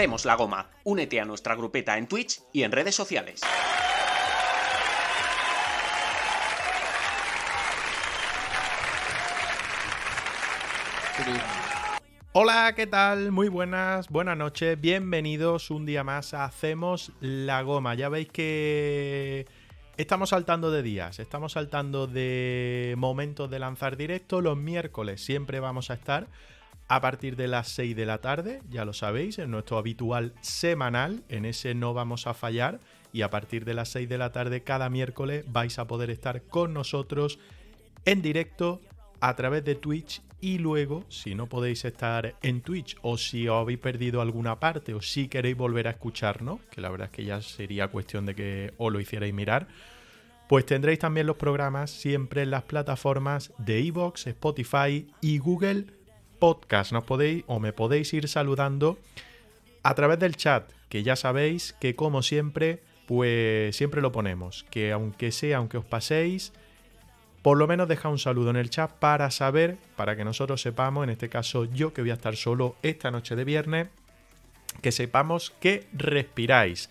Hacemos 0.00 0.24
la 0.24 0.34
goma. 0.34 0.70
Únete 0.84 1.20
a 1.20 1.26
nuestra 1.26 1.54
grupeta 1.54 1.98
en 1.98 2.06
Twitch 2.06 2.40
y 2.54 2.62
en 2.62 2.72
redes 2.72 2.94
sociales. 2.94 3.42
Hola, 12.32 12.72
¿qué 12.74 12.86
tal? 12.86 13.30
Muy 13.30 13.50
buenas, 13.50 14.08
buenas 14.08 14.38
noches, 14.38 14.80
bienvenidos 14.80 15.70
un 15.70 15.84
día 15.84 16.02
más 16.02 16.32
a 16.32 16.46
Hacemos 16.46 17.12
la 17.20 17.60
Goma. 17.60 17.94
Ya 17.94 18.08
veis 18.08 18.28
que 18.28 19.46
estamos 19.98 20.30
saltando 20.30 20.70
de 20.70 20.82
días, 20.82 21.18
estamos 21.18 21.52
saltando 21.52 22.06
de 22.06 22.94
momentos 22.96 23.50
de 23.50 23.58
lanzar 23.58 23.98
directo. 23.98 24.40
Los 24.40 24.56
miércoles 24.56 25.22
siempre 25.22 25.60
vamos 25.60 25.90
a 25.90 25.94
estar 25.94 26.28
a 26.90 27.00
partir 27.00 27.36
de 27.36 27.46
las 27.46 27.68
6 27.68 27.94
de 27.94 28.04
la 28.04 28.18
tarde, 28.18 28.62
ya 28.68 28.84
lo 28.84 28.92
sabéis, 28.92 29.38
en 29.38 29.52
nuestro 29.52 29.78
habitual 29.78 30.34
semanal, 30.40 31.22
en 31.28 31.44
ese 31.44 31.72
no 31.72 31.94
vamos 31.94 32.26
a 32.26 32.34
fallar 32.34 32.80
y 33.12 33.22
a 33.22 33.30
partir 33.30 33.64
de 33.64 33.74
las 33.74 33.90
6 33.90 34.08
de 34.08 34.18
la 34.18 34.32
tarde 34.32 34.64
cada 34.64 34.90
miércoles 34.90 35.44
vais 35.46 35.78
a 35.78 35.86
poder 35.86 36.10
estar 36.10 36.42
con 36.42 36.74
nosotros 36.74 37.38
en 38.06 38.22
directo 38.22 38.80
a 39.20 39.36
través 39.36 39.64
de 39.64 39.76
Twitch 39.76 40.20
y 40.40 40.58
luego, 40.58 41.04
si 41.08 41.36
no 41.36 41.46
podéis 41.46 41.84
estar 41.84 42.34
en 42.42 42.60
Twitch 42.60 42.96
o 43.02 43.16
si 43.16 43.46
os 43.46 43.62
habéis 43.62 43.78
perdido 43.78 44.20
alguna 44.20 44.58
parte 44.58 44.92
o 44.92 45.00
si 45.00 45.28
queréis 45.28 45.56
volver 45.56 45.86
a 45.86 45.90
escucharnos, 45.90 46.58
que 46.72 46.80
la 46.80 46.90
verdad 46.90 47.08
es 47.12 47.12
que 47.12 47.24
ya 47.24 47.40
sería 47.40 47.86
cuestión 47.86 48.26
de 48.26 48.34
que 48.34 48.74
os 48.78 48.92
lo 48.92 48.98
hicierais 48.98 49.32
mirar, 49.32 49.68
pues 50.48 50.66
tendréis 50.66 50.98
también 50.98 51.28
los 51.28 51.36
programas 51.36 51.92
siempre 51.92 52.42
en 52.42 52.50
las 52.50 52.64
plataformas 52.64 53.52
de 53.58 53.78
Evox, 53.78 54.26
Spotify 54.26 55.06
y 55.20 55.38
Google 55.38 55.99
podcast. 56.40 56.90
Nos 56.90 57.04
podéis 57.04 57.44
o 57.46 57.60
me 57.60 57.72
podéis 57.72 58.12
ir 58.12 58.26
saludando 58.26 58.98
a 59.84 59.94
través 59.94 60.18
del 60.18 60.36
chat, 60.36 60.70
que 60.88 61.02
ya 61.04 61.14
sabéis 61.14 61.74
que 61.80 61.94
como 61.94 62.22
siempre, 62.22 62.82
pues 63.06 63.76
siempre 63.76 64.00
lo 64.00 64.10
ponemos, 64.10 64.64
que 64.70 64.90
aunque 64.90 65.30
sea, 65.30 65.58
aunque 65.58 65.78
os 65.78 65.84
paséis, 65.84 66.52
por 67.42 67.56
lo 67.56 67.66
menos 67.66 67.88
deja 67.88 68.08
un 68.08 68.18
saludo 68.18 68.50
en 68.50 68.56
el 68.56 68.70
chat 68.70 68.90
para 68.90 69.30
saber, 69.30 69.78
para 69.96 70.16
que 70.16 70.24
nosotros 70.24 70.60
sepamos, 70.60 71.04
en 71.04 71.10
este 71.10 71.28
caso 71.28 71.64
yo 71.64 71.92
que 71.94 72.02
voy 72.02 72.10
a 72.10 72.14
estar 72.14 72.36
solo 72.36 72.76
esta 72.82 73.10
noche 73.10 73.36
de 73.36 73.44
viernes, 73.44 73.88
que 74.82 74.92
sepamos 74.92 75.52
que 75.60 75.86
respiráis. 75.92 76.90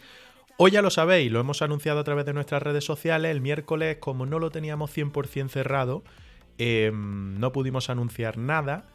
Hoy 0.57 0.71
ya 0.71 0.81
lo 0.81 0.89
sabéis, 0.89 1.31
lo 1.31 1.39
hemos 1.39 1.61
anunciado 1.61 1.99
a 1.99 2.03
través 2.03 2.25
de 2.25 2.33
nuestras 2.33 2.61
redes 2.61 2.83
sociales, 2.83 3.31
el 3.31 3.41
miércoles 3.41 3.97
como 3.99 4.25
no 4.25 4.39
lo 4.39 4.49
teníamos 4.49 4.91
100% 4.91 5.49
cerrado, 5.49 6.03
em, 6.57 7.39
no 7.39 7.53
pudimos 7.53 7.89
anunciar 7.89 8.37
nada, 8.37 8.85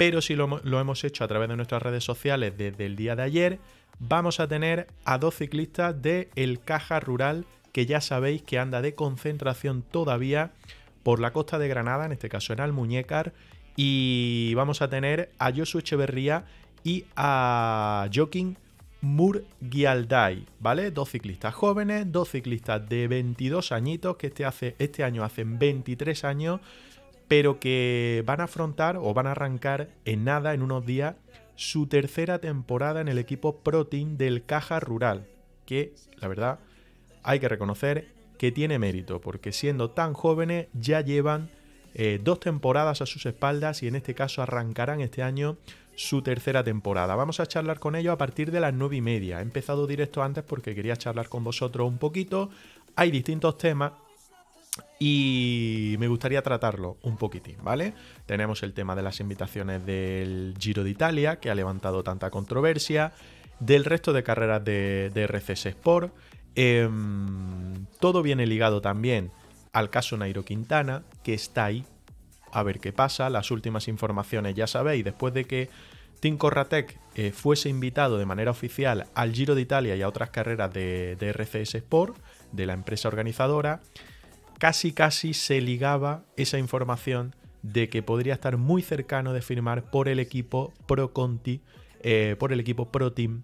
pero 0.00 0.22
si 0.22 0.34
lo, 0.34 0.80
hemos 0.80 1.04
hecho 1.04 1.24
a 1.24 1.28
través 1.28 1.50
de 1.50 1.56
nuestras 1.56 1.82
redes 1.82 2.02
sociales 2.02 2.54
desde 2.56 2.86
el 2.86 2.96
día 2.96 3.16
de 3.16 3.22
ayer, 3.22 3.58
vamos 3.98 4.40
a 4.40 4.48
tener 4.48 4.86
a 5.04 5.18
dos 5.18 5.34
ciclistas 5.34 6.00
de 6.00 6.30
El 6.36 6.58
Caja 6.58 7.00
Rural, 7.00 7.44
que 7.70 7.84
ya 7.84 8.00
sabéis 8.00 8.40
que 8.40 8.58
anda 8.58 8.80
de 8.80 8.94
concentración 8.94 9.82
todavía 9.82 10.52
por 11.02 11.20
la 11.20 11.34
costa 11.34 11.58
de 11.58 11.68
Granada, 11.68 12.06
en 12.06 12.12
este 12.12 12.30
caso 12.30 12.54
en 12.54 12.60
Almuñécar, 12.60 13.34
y 13.76 14.54
vamos 14.54 14.80
a 14.80 14.88
tener 14.88 15.32
a 15.38 15.52
Josu 15.54 15.80
Echeverría 15.80 16.46
y 16.82 17.04
a 17.14 18.08
Joaquín 18.10 18.56
Murgialdai, 19.02 20.46
¿vale? 20.60 20.92
Dos 20.92 21.10
ciclistas 21.10 21.52
jóvenes, 21.52 22.10
dos 22.10 22.30
ciclistas 22.30 22.88
de 22.88 23.06
22 23.06 23.70
añitos, 23.70 24.16
que 24.16 24.28
este, 24.28 24.46
hace, 24.46 24.76
este 24.78 25.04
año 25.04 25.24
hacen 25.24 25.58
23 25.58 26.24
años, 26.24 26.62
pero 27.30 27.60
que 27.60 28.24
van 28.26 28.40
a 28.40 28.44
afrontar 28.44 28.96
o 28.96 29.14
van 29.14 29.28
a 29.28 29.30
arrancar 29.30 29.90
en 30.04 30.24
nada, 30.24 30.52
en 30.52 30.62
unos 30.62 30.84
días, 30.84 31.14
su 31.54 31.86
tercera 31.86 32.40
temporada 32.40 33.00
en 33.00 33.06
el 33.06 33.18
equipo 33.18 33.58
Pro 33.58 33.86
Team 33.86 34.16
del 34.16 34.44
Caja 34.44 34.80
Rural, 34.80 35.28
que 35.64 35.94
la 36.16 36.26
verdad 36.26 36.58
hay 37.22 37.38
que 37.38 37.48
reconocer 37.48 38.08
que 38.36 38.50
tiene 38.50 38.80
mérito, 38.80 39.20
porque 39.20 39.52
siendo 39.52 39.90
tan 39.90 40.12
jóvenes 40.12 40.66
ya 40.72 41.02
llevan 41.02 41.50
eh, 41.94 42.18
dos 42.20 42.40
temporadas 42.40 43.00
a 43.00 43.06
sus 43.06 43.24
espaldas 43.26 43.84
y 43.84 43.86
en 43.86 43.94
este 43.94 44.12
caso 44.16 44.42
arrancarán 44.42 45.00
este 45.00 45.22
año 45.22 45.56
su 45.94 46.22
tercera 46.22 46.64
temporada. 46.64 47.14
Vamos 47.14 47.38
a 47.38 47.46
charlar 47.46 47.78
con 47.78 47.94
ellos 47.94 48.12
a 48.12 48.18
partir 48.18 48.50
de 48.50 48.58
las 48.58 48.74
nueve 48.74 48.96
y 48.96 49.02
media. 49.02 49.38
He 49.38 49.42
empezado 49.42 49.86
directo 49.86 50.24
antes 50.24 50.42
porque 50.42 50.74
quería 50.74 50.96
charlar 50.96 51.28
con 51.28 51.44
vosotros 51.44 51.86
un 51.86 51.98
poquito. 51.98 52.50
Hay 52.96 53.12
distintos 53.12 53.56
temas 53.56 53.92
y 54.98 55.96
me 55.98 56.08
gustaría 56.08 56.42
tratarlo 56.42 56.98
un 57.02 57.16
poquitín, 57.16 57.56
¿vale? 57.62 57.94
Tenemos 58.26 58.62
el 58.62 58.74
tema 58.74 58.94
de 58.94 59.02
las 59.02 59.20
invitaciones 59.20 59.84
del 59.84 60.54
Giro 60.58 60.84
de 60.84 60.90
Italia, 60.90 61.40
que 61.40 61.50
ha 61.50 61.54
levantado 61.54 62.02
tanta 62.04 62.30
controversia, 62.30 63.12
del 63.58 63.84
resto 63.84 64.12
de 64.12 64.22
carreras 64.22 64.64
de, 64.64 65.10
RCS 65.14 65.66
Sport. 65.66 66.14
Em, 66.54 67.86
todo 67.98 68.22
viene 68.22 68.46
ligado 68.46 68.80
también 68.80 69.30
al 69.72 69.90
caso 69.90 70.16
Nairo 70.16 70.44
Quintana, 70.44 71.02
que 71.22 71.34
está 71.34 71.64
ahí. 71.64 71.84
A 72.52 72.62
ver 72.62 72.80
qué 72.80 72.92
pasa. 72.92 73.30
Las 73.30 73.50
últimas 73.50 73.88
informaciones, 73.88 74.54
ya 74.54 74.66
sabéis, 74.66 75.04
después 75.04 75.32
de 75.32 75.44
que 75.44 75.70
Tim 76.20 76.36
Corratec 76.36 76.98
eh, 77.14 77.32
fuese 77.32 77.68
invitado 77.68 78.18
de 78.18 78.26
manera 78.26 78.50
oficial 78.50 79.06
al 79.14 79.32
Giro 79.32 79.54
de 79.54 79.62
Italia 79.62 79.96
y 79.96 80.02
a 80.02 80.08
otras 80.08 80.30
carreras 80.30 80.72
de, 80.72 81.16
de 81.16 81.32
RCS 81.32 81.76
Sport, 81.76 82.18
de 82.52 82.66
la 82.66 82.74
empresa 82.74 83.08
organizadora, 83.08 83.80
casi 84.60 84.92
casi 84.92 85.32
se 85.32 85.62
ligaba 85.62 86.22
esa 86.36 86.58
información 86.58 87.34
de 87.62 87.88
que 87.88 88.02
podría 88.02 88.34
estar 88.34 88.58
muy 88.58 88.82
cercano 88.82 89.32
de 89.32 89.40
firmar 89.40 89.90
por 89.90 90.06
el 90.06 90.20
equipo 90.20 90.74
Pro 90.86 91.14
Conti, 91.14 91.62
eh, 92.02 92.36
por 92.38 92.52
el 92.52 92.60
equipo 92.60 92.92
Pro 92.92 93.14
Team 93.14 93.42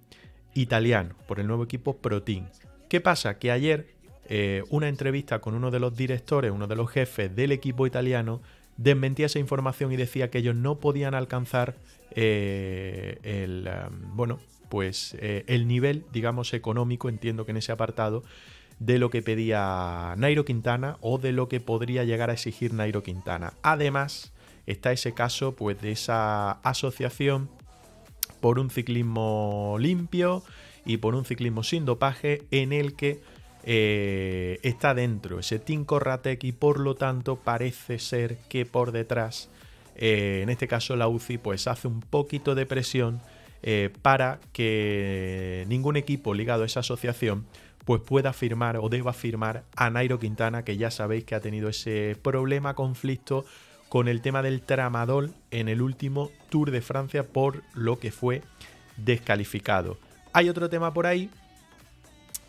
italiano, 0.52 1.16
por 1.26 1.40
el 1.40 1.46
nuevo 1.46 1.64
equipo 1.64 1.96
Pro 1.96 2.22
Team. 2.22 2.48
¿Qué 2.90 3.00
pasa? 3.00 3.38
Que 3.38 3.50
ayer 3.50 3.94
eh, 4.26 4.62
una 4.68 4.88
entrevista 4.88 5.38
con 5.38 5.54
uno 5.54 5.70
de 5.70 5.80
los 5.80 5.96
directores, 5.96 6.52
uno 6.52 6.66
de 6.66 6.76
los 6.76 6.90
jefes 6.90 7.34
del 7.34 7.50
equipo 7.50 7.86
italiano, 7.86 8.42
desmentía 8.76 9.24
esa 9.24 9.38
información 9.38 9.90
y 9.92 9.96
decía 9.96 10.28
que 10.28 10.38
ellos 10.38 10.54
no 10.54 10.80
podían 10.80 11.14
alcanzar 11.14 11.76
eh, 12.10 13.20
el, 13.22 13.70
bueno, 14.12 14.38
pues 14.68 15.16
el 15.20 15.66
nivel, 15.66 16.04
digamos, 16.12 16.52
económico, 16.52 17.08
entiendo 17.08 17.46
que 17.46 17.52
en 17.52 17.56
ese 17.56 17.72
apartado, 17.72 18.22
de 18.78 18.98
lo 18.98 19.10
que 19.10 19.22
pedía 19.22 20.14
Nairo 20.16 20.44
Quintana 20.44 20.98
o 21.00 21.18
de 21.18 21.32
lo 21.32 21.48
que 21.48 21.60
podría 21.60 22.04
llegar 22.04 22.30
a 22.30 22.34
exigir 22.34 22.74
Nairo 22.74 23.02
Quintana. 23.02 23.54
Además, 23.62 24.32
está 24.66 24.92
ese 24.92 25.14
caso 25.14 25.54
pues, 25.54 25.80
de 25.80 25.92
esa 25.92 26.52
asociación 26.52 27.48
por 28.40 28.58
un 28.58 28.70
ciclismo 28.70 29.76
limpio 29.78 30.42
y 30.84 30.98
por 30.98 31.14
un 31.14 31.24
ciclismo 31.24 31.62
sin 31.62 31.84
dopaje 31.84 32.42
en 32.50 32.72
el 32.72 32.94
que 32.94 33.20
eh, 33.68 34.60
está 34.62 34.94
dentro 34.94 35.40
ese 35.40 35.58
Team 35.58 35.84
Corratec 35.84 36.44
y 36.44 36.52
por 36.52 36.78
lo 36.78 36.94
tanto 36.94 37.34
parece 37.34 37.98
ser 37.98 38.38
que 38.48 38.64
por 38.64 38.92
detrás, 38.92 39.48
eh, 39.96 40.40
en 40.42 40.50
este 40.50 40.68
caso 40.68 40.94
la 40.94 41.08
UCI, 41.08 41.38
pues 41.38 41.66
hace 41.66 41.88
un 41.88 42.00
poquito 42.00 42.54
de 42.54 42.66
presión 42.66 43.20
eh, 43.64 43.90
para 44.02 44.38
que 44.52 45.64
ningún 45.66 45.96
equipo 45.96 46.34
ligado 46.34 46.62
a 46.62 46.66
esa 46.66 46.80
asociación 46.80 47.46
pues 47.86 48.02
pueda 48.02 48.32
firmar 48.32 48.78
o 48.78 48.88
deba 48.88 49.12
firmar 49.12 49.62
a 49.76 49.88
Nairo 49.90 50.18
Quintana, 50.18 50.64
que 50.64 50.76
ya 50.76 50.90
sabéis 50.90 51.24
que 51.24 51.36
ha 51.36 51.40
tenido 51.40 51.68
ese 51.68 52.18
problema, 52.20 52.74
conflicto 52.74 53.46
con 53.88 54.08
el 54.08 54.20
tema 54.20 54.42
del 54.42 54.60
tramadol 54.60 55.32
en 55.52 55.68
el 55.68 55.80
último 55.80 56.32
Tour 56.50 56.72
de 56.72 56.82
Francia, 56.82 57.28
por 57.28 57.62
lo 57.74 58.00
que 58.00 58.10
fue 58.10 58.42
descalificado. 58.96 59.98
Hay 60.32 60.48
otro 60.48 60.68
tema 60.68 60.92
por 60.92 61.06
ahí 61.06 61.30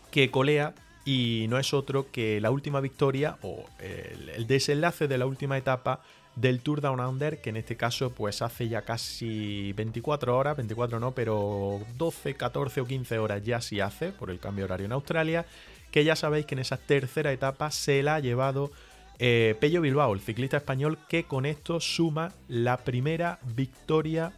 que 0.10 0.32
colea 0.32 0.74
y 1.06 1.46
no 1.50 1.60
es 1.60 1.72
otro 1.72 2.12
que 2.12 2.42
la 2.42 2.50
última 2.50 2.82
victoria 2.82 3.38
o 3.44 3.64
el, 3.80 4.48
desenlace 4.48 5.08
de 5.08 5.20
la 5.20 5.28
última 5.28 5.56
etapa 5.56 6.02
del 6.40 6.62
Tour 6.62 6.82
Down 6.82 7.00
Under, 7.00 7.42
que 7.42 7.50
en 7.50 7.58
este 7.58 7.76
caso 7.76 8.12
pues 8.12 8.42
hace 8.42 8.70
ya 8.70 8.84
casi 8.84 9.74
24 9.74 10.38
horas, 10.38 10.56
24 10.56 11.00
no, 11.00 11.12
pero 11.12 11.82
12, 11.98 12.36
14 12.36 12.82
o 12.82 12.86
15 12.86 13.20
horas 13.20 13.44
ya 13.44 13.60
sí 13.60 13.80
hace 13.80 14.12
por 14.12 14.30
el 14.30 14.40
cambio 14.40 14.66
horario 14.66 14.86
en 14.86 14.92
Australia, 14.92 15.46
que 15.92 16.04
ya 16.04 16.16
sabéis 16.16 16.46
que 16.46 16.56
en 16.56 16.60
esa 16.60 16.78
tercera 16.78 17.32
etapa 17.32 17.72
se 17.72 18.04
la 18.04 18.16
ha 18.16 18.20
llevado 18.20 18.72
eh, 19.18 19.56
Pello 19.60 19.82
Bilbao, 19.82 20.14
el 20.14 20.20
ciclista 20.20 20.58
español 20.58 21.00
que 21.10 21.24
con 21.24 21.48
esto 21.48 21.80
suma 21.80 22.32
la 22.48 22.78
primera 22.78 23.40
victoria 23.56 24.32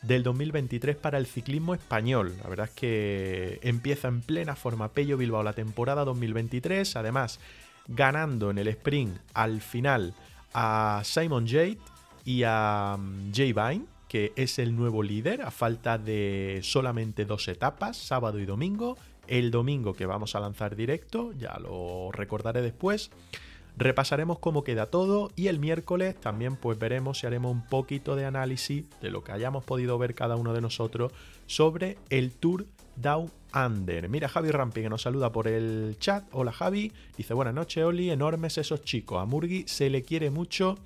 del 0.00 0.22
2023 0.22 0.96
para 0.96 1.18
el 1.18 1.26
ciclismo 1.26 1.74
español. 1.74 2.34
La 2.42 2.48
verdad 2.48 2.66
es 2.66 2.72
que 2.72 3.60
empieza 3.62 4.08
en 4.08 4.22
plena 4.22 4.56
forma 4.56 4.88
Pello 4.88 5.18
Bilbao 5.18 5.42
la 5.42 5.52
temporada 5.52 6.06
2023, 6.06 6.96
además 6.96 7.40
ganando 7.88 8.50
en 8.50 8.58
el 8.58 8.68
sprint 8.68 9.18
al 9.34 9.60
final 9.60 10.14
a 10.54 11.02
Simon 11.04 11.46
Jade 11.46 11.78
y 12.24 12.42
a 12.44 12.96
mm, 12.98 13.32
Jay 13.34 13.52
Vine, 13.52 13.86
que 14.08 14.32
es 14.36 14.58
el 14.58 14.76
nuevo 14.76 15.02
líder, 15.02 15.42
a 15.42 15.50
falta 15.50 15.98
de 15.98 16.60
solamente 16.62 17.24
dos 17.24 17.48
etapas, 17.48 17.96
sábado 17.96 18.38
y 18.38 18.46
domingo. 18.46 18.96
El 19.26 19.50
domingo 19.50 19.94
que 19.94 20.04
vamos 20.04 20.34
a 20.34 20.40
lanzar 20.40 20.76
directo, 20.76 21.32
ya 21.32 21.58
lo 21.58 22.10
recordaré 22.12 22.60
después. 22.60 23.10
Repasaremos 23.76 24.38
cómo 24.38 24.64
queda 24.64 24.86
todo 24.86 25.30
y 25.34 25.46
el 25.46 25.58
miércoles 25.58 26.14
también 26.20 26.56
pues 26.56 26.78
veremos 26.78 27.20
si 27.20 27.26
haremos 27.26 27.52
un 27.52 27.64
poquito 27.64 28.16
de 28.16 28.26
análisis 28.26 28.84
de 29.00 29.10
lo 29.10 29.24
que 29.24 29.32
hayamos 29.32 29.64
podido 29.64 29.96
ver 29.96 30.14
cada 30.14 30.36
uno 30.36 30.52
de 30.52 30.60
nosotros 30.60 31.12
sobre 31.46 31.96
el 32.10 32.32
Tour 32.32 32.66
Down 32.96 33.30
Under. 33.54 34.08
Mira 34.08 34.28
Javi 34.28 34.50
Rampi 34.50 34.82
que 34.82 34.88
nos 34.88 35.02
saluda 35.02 35.30
por 35.32 35.48
el 35.48 35.96
chat. 35.98 36.24
Hola 36.32 36.52
Javi. 36.52 36.92
Dice 37.16 37.34
buenas 37.34 37.54
noches 37.54 37.84
Oli, 37.84 38.10
enormes 38.10 38.58
esos 38.58 38.82
chicos. 38.84 39.20
A 39.20 39.24
Murgi 39.24 39.64
se 39.66 39.90
le 39.90 40.02
quiere 40.02 40.30
mucho 40.30 40.78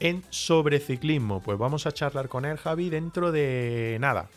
en 0.00 0.22
sobre 0.30 0.80
ciclismo. 0.80 1.40
Pues 1.42 1.58
vamos 1.58 1.86
a 1.86 1.92
charlar 1.92 2.28
con 2.28 2.44
él 2.44 2.56
Javi 2.56 2.90
dentro 2.90 3.32
de 3.32 3.98
nada. 4.00 4.28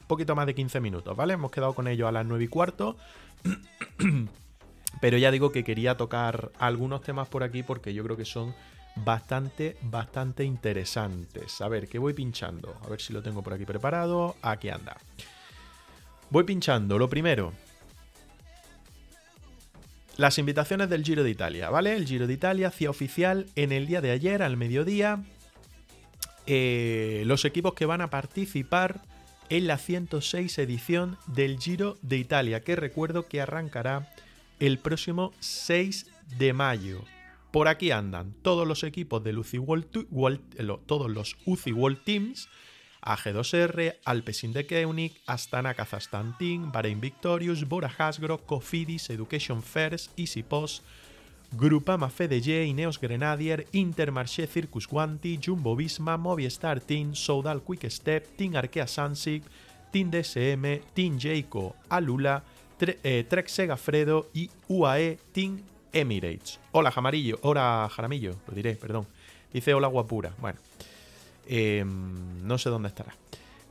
Un 0.00 0.06
poquito 0.06 0.36
más 0.36 0.46
de 0.46 0.54
15 0.54 0.80
minutos, 0.80 1.16
¿vale? 1.16 1.34
Hemos 1.34 1.50
quedado 1.50 1.74
con 1.74 1.88
ellos 1.88 2.08
a 2.08 2.12
las 2.12 2.24
9 2.24 2.44
y 2.44 2.48
cuarto. 2.48 2.96
Pero 5.00 5.18
ya 5.18 5.30
digo 5.30 5.52
que 5.52 5.64
quería 5.64 5.96
tocar 5.96 6.52
algunos 6.58 7.02
temas 7.02 7.28
por 7.28 7.42
aquí 7.42 7.62
porque 7.62 7.92
yo 7.92 8.02
creo 8.02 8.16
que 8.16 8.24
son 8.24 8.54
bastante, 8.96 9.76
bastante 9.82 10.44
interesantes. 10.44 11.60
A 11.60 11.68
ver, 11.68 11.88
¿qué 11.88 11.98
voy 11.98 12.14
pinchando? 12.14 12.76
A 12.84 12.88
ver 12.88 13.00
si 13.00 13.12
lo 13.12 13.22
tengo 13.22 13.42
por 13.42 13.52
aquí 13.52 13.64
preparado. 13.64 14.36
Aquí 14.42 14.70
anda. 14.70 14.96
Voy 16.30 16.44
pinchando. 16.44 16.98
Lo 16.98 17.08
primero. 17.08 17.52
Las 20.16 20.38
invitaciones 20.38 20.88
del 20.88 21.04
Giro 21.04 21.22
de 21.22 21.30
Italia, 21.30 21.68
¿vale? 21.68 21.94
El 21.94 22.06
Giro 22.06 22.26
de 22.26 22.32
Italia 22.32 22.68
hacía 22.68 22.88
oficial 22.88 23.46
en 23.54 23.70
el 23.70 23.86
día 23.86 24.00
de 24.00 24.12
ayer, 24.12 24.42
al 24.42 24.56
mediodía, 24.56 25.22
eh, 26.46 27.24
los 27.26 27.44
equipos 27.44 27.74
que 27.74 27.84
van 27.84 28.00
a 28.00 28.08
participar 28.08 29.02
en 29.50 29.66
la 29.66 29.76
106 29.76 30.58
edición 30.58 31.18
del 31.26 31.58
Giro 31.58 31.98
de 32.00 32.16
Italia, 32.16 32.62
que 32.62 32.76
recuerdo 32.76 33.28
que 33.28 33.42
arrancará 33.42 34.10
el 34.58 34.78
próximo 34.78 35.32
6 35.40 36.06
de 36.38 36.52
mayo. 36.54 37.04
Por 37.50 37.68
aquí 37.68 37.90
andan 37.90 38.32
todos 38.42 38.66
los 38.66 38.84
equipos 38.84 39.22
del 39.22 39.38
UCI 39.38 39.58
World, 39.58 40.86
todos 40.86 41.10
los 41.10 41.36
UCI 41.44 41.72
World 41.72 42.04
Teams, 42.04 42.48
AG2R, 43.06 43.96
Alpecin 44.04 44.52
de 44.52 44.66
Koenig, 44.66 45.20
Astana 45.26 45.74
Kazastan 45.74 46.36
Team, 46.36 46.72
Victorious, 47.00 47.66
Bora 47.68 47.88
Hasgro, 47.88 48.38
Cofidis, 48.38 49.10
Education 49.10 49.62
First, 49.62 50.10
Easy 50.18 50.42
Post, 50.42 50.82
Grupama 51.52 52.10
FDJ, 52.10 52.66
Ineos 52.66 53.00
Grenadier, 53.00 53.66
Intermarché 53.72 54.48
Circus 54.48 54.88
Guanti, 54.88 55.38
Jumbo 55.40 55.76
Visma, 55.76 56.16
Movistar 56.16 56.80
Team, 56.80 57.14
Soudal 57.14 57.62
Quick 57.62 57.88
Step, 57.90 58.36
Team 58.36 58.56
Arkea 58.56 58.88
Sansig, 58.88 59.44
Team 59.92 60.10
DSM, 60.10 60.82
Team 60.92 61.18
Jayco, 61.18 61.76
Alula, 61.88 62.42
eh, 62.80 63.24
Trek 63.28 63.48
Segafredo 63.48 64.28
y 64.34 64.50
UAE 64.68 65.18
Team 65.32 65.62
Emirates. 65.92 66.58
Hola 66.72 66.90
Jamarillo, 66.90 67.38
hola 67.42 67.88
Jaramillo, 67.90 68.34
lo 68.48 68.54
diré, 68.54 68.74
perdón. 68.74 69.06
Dice 69.52 69.72
hola 69.72 69.86
guapura. 69.86 70.34
Bueno, 70.40 70.58
em, 71.46 72.46
no 72.46 72.58
sé 72.58 72.70
dónde 72.70 72.88
estará. 72.88 73.14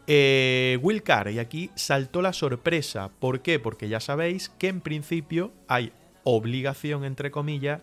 Eh, 0.08 0.78
Wilcar, 0.82 1.32
y 1.32 1.40
aquí 1.40 1.72
saltó 1.76 2.22
la 2.22 2.34
sorpresa. 2.34 3.12
¿Por 3.20 3.42
qué? 3.42 3.60
Porque 3.60 3.90
ya 3.90 4.00
sabéis 4.00 4.50
que 4.50 4.68
en 4.68 4.82
principio 4.82 5.52
hay 5.68 5.92
obligación, 6.24 7.06
entre 7.06 7.32
comillas, 7.32 7.82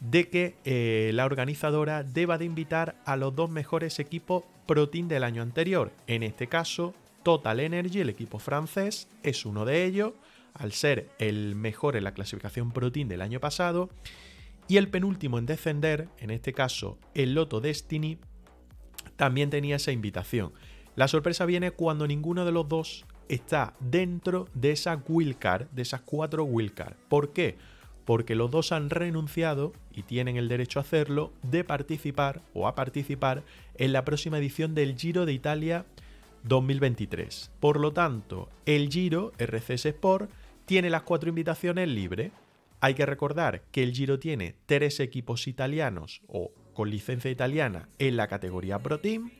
de 0.00 0.28
que 0.28 0.56
eh, 0.64 1.10
la 1.14 1.26
organizadora 1.26 2.02
deba 2.04 2.38
de 2.38 2.44
invitar 2.44 2.96
a 3.04 3.16
los 3.16 3.34
dos 3.34 3.50
mejores 3.50 3.98
equipos 3.98 4.44
Pro 4.66 4.86
del 4.86 5.24
año 5.24 5.40
anterior. 5.40 5.92
En 6.06 6.22
este 6.22 6.46
caso, 6.46 6.94
Total 7.22 7.58
Energy, 7.58 8.00
el 8.00 8.10
equipo 8.10 8.38
francés, 8.38 9.08
es 9.22 9.46
uno 9.46 9.64
de 9.64 9.84
ellos, 9.84 10.12
al 10.52 10.72
ser 10.72 11.08
el 11.18 11.54
mejor 11.54 11.96
en 11.96 12.04
la 12.04 12.12
clasificación 12.12 12.70
Pro 12.72 12.92
Team 12.92 13.08
del 13.08 13.22
año 13.22 13.40
pasado. 13.40 13.88
Y 14.68 14.76
el 14.76 14.88
penúltimo 14.88 15.38
en 15.38 15.46
descender, 15.46 16.08
en 16.18 16.30
este 16.30 16.52
caso 16.52 16.98
el 17.14 17.34
Loto 17.34 17.62
Destiny, 17.62 18.18
también 19.18 19.50
tenía 19.50 19.76
esa 19.76 19.92
invitación. 19.92 20.52
La 20.94 21.08
sorpresa 21.08 21.44
viene 21.44 21.72
cuando 21.72 22.06
ninguno 22.06 22.46
de 22.46 22.52
los 22.52 22.68
dos 22.68 23.04
está 23.28 23.74
dentro 23.80 24.48
de 24.54 24.70
esa 24.70 25.02
wildcard, 25.06 25.68
de 25.70 25.82
esas 25.82 26.00
cuatro 26.00 26.44
wildcard. 26.44 26.94
¿Por 27.08 27.32
qué? 27.32 27.56
Porque 28.04 28.36
los 28.36 28.50
dos 28.50 28.72
han 28.72 28.88
renunciado 28.88 29.72
y 29.92 30.04
tienen 30.04 30.36
el 30.36 30.48
derecho 30.48 30.78
a 30.78 30.82
hacerlo 30.82 31.32
de 31.42 31.64
participar 31.64 32.42
o 32.54 32.68
a 32.68 32.74
participar 32.74 33.42
en 33.74 33.92
la 33.92 34.04
próxima 34.04 34.38
edición 34.38 34.74
del 34.74 34.96
Giro 34.96 35.26
de 35.26 35.32
Italia 35.32 35.84
2023. 36.44 37.50
Por 37.58 37.80
lo 37.80 37.92
tanto, 37.92 38.48
el 38.66 38.88
Giro 38.88 39.32
RCS 39.36 39.86
Sport 39.86 40.30
tiene 40.64 40.90
las 40.90 41.02
cuatro 41.02 41.28
invitaciones 41.28 41.88
libres. 41.88 42.30
Hay 42.80 42.94
que 42.94 43.04
recordar 43.04 43.62
que 43.72 43.82
el 43.82 43.92
Giro 43.92 44.20
tiene 44.20 44.54
tres 44.66 45.00
equipos 45.00 45.48
italianos 45.48 46.22
o 46.28 46.52
con 46.78 46.90
licencia 46.90 47.28
italiana 47.28 47.88
en 47.98 48.16
la 48.16 48.28
categoría 48.28 48.78
Pro 48.78 49.00
Team. 49.00 49.32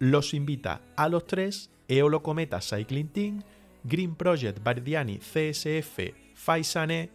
Los 0.00 0.34
invita 0.34 0.80
a 0.96 1.08
los 1.08 1.24
tres 1.24 1.70
Eolo 1.86 2.24
Cometa 2.24 2.60
Cycling 2.60 3.06
Team, 3.06 3.42
Green 3.84 4.16
Project 4.16 4.60
Bardiani 4.60 5.18
CSF 5.18 6.00
Faisane 6.34 7.10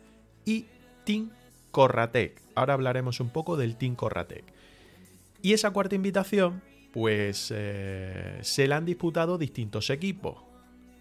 y 0.46 0.68
Team 1.04 1.32
Corratec. 1.72 2.42
Ahora 2.56 2.76
hablaremos 2.76 3.20
un 3.20 3.30
poco 3.30 3.58
del 3.58 3.76
Team 3.76 3.96
Corratec. 3.96 4.46
Y 5.42 5.52
esa 5.52 5.72
cuarta 5.72 5.96
invitación 5.96 6.64
pues 6.94 7.52
eh, 7.54 8.40
se 8.44 8.66
la 8.66 8.78
han 8.78 8.86
disputado 8.86 9.38
distintos 9.38 9.90
equipos. 9.90 10.38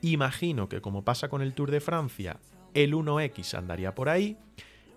Imagino 0.02 0.68
que 0.68 0.80
como 0.80 1.04
pasa 1.04 1.28
con 1.28 1.42
el 1.42 1.54
Tour 1.54 1.70
de 1.70 1.78
Francia, 1.78 2.40
el 2.74 2.92
1X 2.92 3.56
andaría 3.56 3.94
por 3.94 4.08
ahí. 4.08 4.36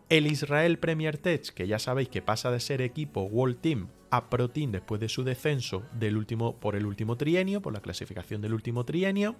El 0.10 0.26
Israel 0.26 0.80
Premier 0.80 1.20
Tech, 1.20 1.54
que 1.54 1.68
ya 1.68 1.78
sabéis 1.78 2.10
que 2.10 2.24
pasa 2.24 2.50
de 2.50 2.60
ser 2.60 2.82
equipo 2.82 3.22
World 3.22 3.62
Team 3.62 3.90
a 4.10 4.28
Pro 4.32 4.50
Team 4.50 4.72
después 4.72 5.00
de 5.00 5.08
su 5.08 5.24
descenso 5.24 5.84
del 5.94 6.18
último, 6.18 6.56
por 6.56 6.76
el 6.76 6.88
último 6.88 7.16
trienio, 7.16 7.62
por 7.62 7.74
la 7.74 7.82
clasificación 7.82 8.42
del 8.42 8.56
último 8.56 8.86
trienio, 8.86 9.36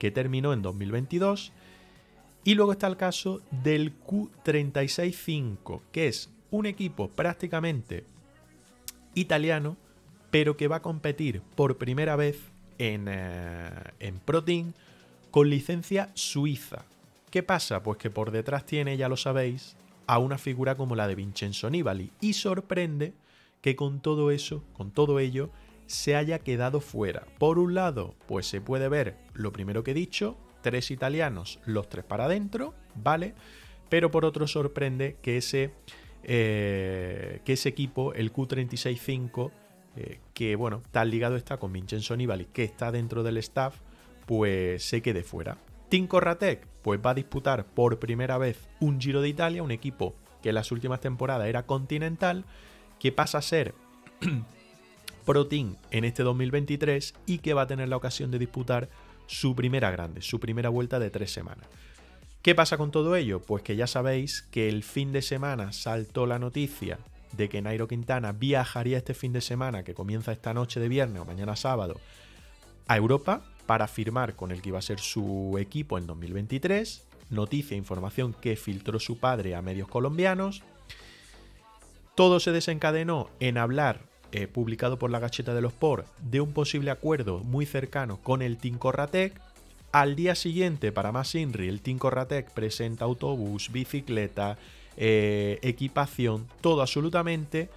que 0.00 0.10
terminó 0.10 0.52
en 0.52 0.60
2022. 0.60 1.52
Y 2.42 2.54
luego 2.54 2.72
está 2.72 2.88
el 2.88 2.96
caso 2.96 3.42
del 3.62 3.96
Q365, 4.00 5.82
que 5.92 6.08
es 6.08 6.30
un 6.50 6.66
equipo 6.66 7.10
prácticamente 7.10 8.04
italiano, 9.14 9.76
pero 10.32 10.56
que 10.56 10.66
va 10.66 10.76
a 10.76 10.82
competir 10.82 11.42
por 11.54 11.78
primera 11.78 12.16
vez 12.16 12.40
en, 12.78 13.06
eh, 13.08 13.70
en 14.00 14.18
Pro 14.18 14.42
Team 14.42 14.72
con 15.30 15.48
licencia 15.48 16.10
suiza. 16.14 16.86
¿Qué 17.30 17.44
pasa? 17.44 17.84
Pues 17.84 17.98
que 17.98 18.10
por 18.10 18.32
detrás 18.32 18.66
tiene, 18.66 18.96
ya 18.96 19.08
lo 19.08 19.16
sabéis, 19.16 19.76
a 20.08 20.18
una 20.18 20.38
figura 20.38 20.74
como 20.74 20.96
la 20.96 21.06
de 21.06 21.14
Vincenzo 21.14 21.70
Nibali 21.70 22.10
y 22.20 22.32
sorprende 22.32 23.12
que 23.60 23.76
con 23.76 24.00
todo 24.00 24.30
eso, 24.30 24.64
con 24.72 24.90
todo 24.90 25.20
ello, 25.20 25.50
se 25.86 26.16
haya 26.16 26.38
quedado 26.40 26.80
fuera. 26.80 27.26
Por 27.38 27.58
un 27.58 27.74
lado, 27.74 28.14
pues 28.26 28.46
se 28.46 28.60
puede 28.60 28.88
ver 28.88 29.16
lo 29.34 29.52
primero 29.52 29.84
que 29.84 29.92
he 29.92 29.94
dicho, 29.94 30.36
tres 30.62 30.90
italianos, 30.90 31.60
los 31.66 31.88
tres 31.90 32.04
para 32.04 32.24
adentro, 32.24 32.74
¿vale? 32.94 33.34
Pero 33.90 34.10
por 34.10 34.24
otro 34.24 34.46
sorprende 34.46 35.16
que 35.20 35.36
ese, 35.36 35.74
eh, 36.24 37.40
que 37.44 37.52
ese 37.52 37.68
equipo, 37.68 38.14
el 38.14 38.32
Q365, 38.32 39.50
eh, 39.96 40.20
que 40.32 40.56
bueno, 40.56 40.82
tan 40.90 41.10
ligado 41.10 41.36
está 41.36 41.58
con 41.58 41.72
Vincenzo 41.72 42.16
Nibali, 42.16 42.46
que 42.46 42.64
está 42.64 42.90
dentro 42.92 43.22
del 43.22 43.36
staff, 43.36 43.76
pues 44.24 44.82
se 44.84 45.02
quede 45.02 45.22
fuera. 45.22 45.58
Team 45.88 46.06
Corratec, 46.06 46.66
pues 46.82 47.00
va 47.04 47.10
a 47.10 47.14
disputar 47.14 47.64
por 47.66 47.98
primera 47.98 48.38
vez 48.38 48.68
un 48.80 49.00
Giro 49.00 49.20
de 49.20 49.28
Italia, 49.28 49.62
un 49.62 49.70
equipo 49.70 50.14
que 50.42 50.50
en 50.50 50.54
las 50.54 50.70
últimas 50.72 51.00
temporadas 51.00 51.48
era 51.48 51.66
continental, 51.66 52.44
que 52.98 53.12
pasa 53.12 53.38
a 53.38 53.42
ser 53.42 53.74
Pro 55.24 55.46
Team 55.46 55.76
en 55.90 56.04
este 56.04 56.22
2023 56.22 57.14
y 57.26 57.38
que 57.38 57.54
va 57.54 57.62
a 57.62 57.66
tener 57.66 57.88
la 57.88 57.96
ocasión 57.96 58.30
de 58.30 58.38
disputar 58.38 58.88
su 59.26 59.54
primera 59.54 59.90
grande, 59.90 60.22
su 60.22 60.40
primera 60.40 60.68
vuelta 60.68 60.98
de 60.98 61.10
tres 61.10 61.32
semanas. 61.32 61.66
¿Qué 62.42 62.54
pasa 62.54 62.78
con 62.78 62.90
todo 62.90 63.16
ello? 63.16 63.40
Pues 63.42 63.62
que 63.62 63.76
ya 63.76 63.86
sabéis 63.86 64.42
que 64.42 64.68
el 64.68 64.82
fin 64.84 65.12
de 65.12 65.22
semana 65.22 65.72
saltó 65.72 66.24
la 66.26 66.38
noticia 66.38 66.98
de 67.36 67.48
que 67.48 67.60
Nairo 67.60 67.88
Quintana 67.88 68.32
viajaría 68.32 68.98
este 68.98 69.12
fin 69.12 69.32
de 69.32 69.40
semana, 69.40 69.82
que 69.82 69.92
comienza 69.92 70.32
esta 70.32 70.54
noche 70.54 70.80
de 70.80 70.88
viernes 70.88 71.20
o 71.20 71.24
mañana 71.24 71.56
sábado, 71.56 72.00
a 72.86 72.96
Europa 72.96 73.42
para 73.68 73.86
firmar 73.86 74.34
con 74.34 74.50
el 74.50 74.62
que 74.62 74.70
iba 74.70 74.78
a 74.78 74.82
ser 74.82 74.98
su 74.98 75.58
equipo 75.60 75.98
en 75.98 76.06
2023. 76.06 77.04
Noticia, 77.28 77.76
información 77.76 78.32
que 78.32 78.56
filtró 78.56 78.98
su 78.98 79.18
padre 79.18 79.54
a 79.54 79.60
medios 79.60 79.88
colombianos. 79.88 80.62
Todo 82.14 82.40
se 82.40 82.50
desencadenó 82.50 83.28
en 83.40 83.58
hablar, 83.58 84.00
eh, 84.32 84.46
publicado 84.46 84.98
por 84.98 85.10
la 85.10 85.18
Gacheta 85.18 85.52
de 85.52 85.60
los 85.60 85.74
Por, 85.74 86.06
de 86.22 86.40
un 86.40 86.54
posible 86.54 86.90
acuerdo 86.90 87.40
muy 87.40 87.66
cercano 87.66 88.22
con 88.22 88.40
el 88.40 88.56
Team 88.56 88.78
Corratec. 88.78 89.38
Al 89.92 90.16
día 90.16 90.34
siguiente, 90.34 90.90
para 90.90 91.12
más 91.12 91.34
INRI, 91.34 91.68
el 91.68 91.82
Team 91.82 91.98
Corratec 91.98 92.50
presenta 92.52 93.04
autobús, 93.04 93.70
bicicleta, 93.70 94.56
eh, 94.96 95.58
equipación, 95.60 96.46
todo 96.62 96.80
absolutamente. 96.80 97.68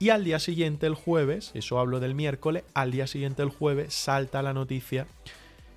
Y 0.00 0.08
al 0.08 0.24
día 0.24 0.38
siguiente, 0.38 0.86
el 0.86 0.94
jueves, 0.94 1.50
eso 1.52 1.78
hablo 1.78 2.00
del 2.00 2.14
miércoles, 2.14 2.64
al 2.72 2.90
día 2.90 3.06
siguiente, 3.06 3.42
el 3.42 3.50
jueves, 3.50 3.92
salta 3.92 4.40
la 4.40 4.54
noticia 4.54 5.06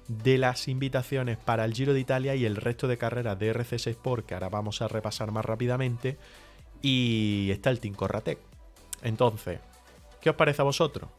de 0.08 0.38
las 0.38 0.70
invitaciones 0.70 1.38
para 1.38 1.65
el 1.65 1.74
Giro 1.74 1.94
de 1.94 2.00
Italia 2.00 2.34
y 2.34 2.46
el 2.46 2.56
resto 2.56 2.88
de 2.88 2.98
carreras 2.98 3.38
de 3.38 3.53
RC6 3.53 3.88
Sport, 3.88 4.25
que 4.25 4.34
ahora 4.34 4.48
vamos 4.48 4.82
a 4.82 4.88
repasar 4.88 5.32
más 5.32 5.44
rápidamente. 5.44 6.18
Y 6.82 7.50
está 7.51 7.70
el 7.70 7.82
Team 7.82 7.96
Corratec. 7.96 8.39
Entonces, 9.01 9.60
¿qué 10.22 10.30
os 10.30 10.38
parece 10.38 10.62
a 10.62 10.65
vosotros? 10.65 11.10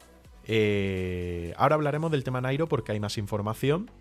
Eh, 0.47 1.53
ahora 1.57 1.75
hablaremos 1.75 2.09
del 2.09 2.23
tema 2.23 2.41
Nairo 2.41 2.67
porque 2.67 2.91
hay 2.91 2.99
más 2.99 3.19
información 3.19 3.91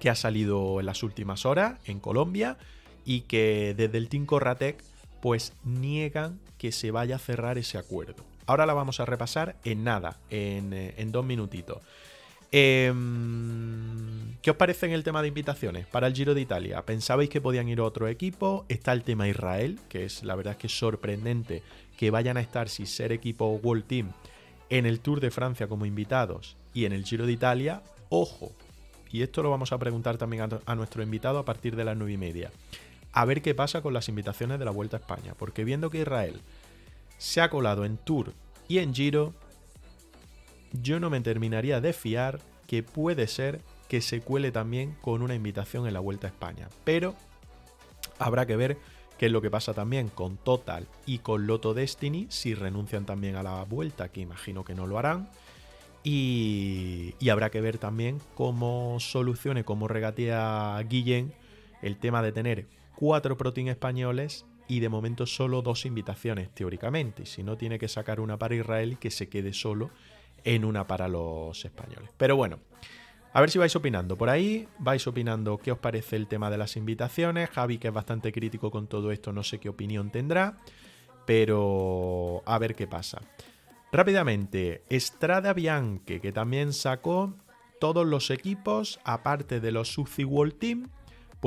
que 0.00 0.08
ha 0.08 0.14
salido 0.14 0.80
en 0.80 0.86
las 0.86 1.02
últimas 1.02 1.44
horas 1.44 1.78
en 1.84 2.00
Colombia 2.00 2.56
y 3.04 3.22
que 3.22 3.74
desde 3.76 3.98
el 3.98 4.08
Team 4.08 4.24
Corratec 4.24 4.82
pues 5.20 5.52
niegan 5.64 6.40
que 6.58 6.72
se 6.72 6.90
vaya 6.90 7.16
a 7.16 7.18
cerrar 7.18 7.58
ese 7.58 7.78
acuerdo. 7.78 8.24
Ahora 8.46 8.66
la 8.66 8.74
vamos 8.74 9.00
a 9.00 9.04
repasar 9.04 9.56
en 9.64 9.84
nada, 9.84 10.18
en, 10.30 10.72
eh, 10.72 10.94
dos 11.08 11.24
minutitos. 11.24 11.78
Em, 12.52 14.36
¿Qué 14.40 14.50
os 14.50 14.56
parece 14.56 14.86
en 14.86 14.92
el 14.92 15.02
tema 15.02 15.20
de 15.20 15.28
invitaciones 15.28 15.86
para 15.86 16.06
el 16.06 16.14
Giro 16.14 16.32
de 16.32 16.40
Italia? 16.40 16.80
¿Pensabais 16.86 17.28
que 17.28 17.40
podían 17.40 17.68
ir 17.68 17.80
a 17.80 17.84
otro 17.84 18.06
equipo? 18.06 18.64
Está 18.68 18.92
el 18.92 19.02
tema 19.02 19.28
Israel, 19.28 19.80
que 19.88 20.04
es 20.04 20.22
la 20.22 20.36
verdad 20.36 20.52
es 20.52 20.58
que 20.58 20.66
es 20.68 20.78
sorprendente 20.78 21.62
que 21.96 22.10
vayan 22.10 22.36
a 22.36 22.40
estar 22.40 22.68
sin 22.68 22.86
ser 22.86 23.10
equipo 23.10 23.60
World 23.62 23.86
Team 23.86 24.12
en 24.70 24.86
el 24.86 25.00
Tour 25.00 25.20
de 25.20 25.30
Francia 25.30 25.66
como 25.66 25.86
invitados 25.86 26.56
y 26.72 26.84
en 26.84 26.92
el 26.92 27.04
Giro 27.04 27.26
de 27.26 27.32
Italia. 27.32 27.82
Ojo, 28.10 28.52
y 29.10 29.22
esto 29.22 29.42
lo 29.42 29.50
vamos 29.50 29.72
a 29.72 29.78
preguntar 29.78 30.18
también 30.18 30.48
a, 30.64 30.74
nuestro 30.74 31.02
invitado 31.02 31.38
a 31.38 31.44
partir 31.44 31.74
de 31.74 31.84
las 31.84 31.96
9 31.96 32.12
y 32.12 32.18
media 32.18 32.50
a 33.16 33.24
ver 33.24 33.40
qué 33.40 33.54
pasa 33.54 33.80
con 33.80 33.94
las 33.94 34.10
invitaciones 34.10 34.58
de 34.58 34.66
la 34.66 34.70
Vuelta 34.70 34.98
a 34.98 35.00
España, 35.00 35.32
porque 35.38 35.64
viendo 35.64 35.88
que 35.88 36.02
Israel 36.02 36.38
se 37.16 37.40
ha 37.40 37.48
colado 37.48 37.86
en 37.86 37.96
Tour 37.96 38.34
y 38.68 38.76
en 38.76 38.94
Giro, 38.94 39.32
yo 40.82 41.00
no 41.00 41.08
me 41.08 41.18
terminaría 41.22 41.80
de 41.80 41.94
fiar 41.94 42.40
que 42.66 42.82
puede 42.82 43.26
ser 43.26 43.62
que 43.88 44.02
se 44.02 44.20
cuele 44.20 44.52
también 44.52 44.94
con 45.00 45.22
una 45.22 45.34
invitación 45.34 45.86
en 45.86 45.94
la 45.94 46.00
Vuelta 46.00 46.26
a 46.26 46.30
España. 46.30 46.68
Pero 46.84 47.14
habrá 48.18 48.44
que 48.44 48.56
ver 48.56 48.76
qué 49.16 49.26
es 49.26 49.32
lo 49.32 49.40
que 49.40 49.50
pasa 49.50 49.72
también 49.72 50.08
con 50.08 50.36
Total 50.36 50.86
y 51.06 51.20
con 51.20 51.46
Loto 51.46 51.72
Destiny, 51.72 52.26
si 52.28 52.52
renuncian 52.52 53.06
también 53.06 53.36
a 53.36 53.42
la 53.42 53.64
Vuelta, 53.64 54.10
que 54.10 54.20
imagino 54.20 54.62
que 54.62 54.74
no 54.74 54.86
lo 54.86 54.98
harán. 54.98 55.30
Y, 56.04 57.14
y 57.18 57.30
habrá 57.30 57.48
que 57.48 57.62
ver 57.62 57.78
también 57.78 58.20
cómo 58.34 58.98
solucione, 59.00 59.64
cómo 59.64 59.88
regatea 59.88 60.78
Guillén 60.86 61.32
el 61.80 61.96
tema 61.96 62.20
de 62.20 62.32
tener 62.32 62.66
cuatro 62.96 63.36
protein 63.36 63.68
españoles 63.68 64.46
y 64.68 64.80
de 64.80 64.88
momento 64.88 65.26
solo 65.26 65.62
dos 65.62 65.86
invitaciones, 65.86 66.50
teóricamente. 66.50 67.22
Y 67.22 67.26
si 67.26 67.42
no, 67.42 67.56
tiene 67.56 67.78
que 67.78 67.88
sacar 67.88 68.20
una 68.20 68.38
para 68.38 68.56
Israel 68.56 68.94
y 68.94 68.96
que 68.96 69.10
se 69.10 69.28
quede 69.28 69.52
solo 69.52 69.90
en 70.44 70.64
una 70.64 70.86
para 70.86 71.08
los 71.08 71.64
españoles. 71.64 72.10
Pero 72.16 72.36
bueno, 72.36 72.58
a 73.32 73.40
ver 73.40 73.50
si 73.50 73.58
vais 73.58 73.76
opinando. 73.76 74.16
Por 74.16 74.30
ahí 74.30 74.66
vais 74.78 75.06
opinando 75.06 75.58
qué 75.58 75.72
os 75.72 75.78
parece 75.78 76.16
el 76.16 76.26
tema 76.26 76.50
de 76.50 76.58
las 76.58 76.76
invitaciones. 76.76 77.50
Javi, 77.50 77.78
que 77.78 77.88
es 77.88 77.94
bastante 77.94 78.32
crítico 78.32 78.70
con 78.70 78.86
todo 78.86 79.12
esto, 79.12 79.32
no 79.32 79.42
sé 79.42 79.58
qué 79.58 79.68
opinión 79.68 80.10
tendrá. 80.10 80.56
Pero 81.26 82.42
a 82.46 82.58
ver 82.58 82.74
qué 82.74 82.86
pasa. 82.86 83.20
Rápidamente, 83.92 84.82
Estrada 84.88 85.52
Bianche, 85.52 86.20
que 86.20 86.32
también 86.32 86.72
sacó 86.72 87.34
todos 87.78 88.06
los 88.06 88.30
equipos, 88.30 89.00
aparte 89.04 89.60
de 89.60 89.70
los 89.70 89.92
Suzy 89.92 90.24
Team, 90.58 90.88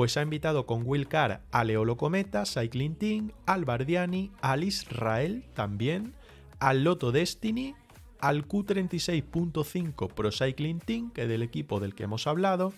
pues 0.00 0.16
ha 0.16 0.22
invitado 0.22 0.64
con 0.64 0.84
Will 0.86 1.08
Carr 1.08 1.42
a 1.50 1.62
Leolo 1.62 1.98
Cometa, 1.98 2.46
Cycling 2.46 2.94
Team, 2.94 3.32
al 3.44 3.66
Bardiani, 3.66 4.30
al 4.40 4.64
Israel 4.64 5.44
también, 5.52 6.14
al 6.58 6.84
Lotto 6.84 7.12
Destiny, 7.12 7.74
al 8.18 8.48
Q36.5 8.48 10.08
Pro 10.08 10.32
Cycling 10.32 10.78
Team, 10.78 11.10
que 11.10 11.24
es 11.24 11.28
del 11.28 11.42
equipo 11.42 11.80
del 11.80 11.94
que 11.94 12.04
hemos 12.04 12.26
hablado, 12.26 12.72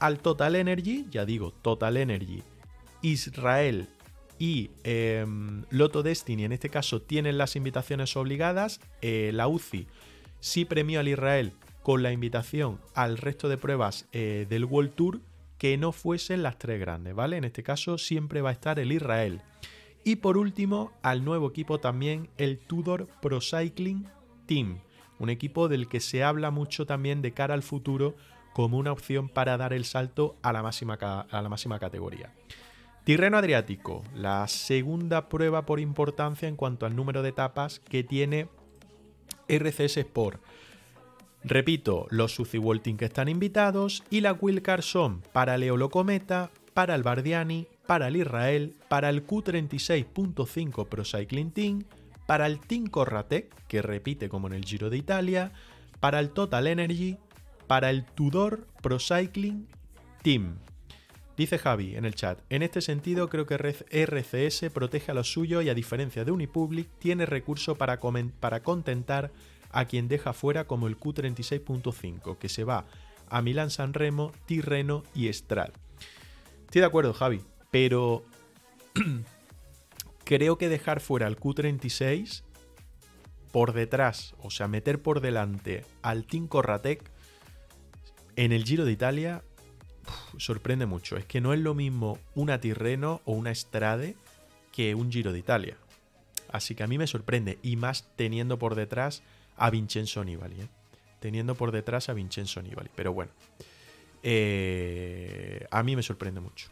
al 0.00 0.18
Total 0.18 0.56
Energy, 0.56 1.06
ya 1.12 1.24
digo, 1.24 1.52
Total 1.52 1.96
Energy, 1.96 2.42
Israel 3.02 3.86
y 4.40 4.72
eh, 4.82 5.24
Lotto 5.70 6.02
Destiny, 6.02 6.42
en 6.42 6.50
este 6.50 6.70
caso, 6.70 7.00
tienen 7.00 7.38
las 7.38 7.54
invitaciones 7.54 8.16
obligadas. 8.16 8.80
Eh, 9.00 9.30
la 9.32 9.46
UCI 9.46 9.86
sí 10.40 10.64
premió 10.64 10.98
al 10.98 11.06
Israel 11.06 11.52
con 11.84 12.02
la 12.02 12.10
invitación 12.10 12.80
al 12.94 13.16
resto 13.16 13.48
de 13.48 13.58
pruebas 13.58 14.08
eh, 14.10 14.44
del 14.50 14.64
World 14.64 14.94
Tour 14.96 15.20
que 15.58 15.76
no 15.76 15.92
fuesen 15.92 16.42
las 16.42 16.58
tres 16.58 16.80
grandes, 16.80 17.14
¿vale? 17.14 17.36
En 17.36 17.44
este 17.44 17.62
caso 17.62 17.98
siempre 17.98 18.40
va 18.40 18.50
a 18.50 18.52
estar 18.52 18.78
el 18.78 18.92
Israel. 18.92 19.42
Y 20.04 20.16
por 20.16 20.38
último, 20.38 20.92
al 21.02 21.24
nuevo 21.24 21.48
equipo 21.48 21.80
también 21.80 22.30
el 22.38 22.58
Tudor 22.58 23.08
Pro 23.20 23.40
Cycling 23.40 24.06
Team, 24.46 24.78
un 25.18 25.30
equipo 25.30 25.68
del 25.68 25.88
que 25.88 26.00
se 26.00 26.22
habla 26.22 26.50
mucho 26.50 26.86
también 26.86 27.20
de 27.20 27.32
cara 27.32 27.54
al 27.54 27.62
futuro 27.62 28.14
como 28.54 28.78
una 28.78 28.92
opción 28.92 29.28
para 29.28 29.56
dar 29.56 29.72
el 29.72 29.84
salto 29.84 30.36
a 30.42 30.52
la 30.52 30.62
máxima, 30.62 30.94
a 30.94 31.42
la 31.42 31.48
máxima 31.48 31.78
categoría. 31.78 32.32
Tirreno 33.04 33.38
Adriático, 33.38 34.04
la 34.14 34.46
segunda 34.48 35.28
prueba 35.28 35.64
por 35.66 35.80
importancia 35.80 36.48
en 36.48 36.56
cuanto 36.56 36.86
al 36.86 36.94
número 36.94 37.22
de 37.22 37.30
etapas 37.30 37.80
que 37.80 38.04
tiene 38.04 38.48
RCS 39.48 39.98
Sport. 39.98 40.42
Repito, 41.44 42.06
los 42.10 42.34
Suzy 42.34 42.58
que 42.98 43.04
están 43.04 43.28
invitados 43.28 44.02
y 44.10 44.20
la 44.20 44.32
Wilcar 44.32 44.82
son 44.82 45.22
para 45.32 45.56
Leo 45.56 45.88
Cometa, 45.88 46.50
para 46.74 46.94
el 46.94 47.02
Bardiani, 47.02 47.66
para 47.86 48.08
el 48.08 48.16
Israel, 48.16 48.74
para 48.88 49.08
el 49.08 49.26
Q36.5 49.26 50.88
Pro 50.88 51.04
Cycling 51.04 51.52
Team, 51.52 51.84
para 52.26 52.46
el 52.46 52.60
Team 52.60 52.86
Corratec, 52.88 53.54
que 53.66 53.82
repite 53.82 54.28
como 54.28 54.48
en 54.48 54.54
el 54.54 54.64
Giro 54.64 54.90
de 54.90 54.98
Italia, 54.98 55.52
para 56.00 56.20
el 56.20 56.30
Total 56.30 56.66
Energy, 56.66 57.16
para 57.66 57.90
el 57.90 58.04
Tudor 58.04 58.66
Pro 58.82 58.98
Cycling 58.98 59.66
Team. 60.22 60.58
Dice 61.36 61.56
Javi 61.56 61.94
en 61.94 62.04
el 62.04 62.16
chat, 62.16 62.40
en 62.50 62.62
este 62.62 62.80
sentido 62.80 63.28
creo 63.28 63.46
que 63.46 63.54
RCS 63.54 64.70
protege 64.74 65.12
a 65.12 65.14
los 65.14 65.32
suyos 65.32 65.64
y 65.64 65.68
a 65.68 65.74
diferencia 65.74 66.24
de 66.24 66.32
Unipublic 66.32 66.88
tiene 66.98 67.26
recurso 67.26 67.76
para, 67.76 68.00
para 68.40 68.62
contentar 68.64 69.30
a 69.70 69.84
quien 69.86 70.08
deja 70.08 70.32
fuera 70.32 70.66
como 70.66 70.86
el 70.86 70.98
Q36.5, 70.98 72.38
que 72.38 72.48
se 72.48 72.64
va 72.64 72.86
a 73.28 73.42
Milán 73.42 73.70
San 73.70 73.94
Remo, 73.94 74.32
Tirreno 74.46 75.02
y 75.14 75.28
Estrad. 75.28 75.70
Estoy 76.64 76.80
de 76.80 76.86
acuerdo, 76.86 77.12
Javi, 77.12 77.42
pero 77.70 78.24
creo 80.24 80.58
que 80.58 80.68
dejar 80.68 81.00
fuera 81.00 81.26
el 81.26 81.38
Q36 81.38 82.42
por 83.52 83.72
detrás, 83.72 84.34
o 84.42 84.50
sea, 84.50 84.68
meter 84.68 85.00
por 85.00 85.20
delante 85.20 85.84
al 86.02 86.24
Team 86.24 86.48
Corratec 86.48 87.10
en 88.36 88.52
el 88.52 88.64
Giro 88.64 88.84
de 88.84 88.92
Italia 88.92 89.42
sorprende 90.36 90.86
mucho. 90.86 91.16
Es 91.16 91.24
que 91.24 91.40
no 91.40 91.52
es 91.52 91.60
lo 91.60 91.74
mismo 91.74 92.18
una 92.34 92.60
Tirreno 92.60 93.20
o 93.24 93.32
una 93.32 93.50
Estrade 93.50 94.16
que 94.72 94.94
un 94.94 95.10
Giro 95.10 95.32
de 95.32 95.38
Italia. 95.38 95.76
Así 96.50 96.74
que 96.74 96.82
a 96.82 96.86
mí 96.86 96.98
me 96.98 97.06
sorprende, 97.06 97.58
y 97.62 97.76
más 97.76 98.08
teniendo 98.16 98.58
por 98.58 98.74
detrás 98.74 99.22
a 99.58 99.70
Vincenzo 99.70 100.24
Nibali, 100.24 100.60
¿eh? 100.60 100.68
teniendo 101.20 101.54
por 101.54 101.72
detrás 101.72 102.08
a 102.08 102.14
Vincenzo 102.14 102.62
Nibali. 102.62 102.90
Pero 102.94 103.12
bueno, 103.12 103.32
eh, 104.22 105.66
a 105.70 105.82
mí 105.82 105.96
me 105.96 106.02
sorprende 106.02 106.40
mucho. 106.40 106.70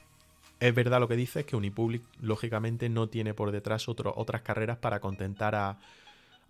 Es 0.58 0.74
verdad 0.74 1.00
lo 1.00 1.08
que 1.08 1.16
dices, 1.16 1.44
que 1.44 1.56
Unipublic 1.56 2.02
lógicamente 2.20 2.88
no 2.88 3.08
tiene 3.08 3.34
por 3.34 3.52
detrás 3.52 3.88
otras 3.88 4.42
carreras 4.42 4.78
para 4.78 5.00
contentar 5.00 5.54
a, 5.54 5.78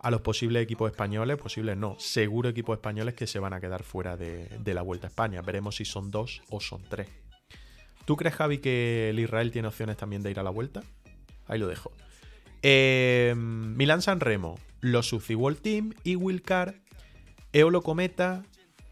los 0.09 0.21
posibles 0.21 0.63
equipos 0.63 0.89
españoles, 0.89 1.37
posibles 1.37 1.75
no, 1.75 1.99
seguro 1.99 2.47
equipos 2.49 2.77
españoles 2.77 3.15
que 3.15 3.27
se 3.27 3.39
van 3.39 3.53
a 3.53 3.59
quedar 3.59 3.83
fuera 3.83 4.15
de, 4.15 4.73
la 4.73 4.81
Vuelta 4.81 5.07
a 5.07 5.09
España. 5.09 5.41
Veremos 5.41 5.75
si 5.75 5.85
son 5.85 6.09
dos 6.09 6.41
o 6.49 6.61
son 6.61 6.83
tres. 6.83 7.09
¿Tú 8.05 8.15
crees, 8.15 8.35
Javi, 8.35 8.59
que 8.59 9.09
el 9.09 9.19
Israel 9.19 9.51
tiene 9.51 9.67
opciones 9.67 9.97
también 9.97 10.23
de 10.23 10.31
ir 10.31 10.39
a 10.39 10.43
la 10.43 10.51
Vuelta? 10.51 10.83
Ahí 11.47 11.59
lo 11.59 11.67
dejo. 11.67 11.91
Eh, 12.61 13.33
Milan 13.35 14.01
San 14.01 14.21
Remo, 14.21 14.57
los 14.81 15.07
Suzuki 15.07 15.35
World 15.35 15.61
Team 15.61 15.93
y 16.03 16.15
Wilcar, 16.15 16.81
Eolo 17.53 17.81
Cometa, 17.81 18.43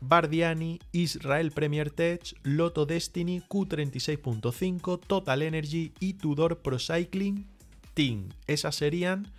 Bardiani, 0.01 0.80
Israel 0.92 1.51
Premier 1.51 1.89
Tech, 1.89 2.22
Lotto 2.44 2.86
Destiny, 2.86 3.42
Q36.5, 3.42 5.00
Total 5.06 5.42
Energy 5.42 5.94
y 6.00 6.13
Tudor 6.13 6.60
Pro 6.62 6.77
Cycling 6.80 7.48
Team. 7.94 8.30
Esas 8.48 8.75
serían 8.75 9.32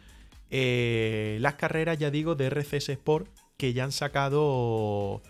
eh, 0.51 1.39
las 1.41 1.55
carreras, 1.55 1.99
ya 1.99 2.11
digo, 2.11 2.35
de 2.35 2.47
RCS 2.51 2.91
Sport 2.91 3.29
que 3.57 3.73
ya 3.73 3.85
han 3.85 3.93
sacado 3.93 5.23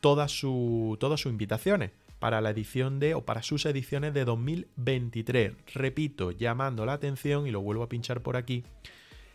todas 0.00 0.32
sus 0.32 1.26
invitaciones 1.26 1.90
para 2.18 2.40
la 2.40 2.50
edición 2.50 3.00
de 3.00 3.14
o 3.14 3.24
para 3.24 3.42
sus 3.42 3.66
ediciones 3.66 4.14
de 4.14 4.24
2023. 4.24 5.54
Repito, 5.74 6.30
llamando 6.30 6.86
la 6.86 6.92
atención 6.92 7.46
y 7.46 7.50
lo 7.50 7.60
vuelvo 7.60 7.82
a 7.82 7.88
pinchar 7.88 8.22
por 8.22 8.36
aquí, 8.36 8.64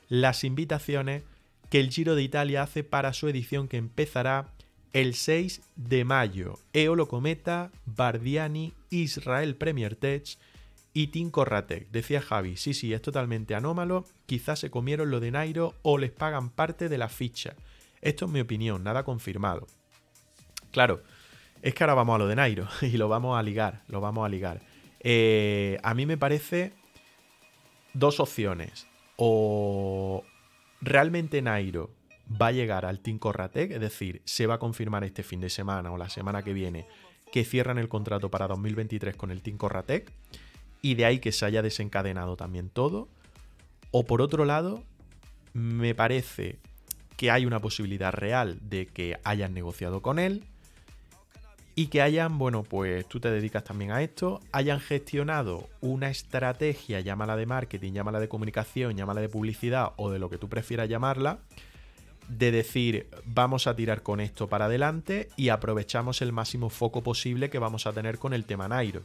las 0.09 0.43
invitaciones 0.43 1.23
que 1.69 1.79
el 1.79 1.91
Giro 1.91 2.15
de 2.15 2.23
Italia 2.23 2.63
hace 2.63 2.83
para 2.83 3.13
su 3.13 3.27
edición 3.27 3.67
que 3.67 3.77
empezará 3.77 4.53
el 4.93 5.13
6 5.13 5.61
de 5.75 6.05
mayo. 6.05 6.59
Eolo 6.73 7.07
Cometa, 7.07 7.71
Bardiani, 7.85 8.73
Israel 8.89 9.55
Premier 9.55 9.95
Tech 9.95 10.37
y 10.93 11.07
Team 11.07 11.29
Corratec. 11.29 11.89
Decía 11.91 12.21
Javi, 12.21 12.57
sí, 12.57 12.73
sí, 12.73 12.93
es 12.93 13.01
totalmente 13.01 13.53
anómalo, 13.53 14.05
quizás 14.25 14.59
se 14.59 14.71
comieron 14.71 15.11
lo 15.11 15.19
de 15.19 15.31
Nairo 15.31 15.75
o 15.83 15.97
les 15.97 16.11
pagan 16.11 16.49
parte 16.49 16.89
de 16.89 16.97
la 16.97 17.09
ficha. 17.09 17.55
Esto 18.01 18.25
es 18.25 18.31
mi 18.31 18.39
opinión, 18.39 18.83
nada 18.83 19.03
confirmado. 19.03 19.67
Claro, 20.71 21.03
es 21.61 21.73
que 21.73 21.83
ahora 21.83 21.95
vamos 21.95 22.15
a 22.15 22.19
lo 22.19 22.27
de 22.27 22.35
Nairo 22.35 22.67
y 22.81 22.97
lo 22.97 23.09
vamos 23.09 23.37
a 23.37 23.43
ligar, 23.43 23.83
lo 23.87 24.01
vamos 24.01 24.25
a 24.25 24.29
ligar. 24.29 24.61
Eh, 25.01 25.77
a 25.83 25.93
mí 25.93 26.05
me 26.05 26.17
parece 26.17 26.73
dos 27.93 28.19
opciones. 28.19 28.87
O 29.17 30.23
realmente 30.81 31.41
Nairo 31.41 31.91
va 32.29 32.47
a 32.47 32.51
llegar 32.51 32.85
al 32.85 32.99
Team 32.99 33.19
Corratec, 33.19 33.71
es 33.71 33.81
decir, 33.81 34.21
se 34.25 34.47
va 34.47 34.55
a 34.55 34.59
confirmar 34.59 35.03
este 35.03 35.23
fin 35.23 35.41
de 35.41 35.49
semana 35.49 35.91
o 35.91 35.97
la 35.97 36.09
semana 36.09 36.43
que 36.43 36.53
viene 36.53 36.87
que 37.31 37.43
cierran 37.43 37.77
el 37.77 37.89
contrato 37.89 38.29
para 38.29 38.47
2023 38.47 39.15
con 39.15 39.31
el 39.31 39.41
Team 39.41 39.57
Corratec 39.57 40.11
y 40.81 40.95
de 40.95 41.05
ahí 41.05 41.19
que 41.19 41.31
se 41.31 41.45
haya 41.45 41.61
desencadenado 41.61 42.37
también 42.37 42.69
todo. 42.69 43.09
O 43.91 44.05
por 44.05 44.21
otro 44.21 44.45
lado, 44.45 44.83
me 45.53 45.95
parece 45.95 46.59
que 47.15 47.31
hay 47.31 47.45
una 47.45 47.59
posibilidad 47.59 48.13
real 48.13 48.59
de 48.61 48.85
que 48.85 49.19
hayan 49.23 49.53
negociado 49.53 50.01
con 50.01 50.19
él, 50.19 50.43
y 51.77 51.87
que 51.87 52.01
hayan, 52.01 52.39
bueno, 52.39 52.63
pues 52.63 53.07
tú 53.07 53.19
te 53.19 53.29
dedicas 53.29 53.63
también 53.63 53.91
a 53.91 54.01
esto, 54.01 54.41
hayan 54.51 54.79
gestionado 54.79 55.69
una 55.79 56.09
estrategia, 56.09 57.01
llámala 57.01 57.35
de 57.35 57.45
marketing, 57.45 57.93
llámala 57.93 58.19
de 58.19 58.27
comunicación, 58.27 58.97
llámala 58.97 59.21
de 59.21 59.29
publicidad 59.29 59.91
o 59.95 60.09
de 60.09 60.17
lo 60.17 60.27
que 60.27 60.39
tú 60.39 60.49
prefieras 60.49 60.89
llamarla, 60.89 61.37
de 62.29 62.49
decir, 62.49 63.07
vamos 63.25 63.67
a 63.67 63.75
tirar 63.75 64.01
con 64.01 64.21
esto 64.21 64.49
para 64.49 64.65
adelante 64.65 65.29
y 65.35 65.49
aprovechamos 65.49 66.23
el 66.23 66.33
máximo 66.33 66.71
foco 66.71 67.03
posible 67.03 67.51
que 67.51 67.59
vamos 67.59 67.85
a 67.85 67.93
tener 67.93 68.17
con 68.17 68.33
el 68.33 68.45
tema 68.45 68.67
Nairo. 68.67 69.03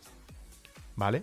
¿Vale? 0.96 1.20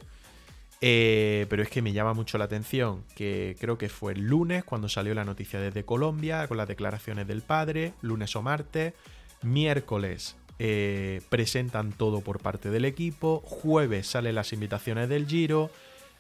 Eh, 0.82 1.48
pero 1.50 1.64
es 1.64 1.70
que 1.70 1.82
me 1.82 1.94
llama 1.94 2.14
mucho 2.14 2.38
la 2.38 2.46
atención 2.46 3.04
que 3.16 3.56
creo 3.60 3.80
que 3.80 3.90
fue 3.90 4.14
el 4.14 4.28
lunes 4.28 4.64
cuando 4.64 4.88
salió 4.88 5.16
la 5.16 5.26
noticia 5.26 5.60
desde 5.60 5.84
Colombia 5.84 6.48
con 6.48 6.58
las 6.58 6.68
declaraciones 6.68 7.26
del 7.26 7.42
padre, 7.42 7.94
lunes 8.04 8.36
o 8.36 8.44
martes, 8.44 8.94
miércoles 9.42 10.36
eh, 10.60 11.22
presentan 11.30 11.94
todo 11.94 12.22
por 12.22 12.40
parte 12.40 12.70
del 12.70 12.86
equipo, 12.86 13.42
jueves 13.46 14.08
salen 14.08 14.36
las 14.36 14.54
invitaciones 14.54 15.08
del 15.10 15.26
Giro, 15.26 15.72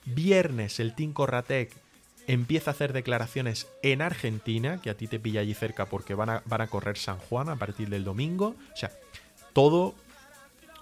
viernes 0.06 0.80
el 0.80 0.96
Team 0.96 1.14
Corratec 1.14 1.72
empieza 2.28 2.72
a 2.72 2.74
hacer 2.74 2.94
declaraciones 2.94 3.68
en 3.82 4.02
Argentina, 4.02 4.80
que 4.82 4.90
a 4.90 4.94
ti 4.96 5.08
te 5.08 5.20
pilla 5.20 5.42
allí 5.42 5.54
cerca 5.54 5.88
porque 5.88 6.14
van 6.14 6.30
a, 6.30 6.44
van 6.46 6.62
a 6.62 6.68
correr 6.68 6.98
San 6.98 7.18
Juan 7.18 7.50
a 7.50 7.56
partir 7.56 7.90
del 7.90 8.04
domingo, 8.04 8.56
o 8.74 8.78
sea, 8.78 8.92
todo 9.54 9.96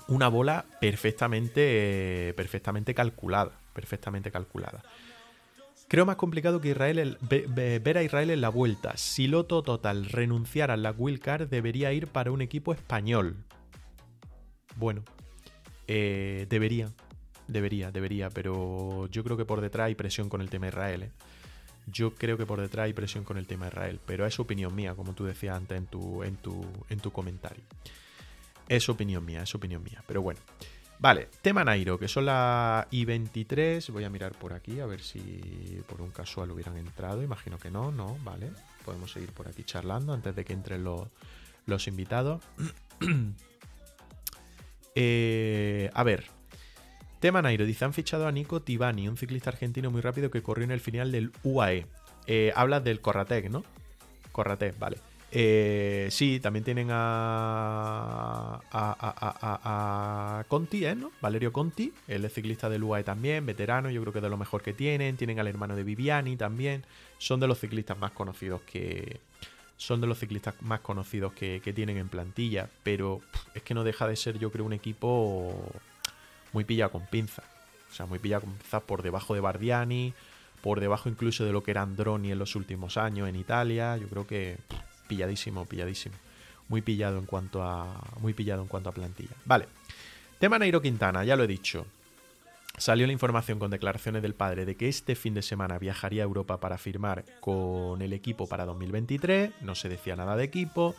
una 0.07 0.27
bola 0.27 0.65
perfectamente, 0.79 2.33
perfectamente 2.35 2.93
calculada, 2.93 3.53
perfectamente 3.73 4.31
calculada. 4.31 4.83
Creo 5.87 6.05
más 6.05 6.17
complicado 6.17 6.59
que 6.59 6.69
Israel 6.69 7.17
ver 7.21 7.97
a 7.97 8.03
Israel 8.03 8.29
en 8.29 8.41
la 8.41 8.49
vuelta. 8.49 8.97
Si 8.97 9.27
Loto 9.27 9.63
Total 9.63 10.05
renunciara 10.05 10.73
a 10.73 10.77
la 10.77 10.91
wildcard, 10.91 11.47
debería 11.47 11.93
ir 11.93 12.07
para 12.07 12.31
un 12.31 12.41
equipo 12.41 12.73
español. 12.73 13.37
Bueno, 14.75 15.03
eh, 15.87 16.45
debería, 16.49 16.91
debería, 17.47 17.91
debería, 17.91 18.29
pero 18.29 19.07
yo 19.07 19.23
creo 19.23 19.37
que 19.37 19.45
por 19.45 19.61
detrás 19.61 19.87
hay 19.87 19.95
presión 19.95 20.27
con 20.27 20.41
el 20.41 20.49
tema 20.49 20.67
Israel. 20.67 21.03
¿eh? 21.03 21.11
Yo 21.87 22.13
creo 22.13 22.37
que 22.37 22.45
por 22.45 22.59
detrás 22.59 22.85
hay 22.85 22.93
presión 22.93 23.23
con 23.23 23.37
el 23.37 23.47
tema 23.47 23.67
Israel, 23.67 24.01
pero 24.05 24.25
es 24.25 24.39
opinión 24.41 24.75
mía, 24.75 24.93
como 24.93 25.13
tú 25.13 25.23
decías 25.23 25.55
antes 25.55 25.77
en 25.77 25.85
tu, 25.85 26.21
en 26.21 26.35
tu, 26.35 26.65
en 26.89 26.99
tu 26.99 27.11
comentario. 27.11 27.63
Es 28.67 28.89
opinión 28.89 29.23
mía, 29.23 29.43
es 29.43 29.55
opinión 29.55 29.81
mía, 29.81 30.03
pero 30.05 30.21
bueno. 30.21 30.41
Vale, 30.99 31.29
tema 31.43 31.63
Nairo, 31.63 31.99
que 31.99 32.07
son 32.07 32.25
las 32.25 32.87
I23. 32.89 33.91
Voy 33.91 34.03
a 34.03 34.09
mirar 34.09 34.33
por 34.33 34.53
aquí 34.53 34.79
a 34.79 34.87
ver 34.87 35.01
si 35.01 35.79
por 35.87 36.01
un 36.01 36.09
casual 36.09 36.51
hubieran 36.51 36.77
entrado. 36.77 37.21
Imagino 37.21 37.59
que 37.59 37.69
no, 37.69 37.91
no, 37.91 38.17
vale. 38.23 38.49
Podemos 38.83 39.11
seguir 39.11 39.31
por 39.31 39.47
aquí 39.47 39.63
charlando 39.63 40.13
antes 40.13 40.35
de 40.35 40.43
que 40.43 40.53
entren 40.53 40.83
los, 40.83 41.07
los 41.67 41.87
invitados. 41.87 42.43
eh, 44.95 45.91
a 45.93 46.03
ver, 46.03 46.25
tema 47.19 47.43
Nairo. 47.43 47.65
Dice: 47.65 47.85
Han 47.85 47.93
fichado 47.93 48.27
a 48.27 48.31
Nico 48.31 48.63
Tibani, 48.63 49.07
un 49.07 49.17
ciclista 49.17 49.51
argentino 49.51 49.91
muy 49.91 50.01
rápido 50.01 50.31
que 50.31 50.41
corrió 50.41 50.65
en 50.65 50.71
el 50.71 50.79
final 50.79 51.11
del 51.11 51.31
UAE. 51.43 51.85
Eh, 52.25 52.51
hablas 52.55 52.83
del 52.83 53.01
Corratec, 53.01 53.51
¿no? 53.51 53.63
Corratec, 54.31 54.77
vale. 54.79 54.97
Eh, 55.31 56.07
sí, 56.09 56.39
también 56.39 56.63
tienen 56.63 56.87
a, 56.91 58.61
a, 58.71 60.43
Conti, 60.47 60.85
¿eh? 60.85 60.95
¿no? 60.95 61.11
Valerio 61.21 61.51
Conti, 61.51 61.93
el 62.07 62.29
ciclista 62.29 62.69
del 62.69 62.83
UAE 62.83 63.03
también, 63.03 63.45
veterano, 63.45 63.89
yo 63.89 63.99
creo 64.01 64.13
que 64.13 64.21
de 64.21 64.29
lo 64.29 64.37
mejor 64.37 64.61
que 64.61 64.73
tienen. 64.73 65.17
Tienen 65.17 65.39
al 65.39 65.47
hermano 65.47 65.75
de 65.75 65.83
Viviani 65.83 66.37
también. 66.37 66.85
Son 67.17 67.39
de 67.39 67.47
los 67.47 67.59
ciclistas 67.59 67.97
más 67.97 68.11
conocidos 68.11 68.61
que. 68.61 69.19
Son 69.75 70.01
de 70.01 70.07
los 70.07 70.17
ciclistas 70.17 70.55
más 70.61 70.79
conocidos 70.79 71.33
que, 71.33 71.59
tienen 71.75 71.97
en 71.97 72.07
plantilla. 72.09 72.69
Pero 72.83 73.21
es 73.53 73.61
que 73.63 73.73
no 73.73 73.83
deja 73.83 74.07
de 74.07 74.15
ser, 74.15 74.39
yo 74.39 74.51
creo, 74.51 74.65
un 74.65 74.73
equipo 74.73 75.71
muy 76.53 76.63
pillado 76.63 76.91
con 76.91 77.05
pinzas. 77.05 77.45
O 77.91 77.93
sea, 77.93 78.05
muy 78.05 78.19
pillado 78.19 78.43
con 78.43 78.53
pinzas 78.53 78.83
por 78.83 79.03
debajo 79.03 79.33
de 79.33 79.41
Bardiani, 79.41 80.13
por 80.61 80.79
debajo 80.79 81.09
incluso 81.09 81.45
de 81.45 81.51
lo 81.51 81.63
que 81.63 81.71
era 81.71 81.81
Androni 81.81 82.31
en 82.31 82.39
los 82.39 82.55
últimos 82.55 82.97
años 82.97 83.27
en 83.29 83.35
Italia. 83.35 83.97
Yo 83.97 84.07
creo 84.07 84.25
que 84.25 84.57
pilladísimo, 85.07 85.65
pilladísimo. 85.65 86.15
Muy 86.67 86.81
pillado 86.81 87.17
en 87.17 87.25
cuanto 87.25 87.63
a. 87.63 88.01
Muy 88.19 88.33
pillado 88.33 88.61
en 88.61 88.67
cuanto 88.67 88.89
a 88.89 88.91
plantilla. 88.91 89.35
Vale. 89.45 89.67
Tema 90.39 90.59
Nairo 90.59 90.81
Quintana, 90.81 91.23
ya 91.23 91.35
lo 91.35 91.43
he 91.43 91.47
dicho. 91.47 91.87
Salió 92.77 93.07
la 93.07 93.13
información 93.13 93.57
con 93.57 93.71
declaraciones 93.71 94.21
del 94.21 94.35
padre 94.35 94.65
de 94.65 94.75
que 94.75 94.87
este 94.87 95.15
fin 95.15 95.33
de 95.33 95.41
semana 95.41 95.79
viajaría 95.79 96.21
a 96.21 96.25
Europa 96.25 96.59
para 96.59 96.77
firmar 96.77 97.25
con 97.39 98.03
el 98.03 98.13
equipo 98.13 98.47
para 98.47 98.65
2023. 98.65 99.51
No 99.61 99.73
se 99.73 99.89
decía 99.89 100.15
nada 100.15 100.35
de 100.35 100.43
equipo. 100.43 100.95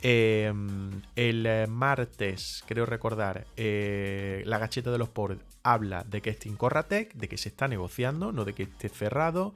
Em, 0.00 1.02
el 1.14 1.68
martes, 1.68 2.64
creo 2.66 2.86
recordar, 2.86 3.46
eh, 3.58 4.42
la 4.46 4.56
gacheta 4.56 4.90
de 4.90 4.98
los 4.98 5.10
por 5.10 5.38
habla 5.62 6.02
de 6.04 6.22
que 6.22 6.30
es 6.30 6.38
Corratec, 6.56 7.12
de 7.14 7.28
que 7.28 7.36
se 7.36 7.50
está 7.50 7.68
negociando, 7.68 8.32
no 8.32 8.44
de 8.44 8.54
que 8.54 8.64
esté 8.64 8.88
cerrado. 8.88 9.54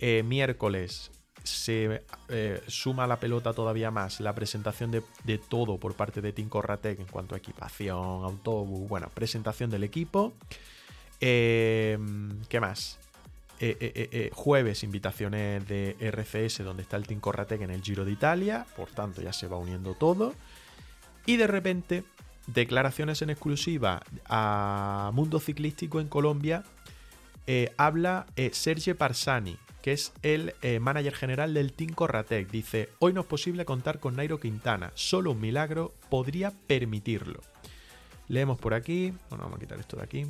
Eh, 0.00 0.22
miércoles, 0.24 1.10
se 1.48 2.02
eh, 2.28 2.62
suma 2.66 3.06
la 3.06 3.18
pelota 3.18 3.52
todavía 3.52 3.90
más 3.90 4.20
la 4.20 4.34
presentación 4.34 4.90
de, 4.90 5.38
todo 5.38 5.78
por 5.78 5.94
parte 5.94 6.20
de 6.20 6.32
Team 6.32 6.50
en 6.84 7.04
cuanto 7.06 7.34
a 7.34 7.38
equipación, 7.38 7.96
autobús, 7.96 8.88
bueno, 8.88 9.08
presentación 9.12 9.70
del 9.70 9.84
equipo. 9.84 10.34
Em, 11.20 12.42
¿Qué 12.48 12.60
más? 12.60 12.98
Eh, 13.60 13.76
eh, 13.80 14.30
jueves, 14.32 14.84
invitaciones 14.84 15.66
de 15.66 15.96
RCS, 15.98 16.62
donde 16.62 16.82
está 16.82 16.96
el 16.96 17.06
Team 17.06 17.20
en 17.50 17.70
el 17.70 17.82
Giro 17.82 18.04
de 18.04 18.12
Italia, 18.12 18.66
por 18.76 18.90
tanto 18.90 19.20
ya 19.20 19.32
se 19.32 19.48
va 19.48 19.56
uniendo 19.56 19.94
todo. 19.94 20.34
Y 21.26 21.36
de 21.36 21.46
repente, 21.46 22.04
declaraciones 22.46 23.20
en 23.22 23.30
exclusiva 23.30 24.02
a 24.26 25.10
Mundo 25.12 25.40
Ciclístico 25.40 26.00
en 26.00 26.08
Colombia, 26.08 26.62
habla 27.78 28.26
Sergio 28.52 28.96
Parsani, 28.96 29.58
que 29.82 29.92
es 29.92 30.12
el 30.22 30.54
eh, 30.62 30.80
manager 30.80 31.14
general 31.14 31.54
del 31.54 31.72
Team 31.72 31.92
Corratec. 31.92 32.50
Dice, 32.50 32.90
hoy 32.98 33.12
no 33.12 33.22
es 33.22 33.26
posible 33.26 33.64
contar 33.64 34.00
con 34.00 34.16
Nairo 34.16 34.40
Quintana, 34.40 34.92
solo 34.94 35.32
un 35.32 35.40
milagro 35.40 35.94
podría 36.08 36.52
permitirlo. 36.66 37.40
Leemos 38.28 38.58
por 38.58 38.74
aquí, 38.74 39.12
bueno, 39.30 39.44
vamos 39.44 39.58
a 39.58 39.60
quitar 39.60 39.78
esto 39.78 39.96
de 39.96 40.02
aquí. 40.02 40.26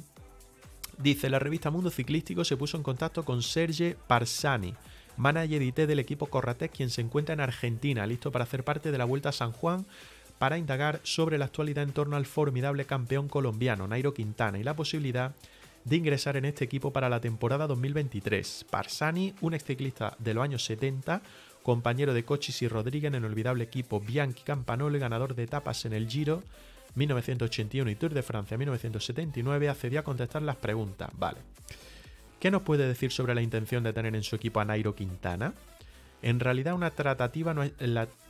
Dice, 0.99 1.31
la 1.31 1.39
revista 1.39 1.71
Mundo 1.71 1.91
Ciclístico 1.91 2.45
se 2.45 2.57
puso 2.57 2.77
en 2.77 2.83
contacto 2.83 3.25
con 3.25 3.43
Serge 3.43 3.97
Parsani, 4.07 4.75
manager 5.17 5.63
IT 5.63 5.77
del 5.77 5.99
equipo 5.99 6.27
Corratec, 6.27 6.73
quien 6.73 6.91
se 6.91 7.01
encuentra 7.01 7.33
en 7.33 7.41
Argentina, 7.41 8.07
listo 8.07 8.33
para 8.33 8.45
hacer 8.45 8.65
parte 8.65 8.91
de 8.91 8.99
la 8.99 9.05
Vuelta 9.05 9.31
a 9.31 9.33
San 9.33 9.53
Juan 9.53 9.87
para 10.39 10.59
indagar 10.59 11.01
sobre 11.03 11.39
la 11.39 11.47
actualidad 11.47 11.85
en 11.85 11.93
torno 11.93 12.17
al 12.17 12.27
formidable 12.27 12.85
campeón 12.85 13.29
colombiano, 13.29 13.89
Nairo 13.89 14.15
Quintana, 14.15 14.59
y 14.59 14.63
la 14.63 14.75
posibilidad 14.75 15.31
de 15.31 15.37
ingresar 15.91 16.37
en 16.37 16.45
este 16.45 16.65
equipo 16.65 16.93
para 16.93 17.09
la 17.09 17.21
temporada 17.21 17.67
2023. 17.67 18.67
Parsani, 18.71 19.35
un 19.41 19.55
exciclista 19.55 20.17
de 20.19 20.35
los 20.35 20.45
años 20.45 20.65
70, 20.65 21.23
compañero 21.63 22.15
de 22.15 22.25
Cochis 22.25 22.63
y 22.63 22.69
Rodríguez 22.69 23.09
en 23.09 23.17
el 23.17 23.25
olvidable 23.25 23.65
equipo 23.65 24.01
Bianchi 24.01 24.43
Campanole, 24.43 24.99
ganador 24.99 25.35
de 25.35 25.45
etapas 25.45 25.85
en 25.85 25.93
el 25.93 26.09
Giro 26.09 26.43
1981 26.95 27.91
y 27.91 27.95
Tour 27.95 28.15
de 28.15 28.23
Francia 28.23 28.57
1979, 28.59 29.69
accedió 29.69 30.01
a 30.01 30.05
contestar 30.05 30.43
las 30.43 30.57
preguntas. 30.57 31.11
Vale. 31.17 31.39
¿Qué 32.41 32.51
nos 32.51 32.63
puede 32.63 32.87
decir 32.87 33.11
sobre 33.11 33.35
la 33.35 33.43
intención 33.43 33.83
de 33.83 33.93
tener 33.93 34.15
en 34.15 34.23
su 34.23 34.37
equipo 34.37 34.61
a 34.61 34.65
Nairo 34.65 34.95
Quintana? 34.95 35.55
En 36.23 36.41
realidad 36.41 36.75
una 36.75 36.91
tratativa 36.91 37.55
no, 37.55 37.63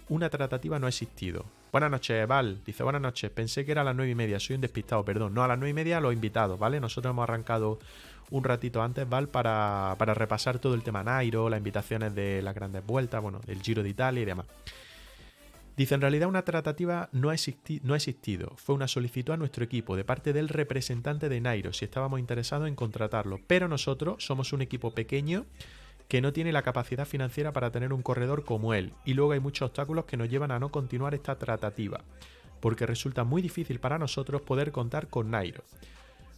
una 0.09 0.31
tratativa 0.31 0.79
no 0.79 0.87
ha 0.87 0.91
existido. 0.91 1.45
Buenas 1.71 1.91
noches, 1.91 2.27
Val. 2.27 2.61
Dice, 2.65 2.83
buenas 2.83 3.03
noches. 3.03 3.31
Pensé 3.31 3.65
que 3.65 3.73
era 3.73 3.83
a 3.83 3.85
las 3.85 3.95
nueve 3.95 4.11
y 4.11 4.15
media. 4.15 4.41
Soy 4.41 4.57
un 4.57 4.63
despistado, 4.63 5.05
perdón. 5.05 5.35
No, 5.35 5.45
a 5.45 5.49
las 5.49 5.59
nueve 5.59 5.71
y 5.71 5.75
media 5.75 6.01
los 6.01 6.15
invitados, 6.15 6.59
¿vale? 6.59 6.81
Nosotros 6.81 7.11
hemos 7.11 7.25
arrancado 7.25 7.79
un 8.31 8.45
ratito 8.45 8.83
antes, 8.83 9.09
Val, 9.09 9.29
para, 9.29 9.95
para 9.99 10.15
repasar 10.15 10.59
todo 10.59 10.75
el 10.75 10.83
tema 10.83 11.05
Nairo, 11.05 11.49
las 11.49 11.59
invitaciones 11.59 12.15
de 12.15 12.43
las 12.43 12.55
grandes 12.55 12.85
vueltas, 12.85 13.23
bueno, 13.23 13.41
del 13.47 13.63
Giro 13.63 13.83
de 13.83 13.89
Italia 13.91 14.23
y 14.23 14.25
demás. 14.25 14.47
Dice, 15.77 15.95
en 15.95 16.01
realidad 16.01 16.29
una 16.29 16.43
tratativa 16.43 17.09
no 17.13 17.29
no 17.29 17.31
ha, 17.31 17.97
existido. 17.97 18.53
Fue 18.57 18.75
una 18.75 18.89
solicitud 18.89 19.33
a 19.33 19.37
nuestro 19.37 19.63
equipo 19.63 19.95
de 19.95 20.05
parte 20.05 20.33
del 20.33 20.49
representante 20.49 21.29
de 21.29 21.41
Nairo 21.41 21.73
si 21.73 21.85
estábamos 21.85 22.19
interesados 22.19 22.67
en 22.67 22.75
contratarlo. 22.75 23.39
Pero 23.47 23.69
nosotros 23.69 24.25
somos 24.25 24.53
un 24.53 24.61
equipo 24.61 24.91
pequeño 24.91 25.47
que 26.09 26.23
no 26.23 26.33
tiene 26.33 26.53
la 26.53 26.63
capacidad 26.63 27.07
financiera 27.07 27.53
para 27.53 27.71
tener 27.71 27.93
un 27.93 28.03
corredor 28.03 28.45
como 28.45 28.75
él, 28.75 28.95
y 29.05 29.15
luego 29.15 29.33
hay 29.33 29.41
muchos 29.41 29.67
obstáculos 29.67 30.07
que 30.07 30.17
nos 30.17 30.29
llevan 30.29 30.51
a 30.51 30.59
no 30.59 30.71
continuar 30.71 31.15
esta 31.15 31.39
tratativa, 31.39 32.01
porque 32.61 32.87
resulta 32.87 33.25
muy 33.25 33.43
difícil 33.43 33.79
para 33.79 33.99
nosotros 33.99 34.43
poder 34.43 34.73
contar 34.73 35.09
con 35.09 35.31
Nairo. 35.31 35.63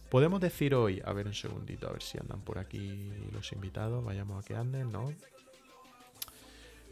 Podemos 0.09 0.41
decir 0.41 0.75
hoy, 0.75 1.01
a 1.05 1.13
ver 1.13 1.25
un 1.25 1.33
segundito, 1.33 1.87
a 1.87 1.93
ver 1.93 2.03
si 2.03 2.17
andan 2.17 2.41
por 2.41 2.59
aquí 2.59 3.09
los 3.31 3.53
invitados, 3.53 4.03
vayamos 4.03 4.43
a 4.43 4.45
que 4.45 4.55
anden, 4.57 4.91
¿no? 4.91 5.13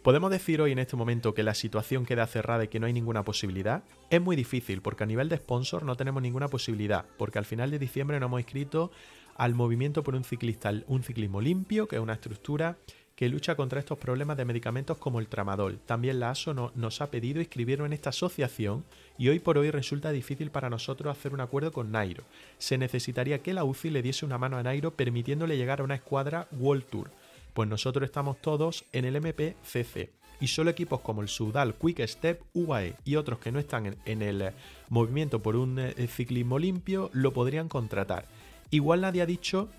¿Podemos 0.02 0.32
decir 0.32 0.62
hoy 0.62 0.72
en 0.72 0.80
este 0.80 0.96
momento 0.96 1.34
que 1.34 1.44
la 1.44 1.54
situación 1.54 2.06
queda 2.06 2.26
cerrada 2.26 2.64
y 2.64 2.70
que 2.70 2.80
no 2.80 2.86
hay 2.86 2.94
ninguna 2.94 3.24
posibilidad? 3.24 3.84
Es 4.10 4.22
muy 4.22 4.38
difícil 4.38 4.82
porque 4.82 5.04
a 5.04 5.06
nivel 5.06 5.28
de 5.28 5.36
sponsor 5.36 5.84
no 5.84 5.98
tenemos 5.98 6.24
ninguna 6.24 6.48
posibilidad, 6.48 7.06
porque 7.18 7.38
al 7.38 7.44
final 7.44 7.70
de 7.72 7.80
diciembre 7.80 8.18
no 8.22 8.28
hemos 8.28 8.40
inscrito 8.40 8.92
al 9.40 9.56
movimiento 9.56 10.04
por 10.04 10.16
un 10.16 10.26
ciclista, 10.26 10.72
un 10.88 11.02
ciclismo 11.02 11.40
limpio, 11.40 11.88
que 11.88 11.96
es 11.96 12.02
una 12.02 12.14
estructura 12.14 12.78
que 13.16 13.30
lucha 13.30 13.56
contra 13.56 13.80
estos 13.80 13.98
problemas 13.98 14.36
de 14.36 14.44
medicamentos 14.44 14.98
como 14.98 15.20
el 15.20 15.28
tramadol. 15.28 15.80
También 15.86 16.20
la 16.20 16.30
ASO 16.30 16.54
nos 16.54 17.02
ha 17.02 17.10
pedido 17.10 17.40
inscribirnos 17.40 17.86
en 17.86 17.94
esta 17.94 18.10
asociación 18.10 18.84
y 19.18 19.30
hoy 19.30 19.40
por 19.40 19.58
hoy 19.58 19.72
resulta 19.72 20.12
difícil 20.12 20.52
para 20.52 20.70
nosotros 20.70 21.18
hacer 21.18 21.34
un 21.34 21.40
acuerdo 21.40 21.72
con 21.72 21.92
Nairo. 21.92 22.24
Se 22.58 22.78
necesitaría 22.78 23.40
que 23.40 23.54
la 23.54 23.64
UCI 23.64 23.90
le 23.90 24.02
diese 24.02 24.26
una 24.26 24.38
mano 24.38 24.58
a 24.58 24.64
Nairo 24.64 24.92
permitiéndole 24.92 25.58
llegar 25.58 25.80
a 25.80 25.84
una 25.84 25.96
escuadra 25.96 26.48
World 26.52 26.86
Tour. 26.86 27.10
Pues 27.54 27.68
nosotros 27.68 28.04
estamos 28.04 28.42
todos 28.42 28.84
en 28.92 29.06
el 29.06 29.20
MPCC 29.22 30.10
y 30.42 30.48
solo 30.48 30.70
equipos 30.70 31.00
como 31.02 31.22
el 31.22 31.28
Sudal, 31.28 31.76
Quick 31.76 32.06
Step, 32.08 32.42
UAE 32.54 32.96
y 33.06 33.16
otros 33.16 33.40
que 33.40 33.52
no 33.52 33.60
están 33.60 33.98
en, 34.06 34.22
el 34.22 34.52
movimiento 34.90 35.42
por 35.42 35.56
un 35.56 35.80
eh, 35.80 36.08
ciclismo 36.08 36.60
limpio 36.60 37.10
lo 37.14 37.34
podrían 37.34 37.68
contratar. 37.70 38.26
Igual 38.72 39.02
nadie 39.02 39.22
ha 39.22 39.26
dicho 39.26 39.70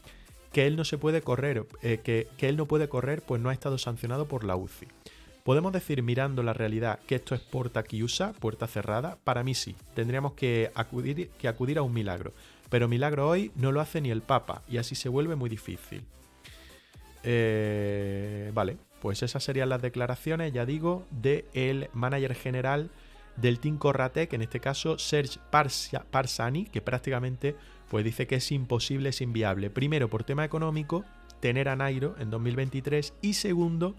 que 0.53 0.67
él 0.67 0.77
no 0.77 0.85
se 0.85 0.99
puede 0.99 1.23
correr, 1.23 1.67
eh, 1.83 1.99
que, 2.03 2.29
él 2.41 2.57
no 2.57 2.67
puede 2.67 2.89
correr, 2.89 3.23
pues 3.23 3.41
no 3.41 3.49
ha 3.49 3.53
estado 3.53 3.79
sancionado 3.79 4.27
por 4.27 4.45
la 4.45 4.57
UCI. 4.57 4.89
¿Podemos 5.45 5.73
decir 5.73 6.03
mirando 6.03 6.43
la 6.43 6.53
realidad 6.53 6.99
que 7.07 7.15
esto 7.15 7.35
es 7.35 7.41
puerta 7.41 7.83
que 7.83 8.03
usa, 8.03 8.33
puerta 8.33 8.67
cerrada? 8.67 9.19
Para 9.25 9.43
mí 9.43 9.55
sí, 9.55 9.75
tendríamos 9.95 10.35
que 10.35 10.71
acudir, 10.75 11.31
que 11.39 11.49
acudir 11.49 11.79
a 11.79 11.83
un 11.83 11.95
milagro. 11.95 12.33
Pero 12.69 12.89
milagro 12.89 13.29
hoy 13.29 13.51
no 13.57 13.73
lo 13.73 13.81
hace 13.81 14.01
ni 14.01 14.11
el 14.11 14.23
Papa 14.23 14.63
y 14.69 14.77
así 14.77 14.95
se 14.95 15.09
vuelve 15.09 15.37
muy 15.37 15.49
difícil. 15.49 16.05
Eh, 17.23 18.51
vale, 18.55 18.77
pues 19.01 19.23
esas 19.23 19.43
serían 19.43 19.69
las 19.69 19.83
declaraciones, 19.83 20.53
ya 20.53 20.67
digo, 20.67 21.07
del 21.11 21.89
manager 21.95 22.35
general 22.35 22.91
del 23.37 23.59
Team 23.59 23.79
Corratec, 23.79 24.33
en 24.35 24.43
este 24.43 24.61
caso 24.61 24.99
Serge 24.99 25.39
Parsani, 25.51 26.67
que 26.67 26.81
prácticamente 26.81 27.57
pues 27.91 28.05
dice 28.05 28.29
que 28.29 28.37
es 28.37 28.53
imposible, 28.53 29.09
es 29.09 29.21
inviable. 29.21 29.69
Primero, 29.69 30.09
por 30.09 30.23
tema 30.23 30.45
económico, 30.45 31.05
tener 31.41 31.69
a 31.69 31.75
Nairo 31.75 32.15
en 32.21 32.31
2023 32.31 33.15
y 33.21 33.35
segundo, 33.35 33.97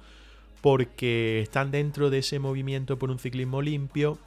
porque 0.61 1.41
están 1.41 1.71
dentro 1.71 2.09
de 2.09 2.19
ese 2.19 2.39
movimiento 2.39 2.97
por 2.97 3.11
un 3.11 3.19
ciclismo 3.19 3.61
limpio. 3.61 4.17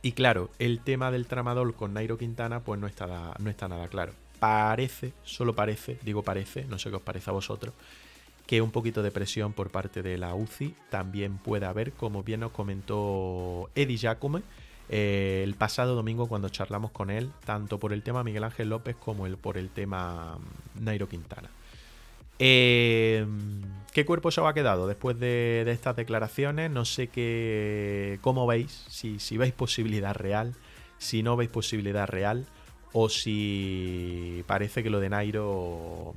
Y 0.00 0.12
claro, 0.12 0.48
el 0.58 0.80
tema 0.80 1.10
del 1.10 1.26
tramadol 1.26 1.74
con 1.74 1.92
Nairo 1.92 2.16
Quintana 2.16 2.60
pues 2.60 2.80
no 2.80 2.86
está, 2.86 3.34
no 3.38 3.50
está 3.50 3.68
nada 3.68 3.88
claro. 3.88 4.12
Parece, 4.40 5.12
solo 5.22 5.54
parece, 5.54 5.98
digo 6.02 6.22
parece, 6.22 6.64
no 6.64 6.78
sé 6.78 6.88
qué 6.88 6.96
os 6.96 7.02
parece 7.02 7.28
a 7.28 7.34
vosotros, 7.34 7.74
que 8.46 8.62
un 8.62 8.70
poquito 8.70 9.02
de 9.02 9.10
presión 9.10 9.52
por 9.52 9.68
parte 9.68 10.02
de 10.02 10.16
la 10.16 10.34
UCI 10.34 10.74
también 10.88 11.36
puede 11.36 11.66
haber, 11.66 11.92
como 11.92 12.22
bien 12.22 12.40
nos 12.40 12.52
comentó 12.52 13.68
Eddie 13.74 13.98
Giacome, 13.98 14.40
eh, 14.88 15.42
el 15.44 15.54
pasado 15.54 15.94
domingo 15.94 16.28
cuando 16.28 16.48
charlamos 16.48 16.90
con 16.90 17.10
él, 17.10 17.30
tanto 17.44 17.78
por 17.78 17.92
el 17.92 18.02
tema 18.02 18.24
Miguel 18.24 18.44
Ángel 18.44 18.70
López 18.70 18.96
como 18.96 19.26
el, 19.26 19.36
por 19.36 19.58
el 19.58 19.68
tema 19.68 20.38
mm, 20.38 20.84
Nairo 20.84 21.08
Quintana. 21.08 21.50
Eh, 22.38 23.26
¿Qué 23.92 24.04
cuerpo 24.06 24.30
se 24.30 24.40
ha 24.40 24.52
quedado 24.52 24.86
después 24.86 25.18
de, 25.18 25.64
estas 25.68 25.96
declaraciones? 25.96 26.70
No 26.70 26.84
sé 26.84 27.08
qué, 27.08 28.18
cómo 28.22 28.46
veis, 28.46 28.84
si, 28.88 29.18
si 29.18 29.36
veis 29.36 29.52
posibilidad 29.52 30.14
real, 30.14 30.54
si 30.98 31.22
no 31.22 31.36
veis 31.36 31.50
posibilidad 31.50 32.06
real, 32.06 32.46
o 32.92 33.08
si 33.08 34.44
parece 34.46 34.82
que 34.82 34.90
lo 34.90 35.00
de 35.00 35.10
Nairo 35.10 36.14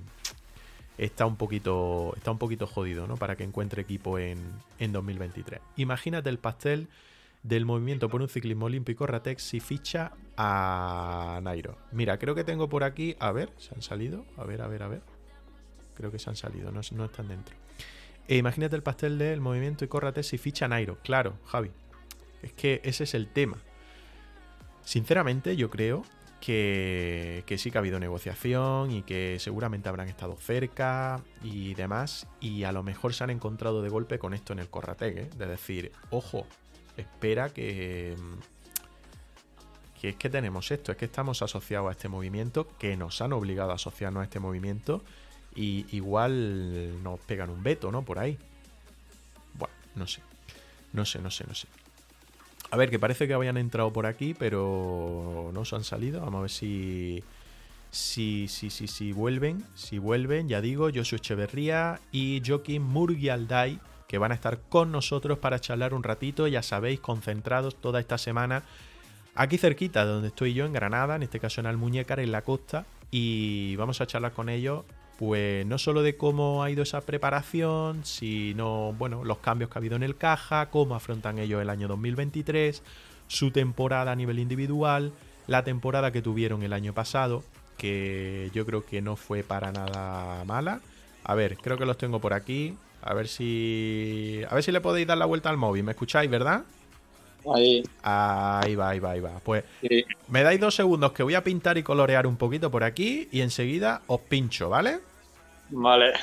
está 0.98 1.26
un 1.26 1.36
poquito, 1.36 2.14
está 2.16 2.32
un 2.32 2.38
poquito 2.38 2.68
jodido, 2.68 3.08
¿no? 3.08 3.18
Para 3.18 3.36
que 3.36 3.44
encuentre 3.44 3.82
equipo 3.82 4.20
en, 4.20 4.40
en 4.80 4.94
2023. 4.94 5.60
Imagínate 5.78 6.30
el 6.30 6.38
pastel 6.38 6.88
del 7.44 7.66
movimiento 7.66 8.10
por 8.10 8.22
un 8.22 8.30
ciclismo 8.30 8.66
olímpico 8.66 9.08
Ratex 9.08 9.42
si 9.44 9.60
ficha 9.60 10.12
a 10.38 11.40
Nairo. 11.44 11.78
Mira, 11.92 12.18
creo 12.18 12.36
que 12.36 12.44
tengo 12.44 12.70
por 12.70 12.84
aquí. 12.84 13.16
A 13.20 13.32
ver, 13.32 13.52
¿se 13.58 13.74
han 13.74 13.82
salido? 13.82 14.26
A 14.38 14.44
ver, 14.44 14.62
a 14.62 14.68
ver, 14.68 14.84
a 14.84 14.88
ver. 14.88 15.02
Creo 15.96 16.12
que 16.12 16.20
se 16.20 16.30
han 16.30 16.36
salido, 16.36 16.72
no, 16.72 16.82
no 16.94 17.06
están 17.06 17.28
dentro. 17.28 17.56
E 18.28 18.38
imagínate 18.38 18.76
el 18.76 18.84
pastel 18.84 19.18
del 19.18 19.42
movimiento 19.42 19.84
y 19.84 19.88
córrate 19.88 20.24
si 20.24 20.38
ficha 20.38 20.68
Nairo. 20.68 20.98
Claro, 21.04 21.38
Javi. 21.46 21.72
Es 22.42 22.54
que 22.54 22.82
ese 22.84 23.04
es 23.04 23.14
el 23.14 23.28
tema. 23.28 23.58
Sinceramente, 24.84 25.56
yo 25.56 25.70
creo 25.70 26.04
que, 26.40 27.44
que, 27.46 27.58
sí 27.58 27.72
que 27.72 27.78
ha 27.78 27.82
habido 27.82 28.00
negociación 28.00 28.92
y 28.92 29.04
que 29.04 29.38
seguramente 29.40 29.90
habrán 29.90 30.08
estado 30.08 30.36
cerca 30.38 31.24
y 31.44 31.74
demás. 31.76 32.28
Y 32.40 32.64
a 32.64 32.72
lo 32.72 32.84
mejor 32.84 33.14
se 33.14 33.24
han 33.24 33.30
encontrado 33.30 33.82
de 33.82 33.90
golpe 33.90 34.18
con 34.18 34.34
esto 34.34 34.54
en 34.54 34.60
el 34.60 34.70
Corratec, 34.70 35.18
¿eh? 35.18 35.30
de 35.38 35.46
decir, 35.46 35.92
ojo, 36.10 36.48
espera 36.98 37.50
que, 37.50 38.16
que 40.00 40.10
es 40.10 40.16
que 40.16 40.30
tenemos 40.30 40.72
esto, 40.72 40.92
es 40.92 40.98
que 40.98 41.06
estamos 41.06 41.42
asociados 41.42 41.90
a 41.90 41.92
este 41.92 42.10
movimiento, 42.10 42.68
que 42.78 42.98
nos 42.98 43.22
han 43.22 43.34
obligado 43.34 43.72
a 43.72 43.76
asociarnos 43.76 44.22
a 44.22 44.24
este 44.24 44.40
movimiento 44.40 45.04
y 45.56 45.86
igual 45.96 47.04
nos 47.04 47.20
pegan 47.20 47.50
un 47.50 47.62
veto, 47.62 47.92
¿no? 47.92 48.04
Por 48.04 48.20
ahí. 48.20 48.38
Bueno, 49.54 49.74
no 49.96 50.08
sé. 50.08 50.22
No 50.94 51.06
sé, 51.06 51.20
no 51.20 51.32
sé, 51.32 51.46
no 51.48 51.56
sé. 51.56 51.68
A 52.72 52.78
ver, 52.78 52.90
que 52.90 53.00
parece 53.00 53.28
que 53.28 53.34
habían 53.34 53.58
entrado 53.58 53.92
por 53.92 54.06
aquí, 54.06 54.34
pero 54.34 55.52
no 55.54 55.66
se 55.66 55.76
han 55.76 55.84
salido. 55.84 56.22
Vamos 56.22 56.40
a 56.40 56.42
ver 56.42 56.52
si. 56.52 57.24
Si, 57.92 58.48
si, 58.48 58.70
si, 58.70 58.88
si 58.88 59.12
vuelven. 59.12 59.66
Si 59.76 59.98
vuelven, 59.98 60.48
ya 60.48 60.62
digo, 60.62 60.90
yo 60.90 61.04
soy 61.04 61.18
Echeverría 61.18 62.00
y 62.12 62.42
Joaquín 62.46 62.84
Murgialdai 62.84 63.82
que 64.12 64.18
van 64.18 64.34
a 64.34 64.36
estar 64.36 64.60
con 64.68 64.92
nosotros 64.92 65.38
para 65.38 65.62
charlar 65.62 65.94
un 65.94 66.04
ratito, 66.04 66.46
ya 66.46 66.62
sabéis, 66.62 67.00
concentrados 67.00 67.78
toda 67.78 68.02
esta 68.02 68.18
semana 68.18 68.64
aquí 69.36 69.58
cerquita 69.58 70.06
de 70.06 70.12
donde 70.12 70.28
estoy 70.28 70.54
yo, 70.54 70.66
en 70.66 70.74
Granada, 70.74 71.16
en 71.16 71.24
este 71.24 71.40
caso 71.40 71.62
en 71.62 71.68
Almuñécar, 71.68 72.20
en 72.20 72.34
la 72.34 72.42
costa, 72.42 72.86
y 73.10 73.78
vamos 73.78 74.02
a 74.02 74.08
charlar 74.08 74.34
con 74.34 74.50
ellos, 74.50 74.84
pues 75.18 75.66
no 75.66 75.78
solo 75.78 76.02
de 76.02 76.18
cómo 76.18 76.62
ha 76.62 76.70
ido 76.70 76.84
esa 76.84 77.00
preparación, 77.00 78.04
sino, 78.04 78.92
bueno, 79.00 79.24
los 79.24 79.38
cambios 79.38 79.70
que 79.70 79.78
ha 79.78 79.80
habido 79.80 79.96
en 79.96 80.04
el 80.04 80.18
caja, 80.18 80.70
cómo 80.72 80.96
afrontan 80.96 81.40
ellos 81.40 81.62
el 81.62 81.70
año 81.70 81.88
2023, 81.88 82.84
su 83.28 83.52
temporada 83.52 84.12
a 84.12 84.16
nivel 84.18 84.40
individual, 84.40 85.14
la 85.48 85.64
temporada 85.64 86.12
que 86.12 86.22
tuvieron 86.22 86.64
el 86.64 86.74
año 86.74 86.94
pasado, 86.94 87.46
que 87.78 88.52
yo 88.54 88.66
creo 88.66 88.86
que 88.86 89.02
no 89.02 89.16
fue 89.16 89.44
para 89.44 89.72
nada 89.72 90.44
mala. 90.44 90.82
A 91.24 91.34
ver, 91.34 91.56
creo 91.56 91.78
que 91.78 91.86
los 91.86 91.98
tengo 91.98 92.20
por 92.20 92.34
aquí. 92.34 92.76
A 93.02 93.14
ver 93.14 93.28
si. 93.28 94.42
A 94.50 94.56
ver 94.56 94.64
si 94.64 94.72
le 94.72 94.82
podéis 94.82 95.08
dar 95.08 95.18
la 95.18 95.26
vuelta 95.26 95.50
al 95.50 95.58
móvil. 95.58 95.84
¿Me 95.84 95.92
escucháis, 95.92 96.30
verdad? 96.30 96.64
Ahí. 97.54 97.84
Ahí 98.04 98.76
va, 98.76 98.90
ahí 98.90 99.00
va, 99.00 99.12
ahí 99.12 99.20
va. 99.20 99.40
Pues 99.44 99.64
me 100.28 100.44
dais 100.44 100.60
dos 100.60 100.76
segundos 100.76 101.12
que 101.12 101.24
voy 101.24 101.34
a 101.34 101.44
pintar 101.44 101.78
y 101.78 101.84
colorear 101.84 102.28
un 102.28 102.38
poquito 102.38 102.70
por 102.70 102.84
aquí 102.84 103.28
y 103.32 103.42
enseguida 103.42 104.02
os 104.08 104.22
pincho, 104.22 104.70
¿vale? 104.70 105.00
Vale. 105.70 106.14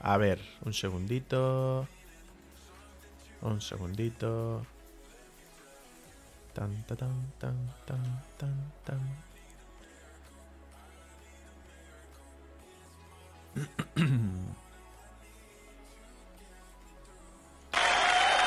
A 0.00 0.16
ver, 0.16 0.38
un 0.64 0.72
segundito. 0.72 1.86
Un 3.42 3.60
segundito. 3.60 4.64
Tan, 6.54 6.86
tan, 6.86 6.96
tan, 7.38 7.74
tan, 7.84 8.22
tan, 8.38 8.72
tan. 8.84 9.23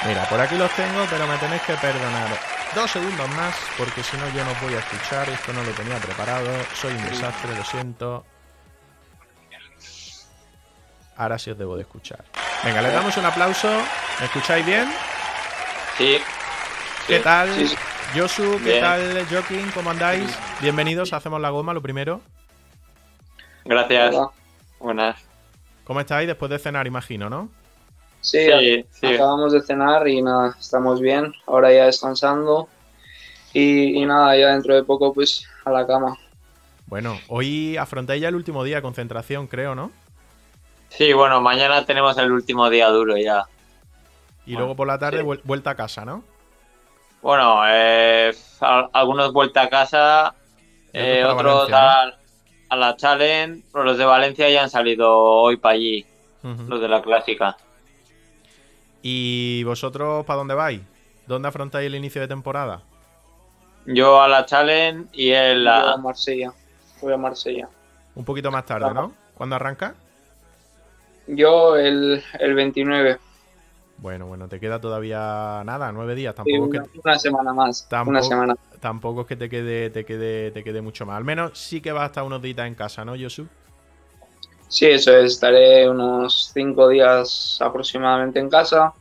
Mira, 0.06 0.30
por 0.30 0.40
aquí 0.40 0.56
los 0.56 0.72
tengo, 0.76 1.06
pero 1.10 1.28
me 1.28 1.38
tenéis 1.38 1.62
que 1.64 1.74
perdonar 1.74 2.30
dos 2.76 2.92
segundos 2.92 3.30
más, 3.30 3.56
porque 3.78 4.04
si 4.04 4.16
no 4.18 4.30
yo 4.30 4.44
no 4.46 4.52
os 4.52 4.62
voy 4.62 4.74
a 4.76 4.80
escuchar. 4.80 5.28
Esto 5.30 5.52
no 5.54 5.64
lo 5.64 5.72
tenía 5.72 5.98
preparado. 5.98 6.48
Soy 6.74 6.94
un 6.94 7.04
desastre, 7.10 7.56
lo 7.56 7.64
siento. 7.64 8.26
Ahora 11.18 11.40
sí 11.40 11.50
os 11.50 11.58
debo 11.58 11.76
de 11.76 11.82
escuchar. 11.82 12.24
Venga, 12.64 12.82
le 12.82 12.92
damos 12.92 13.18
un 13.18 13.26
aplauso. 13.26 13.70
¿Me 14.20 14.26
escucháis 14.28 14.66
bien? 14.66 14.88
Sí. 15.98 16.20
¿Qué 17.08 17.20
tal? 17.20 17.54
sí, 17.56 17.68
sí. 17.68 17.76
Josu, 18.16 18.58
¿qué 18.64 18.72
Bien. 18.72 18.82
tal, 18.82 19.28
Joaquín? 19.30 19.70
¿Cómo 19.74 19.90
andáis? 19.92 20.38
Bienvenidos, 20.62 21.12
a 21.12 21.18
hacemos 21.18 21.42
la 21.42 21.50
goma, 21.50 21.74
lo 21.74 21.82
primero. 21.82 22.22
Gracias. 23.66 24.16
Hola. 24.16 24.30
Buenas. 24.80 25.24
¿Cómo 25.84 26.00
estáis? 26.00 26.28
Después 26.28 26.50
de 26.52 26.60
cenar, 26.60 26.88
imagino, 26.88 27.30
¿no? 27.30 27.50
Sí, 28.22 28.40
Sí, 28.40 28.86
sí. 28.92 29.08
acabamos 29.08 29.54
de 29.54 29.62
cenar 29.62 30.08
y 30.08 30.22
nada, 30.22 30.56
estamos 30.60 31.00
bien. 31.00 31.34
Ahora 31.46 31.72
ya 31.74 31.86
descansando. 31.86 32.68
Y, 33.54 34.02
y 34.02 34.06
nada, 34.06 34.36
ya 34.38 34.50
dentro 34.50 34.76
de 34.76 34.84
poco, 34.84 35.14
pues 35.14 35.48
a 35.66 35.72
la 35.72 35.88
cama. 35.88 36.18
Bueno, 36.88 37.18
hoy 37.28 37.78
afrontáis 37.78 38.22
ya 38.22 38.30
el 38.30 38.36
último 38.36 38.64
día 38.64 38.78
de 38.78 38.82
concentración, 38.82 39.48
creo, 39.48 39.76
¿no? 39.76 39.92
Sí, 40.90 41.14
bueno, 41.14 41.42
mañana 41.42 41.86
tenemos 41.86 42.18
el 42.18 42.32
último 42.32 42.70
día 42.70 42.88
duro 42.90 43.18
ya. 43.18 43.46
Y 44.46 44.52
Bueno, 44.54 44.60
luego 44.60 44.76
por 44.76 44.88
la 44.88 44.98
tarde 44.98 45.22
sí. 45.22 45.26
vuel- 45.26 45.42
vuelta 45.44 45.72
a 45.72 45.76
casa, 45.76 46.06
¿no? 46.06 46.24
Bueno, 47.22 47.62
eh, 47.68 48.34
al- 48.62 48.90
algunos 48.94 49.34
vuelta 49.34 49.64
a 49.64 49.70
casa, 49.70 50.36
otros 50.94 50.94
eh, 50.94 51.22
para 51.22 51.34
otros 51.34 51.70
Valencia, 51.70 51.78
a, 51.78 52.18
a 52.70 52.76
la 52.76 52.96
Challenge, 52.96 53.64
pero 53.72 53.84
los 53.84 53.98
de 53.98 54.06
Valencia 54.06 54.50
ya 54.50 54.64
han 54.64 54.70
salido 54.70 55.16
hoy 55.16 55.58
para 55.58 55.76
allí, 55.76 56.06
los 56.68 56.82
de 56.82 56.88
la 56.88 57.02
clásica. 57.02 57.58
¿Y 59.02 59.64
vosotros 59.64 60.26
para 60.26 60.38
dónde 60.38 60.54
vais? 60.54 60.82
¿Dónde 61.28 61.48
afrontáis 61.48 61.88
el 61.88 61.96
inicio 61.96 62.22
de 62.22 62.28
temporada? 62.28 62.82
Yo 63.86 64.22
a 64.22 64.28
la 64.28 64.46
Challenge 64.46 65.08
y 65.14 65.32
él 65.32 65.64
Yo 65.64 65.72
a 65.72 65.94
a... 65.94 65.98
Marsella. 65.98 66.54
Voy 67.02 67.14
a 67.14 67.18
Marsella. 67.18 67.70
Un 68.16 68.26
poquito 68.26 68.52
más 68.52 68.66
tarde, 68.66 68.94
¿no? 68.94 69.14
¿Cuándo 69.34 69.56
arranca? 69.56 69.96
Yo 71.28 71.76
el, 71.76 72.24
el 72.40 72.54
29. 72.56 73.20
Bueno, 73.98 74.28
bueno, 74.28 74.48
te 74.48 74.60
queda 74.60 74.80
todavía 74.80 75.64
nada, 75.66 75.92
nueve 75.92 76.16
días. 76.16 76.36
Sí, 76.36 76.36
Tampoco 76.36 76.66
es 76.66 76.70
una, 76.70 76.84
que, 76.94 77.00
una 77.04 77.20
semana 77.20 77.54
más. 77.54 77.88
Tampoco- 77.90 78.12
Una 78.12 78.22
semana. 78.22 78.56
tampoco 78.80 79.22
es 79.22 79.28
que 79.28 79.36
te 79.36 79.50
quede, 79.50 79.90
te 79.90 80.06
quede, 80.06 80.52
te 80.52 80.64
quede 80.64 80.82
mucho 80.82 81.06
más. 81.06 81.18
Al 81.18 81.24
menos 81.24 81.58
sí 81.58 81.82
que 81.82 81.92
vas 81.92 82.04
a 82.04 82.08
estar 82.08 82.24
unos 82.24 82.42
días 82.42 82.68
en 82.68 82.76
casa, 82.76 83.04
¿no, 83.06 83.16
Josu? 83.20 83.48
Sí, 84.70 84.86
eso 84.86 85.16
es. 85.18 85.34
Estaré 85.34 85.90
unos 85.90 86.52
cinco 86.54 86.88
días 86.90 87.58
aproximadamente 87.62 88.40
en 88.40 88.50
casa. 88.50 88.94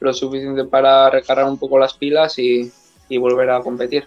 Lo 0.00 0.12
suficiente 0.12 0.64
para 0.64 1.10
recargar 1.10 1.46
un 1.46 1.58
poco 1.58 1.78
las 1.78 1.94
pilas 1.94 2.38
y, 2.38 2.72
y 3.08 3.18
volver 3.18 3.50
a 3.50 3.60
competir. 3.62 4.06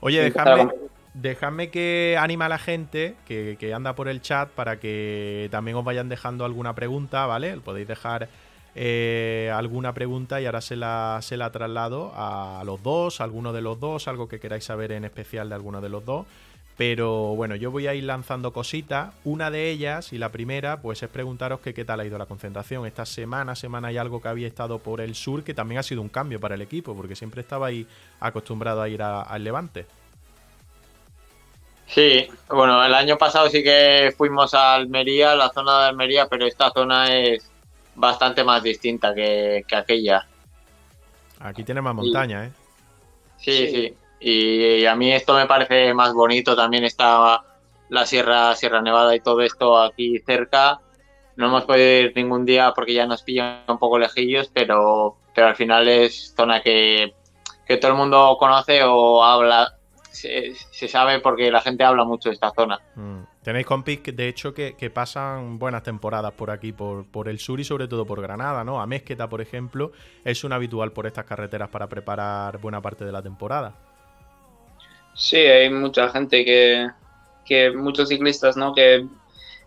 Oye, 0.00 0.20
competir. 0.32 0.68
dejadme 1.14 1.70
que 1.70 2.16
anima 2.18 2.46
a 2.46 2.48
la 2.48 2.58
gente 2.58 3.16
que, 3.26 3.56
que 3.58 3.72
anda 3.72 3.94
por 3.94 4.08
el 4.08 4.20
chat 4.20 4.50
para 4.50 4.78
que 4.80 5.48
también 5.50 5.76
os 5.76 5.84
vayan 5.84 6.08
dejando 6.08 6.44
alguna 6.44 6.74
pregunta, 6.74 7.26
¿vale? 7.26 7.56
Podéis 7.58 7.88
dejar 7.88 8.28
eh, 8.74 9.52
alguna 9.54 9.94
pregunta 9.94 10.40
y 10.40 10.46
ahora 10.46 10.60
se 10.60 10.76
la, 10.76 11.20
se 11.22 11.36
la 11.36 11.52
traslado 11.52 12.12
a 12.14 12.62
los 12.64 12.82
dos, 12.82 13.20
a 13.20 13.24
alguno 13.24 13.52
de 13.52 13.62
los 13.62 13.78
dos, 13.78 14.08
algo 14.08 14.28
que 14.28 14.40
queráis 14.40 14.64
saber 14.64 14.92
en 14.92 15.04
especial 15.04 15.48
de 15.48 15.54
alguno 15.54 15.80
de 15.80 15.88
los 15.88 16.04
dos. 16.04 16.26
Pero 16.76 17.36
bueno, 17.36 17.54
yo 17.54 17.70
voy 17.70 17.86
a 17.86 17.94
ir 17.94 18.02
lanzando 18.02 18.52
cositas. 18.52 19.14
Una 19.22 19.50
de 19.52 19.70
ellas, 19.70 20.12
y 20.12 20.18
la 20.18 20.30
primera, 20.30 20.80
pues 20.82 21.02
es 21.04 21.08
preguntaros 21.08 21.60
que 21.60 21.72
qué 21.72 21.84
tal 21.84 22.00
ha 22.00 22.04
ido 22.04 22.18
la 22.18 22.26
concentración. 22.26 22.84
Esta 22.84 23.06
semana, 23.06 23.54
semana 23.54 23.92
y 23.92 23.96
algo 23.96 24.20
que 24.20 24.26
había 24.26 24.48
estado 24.48 24.80
por 24.80 25.00
el 25.00 25.14
sur, 25.14 25.44
que 25.44 25.54
también 25.54 25.78
ha 25.78 25.84
sido 25.84 26.02
un 26.02 26.08
cambio 26.08 26.40
para 26.40 26.56
el 26.56 26.62
equipo, 26.62 26.96
porque 26.96 27.14
siempre 27.14 27.42
estabais 27.42 27.86
acostumbrado 28.18 28.82
a 28.82 28.88
ir 28.88 29.02
al 29.02 29.44
Levante. 29.44 29.86
Sí, 31.86 32.26
bueno, 32.48 32.84
el 32.84 32.94
año 32.94 33.16
pasado 33.18 33.48
sí 33.48 33.62
que 33.62 34.12
fuimos 34.16 34.52
a 34.54 34.74
Almería, 34.74 35.36
la 35.36 35.50
zona 35.50 35.80
de 35.80 35.88
Almería, 35.90 36.26
pero 36.28 36.44
esta 36.44 36.72
zona 36.72 37.14
es 37.14 37.53
bastante 37.94 38.44
más 38.44 38.62
distinta 38.62 39.14
que, 39.14 39.64
que 39.66 39.76
aquella. 39.76 40.26
Aquí 41.40 41.64
tiene 41.64 41.80
más 41.82 41.94
montaña, 41.94 42.46
¿eh? 42.46 42.52
Sí, 43.38 43.52
Sí. 43.52 43.68
sí. 43.70 43.94
Y 44.26 44.86
a 44.86 44.94
mí 44.96 45.12
esto 45.12 45.34
me 45.34 45.46
parece 45.46 45.92
más 45.92 46.14
bonito. 46.14 46.56
También 46.56 46.84
está 46.84 47.42
la 47.90 48.06
Sierra, 48.06 48.54
Sierra 48.56 48.80
Nevada 48.80 49.14
y 49.14 49.20
todo 49.20 49.42
esto 49.42 49.78
aquí 49.78 50.18
cerca. 50.20 50.80
No 51.36 51.46
hemos 51.48 51.64
podido 51.64 52.06
ir 52.06 52.12
ningún 52.16 52.46
día 52.46 52.72
porque 52.74 52.94
ya 52.94 53.06
nos 53.06 53.22
pillan 53.22 53.64
un 53.68 53.78
poco 53.78 53.98
lejillos, 53.98 54.50
pero, 54.54 55.16
pero 55.34 55.48
al 55.48 55.56
final 55.56 55.86
es 55.88 56.32
zona 56.34 56.62
que, 56.62 57.12
que 57.66 57.76
todo 57.76 57.90
el 57.90 57.98
mundo 57.98 58.36
conoce 58.38 58.82
o 58.84 59.22
habla, 59.22 59.74
se, 60.10 60.54
se 60.70 60.88
sabe 60.88 61.18
porque 61.20 61.50
la 61.50 61.60
gente 61.60 61.84
habla 61.84 62.04
mucho 62.04 62.30
de 62.30 62.34
esta 62.36 62.52
zona. 62.52 62.80
Mm. 62.94 63.20
Tenéis 63.44 63.66
compis, 63.66 64.00
que, 64.00 64.12
de 64.12 64.26
hecho, 64.26 64.54
que, 64.54 64.90
pasan 64.90 65.58
buenas 65.58 65.82
temporadas 65.82 66.32
por 66.32 66.50
aquí, 66.50 66.72
por, 66.72 67.04
por 67.04 67.28
el 67.28 67.38
sur 67.38 67.60
y 67.60 67.64
sobre 67.64 67.86
todo 67.86 68.06
por 68.06 68.22
Granada, 68.22 68.64
¿no? 68.64 68.80
A 68.80 68.86
Mezqueta, 68.86 69.28
por 69.28 69.42
ejemplo, 69.42 69.92
es 70.24 70.44
un 70.44 70.54
habitual 70.54 70.92
por 70.92 71.06
estas 71.06 71.26
carreteras 71.26 71.68
para 71.68 71.86
preparar 71.86 72.56
buena 72.58 72.80
parte 72.80 73.04
de 73.04 73.12
la 73.12 73.22
temporada. 73.22 73.74
Sí, 75.14 75.36
hay 75.36 75.68
mucha 75.68 76.08
gente 76.08 76.42
que, 76.42 76.88
que 77.44 77.70
muchos 77.70 78.08
ciclistas, 78.08 78.56
¿no? 78.56 78.74
Que 78.74 79.06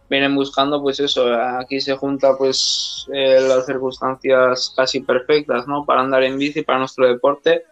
vienen 0.10 0.34
buscando, 0.34 0.82
pues 0.82 1.00
eso, 1.00 1.32
aquí 1.34 1.80
se 1.80 1.96
junta 1.96 2.36
pues 2.36 3.06
eh, 3.13 3.40
las 3.42 3.68
circunstancias 3.68 4.74
casi 4.76 5.02
perfectas, 5.02 5.68
¿no? 5.68 5.86
Para 5.86 6.02
andar 6.02 6.24
en 6.24 6.40
bici, 6.40 6.63
para 6.63 6.80
nuestro 6.80 7.08
deporte. 7.08 7.63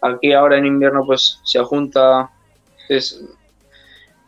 Aquí 0.00 0.32
ahora 0.32 0.58
en 0.58 0.66
invierno 0.66 1.04
pues 1.04 1.40
se 1.42 1.58
junta, 1.64 2.30
es, 2.88 3.20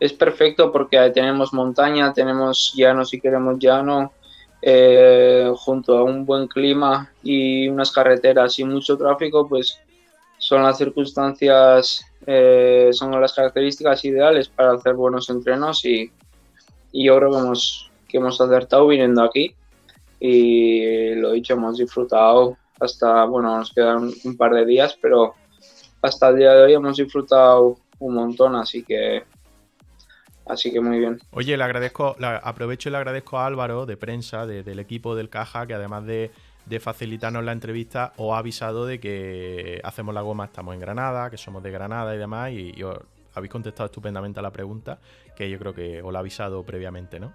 es 0.03 0.13
perfecto 0.13 0.73
porque 0.73 0.99
tenemos 1.11 1.53
montaña, 1.53 2.13
tenemos 2.13 2.73
llano 2.75 3.05
si 3.05 3.21
queremos 3.21 3.57
llano, 3.61 4.13
eh, 4.61 5.49
junto 5.55 5.97
a 5.97 6.03
un 6.03 6.27
buen 6.27 6.49
clima 6.49 7.13
y 7.23 7.69
unas 7.69 7.93
carreteras 7.93 8.59
y 8.59 8.65
mucho 8.65 8.99
tráfico, 8.99 9.49
pues 9.49 9.79
son 10.39 10.65
las 10.65 10.77
circunstancias, 10.77 12.05
eh, 12.27 12.91
son 12.91 13.13
las 13.21 13.33
características 13.33 14.05
ideales 14.05 14.49
para 14.49 14.73
hacer 14.73 14.95
buenos 14.95 15.31
entrenos 15.31 15.85
y, 15.85 16.11
y 16.91 17.05
yo 17.05 17.17
creo 17.19 17.39
hemos, 17.39 17.89
que 18.09 18.17
hemos 18.17 18.41
acertado 18.41 18.89
viniendo 18.89 19.23
aquí 19.23 19.55
y 20.19 21.15
lo 21.15 21.31
dicho, 21.31 21.55
hemos 21.55 21.79
disfrutado 21.79 22.57
hasta, 22.81 23.25
bueno, 23.27 23.57
nos 23.57 23.73
quedan 23.73 24.11
un 24.25 24.37
par 24.37 24.53
de 24.53 24.67
días, 24.67 24.99
pero 25.01 25.35
hasta 26.01 26.31
el 26.31 26.39
día 26.39 26.55
de 26.55 26.63
hoy 26.65 26.73
hemos 26.73 26.97
disfrutado 26.97 27.77
un 28.01 28.15
montón, 28.15 28.57
así 28.57 28.83
que, 28.83 29.23
así 30.53 30.73
que 30.73 30.81
muy 30.81 30.99
bien. 30.99 31.21
Oye, 31.33 31.57
le 31.57 31.65
agradezco, 31.65 32.17
la- 32.19 32.37
aprovecho 32.39 32.89
y 32.89 32.93
le 32.93 32.99
agradezco 32.99 33.39
a 33.39 33.47
Álvaro 33.47 33.87
de 33.87 33.97
prensa, 33.97 34.47
de- 34.47 34.63
del 34.63 34.79
equipo 34.79 35.15
del 35.15 35.29
Caja, 35.29 35.67
que 35.67 35.75
además 35.75 36.05
de, 36.07 36.31
de 36.67 36.81
facilitarnos 36.81 37.43
la 37.45 37.53
entrevista, 37.53 38.13
os 38.17 38.35
ha 38.35 38.39
avisado 38.39 38.87
de 38.87 39.01
que 39.01 39.81
hacemos 39.85 40.15
la 40.15 40.21
goma, 40.23 40.45
estamos 40.47 40.75
en 40.75 40.81
Granada, 40.81 41.31
que 41.31 41.37
somos 41.37 41.63
de 41.63 41.71
Granada 41.71 42.15
y 42.15 42.19
demás, 42.19 42.51
y, 42.53 42.73
y 42.77 42.83
os 42.83 42.99
habéis 43.35 43.51
contestado 43.51 43.87
estupendamente 43.87 44.39
a 44.41 44.43
la 44.43 44.51
pregunta, 44.53 44.99
que 45.37 45.49
yo 45.51 45.59
creo 45.59 45.75
que 45.75 46.01
os 46.03 46.13
lo 46.13 46.19
ha 46.19 46.21
avisado 46.21 46.63
previamente, 46.63 47.19
¿no? 47.19 47.33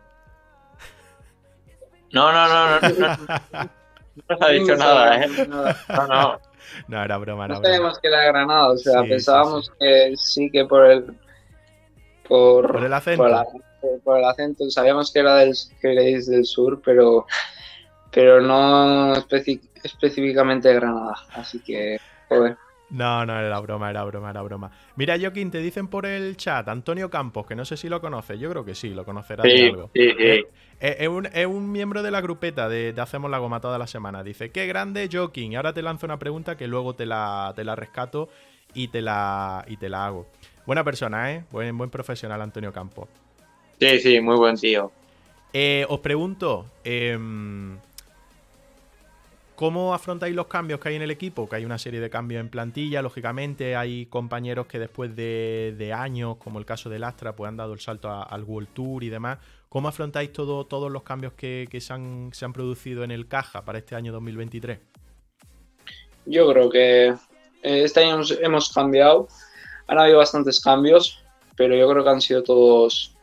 No, 2.14 2.32
no, 2.32 2.48
no, 2.48 2.80
no, 2.80 3.18
no, 4.30 4.40
ha 4.40 4.50
dicho 4.50 4.76
nada, 4.78 5.22
¿eh? 5.24 5.28
No, 5.48 6.08
no. 6.08 6.40
No, 6.88 7.04
era 7.04 7.18
broma, 7.18 7.46
era 7.46 7.56
No 7.56 7.62
broma. 7.62 7.76
sabíamos 7.76 8.00
que 8.00 8.08
era 8.08 8.24
Granada, 8.26 8.70
o 8.70 8.78
sea, 8.78 9.00
Sí, 9.02 9.04
sí, 9.06 9.10
pensábamos 9.10 9.66
sí. 9.68 9.72
que 9.80 10.14
sí 10.18 10.50
que 10.52 10.66
por 10.66 10.86
el 10.86 11.06
por, 12.28 12.72
Por 12.72 12.84
el 12.84 12.94
acento. 12.94 13.24
por 13.24 13.28
el 13.30 13.34
acento, 13.36 14.02
por 14.04 14.18
el 14.20 14.26
acento, 14.26 14.70
sabíamos 14.70 15.12
que 15.12 15.20
era 15.20 15.36
del 15.38 15.54
que 15.82 15.92
erais 15.94 16.28
del 16.28 16.46
sur, 16.46 16.82
pero 16.84 17.26
pero 18.12 18.42
no 18.42 19.14
especi- 19.16 19.62
específicamente 19.84 20.70
de 20.70 20.76
Granada, 20.76 21.16
así 21.34 21.62
que 21.64 21.98
joder. 22.30 22.58
No, 22.90 23.26
no, 23.26 23.38
era 23.40 23.60
broma, 23.60 23.90
era 23.90 24.04
broma, 24.06 24.30
era 24.30 24.42
broma. 24.42 24.72
Mira, 24.96 25.18
Joaquín, 25.20 25.52
te 25.52 25.58
dicen 25.60 25.90
por 25.90 26.06
el 26.06 26.38
chat, 26.38 26.70
Antonio 26.70 27.10
Campos, 27.10 27.46
que 27.46 27.56
no 27.56 27.66
sé 27.66 27.76
si 27.76 27.90
lo 27.90 28.00
conoces, 28.00 28.40
yo 28.40 28.50
creo 28.50 28.64
que 28.64 28.76
sí, 28.76 28.90
lo 28.92 29.04
conocerás 29.04 29.52
de 29.52 29.60
Sí, 29.60 29.62
algo. 29.62 29.92
sí, 29.94 30.12
sí. 30.18 30.46
Eh, 30.80 30.98
Es 31.00 31.08
un, 31.10 31.26
es 31.28 31.48
un 31.48 31.72
miembro 31.72 32.04
de 32.04 32.12
la 32.12 32.22
grupeta 32.22 32.70
de, 32.70 32.94
de 32.94 33.02
Hacemos 33.02 33.32
la 33.32 33.40
Goma 33.40 33.62
toda 33.62 33.78
la 33.78 33.88
semana. 33.88 34.24
Dice, 34.24 34.52
qué 34.52 34.68
grande 34.68 35.10
Joaquín. 35.12 35.52
Y 35.54 35.56
ahora 35.58 35.74
te 35.74 35.82
lanzo 35.82 36.06
una 36.06 36.20
pregunta 36.20 36.56
que 36.58 36.68
luego 36.68 36.96
te 36.96 37.06
la, 37.06 37.54
te 37.56 37.64
la 37.66 37.76
rescato 37.76 38.30
y 38.74 38.90
te 38.90 39.02
la, 39.02 39.66
y 39.68 39.78
te 39.78 39.90
la 39.90 40.06
hago. 40.06 40.28
Buena 40.68 40.84
persona, 40.84 41.34
¿eh? 41.34 41.46
Buen, 41.50 41.78
buen 41.78 41.90
profesional 41.90 42.42
Antonio 42.42 42.74
Campos. 42.74 43.08
Sí, 43.80 44.00
sí, 44.00 44.20
muy 44.20 44.36
buen 44.36 44.58
tío. 44.58 44.92
Eh, 45.54 45.86
os 45.88 46.02
pregunto, 46.02 46.66
em, 46.84 47.78
¿cómo 49.56 49.94
afrontáis 49.94 50.36
los 50.36 50.48
cambios 50.48 50.82
que 50.82 50.90
hay 50.90 50.96
en 50.96 51.04
el 51.04 51.12
equipo? 51.12 51.48
Que 51.48 51.56
hay 51.56 51.64
una 51.64 51.78
serie 51.78 52.02
de 52.02 52.10
cambios 52.10 52.42
en 52.42 52.50
plantilla, 52.50 53.02
lógicamente 53.02 53.78
hay 53.78 54.08
compañeros 54.08 54.68
que 54.68 54.78
después 54.78 55.16
de, 55.16 55.94
años, 55.96 56.36
como 56.36 56.60
el 56.60 56.66
caso 56.66 56.90
del 56.90 57.06
Astra, 57.06 57.34
pues 57.34 57.48
han 57.48 57.56
dado 57.56 57.72
el 57.72 57.80
salto 57.80 58.12
al 58.12 58.44
World 58.44 58.68
Tour 58.74 59.06
y 59.06 59.10
demás. 59.10 59.38
¿Cómo 59.70 59.88
afrontáis 59.88 60.34
todo, 60.34 60.66
todos 60.66 60.92
los 60.92 61.04
cambios 61.04 61.32
que, 61.32 61.70
se, 61.80 61.94
han, 61.94 62.32
se 62.34 62.44
han 62.44 62.52
producido 62.52 63.06
en 63.06 63.12
el 63.12 63.30
Caja 63.30 63.64
para 63.64 63.78
este 63.78 63.96
año 63.96 64.12
2023? 64.12 64.80
Yo 66.26 66.52
creo 66.52 66.70
que 66.70 67.08
eh, 67.08 67.16
este 67.84 68.04
año 68.04 68.22
hemos 68.42 68.74
cambiado, 68.74 69.30
han 69.88 70.00
habido 70.00 70.18
bastantes 70.18 70.60
cambios, 70.60 71.24
pero 71.56 71.76
yo 71.76 71.90
creo 71.90 72.04
que 72.04 72.10
han 72.10 72.22
sido 72.22 72.44
todos 72.44 73.16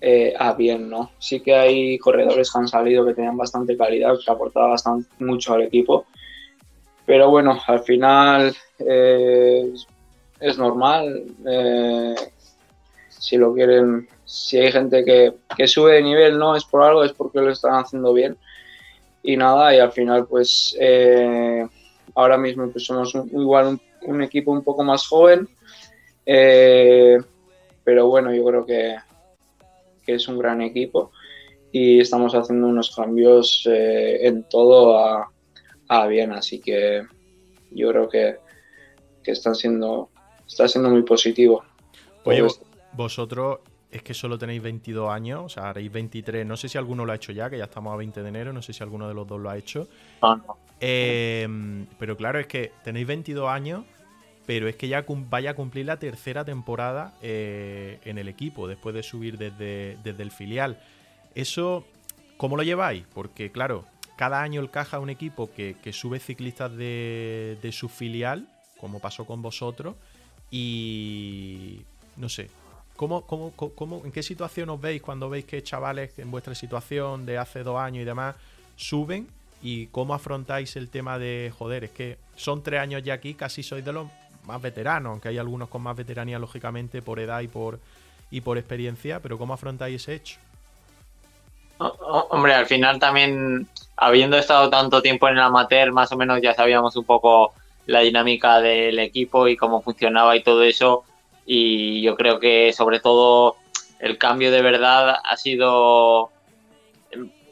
eh, 0.00 0.34
a 0.38 0.52
bien, 0.54 0.88
¿no? 0.88 1.10
Sí 1.18 1.40
que 1.40 1.54
hay 1.54 1.98
corredores 1.98 2.50
que 2.50 2.58
han 2.58 2.68
salido 2.68 3.04
que 3.04 3.14
tenían 3.14 3.36
bastante 3.36 3.76
calidad, 3.76 4.14
que 4.24 4.30
aportaban 4.30 4.70
bastante 4.70 5.08
mucho 5.18 5.54
al 5.54 5.62
equipo, 5.62 6.06
pero 7.04 7.30
bueno, 7.30 7.58
al 7.66 7.80
final 7.80 8.54
eh, 8.78 9.72
es 10.40 10.58
normal. 10.58 11.24
si 13.08 13.36
lo 13.36 13.54
quieren, 13.54 14.08
si 14.24 14.58
hay 14.58 14.70
gente 14.70 15.04
que, 15.04 15.66
sube 15.66 15.94
de 15.94 16.02
nivel, 16.02 16.38
no 16.38 16.54
es 16.54 16.64
por 16.64 16.82
algo, 16.82 17.04
es 17.04 17.12
porque 17.12 17.40
lo 17.40 17.50
están 17.50 17.74
haciendo 17.74 18.12
bien. 18.12 18.36
Y 19.22 19.36
nada, 19.36 19.74
y 19.74 19.80
al 19.80 19.90
final, 19.90 20.26
pues 20.26 20.76
ahora 22.16 22.38
mismo 22.38 22.68
pues 22.70 22.84
somos 22.84 23.14
igual 23.14 23.78
un, 24.02 24.22
equipo 24.22 24.50
un 24.50 24.64
poco 24.64 24.82
más 24.82 25.06
joven, 25.06 25.48
eh, 26.26 27.18
pero 27.84 28.08
bueno, 28.08 28.34
yo 28.34 28.44
creo 28.44 28.66
que, 28.66 28.96
es 30.06 30.28
un 30.28 30.38
gran 30.38 30.60
equipo 30.60 31.10
y 31.72 32.00
estamos 32.00 32.32
haciendo 32.34 32.68
unos 32.68 32.94
cambios 32.94 33.66
eh, 33.68 34.26
en 34.26 34.44
todo 34.44 34.96
a, 35.88 36.06
bien, 36.06 36.32
así 36.32 36.60
que 36.60 37.02
yo 37.70 37.90
creo 37.90 38.08
que, 38.08 38.36
están 39.24 39.56
siendo, 39.56 40.10
está 40.46 40.68
siendo 40.68 40.90
muy 40.90 41.02
positivo. 41.02 41.64
Oye, 42.24 42.46
vosotros 42.92 43.58
es 43.90 44.02
que 44.02 44.14
solo 44.14 44.38
tenéis 44.38 44.62
22 44.62 45.10
años, 45.10 45.44
o 45.44 45.48
sea, 45.48 45.70
haréis 45.70 45.90
23. 45.90 46.46
No 46.46 46.56
sé 46.56 46.68
si 46.68 46.78
alguno 46.78 47.04
lo 47.04 47.12
ha 47.12 47.16
hecho 47.16 47.32
ya, 47.32 47.48
que 47.48 47.58
ya 47.58 47.64
estamos 47.64 47.92
a 47.92 47.96
20 47.96 48.22
de 48.22 48.28
enero, 48.28 48.52
no 48.52 48.62
sé 48.62 48.72
si 48.72 48.82
alguno 48.82 49.08
de 49.08 49.14
los 49.14 49.26
dos 49.26 49.40
lo 49.40 49.50
ha 49.50 49.56
hecho. 49.56 49.88
Ah, 50.22 50.40
em, 50.80 51.86
pero 51.98 52.16
claro, 52.16 52.38
es 52.38 52.46
que 52.46 52.72
tenéis 52.84 53.06
22 53.06 53.48
años, 53.48 53.84
pero 54.46 54.68
es 54.68 54.76
que 54.76 54.88
ya 54.88 55.04
vaya 55.08 55.50
a 55.50 55.54
cumplir 55.54 55.86
la 55.86 55.98
tercera 55.98 56.44
temporada 56.44 57.14
eh, 57.20 57.98
en 58.04 58.18
el 58.18 58.28
equipo, 58.28 58.68
después 58.68 58.94
de 58.94 59.02
subir 59.02 59.38
desde, 59.38 60.22
el 60.22 60.30
filial. 60.30 60.80
Eso, 61.34 61.84
¿cómo 62.36 62.56
lo 62.56 62.62
lleváis? 62.62 63.04
Porque 63.12 63.50
claro, 63.50 63.84
cada 64.16 64.42
año 64.42 64.60
el 64.60 64.70
Caja 64.70 65.00
un 65.00 65.10
equipo 65.10 65.50
que, 65.52 65.76
sube 65.92 66.20
ciclistas 66.20 66.74
de, 66.76 67.58
de 67.60 67.72
su 67.72 67.88
filial, 67.88 68.48
como 68.78 69.00
pasó 69.00 69.24
con 69.24 69.42
vosotros, 69.42 69.96
y 70.50 71.80
no 72.16 72.28
sé, 72.28 72.48
¿Cómo, 72.96 73.26
cómo, 73.26 73.52
cómo, 73.52 74.02
¿En 74.06 74.10
qué 74.10 74.22
situación 74.22 74.70
os 74.70 74.80
veis 74.80 75.02
cuando 75.02 75.28
veis 75.28 75.44
que 75.44 75.62
chavales 75.62 76.18
en 76.18 76.30
vuestra 76.30 76.54
situación 76.54 77.26
de 77.26 77.36
hace 77.36 77.62
dos 77.62 77.78
años 77.78 78.02
y 78.02 78.04
demás 78.06 78.36
suben? 78.76 79.28
¿Y 79.62 79.88
cómo 79.88 80.14
afrontáis 80.14 80.76
el 80.76 80.88
tema 80.88 81.18
de, 81.18 81.52
joder, 81.56 81.84
es 81.84 81.90
que 81.90 82.18
son 82.36 82.62
tres 82.62 82.80
años 82.80 83.02
ya 83.02 83.14
aquí, 83.14 83.34
casi 83.34 83.62
sois 83.62 83.84
de 83.84 83.92
los 83.92 84.08
más 84.46 84.62
veteranos, 84.62 85.10
aunque 85.10 85.28
hay 85.28 85.38
algunos 85.38 85.68
con 85.68 85.82
más 85.82 85.96
veteranía, 85.96 86.38
lógicamente, 86.38 87.02
por 87.02 87.20
edad 87.20 87.40
y 87.40 87.48
por, 87.48 87.78
y 88.30 88.40
por 88.40 88.58
experiencia, 88.58 89.20
pero 89.20 89.38
¿cómo 89.38 89.54
afrontáis 89.54 90.02
ese 90.02 90.14
hecho? 90.14 90.38
Hombre, 91.78 92.54
al 92.54 92.66
final 92.66 92.98
también, 92.98 93.68
habiendo 93.96 94.38
estado 94.38 94.70
tanto 94.70 95.02
tiempo 95.02 95.28
en 95.28 95.34
el 95.34 95.42
amateur, 95.42 95.92
más 95.92 96.10
o 96.12 96.16
menos 96.16 96.40
ya 96.40 96.54
sabíamos 96.54 96.96
un 96.96 97.04
poco 97.04 97.52
la 97.86 98.00
dinámica 98.00 98.60
del 98.60 98.98
equipo 98.98 99.46
y 99.46 99.56
cómo 99.56 99.82
funcionaba 99.82 100.34
y 100.36 100.42
todo 100.42 100.62
eso 100.62 101.04
y 101.46 102.02
yo 102.02 102.16
creo 102.16 102.40
que 102.40 102.72
sobre 102.72 102.98
todo 103.00 103.56
el 104.00 104.18
cambio 104.18 104.50
de 104.50 104.60
verdad 104.60 105.16
ha 105.24 105.36
sido 105.36 106.30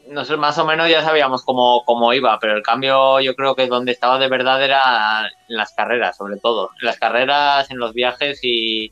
no 0.07 0.25
sé, 0.25 0.37
más 0.37 0.57
o 0.57 0.65
menos 0.65 0.89
ya 0.89 1.03
sabíamos 1.03 1.43
cómo, 1.43 1.83
cómo, 1.85 2.13
iba, 2.13 2.37
pero 2.39 2.55
el 2.55 2.63
cambio 2.63 3.19
yo 3.19 3.35
creo 3.35 3.55
que 3.55 3.67
donde 3.67 3.91
estaba 3.91 4.19
de 4.19 4.27
verdad 4.27 4.63
era 4.63 5.27
en 5.47 5.57
las 5.57 5.73
carreras, 5.73 6.17
sobre 6.17 6.37
todo. 6.37 6.71
En 6.79 6.85
las 6.85 6.97
carreras, 6.97 7.69
en 7.71 7.77
los 7.77 7.93
viajes 7.93 8.39
y, 8.43 8.91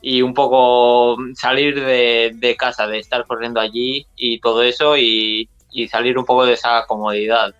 y 0.00 0.22
un 0.22 0.34
poco 0.34 1.16
salir 1.34 1.82
de, 1.82 2.32
de, 2.34 2.56
casa, 2.56 2.86
de 2.86 2.98
estar 2.98 3.26
corriendo 3.26 3.60
allí 3.60 4.06
y 4.16 4.40
todo 4.40 4.62
eso 4.62 4.96
y, 4.96 5.48
y, 5.70 5.88
salir 5.88 6.18
un 6.18 6.24
poco 6.24 6.44
de 6.44 6.54
esa 6.54 6.84
comodidad. 6.86 7.54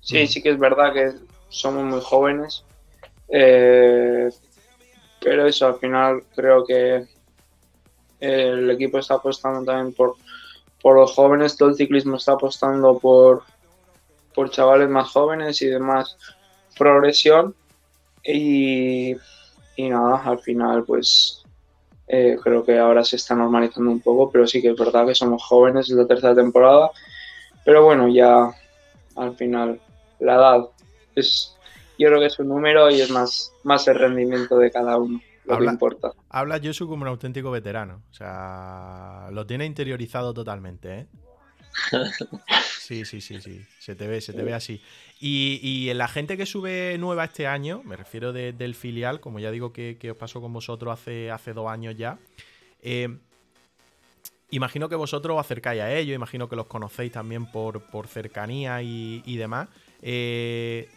Sí, 0.00 0.26
sí 0.26 0.42
que 0.42 0.50
es 0.50 0.58
verdad 0.58 0.92
que 0.92 1.12
somos 1.48 1.84
muy 1.84 2.00
jóvenes, 2.00 2.64
eh, 3.28 4.30
pero 5.20 5.46
eso, 5.46 5.66
al 5.66 5.78
final 5.78 6.22
creo 6.34 6.64
que 6.64 7.04
el 8.20 8.70
equipo 8.70 8.98
está 8.98 9.14
apostando 9.14 9.64
también 9.64 9.92
por, 9.94 10.14
por 10.86 10.94
los 10.94 11.14
jóvenes, 11.14 11.56
todo 11.56 11.70
el 11.70 11.74
ciclismo 11.74 12.14
está 12.14 12.34
apostando 12.34 12.96
por, 12.96 13.42
por 14.32 14.50
chavales 14.50 14.88
más 14.88 15.10
jóvenes 15.10 15.60
y 15.60 15.66
demás 15.66 16.16
progresión. 16.78 17.56
Y, 18.22 19.16
nada, 19.76 20.22
al 20.24 20.38
final 20.38 20.84
pues 20.84 21.42
eh, 22.06 22.38
creo 22.40 22.64
que 22.64 22.78
ahora 22.78 23.02
se 23.02 23.16
está 23.16 23.34
normalizando 23.34 23.90
un 23.90 23.98
poco, 23.98 24.30
pero 24.30 24.46
sí 24.46 24.62
que 24.62 24.68
es 24.68 24.76
verdad 24.76 25.08
que 25.08 25.16
somos 25.16 25.42
jóvenes, 25.42 25.90
es 25.90 25.96
la 25.96 26.06
tercera 26.06 26.36
temporada. 26.36 26.92
Pero 27.64 27.84
bueno, 27.84 28.06
ya 28.06 28.54
al 29.16 29.34
final 29.34 29.80
la 30.20 30.34
edad 30.36 30.68
es 31.16 31.56
yo 31.98 32.06
creo 32.06 32.20
que 32.20 32.26
es 32.26 32.38
un 32.38 32.46
número 32.46 32.92
y 32.92 33.00
es 33.00 33.10
más, 33.10 33.52
más 33.64 33.88
el 33.88 33.96
rendimiento 33.96 34.56
de 34.56 34.70
cada 34.70 34.98
uno. 34.98 35.20
Lo 35.46 35.58
que 35.58 35.64
importa. 35.64 36.12
Habla 36.28 36.60
Josu 36.62 36.88
como 36.88 37.02
un 37.02 37.08
auténtico 37.08 37.50
veterano. 37.50 38.02
O 38.10 38.14
sea, 38.14 39.28
lo 39.32 39.46
tiene 39.46 39.64
interiorizado 39.64 40.34
totalmente, 40.34 40.98
¿eh? 41.00 41.06
Sí, 42.78 43.04
sí, 43.04 43.20
sí, 43.20 43.40
sí. 43.40 43.66
Se 43.80 43.96
te 43.96 44.06
ve, 44.06 44.20
se 44.20 44.32
te 44.32 44.44
ve 44.44 44.54
así. 44.54 44.80
Y, 45.20 45.92
la 45.94 46.06
gente 46.06 46.36
que 46.36 46.46
sube 46.46 46.96
nueva 46.98 47.24
este 47.24 47.46
año, 47.46 47.82
me 47.84 47.96
refiero 47.96 48.32
del 48.32 48.74
filial, 48.76 49.20
como 49.20 49.40
ya 49.40 49.50
digo 49.50 49.72
que, 49.72 49.98
os 50.08 50.16
pasó 50.16 50.40
con 50.40 50.52
vosotros 50.52 50.92
hace, 50.92 51.30
hace 51.30 51.52
dos 51.52 51.68
años 51.68 51.96
ya. 51.96 52.18
Eh, 52.82 53.18
imagino 54.50 54.88
que 54.88 54.94
vosotros 54.94 55.34
os 55.34 55.40
acercáis 55.40 55.82
a 55.82 55.92
ellos, 55.92 56.14
imagino 56.14 56.48
que 56.48 56.54
los 56.54 56.66
conocéis 56.66 57.10
también 57.10 57.46
por, 57.50 57.82
por 57.90 58.06
cercanía 58.06 58.82
y, 58.82 59.22
y 59.26 59.36
demás. 59.36 59.68
Eh, 60.00 60.88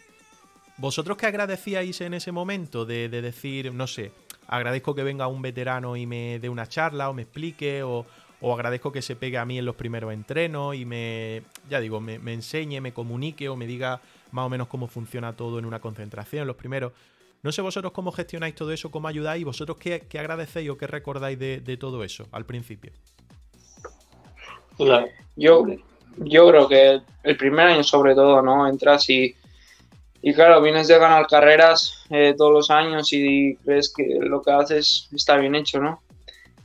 ¿Vosotros 0.80 1.18
qué 1.18 1.26
agradecíais 1.26 2.00
en 2.00 2.14
ese 2.14 2.32
momento 2.32 2.86
de, 2.86 3.10
decir, 3.10 3.74
no 3.74 3.86
sé, 3.86 4.12
agradezco 4.50 4.96
que 4.96 5.04
venga 5.04 5.28
un 5.28 5.42
veterano 5.42 5.96
y 5.96 6.06
me 6.06 6.40
dé 6.40 6.48
una 6.48 6.66
charla 6.66 7.08
o 7.08 7.14
me 7.14 7.22
explique 7.22 7.82
o, 7.84 8.04
agradezco 8.42 8.90
que 8.90 9.00
se 9.00 9.14
pegue 9.14 9.38
a 9.38 9.44
mí 9.44 9.58
en 9.58 9.64
los 9.64 9.76
primeros 9.76 10.12
entrenos 10.12 10.74
y 10.74 10.84
me, 10.84 11.42
ya 11.68 11.78
digo, 11.78 12.00
me, 12.00 12.16
enseñe, 12.32 12.80
me 12.80 12.92
comunique 12.92 13.48
o 13.48 13.56
me 13.56 13.66
diga 13.66 14.00
más 14.32 14.46
o 14.46 14.48
menos 14.48 14.66
cómo 14.66 14.88
funciona 14.88 15.34
todo 15.34 15.58
en 15.58 15.66
una 15.66 15.80
concentración, 15.80 16.46
los 16.46 16.56
primeros. 16.56 16.92
No 17.42 17.52
sé 17.52 17.62
vosotros 17.62 17.92
cómo 17.92 18.12
gestionáis 18.12 18.54
todo 18.54 18.72
eso, 18.72 18.90
cómo 18.90 19.08
ayudáis, 19.08 19.44
vosotros 19.44 19.78
qué, 19.78 20.06
agradecéis 20.18 20.68
o 20.68 20.76
qué 20.76 20.86
recordáis 20.86 21.38
de, 21.38 21.76
todo 21.78 22.02
eso 22.02 22.26
al 22.32 22.44
principio. 22.44 22.92
Yo, 25.36 25.66
yo 26.16 26.48
creo 26.48 26.68
que 26.68 27.00
el 27.22 27.36
primer 27.36 27.66
año 27.68 27.84
sobre 27.84 28.14
todo, 28.14 28.42
¿no? 28.42 28.66
Entras 28.66 29.08
y 29.10 29.36
y 30.22 30.34
claro, 30.34 30.60
vienes 30.60 30.88
de 30.88 30.98
ganar 30.98 31.26
carreras 31.26 32.04
eh, 32.10 32.34
todos 32.36 32.52
los 32.52 32.70
años 32.70 33.12
y 33.12 33.56
crees 33.64 33.92
que 33.94 34.18
lo 34.20 34.42
que 34.42 34.50
haces 34.52 35.08
está 35.12 35.36
bien 35.36 35.54
hecho, 35.54 35.80
¿no? 35.80 36.02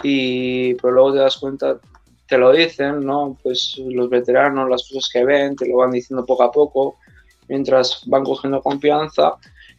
Y 0.03 0.73
pero 0.75 0.93
luego 0.93 1.13
te 1.13 1.19
das 1.19 1.37
cuenta, 1.37 1.79
te 2.27 2.37
lo 2.37 2.51
dicen, 2.51 3.05
¿no? 3.05 3.37
Pues 3.41 3.77
los 3.77 4.09
veteranos, 4.09 4.69
las 4.69 4.89
cosas 4.89 5.09
que 5.11 5.23
ven, 5.23 5.55
te 5.55 5.67
lo 5.69 5.77
van 5.77 5.91
diciendo 5.91 6.25
poco 6.25 6.43
a 6.43 6.51
poco, 6.51 6.97
mientras 7.47 8.01
van 8.07 8.25
cogiendo 8.25 8.61
confianza. 8.61 9.35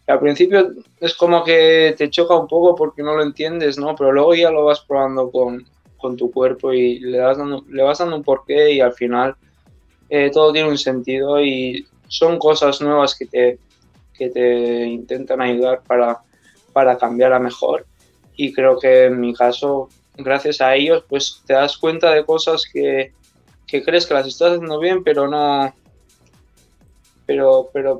Al 0.06 0.20
principio 0.20 0.72
es 1.00 1.14
como 1.14 1.44
que 1.44 1.94
te 1.98 2.08
choca 2.08 2.34
un 2.34 2.46
poco 2.46 2.74
porque 2.76 3.02
no 3.02 3.14
lo 3.14 3.22
entiendes, 3.22 3.76
¿no? 3.78 3.94
Pero 3.94 4.12
luego 4.12 4.34
ya 4.34 4.50
lo 4.50 4.64
vas 4.64 4.80
probando 4.80 5.30
con, 5.30 5.66
con 5.98 6.16
tu 6.16 6.30
cuerpo 6.30 6.72
y 6.72 7.00
le, 7.00 7.18
das 7.18 7.36
le 7.68 7.82
vas 7.82 7.98
dando 7.98 8.16
un 8.16 8.24
porqué 8.24 8.72
y 8.72 8.80
al 8.80 8.94
final 8.94 9.36
eh, 10.08 10.30
todo 10.32 10.52
tiene 10.52 10.68
un 10.68 10.78
sentido 10.78 11.42
y 11.42 11.86
son 12.08 12.38
cosas 12.38 12.80
nuevas 12.80 13.14
que 13.14 13.26
te, 13.26 13.58
que 14.14 14.28
te 14.30 14.86
intentan 14.86 15.40
ayudar 15.40 15.82
para, 15.86 16.20
para 16.72 16.96
cambiar 16.98 17.32
a 17.32 17.38
mejor. 17.38 17.86
Y 18.36 18.52
creo 18.52 18.78
que 18.78 19.06
en 19.06 19.20
mi 19.20 19.34
caso, 19.34 19.88
gracias 20.16 20.60
a 20.60 20.74
ellos, 20.74 21.04
pues 21.08 21.42
te 21.46 21.54
das 21.54 21.76
cuenta 21.76 22.12
de 22.12 22.24
cosas 22.24 22.64
que, 22.70 23.12
que 23.66 23.82
crees 23.82 24.06
que 24.06 24.14
las 24.14 24.26
estás 24.26 24.52
haciendo 24.52 24.78
bien, 24.78 25.02
pero 25.02 25.28
no. 25.28 25.74
Pero, 27.24 27.70
pero 27.72 27.98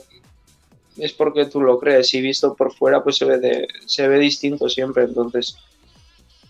es 0.96 1.12
porque 1.12 1.46
tú 1.46 1.60
lo 1.60 1.78
crees 1.78 2.14
y 2.14 2.20
visto 2.20 2.54
por 2.54 2.72
fuera 2.72 3.02
pues 3.02 3.16
se 3.16 3.24
ve, 3.24 3.38
de, 3.38 3.66
se 3.86 4.06
ve 4.08 4.18
distinto 4.18 4.68
siempre. 4.68 5.04
Entonces, 5.04 5.56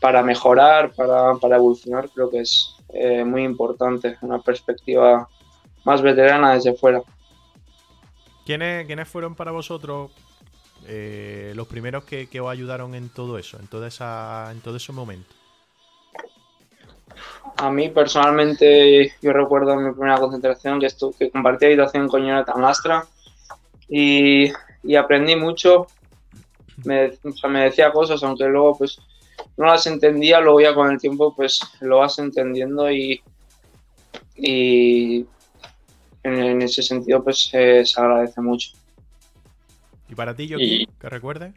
para 0.00 0.22
mejorar, 0.22 0.92
para, 0.92 1.34
para 1.34 1.57
evolucionar, 1.57 2.11
creo 2.11 2.30
que 2.30 2.40
es, 2.40 2.76
eh, 2.90 3.24
muy 3.24 3.44
importante, 3.44 4.16
una 4.22 4.40
perspectiva 4.40 5.28
más 5.84 6.02
veterana 6.02 6.54
desde 6.54 6.74
fuera. 6.74 7.02
¿Quiénes, 8.47 8.86
quiénes 8.86 9.09
fueron 9.09 9.34
para 9.34 9.51
vosotros 9.51 10.12
eh, 10.86 11.53
los 11.57 11.66
primeros 11.66 12.05
que, 12.05 12.28
os 12.40 12.49
ayudaron 12.49 12.94
en 12.94 13.09
todo 13.09 13.38
eso, 13.38 13.59
en, 13.59 13.66
toda 13.66 13.88
esa, 13.88 14.53
en 14.53 14.61
todo 14.61 14.76
ese 14.76 14.92
momento? 14.92 15.34
A 17.57 17.70
mí 17.70 17.88
personalmente, 17.88 19.12
yo 19.20 19.32
recuerdo 19.32 19.74
mi 19.74 19.92
primera 19.92 20.18
concentración 20.18 20.78
que, 20.78 20.86
estuve, 20.86 21.16
que 21.18 21.30
compartí 21.30 21.66
habitación 21.66 22.07
con 22.07 22.24
Jonathan 22.24 22.62
Lastra 22.62 23.05
y, 23.88 24.53
y 24.84 24.94
aprendí 24.94 25.34
mucho. 25.34 25.88
Me, 26.84 27.12
me 27.49 27.64
decía 27.64 27.90
cosas, 27.90 28.22
aunque 28.22 28.44
luego 28.44 28.78
pues 28.78 29.01
no 29.57 29.66
las 29.66 29.86
entendía, 29.88 30.40
luego 30.40 30.61
ya 30.61 30.72
con 30.72 30.92
el 30.92 31.01
tiempo 31.01 31.34
pues 31.34 31.61
lo 31.80 31.99
vas 31.99 32.18
entendiendo 32.20 32.90
y, 32.92 33.20
y 34.36 35.26
en, 36.27 36.62
ese 36.62 36.83
sentido 36.83 37.22
pues 37.22 37.43
se 37.51 37.85
agradece 37.97 38.41
mucho. 38.41 38.70
¿Y 40.09 40.14
para 40.14 40.35
ti, 40.35 40.47
yo 40.47 40.59
que 40.59 41.09
recuerde? 41.09 41.53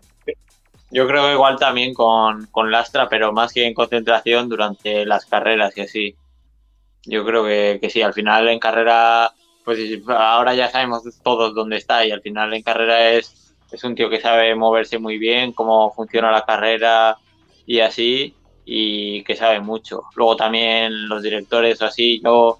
Yo 0.92 1.08
creo 1.08 1.28
que 1.28 1.34
igual 1.34 1.58
también 1.58 1.94
con, 1.94 2.48
con, 2.48 2.72
Lastra, 2.72 3.08
pero 3.08 3.32
más 3.32 3.54
que 3.54 3.66
en 3.66 3.76
concentración 3.76 4.50
durante 4.50 5.06
las 5.06 5.26
carreras 5.26 5.78
y 5.78 5.82
así. 5.82 6.16
Yo 7.06 7.24
creo 7.26 7.46
que, 7.46 7.78
que 7.80 7.90
sí, 7.90 8.02
al 8.02 8.14
final 8.14 8.48
en 8.50 8.60
carrera, 8.60 9.32
pues 9.64 9.80
ahora 10.08 10.56
ya 10.56 10.70
sabemos 10.70 11.04
todos 11.24 11.54
dónde 11.54 11.78
está 11.78 12.06
y 12.06 12.12
al 12.12 12.22
final 12.22 12.54
en 12.54 12.64
carrera 12.64 13.12
es, 13.12 13.56
es 13.72 13.84
un 13.84 13.94
tío 13.94 14.10
que 14.10 14.20
sabe 14.20 14.56
moverse 14.56 14.98
muy 14.98 15.20
bien, 15.20 15.54
cómo 15.54 15.94
funciona 15.94 16.32
la 16.32 16.46
carrera 16.46 17.18
y 17.68 17.82
así, 17.82 18.34
y 18.66 19.24
que 19.24 19.36
sabe 19.36 19.60
mucho. 19.60 20.04
Luego 20.16 20.36
también 20.36 21.08
los 21.08 21.22
directores 21.22 21.80
o 21.84 21.86
así, 21.86 22.20
yo 22.24 22.58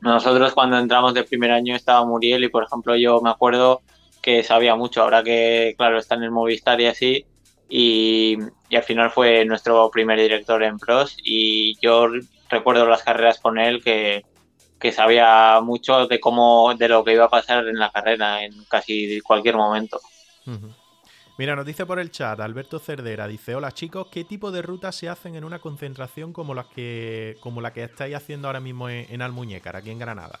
nosotros 0.00 0.52
cuando 0.54 0.78
entramos 0.78 1.14
de 1.14 1.24
primer 1.24 1.50
año 1.50 1.74
estaba 1.74 2.04
Muriel 2.04 2.44
y 2.44 2.48
por 2.48 2.64
ejemplo 2.64 2.96
yo 2.96 3.20
me 3.20 3.30
acuerdo 3.30 3.82
que 4.22 4.42
sabía 4.42 4.74
mucho, 4.74 5.02
ahora 5.02 5.22
que 5.22 5.74
claro 5.76 5.98
está 5.98 6.14
en 6.14 6.24
el 6.24 6.30
Movistar 6.30 6.80
y 6.80 6.86
así, 6.86 7.26
y, 7.68 8.38
al 8.74 8.82
final 8.82 9.10
fue 9.10 9.44
nuestro 9.44 9.90
primer 9.90 10.18
director 10.18 10.62
en 10.62 10.78
pros. 10.78 11.16
Y 11.22 11.78
yo 11.80 12.08
recuerdo 12.48 12.86
las 12.86 13.02
carreras 13.02 13.38
con 13.38 13.58
él 13.58 13.82
que, 13.82 14.24
sabía 14.92 15.60
mucho 15.62 16.06
de 16.06 16.20
cómo, 16.20 16.74
de 16.74 16.88
lo 16.88 17.04
que 17.04 17.12
iba 17.12 17.26
a 17.26 17.30
pasar 17.30 17.66
en 17.66 17.78
la 17.78 17.90
carrera 17.90 18.44
en 18.44 18.64
casi 18.64 19.20
cualquier 19.20 19.56
momento. 19.56 20.00
Mira, 21.38 21.54
nos 21.54 21.64
dice 21.64 21.86
por 21.86 22.00
el 22.00 22.10
chat 22.10 22.40
Alberto 22.40 22.80
Cerdera, 22.80 23.28
dice, 23.28 23.54
hola 23.54 23.70
chicos, 23.70 24.08
¿qué 24.10 24.24
tipo 24.24 24.50
de 24.50 24.60
rutas 24.60 24.96
se 24.96 25.08
hacen 25.08 25.36
en 25.36 25.44
una 25.44 25.60
concentración 25.60 26.32
como, 26.32 26.52
las 26.52 26.66
que, 26.66 27.36
como 27.38 27.60
la 27.60 27.72
que 27.72 27.84
estáis 27.84 28.16
haciendo 28.16 28.48
ahora 28.48 28.58
mismo 28.58 28.88
en, 28.88 29.22
Almuñécar, 29.22 29.76
aquí 29.76 29.90
en 29.90 30.00
Granada? 30.00 30.40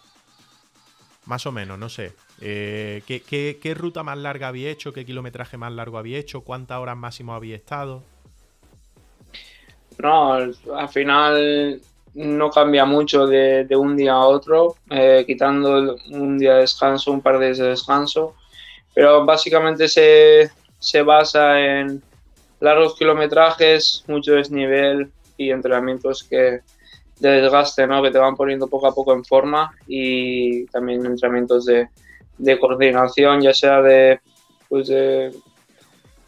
Más 1.26 1.46
o 1.46 1.52
menos, 1.52 1.78
no 1.78 1.88
sé. 1.88 2.14
Eh, 2.40 3.02
¿qué, 3.06 3.74
ruta 3.78 4.02
más 4.02 4.18
larga 4.18 4.48
había 4.48 4.70
hecho? 4.70 4.92
¿Qué 4.92 5.06
kilometraje 5.06 5.56
más 5.56 5.72
largo 5.72 5.98
había 5.98 6.18
hecho? 6.18 6.40
¿Cuántas 6.40 6.78
horas 6.78 6.96
máximo 6.96 7.32
había 7.32 7.54
estado? 7.54 8.02
No, 9.98 10.32
al 10.32 10.88
final 10.88 11.80
no 12.14 12.50
cambia 12.50 12.84
mucho 12.84 13.24
de, 13.24 13.68
un 13.76 13.96
día 13.96 14.14
a 14.14 14.26
otro, 14.26 14.74
eh, 14.90 15.22
quitando 15.24 15.96
un 16.10 16.38
día 16.38 16.54
de 16.54 16.60
descanso, 16.62 17.12
un 17.12 17.20
par 17.20 17.38
de 17.38 17.46
días 17.46 17.58
de 17.58 17.68
descanso. 17.68 18.34
Pero 18.94 19.24
básicamente 19.24 19.86
se, 19.86 20.50
se 20.78 21.02
basa 21.02 21.60
en 21.60 22.02
largos 22.60 22.96
kilometrajes, 22.96 24.04
mucho 24.08 24.32
desnivel 24.32 25.10
y 25.36 25.50
entrenamientos 25.50 26.24
que 26.24 26.60
de 27.20 27.40
desgaste, 27.40 27.86
¿no? 27.86 28.02
que 28.02 28.10
te 28.10 28.18
van 28.18 28.36
poniendo 28.36 28.68
poco 28.68 28.86
a 28.86 28.94
poco 28.94 29.12
en 29.12 29.24
forma 29.24 29.72
y 29.86 30.66
también 30.66 31.04
entrenamientos 31.04 31.66
de, 31.66 31.88
coordinación, 32.60 33.40
ya 33.40 33.52
sea 33.52 33.82
de, 33.82 34.20
pues 34.68 34.88
de 34.88 35.32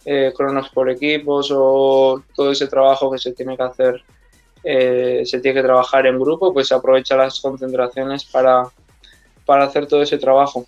eh, 0.04 0.32
cronos 0.36 0.68
por 0.70 0.90
equipos 0.90 1.50
o 1.54 2.22
todo 2.34 2.50
ese 2.50 2.66
trabajo 2.66 3.10
que 3.10 3.18
se 3.18 3.32
tiene 3.32 3.56
que 3.56 3.62
hacer, 3.62 4.02
eh, 4.64 5.22
se 5.24 5.40
tiene 5.40 5.60
que 5.60 5.66
trabajar 5.66 6.06
en 6.06 6.18
grupo, 6.18 6.52
pues 6.52 6.68
se 6.68 6.74
aprovecha 6.74 7.16
las 7.16 7.38
concentraciones 7.40 8.24
para, 8.24 8.64
para 9.46 9.64
hacer 9.64 9.86
todo 9.86 10.02
ese 10.02 10.18
trabajo. 10.18 10.66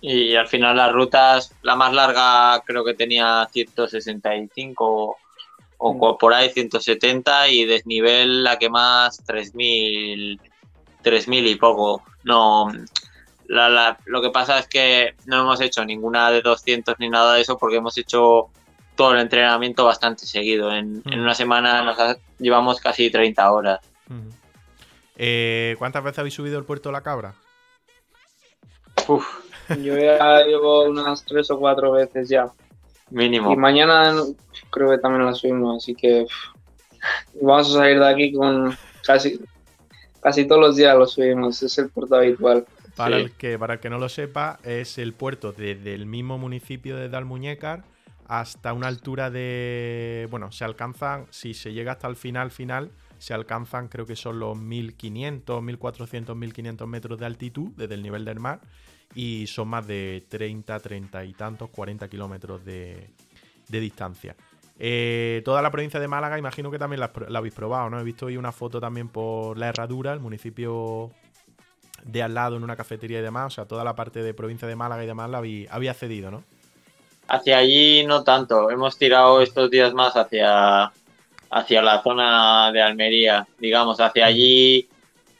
Y 0.00 0.34
al 0.36 0.46
final 0.46 0.76
las 0.76 0.92
rutas, 0.92 1.54
la 1.62 1.74
más 1.74 1.92
larga 1.92 2.62
creo 2.64 2.84
que 2.84 2.94
tenía 2.94 3.48
165 3.50 5.16
o, 5.78 5.94
mm. 5.94 6.18
por 6.18 6.34
ahí 6.34 6.50
170 6.50 7.48
y 7.48 7.64
desnivel 7.64 8.44
la 8.44 8.58
que 8.58 8.70
más 8.70 9.22
3000 9.24 10.40
3000 11.02 11.46
y 11.46 11.54
poco. 11.56 12.02
No 12.24 12.70
lo 13.48 14.22
que 14.22 14.30
pasa 14.30 14.58
es 14.58 14.68
que 14.68 15.14
no 15.24 15.40
hemos 15.40 15.60
hecho 15.60 15.84
ninguna 15.84 16.30
de 16.30 16.42
200 16.42 16.96
ni 16.98 17.08
nada 17.08 17.34
de 17.34 17.40
eso 17.40 17.56
porque 17.56 17.76
hemos 17.76 17.96
hecho 17.96 18.50
todo 18.94 19.12
el 19.12 19.20
entrenamiento 19.20 19.84
bastante 19.84 20.26
seguido. 20.26 20.72
En, 20.72 20.98
mm. 21.04 21.20
una 21.20 21.34
semana 21.34 21.82
nos 21.82 21.96
llevamos 22.38 22.80
casi 22.80 23.10
30 23.10 23.50
horas. 23.50 23.80
Mm. 24.08 24.28
Eh, 25.16 25.74
¿Cuántas 25.78 26.04
veces 26.04 26.18
habéis 26.18 26.34
subido 26.34 26.58
el 26.58 26.64
puerto 26.64 26.90
de 26.90 26.92
la 26.92 27.02
cabra? 27.02 27.34
Uf, 29.06 29.26
yo 29.82 29.98
ya 29.98 30.42
llevo 30.44 30.84
unas 30.84 31.24
tres 31.24 31.50
o 31.50 31.58
cuatro 31.58 31.92
veces 31.92 32.28
ya. 32.28 32.46
Mínimo. 33.10 33.52
Y 33.52 33.56
mañana 33.56 34.14
creo 34.70 34.90
que 34.90 34.98
también 34.98 35.24
la 35.24 35.34
subimos, 35.34 35.82
así 35.82 35.94
que 35.94 36.26
vamos 37.40 37.70
a 37.70 37.78
salir 37.78 37.98
de 37.98 38.08
aquí 38.08 38.32
con 38.32 38.76
casi, 39.04 39.40
casi 40.20 40.46
todos 40.46 40.60
los 40.60 40.76
días 40.76 40.96
lo 40.96 41.06
subimos, 41.06 41.62
es 41.62 41.78
el 41.78 41.88
puerto 41.88 42.16
habitual. 42.16 42.66
Para, 42.96 43.16
el 43.16 43.32
que, 43.32 43.58
para 43.58 43.74
el 43.74 43.80
que 43.80 43.90
no 43.90 43.98
lo 43.98 44.08
sepa, 44.08 44.58
es 44.64 44.98
el 44.98 45.14
puerto 45.14 45.52
desde 45.52 45.94
el 45.94 46.06
mismo 46.06 46.36
municipio 46.36 46.96
de 46.96 47.08
Dalmuñécar 47.08 47.84
hasta 48.26 48.72
una 48.72 48.88
altura 48.88 49.30
de. 49.30 50.26
Bueno, 50.30 50.52
se 50.52 50.64
alcanzan, 50.64 51.26
si 51.30 51.54
se 51.54 51.72
llega 51.72 51.92
hasta 51.92 52.08
el 52.08 52.16
final, 52.16 52.50
final, 52.50 52.90
se 53.18 53.34
alcanzan, 53.34 53.88
creo 53.88 54.04
que 54.04 54.16
son 54.16 54.38
los 54.38 54.58
1500, 54.58 55.62
1400, 55.62 56.36
1500 56.36 56.88
metros 56.88 57.18
de 57.18 57.26
altitud 57.26 57.70
desde 57.76 57.94
el 57.94 58.02
nivel 58.02 58.24
del 58.24 58.40
mar 58.40 58.60
y 59.14 59.46
son 59.46 59.68
más 59.68 59.86
de 59.86 60.24
30, 60.28 60.78
30 60.78 61.24
y 61.24 61.32
tantos, 61.32 61.70
40 61.70 62.08
kilómetros 62.08 62.64
de, 62.64 63.10
distancia. 63.68 64.36
Eh, 64.78 65.42
toda 65.44 65.60
la 65.60 65.70
provincia 65.70 65.98
de 65.98 66.08
Málaga, 66.08 66.38
imagino 66.38 66.70
que 66.70 66.78
también 66.78 67.00
la, 67.00 67.10
habéis 67.36 67.54
probado, 67.54 67.90
¿no? 67.90 67.98
He 67.98 68.04
visto 68.04 68.26
hoy 68.26 68.36
una 68.36 68.52
foto 68.52 68.80
también 68.80 69.08
por 69.08 69.58
La 69.58 69.68
Herradura, 69.68 70.12
el 70.12 70.20
municipio 70.20 71.10
de 72.04 72.22
al 72.22 72.34
lado, 72.34 72.56
en 72.56 72.62
una 72.62 72.76
cafetería 72.76 73.18
y 73.18 73.22
demás. 73.22 73.46
O 73.46 73.54
sea, 73.56 73.64
toda 73.66 73.82
la 73.82 73.94
parte 73.94 74.22
de 74.22 74.34
provincia 74.34 74.68
de 74.68 74.76
Málaga 74.76 75.02
y 75.02 75.06
demás 75.06 75.30
la 75.30 75.38
había, 75.38 75.94
cedido, 75.94 76.30
¿no? 76.30 76.44
Hacia 77.26 77.58
allí 77.58 78.04
no 78.06 78.22
tanto. 78.22 78.70
Hemos 78.70 78.96
tirado 78.96 79.42
estos 79.42 79.70
días 79.70 79.92
más 79.92 80.16
hacia, 80.16 80.92
hacia 81.50 81.82
la 81.82 82.02
zona 82.02 82.70
de 82.72 82.80
Almería, 82.80 83.46
digamos, 83.58 84.00
hacia 84.00 84.26
allí, 84.26 84.88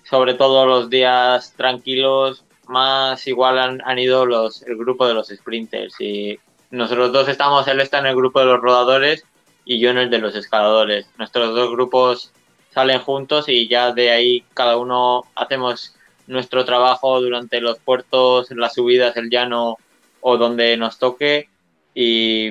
sobre 0.03 0.35
todo 0.35 0.67
los 0.67 0.91
días 0.91 1.55
tranquilos, 1.57 2.45
más 2.69 3.27
igual 3.27 3.59
han, 3.59 3.99
ido 3.99 4.27
los, 4.27 4.63
el 4.63 4.77
grupo 4.77 5.07
de 5.07 5.15
los 5.15 5.29
sprinters. 5.29 6.01
Y 6.01 6.39
nosotros 6.71 7.13
dos 7.13 7.29
estamos, 7.29 7.67
él 7.69 7.81
está 7.81 7.99
en 7.99 8.07
el 8.07 8.17
grupo 8.17 8.41
de 8.41 8.47
los 8.47 8.61
rodadores 8.61 9.25
y 9.65 9.79
yo 9.79 9.91
en 9.91 9.99
el 9.99 10.11
de 10.11 10.19
los 10.19 10.35
escaladores. 10.35 11.07
Nuestros 11.19 11.55
dos 11.55 11.71
grupos 11.71 12.33
salen 12.71 13.01
juntos 13.01 13.49
y 13.49 13.69
ya 13.69 13.93
de 13.93 14.11
ahí 14.11 14.45
cada 14.55 14.77
uno 14.77 15.25
hacemos 15.35 15.95
nuestro 16.27 16.65
trabajo 16.65 17.21
durante 17.21 17.61
los 17.61 17.79
puertos, 17.79 18.51
las 18.51 18.75
subidas, 18.75 19.17
el 19.17 19.31
llano 19.31 19.77
o 20.21 20.37
donde 20.37 20.77
nos 20.77 20.99
toque 20.99 21.49
y, 21.95 22.51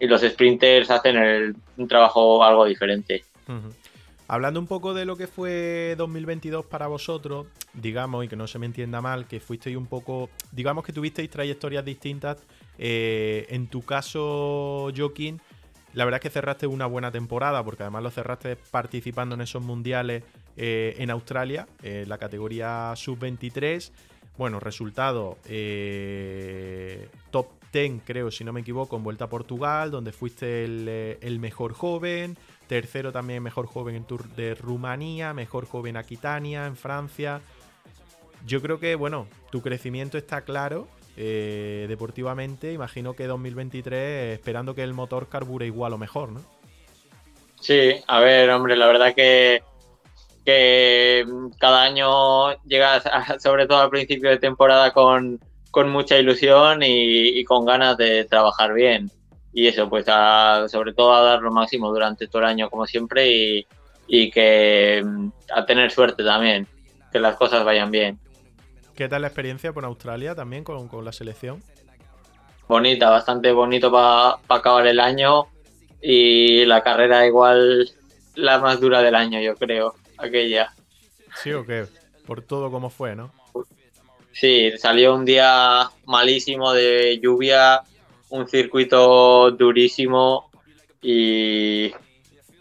los 0.00 0.20
sprinters 0.20 0.90
hacen 0.90 1.56
un 1.78 1.88
trabajo 1.88 2.44
algo 2.44 2.66
diferente. 2.66 3.24
Hablando 4.26 4.58
un 4.58 4.66
poco 4.66 4.94
de 4.94 5.04
lo 5.04 5.16
que 5.16 5.26
fue 5.26 5.94
2022 5.98 6.64
para 6.64 6.86
vosotros, 6.86 7.46
digamos, 7.74 8.24
y 8.24 8.28
que 8.28 8.36
no 8.36 8.46
se 8.46 8.58
me 8.58 8.64
entienda 8.64 9.02
mal, 9.02 9.26
que 9.26 9.38
fuisteis 9.38 9.76
un 9.76 9.86
poco, 9.86 10.30
digamos 10.50 10.82
que 10.82 10.94
tuvisteis 10.94 11.28
trayectorias 11.28 11.84
distintas. 11.84 12.38
Eh, 12.78 13.46
en 13.50 13.66
tu 13.66 13.82
caso, 13.82 14.90
Joaquín, 14.96 15.42
la 15.92 16.06
verdad 16.06 16.18
es 16.18 16.22
que 16.22 16.30
cerraste 16.30 16.66
una 16.66 16.86
buena 16.86 17.10
temporada, 17.10 17.62
porque 17.62 17.82
además 17.82 18.02
lo 18.02 18.10
cerraste 18.10 18.56
participando 18.56 19.34
en 19.34 19.42
esos 19.42 19.62
mundiales 19.62 20.22
eh, 20.56 20.94
en 20.98 21.10
Australia, 21.10 21.68
en 21.82 22.08
la 22.08 22.16
categoría 22.16 22.94
sub-23. 22.96 23.92
Bueno, 24.38 24.58
resultado 24.58 25.36
eh, 25.44 27.08
top 27.30 27.48
10, 27.74 28.00
creo, 28.06 28.30
si 28.30 28.42
no 28.42 28.54
me 28.54 28.62
equivoco, 28.62 28.96
en 28.96 29.04
Vuelta 29.04 29.26
a 29.26 29.28
Portugal, 29.28 29.90
donde 29.90 30.12
fuiste 30.12 30.64
el 30.64 31.38
mejor 31.40 31.74
joven. 31.74 32.38
Tercero 32.66 33.12
también 33.12 33.42
mejor 33.42 33.66
joven 33.66 33.94
en 33.94 34.04
Tour 34.04 34.28
de 34.30 34.54
Rumanía, 34.54 35.34
mejor 35.34 35.66
joven 35.66 35.96
Aquitania 35.96 36.66
en 36.66 36.76
Francia. 36.76 37.40
Yo 38.46 38.60
creo 38.60 38.78
que, 38.80 38.94
bueno, 38.94 39.26
tu 39.50 39.62
crecimiento 39.62 40.18
está 40.18 40.42
claro 40.42 40.88
eh, 41.16 41.86
deportivamente. 41.88 42.72
Imagino 42.72 43.14
que 43.14 43.26
2023 43.26 44.34
esperando 44.34 44.74
que 44.74 44.82
el 44.82 44.94
motor 44.94 45.28
carbure 45.28 45.66
igual 45.66 45.92
o 45.92 45.98
mejor, 45.98 46.30
¿no? 46.30 46.42
Sí, 47.60 47.94
a 48.06 48.20
ver, 48.20 48.50
hombre, 48.50 48.76
la 48.76 48.86
verdad 48.86 49.14
que 49.14 49.62
que 50.44 51.24
cada 51.58 51.82
año 51.82 52.52
llegas, 52.64 53.04
sobre 53.42 53.66
todo 53.66 53.80
al 53.80 53.90
principio 53.90 54.30
de 54.30 54.38
temporada, 54.38 54.92
con, 54.92 55.40
mucha 55.86 56.18
ilusión 56.18 56.80
y, 56.82 57.42
con 57.44 57.64
ganas 57.64 57.96
de 57.96 58.24
trabajar 58.24 58.74
bien. 58.74 59.10
Y 59.54 59.68
eso, 59.68 59.88
pues 59.88 60.04
sobre 60.70 60.92
todo 60.92 61.14
a 61.14 61.22
dar 61.22 61.40
lo 61.40 61.52
máximo 61.52 61.88
durante 61.90 62.26
todo 62.26 62.42
el 62.42 62.48
año, 62.48 62.68
como 62.68 62.86
siempre, 62.86 63.30
y, 63.30 63.66
y 64.08 64.30
que 64.30 65.02
a 65.54 65.64
tener 65.64 65.90
suerte 65.92 66.24
también, 66.24 66.66
que 67.12 67.20
las 67.20 67.36
cosas 67.36 67.64
vayan 67.64 67.90
bien. 67.90 68.18
¿Qué 68.96 69.08
tal 69.08 69.22
la 69.22 69.28
experiencia 69.28 69.72
por 69.72 69.84
Australia 69.84 70.34
también 70.34 70.64
con, 70.64 70.88
con 70.88 71.04
la 71.04 71.12
selección? 71.12 71.62
Bonita, 72.66 73.10
bastante 73.10 73.52
bonito 73.52 73.92
para 73.92 74.38
acabar 74.48 74.86
el 74.86 74.98
año 74.98 75.46
y 76.00 76.64
la 76.66 76.82
carrera 76.82 77.26
igual 77.26 77.88
la 78.34 78.58
más 78.58 78.80
dura 78.80 79.02
del 79.02 79.14
año, 79.14 79.40
yo 79.40 79.54
creo, 79.54 79.94
aquella. 80.18 80.72
Sí 81.36 81.52
o 81.52 81.64
qué, 81.64 81.86
por 82.26 82.42
todo 82.42 82.70
como 82.70 82.90
fue, 82.90 83.14
¿no? 83.14 83.32
Sí, 84.32 84.72
salió 84.78 85.14
un 85.14 85.24
día 85.24 85.90
malísimo 86.06 86.72
de 86.72 87.20
lluvia, 87.22 87.82
un 88.34 88.48
circuito 88.48 89.52
durísimo 89.52 90.50
y, 91.00 91.92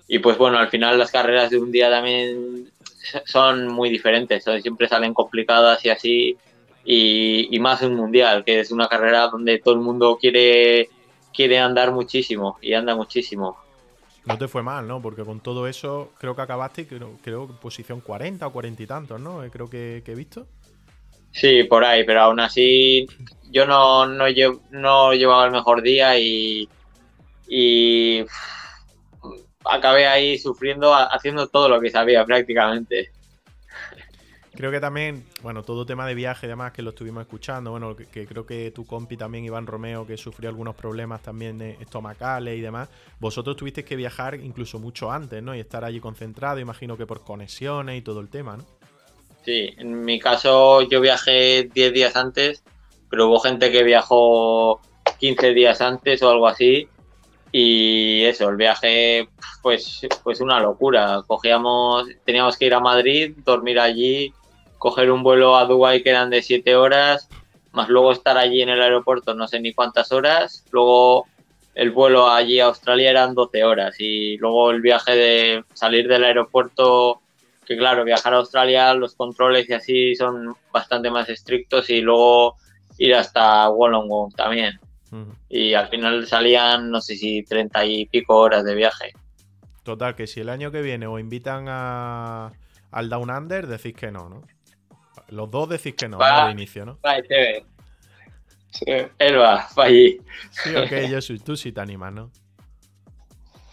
y 0.08 0.20
pues 0.20 0.38
bueno, 0.38 0.60
al 0.60 0.70
final 0.70 1.00
las 1.00 1.12
carreras 1.12 1.50
de 1.50 1.58
un 1.58 1.72
día 1.72 1.90
también 1.90 2.72
son 3.26 3.68
muy 3.68 3.90
diferentes, 3.90 4.44
siempre 4.62 4.88
salen 4.88 5.14
complicadas 5.14 5.84
y 5.86 5.90
así, 5.90 6.38
y, 6.86 7.60
más 7.60 7.82
un 7.82 7.96
mundial, 7.96 8.44
que 8.44 8.60
es 8.60 8.72
una 8.72 8.88
carrera 8.88 9.28
donde 9.28 9.60
todo 9.60 9.74
el 9.74 9.80
mundo 9.80 10.18
quiere, 10.20 10.90
quiere 11.34 11.58
andar 11.58 11.92
muchísimo 11.92 12.58
y 12.62 12.74
anda 12.74 12.96
muchísimo. 12.96 13.58
No 14.26 14.38
te 14.38 14.48
fue 14.48 14.62
mal, 14.64 14.88
¿no? 14.88 15.02
Porque 15.02 15.24
con 15.24 15.40
todo 15.40 15.68
eso 15.68 16.12
creo 16.20 16.36
que 16.36 16.42
acabaste, 16.44 16.88
creo, 16.88 17.18
creo 17.22 17.48
posición 17.60 18.00
40 18.00 18.46
o 18.46 18.54
40 18.54 18.84
y 18.84 18.88
tantos, 18.88 19.20
¿no? 19.20 19.44
Eh, 19.44 19.50
creo 19.50 19.70
que, 19.70 20.04
he 20.06 20.16
visto. 20.16 20.48
Sí, 21.32 21.64
por 21.64 21.84
ahí, 21.84 22.06
pero 22.06 22.22
aún 22.22 22.40
así 22.40 23.08
yo 23.54 23.66
no, 23.68 24.06
no, 24.08 24.26
no 24.72 25.14
llevaba 25.14 25.46
el 25.46 25.52
mejor 25.52 25.84
día 25.84 26.18
y, 26.18 26.68
y 27.48 28.26
acabé 29.64 30.08
ahí 30.08 30.38
sufriendo, 30.40 30.94
haciendo 30.94 31.48
todo 31.48 31.70
lo 31.70 31.80
que 31.80 31.92
sabía 31.92 32.26
prácticamente. 32.26 33.12
Creo 34.56 34.70
que 34.70 34.80
también, 34.80 35.26
bueno, 35.42 35.64
todo 35.64 35.86
tema 35.86 36.08
de 36.08 36.14
viaje 36.14 36.46
y 36.46 36.50
demás 36.50 36.74
que 36.74 36.84
lo 36.84 36.92
estuvimos 36.92 37.22
escuchando, 37.22 37.72
bueno, 37.72 37.96
que, 37.96 38.28
creo 38.28 38.46
que 38.46 38.70
tu 38.70 38.86
compi 38.86 39.18
también, 39.18 39.46
Iván 39.46 39.66
Romeo, 39.66 40.06
que 40.06 40.16
sufrió 40.16 40.50
algunos 40.50 40.76
problemas 40.76 41.24
también 41.24 41.60
estomacales 41.62 42.58
y 42.58 42.62
demás, 42.62 42.90
vosotros 43.20 43.56
tuvisteis 43.56 43.86
que 43.86 43.96
viajar 43.96 44.36
incluso 44.36 44.78
mucho 44.78 45.12
antes, 45.12 45.42
¿no? 45.42 45.56
Y 45.56 45.60
estar 45.60 45.84
allí 45.84 46.00
concentrado, 46.00 46.60
imagino 46.60 46.98
que 46.98 47.08
por 47.08 47.24
conexiones 47.24 47.98
y 47.98 48.02
todo 48.02 48.20
el 48.20 48.30
tema, 48.30 48.58
¿no? 48.58 48.66
Sí, 49.44 49.74
en 49.78 50.06
mi 50.06 50.20
caso 50.20 50.82
yo 50.84 51.02
viajé 51.02 51.70
10 51.74 51.94
días 51.94 52.16
antes, 52.16 52.64
pero 53.14 53.28
hubo 53.28 53.40
gente 53.42 53.72
que 53.72 53.84
viajó 53.84 54.82
15 55.20 55.54
días 55.54 55.82
antes 55.82 56.24
o 56.24 56.32
algo 56.32 56.48
así 56.48 56.88
y 57.52 58.24
eso, 58.24 58.50
el 58.50 58.56
viaje, 58.56 59.30
pues, 59.62 60.08
pues 60.24 60.42
una 60.42 60.60
locura. 60.60 61.22
Cogíamos, 61.28 62.08
teníamos 62.26 62.58
que 62.58 62.66
ir 62.66 62.74
a 62.74 62.80
Madrid, 62.80 63.36
dormir 63.46 63.80
allí, 63.80 64.34
coger 64.80 65.12
un 65.12 65.22
vuelo 65.22 65.56
a 65.56 65.66
Dubái 65.66 66.02
que 66.02 66.10
eran 66.10 66.32
de 66.32 66.42
7 66.42 66.76
horas, 66.76 67.30
más 67.72 67.88
luego 67.88 68.14
estar 68.14 68.36
allí 68.36 68.64
en 68.64 68.70
el 68.70 68.82
aeropuerto 68.82 69.36
no 69.36 69.48
sé 69.48 69.60
ni 69.60 69.74
cuántas 69.74 70.12
horas, 70.12 70.66
luego 70.72 71.28
el 71.76 71.92
vuelo 71.92 72.32
allí 72.32 72.62
a 72.62 72.66
Australia 72.66 73.12
eran 73.12 73.36
12 73.36 73.64
horas 73.64 73.96
y 74.00 74.38
luego 74.38 74.72
el 74.72 74.82
viaje 74.82 75.16
de 75.16 75.64
salir 75.76 76.08
del 76.08 76.24
aeropuerto, 76.24 77.22
que 77.64 77.78
claro, 77.78 78.06
viajar 78.06 78.34
a 78.34 78.38
Australia, 78.38 78.92
los 78.96 79.14
controles 79.14 79.70
y 79.70 79.74
así 79.74 80.16
son 80.16 80.56
bastante 80.72 81.12
más 81.12 81.30
estrictos 81.30 81.92
y 81.92 82.02
luego 82.02 82.58
ir 82.98 83.16
hasta 83.16 83.70
Wollongong 83.70 84.32
también. 84.34 84.80
Y 85.48 85.76
al 85.76 85.90
final 85.90 86.26
salían, 86.26 86.90
no 86.90 87.00
sé 87.00 87.16
si 87.16 87.44
treinta 87.44 87.86
y 87.86 88.08
pico 88.08 88.36
horas 88.36 88.66
de 88.66 88.74
viaje. 88.74 89.14
Total, 89.84 90.16
que 90.16 90.26
si 90.26 90.40
el 90.40 90.50
año 90.50 90.72
que 90.72 90.82
viene 90.82 91.06
os 91.06 91.20
invitan 91.20 91.66
a, 91.68 92.52
al 92.90 93.10
Down 93.10 93.30
Under, 93.30 93.68
decís 93.68 93.94
que 93.94 94.12
no, 94.12 94.30
¿no? 94.30 94.42
Los 95.28 95.52
dos 95.52 95.70
decís 95.70 95.94
que 95.96 96.08
no, 96.08 96.20
al 96.20 96.52
inicio, 96.52 96.86
¿no? 96.86 96.98
Va, 97.06 97.18
Sí. 98.74 98.86
Él 99.20 99.40
va, 99.40 99.68
va 99.78 99.84
allí. 99.84 100.20
Sí, 100.50 100.76
ok, 100.76 100.92
yo 101.12 101.22
soy, 101.22 101.38
tú 101.38 101.56
sí 101.56 101.72
te 101.72 101.80
animas, 101.80 102.12
¿no? 102.12 102.32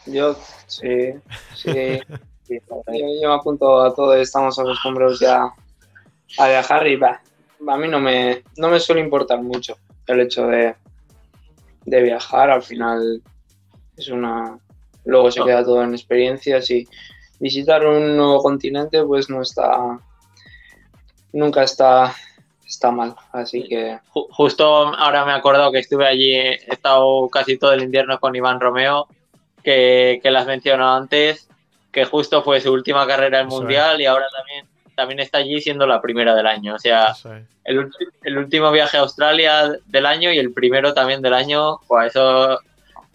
Yo, 0.05 0.37
sí, 0.67 1.15
sí. 1.55 2.01
Yo, 2.49 2.83
me 2.87 3.35
apunto 3.35 3.81
a 3.83 3.95
todo, 3.95 4.15
estamos 4.15 4.59
acostumbrados 4.59 5.21
ya 5.21 5.55
a 6.39 6.49
viajar 6.49 6.87
y 6.87 6.97
va. 6.97 7.23
A 7.69 7.77
mí 7.77 7.89
no 7.89 8.01
me, 8.01 8.43
no 8.57 8.69
me 8.69 8.81
suele 8.81 9.01
importar 9.01 9.43
mucho 9.43 9.77
el 10.07 10.21
hecho 10.21 10.47
de, 10.47 10.75
de 11.85 12.03
viajar, 12.03 12.51
al 12.51 12.63
final 12.63 13.23
es 13.97 14.09
una... 14.09 14.59
Luego 15.05 15.31
se 15.31 15.43
queda 15.43 15.65
todo 15.65 15.83
en 15.83 15.95
experiencias 15.95 16.71
y 16.71 16.87
visitar 17.39 17.87
un 17.87 18.17
nuevo 18.17 18.43
continente 18.43 19.03
pues 19.05 19.31
no 19.31 19.43
está... 19.43 19.99
Nunca 21.33 21.63
está, 21.63 22.15
está 22.67 22.91
mal, 22.91 23.15
así 23.33 23.69
que... 23.69 23.99
Justo 24.11 24.65
ahora 24.67 25.25
me 25.25 25.33
he 25.33 25.35
acordado 25.35 25.71
que 25.71 25.79
estuve 25.79 26.07
allí, 26.07 26.35
he 26.35 26.59
estado 26.69 27.29
casi 27.29 27.57
todo 27.57 27.73
el 27.73 27.83
invierno 27.83 28.19
con 28.19 28.35
Iván 28.35 28.61
Romeo, 28.61 29.07
que, 29.63 30.19
que 30.23 30.31
las 30.31 30.47
mencionó 30.47 30.93
antes, 30.95 31.49
que 31.93 32.05
justo 32.05 32.43
fue 32.43 32.61
su 32.61 32.73
última 32.73 33.07
carrera 33.07 33.41
en 33.41 33.49
Mundial 33.49 34.01
y 34.01 34.07
ahora 34.07 34.27
también 34.37 34.67
también 35.01 35.21
está 35.21 35.39
allí 35.39 35.63
siendo 35.63 35.87
la 35.87 36.03
primera 36.03 36.35
del 36.35 36.47
año. 36.47 36.75
O 36.75 36.79
sea, 36.79 37.15
el, 37.65 38.37
último 38.37 38.71
viaje 38.71 38.99
a 38.99 39.01
Australia 39.01 39.73
del 39.87 40.05
año 40.05 40.31
y 40.31 40.39
el 40.39 40.53
primero 40.53 40.93
también 40.93 41.23
del 41.23 41.33
año, 41.33 41.79
pues 41.89 42.09
eso 42.09 42.61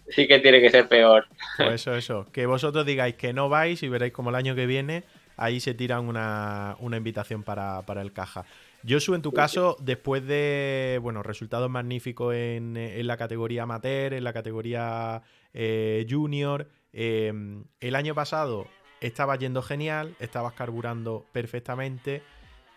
sí 0.10 0.28
que 0.28 0.40
tiene 0.40 0.62
que 0.62 0.72
ser 0.72 0.88
peor. 0.88 1.28
Pues 1.58 1.82
eso, 1.82 1.96
eso. 1.96 2.26
Que 2.32 2.48
vosotros 2.48 2.88
digáis 2.88 3.16
que 3.16 3.34
no 3.34 3.50
vais 3.50 3.84
y 3.84 3.88
veréis 3.88 4.14
como 4.14 4.32
el 4.32 4.36
año 4.36 4.56
que 4.56 4.66
viene 4.66 5.04
ahí 5.38 5.60
se 5.60 5.76
tiran 5.76 6.08
una, 6.08 6.76
invitación 6.82 7.44
para, 7.44 7.84
el 8.02 8.14
caja. 8.14 8.46
Josu, 8.88 9.14
en 9.14 9.22
tu 9.22 9.32
caso, 9.32 9.78
después 9.80 10.26
de 10.26 11.00
bueno, 11.04 11.22
resultados 11.22 11.70
magníficos 11.70 12.34
en, 12.34 13.06
la 13.06 13.18
categoría 13.18 13.64
amateur, 13.64 14.14
en 14.14 14.24
la 14.24 14.34
categoría 14.34 15.22
eh, 15.54 16.06
junior, 16.10 16.68
eh, 16.94 17.32
el 17.80 17.96
año 17.96 18.16
pasado 18.16 18.68
estaba 19.02 19.36
yendo 19.36 19.62
genial, 19.62 20.16
estabas 20.20 20.54
carburando 20.54 21.26
perfectamente 21.32 22.24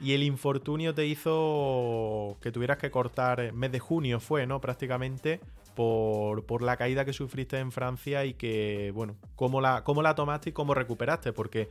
y 0.01 0.15
el 0.15 0.23
infortunio 0.23 0.95
te 0.95 1.07
hizo 1.07 2.37
que 2.41 2.53
tuvieras 2.53 2.79
que 2.79 2.91
cortar, 2.91 3.53
mes 3.53 3.73
de 3.73 3.79
junio 3.81 4.21
fue, 4.21 4.47
¿no? 4.47 4.61
Prácticamente 4.61 5.41
por, 5.75 6.63
la 6.63 6.77
caída 6.77 7.05
que 7.05 7.13
sufriste 7.13 7.59
en 7.59 7.71
Francia 7.71 8.25
y 8.25 8.35
que, 8.35 8.91
bueno, 8.95 9.17
¿cómo 9.37 9.61
la, 9.61 9.85
cómo 9.85 10.03
la 10.03 10.17
tomaste 10.17 10.51
y 10.51 10.53
cómo 10.53 10.75
recuperaste? 10.75 11.33
Porque 11.33 11.69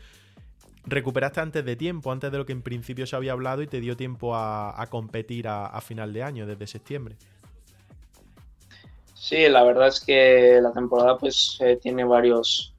recuperaste 0.86 1.42
antes 1.42 1.66
de 1.66 1.76
tiempo, 1.76 2.12
antes 2.12 2.32
de 2.32 2.38
lo 2.38 2.46
que 2.46 2.54
en 2.54 2.62
principio 2.62 3.06
se 3.06 3.18
había 3.18 3.34
hablado 3.34 3.62
y 3.62 3.68
te 3.68 3.82
dio 3.82 3.98
tiempo 3.98 4.34
a, 4.34 4.88
competir 4.90 5.48
a, 5.50 5.80
final 5.82 6.14
de 6.14 6.24
año, 6.24 6.46
desde 6.48 6.68
septiembre. 6.68 7.18
Sí, 9.14 9.50
la 9.50 9.64
verdad 9.64 9.90
es 9.90 10.00
que 10.00 10.60
la 10.62 10.72
temporada 10.72 11.18
pues 11.18 11.58
eh, 11.60 11.78
tiene 11.82 12.06
varios, 12.06 12.74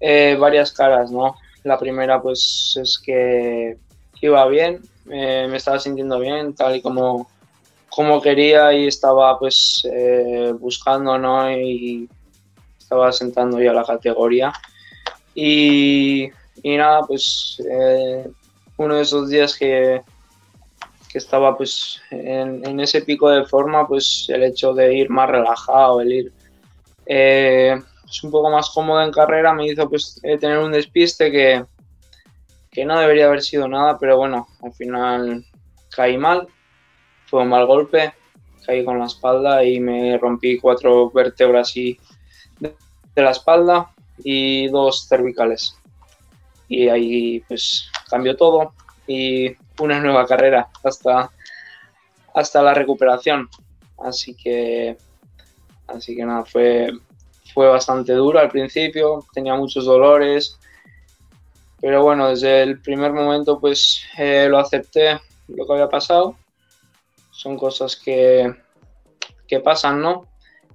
eh, 0.00 0.36
varias 0.38 0.72
caras, 0.72 1.10
¿no? 1.10 1.36
La 1.64 1.78
primera, 1.78 2.20
pues, 2.20 2.78
es 2.80 2.98
que 2.98 3.76
iba 4.20 4.46
bien, 4.46 4.82
eh, 5.10 5.46
me 5.48 5.56
estaba 5.56 5.78
sintiendo 5.78 6.18
bien, 6.18 6.54
tal 6.54 6.76
y 6.76 6.82
como, 6.82 7.28
como 7.88 8.20
quería 8.20 8.72
y 8.72 8.86
estaba, 8.86 9.38
pues, 9.38 9.86
eh, 9.90 10.52
buscando, 10.58 11.18
¿no? 11.18 11.50
Y 11.50 12.08
estaba 12.78 13.10
sentando 13.12 13.60
ya 13.60 13.72
la 13.72 13.84
categoría. 13.84 14.52
Y, 15.34 16.28
y 16.62 16.76
nada, 16.76 17.02
pues, 17.02 17.60
uno 18.76 18.94
de 18.94 19.02
esos 19.02 19.28
días 19.28 19.56
que, 19.56 20.02
que 21.10 21.18
estaba, 21.18 21.56
pues, 21.56 22.00
en, 22.10 22.66
en, 22.66 22.80
ese 22.80 23.02
pico 23.02 23.30
de 23.30 23.44
forma, 23.44 23.86
pues, 23.88 24.26
el 24.28 24.44
hecho 24.44 24.72
de 24.72 24.94
ir 24.94 25.10
más 25.10 25.28
relajado, 25.28 26.00
el 26.00 26.12
ir 26.12 26.32
es 28.08 28.22
un 28.24 28.30
poco 28.30 28.50
más 28.50 28.70
cómodo 28.70 29.02
en 29.02 29.12
carrera, 29.12 29.52
me 29.52 29.66
hizo 29.66 29.88
pues 29.88 30.20
eh, 30.22 30.38
tener 30.38 30.58
un 30.58 30.72
despiste 30.72 31.30
que, 31.30 31.64
que 32.70 32.84
no 32.84 32.98
debería 32.98 33.26
haber 33.26 33.42
sido 33.42 33.68
nada, 33.68 33.98
pero 33.98 34.16
bueno, 34.16 34.48
al 34.62 34.72
final 34.72 35.44
caí 35.90 36.16
mal, 36.16 36.46
fue 37.26 37.42
un 37.42 37.48
mal 37.48 37.66
golpe, 37.66 38.12
caí 38.64 38.84
con 38.84 38.98
la 38.98 39.06
espalda 39.06 39.64
y 39.64 39.80
me 39.80 40.18
rompí 40.18 40.58
cuatro 40.58 41.10
vértebras 41.10 41.76
y 41.76 41.98
de, 42.60 42.74
la 43.14 43.30
espalda 43.30 43.90
y 44.18 44.68
dos 44.68 45.06
cervicales. 45.08 45.76
Y 46.68 46.88
ahí 46.88 47.40
pues 47.48 47.88
cambió 48.10 48.36
todo 48.36 48.74
y 49.06 49.56
una 49.78 50.00
nueva 50.00 50.26
carrera 50.26 50.68
hasta, 50.82 51.30
hasta 52.34 52.62
la 52.62 52.74
recuperación. 52.74 53.48
Así 53.98 54.34
que, 54.34 54.96
así 55.86 56.16
que 56.16 56.24
nada, 56.24 56.44
fue, 56.44 56.90
fue 57.56 57.68
bastante 57.68 58.12
duro 58.12 58.38
al 58.38 58.50
principio, 58.50 59.24
tenía 59.32 59.54
muchos 59.54 59.86
dolores, 59.86 60.58
pero 61.80 62.02
bueno, 62.02 62.28
desde 62.28 62.62
el 62.62 62.82
primer 62.82 63.14
momento 63.14 63.58
pues 63.58 64.02
eh, 64.18 64.46
lo 64.46 64.58
acepté 64.58 65.18
lo 65.48 65.66
que 65.66 65.72
había 65.72 65.88
pasado. 65.88 66.36
Son 67.30 67.56
cosas 67.56 67.96
que, 67.96 68.54
que 69.48 69.60
pasan, 69.60 70.02
¿no? 70.02 70.26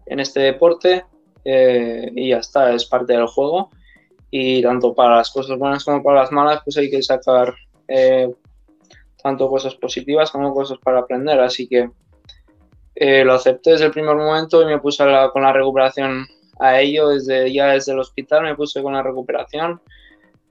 En 0.08 0.20
este 0.20 0.40
deporte 0.40 1.06
eh, 1.46 2.12
y 2.16 2.30
ya 2.30 2.38
está, 2.38 2.74
es 2.74 2.86
parte 2.86 3.14
del 3.14 3.28
juego. 3.28 3.70
Y 4.32 4.64
tanto 4.64 4.96
para 4.96 5.18
las 5.18 5.30
cosas 5.30 5.60
buenas 5.60 5.84
como 5.84 6.02
para 6.02 6.22
las 6.22 6.32
malas, 6.32 6.62
pues 6.64 6.78
hay 6.78 6.90
que 6.90 7.04
sacar 7.04 7.54
eh, 7.88 8.34
tanto 9.22 9.48
cosas 9.52 9.76
positivas 9.76 10.32
como 10.32 10.52
cosas 10.52 10.80
para 10.80 11.02
aprender. 11.02 11.40
Así 11.42 11.68
que 11.68 11.92
eh, 12.96 13.24
lo 13.24 13.36
acepté 13.36 13.74
desde 13.74 13.86
el 13.86 13.92
primer 13.92 14.16
momento 14.16 14.64
y 14.64 14.66
me 14.66 14.80
puse 14.80 15.04
con 15.32 15.44
la 15.44 15.54
recuperación 15.54 16.26
a 16.62 16.80
ello. 16.80 17.10
Desde, 17.10 17.52
ya 17.52 17.74
desde 17.74 17.92
el 17.92 18.00
hospital 18.00 18.44
me 18.44 18.56
puse 18.56 18.82
con 18.82 18.94
la 18.94 19.04
recuperación, 19.04 19.82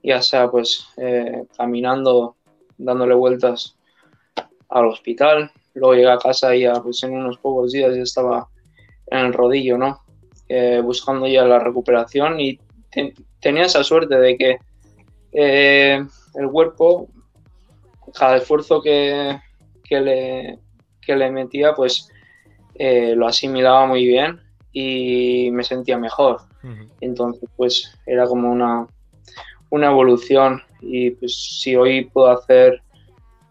ya 0.03 0.21
sea 0.21 0.49
pues 0.49 0.87
caminando, 1.57 2.35
dándole 2.77 3.15
vueltas 3.15 3.75
al 4.69 4.85
hospital. 4.85 5.51
Luego 5.73 5.93
llegué 5.93 6.11
a 6.11 6.17
casa 6.17 6.55
y 6.55 6.61
ya 6.61 6.73
pues 6.73 7.01
en 7.03 7.13
unos 7.13 7.37
pocos 7.37 7.71
días 7.71 7.95
ya 7.95 8.01
estaba 8.01 8.47
en 9.07 9.19
el 9.19 9.33
rodillo, 9.33 9.77
¿no? 9.77 10.01
Eh, 10.49 10.81
buscando 10.83 11.27
ya 11.27 11.45
la 11.45 11.59
recuperación 11.59 12.39
y 12.39 12.59
tenía 13.39 13.63
esa 13.63 13.83
suerte 13.85 14.17
de 14.17 14.37
que 14.37 14.57
eh, 15.31 16.05
el 16.35 16.49
cuerpo, 16.49 17.07
cada 18.13 18.35
esfuerzo 18.37 18.81
que, 18.81 19.39
le, 19.89 20.59
le 21.07 21.31
metía, 21.31 21.73
pues 21.73 22.09
eh, 22.75 23.13
lo 23.15 23.27
asimilaba 23.27 23.85
muy 23.85 24.05
bien 24.05 24.41
y 24.71 25.49
me 25.51 25.63
sentía 25.63 25.97
mejor. 25.97 26.41
Entonces, 26.99 27.49
pues 27.55 27.91
era 28.05 28.25
como 28.27 28.51
una, 28.51 28.87
una 29.69 29.87
evolución 29.87 30.61
y 30.79 31.11
pues 31.11 31.59
si 31.61 31.75
hoy 31.75 32.05
puedo 32.05 32.29
hacer 32.29 32.81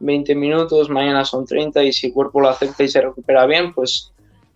20 0.01 0.35
minutos, 0.35 0.89
mañana 0.89 1.25
son 1.25 1.45
30 1.45 1.83
y 1.83 1.93
si 1.93 2.09
el 2.09 2.13
cuerpo 2.13 2.41
lo 2.41 2.49
acepta 2.49 2.85
y 2.85 2.89
se 2.89 3.01
recupera 3.01 3.47
bien, 3.47 3.75
pues 3.75 4.13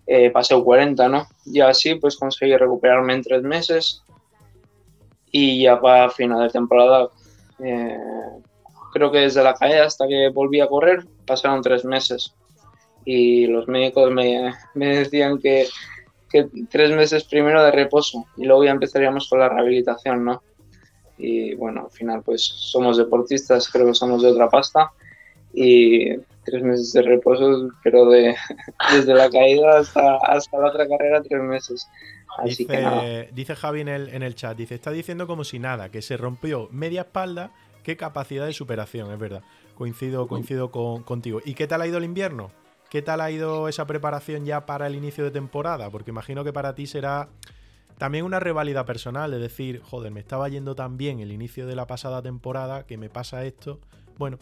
eh, 0.07 0.29
pasé 0.31 0.55
40, 0.61 1.07
¿no? 1.09 1.27
Y 1.45 1.59
así 1.61 1.95
pues 1.95 2.17
conseguí 2.17 2.55
recuperarme 2.55 3.13
en 3.13 3.23
tres 3.23 3.43
meses 3.43 4.03
y 5.31 5.63
ya 5.63 5.79
para 5.79 6.09
final 6.09 6.43
de 6.43 6.49
temporada, 6.49 7.09
eh, 7.59 7.97
creo 8.93 9.11
que 9.11 9.19
desde 9.19 9.43
la 9.43 9.53
caída 9.53 9.85
hasta 9.85 10.07
que 10.07 10.29
volví 10.29 10.61
a 10.61 10.67
correr 10.67 11.05
pasaron 11.25 11.61
tres 11.61 11.83
meses 11.83 12.33
y 13.03 13.45
los 13.47 13.67
médicos 13.67 14.11
me, 14.11 14.53
me 14.73 14.97
decían 14.97 15.37
que, 15.39 15.67
que, 16.35 16.65
tres 16.69 16.91
meses 16.91 17.23
primero 17.23 17.63
de 17.63 17.71
reposo 17.71 18.25
y 18.35 18.45
luego 18.45 18.65
ya 18.65 18.71
empezaríamos 18.71 19.29
con 19.29 19.39
la 19.39 19.49
rehabilitación, 19.49 20.25
¿no? 20.25 20.43
Y 21.17 21.55
bueno, 21.55 21.85
al 21.85 21.91
final 21.91 22.21
pues 22.23 22.43
somos 22.43 22.97
deportistas, 22.97 23.69
creo 23.69 23.87
que 23.87 23.93
somos 23.93 24.21
de 24.21 24.29
otra 24.29 24.49
pasta 24.49 24.91
y 25.53 26.17
tres 26.43 26.61
meses 26.61 26.91
de 26.91 27.03
reposo, 27.03 27.69
pero 27.83 28.09
de, 28.09 28.35
desde 28.93 29.13
la 29.13 29.29
caída 29.29 29.79
hasta, 29.79 30.17
hasta 30.17 30.59
la 30.59 30.67
otra 30.67 30.87
carrera, 30.87 31.23
tres 31.23 31.41
meses. 31.41 31.87
Así 32.37 32.65
dice, 32.65 32.67
que 32.67 33.29
dice 33.33 33.55
Javi 33.55 33.79
en 33.79 33.87
el, 33.87 34.09
en 34.09 34.21
el 34.21 34.35
chat, 34.35 34.57
dice, 34.57 34.75
está 34.75 34.91
diciendo 34.91 35.25
como 35.25 35.45
si 35.45 35.57
nada, 35.57 35.89
que 35.89 36.01
se 36.01 36.17
rompió 36.17 36.67
media 36.69 37.01
espalda, 37.01 37.51
qué 37.83 37.95
capacidad 37.95 38.45
de 38.45 38.51
superación, 38.51 39.09
es 39.11 39.19
verdad. 39.19 39.41
Coincido, 39.75 40.27
coincido 40.27 40.69
con, 40.69 41.03
contigo. 41.03 41.41
¿Y 41.45 41.53
qué 41.53 41.67
tal 41.67 41.81
ha 41.81 41.87
ido 41.87 41.97
el 41.97 42.03
invierno? 42.03 42.51
¿Qué 42.95 43.01
tal 43.01 43.19
ha 43.19 43.29
ido 43.29 43.67
esa 43.67 43.85
preparación 43.85 44.45
ya 44.45 44.65
para 44.65 44.87
el 44.87 44.95
inicio 44.95 45.25
de 45.25 45.31
temporada? 45.31 45.89
Porque 45.89 46.11
imagino 46.11 46.45
que 46.45 46.53
para 46.53 46.75
ti 46.75 46.87
será 46.87 47.27
también 47.97 48.23
una 48.23 48.39
revalida 48.39 48.85
personal, 48.85 49.31
de 49.31 49.37
decir, 49.37 49.81
joder, 49.83 50.13
me 50.13 50.21
estaba 50.21 50.47
yendo 50.47 50.75
tan 50.75 50.95
bien 50.95 51.19
el 51.19 51.33
inicio 51.33 51.67
de 51.67 51.75
la 51.75 51.87
pasada 51.87 52.21
temporada 52.21 52.85
que 52.85 52.95
me 52.95 53.09
pasa 53.09 53.43
esto 53.43 53.81
bueno, 54.17 54.39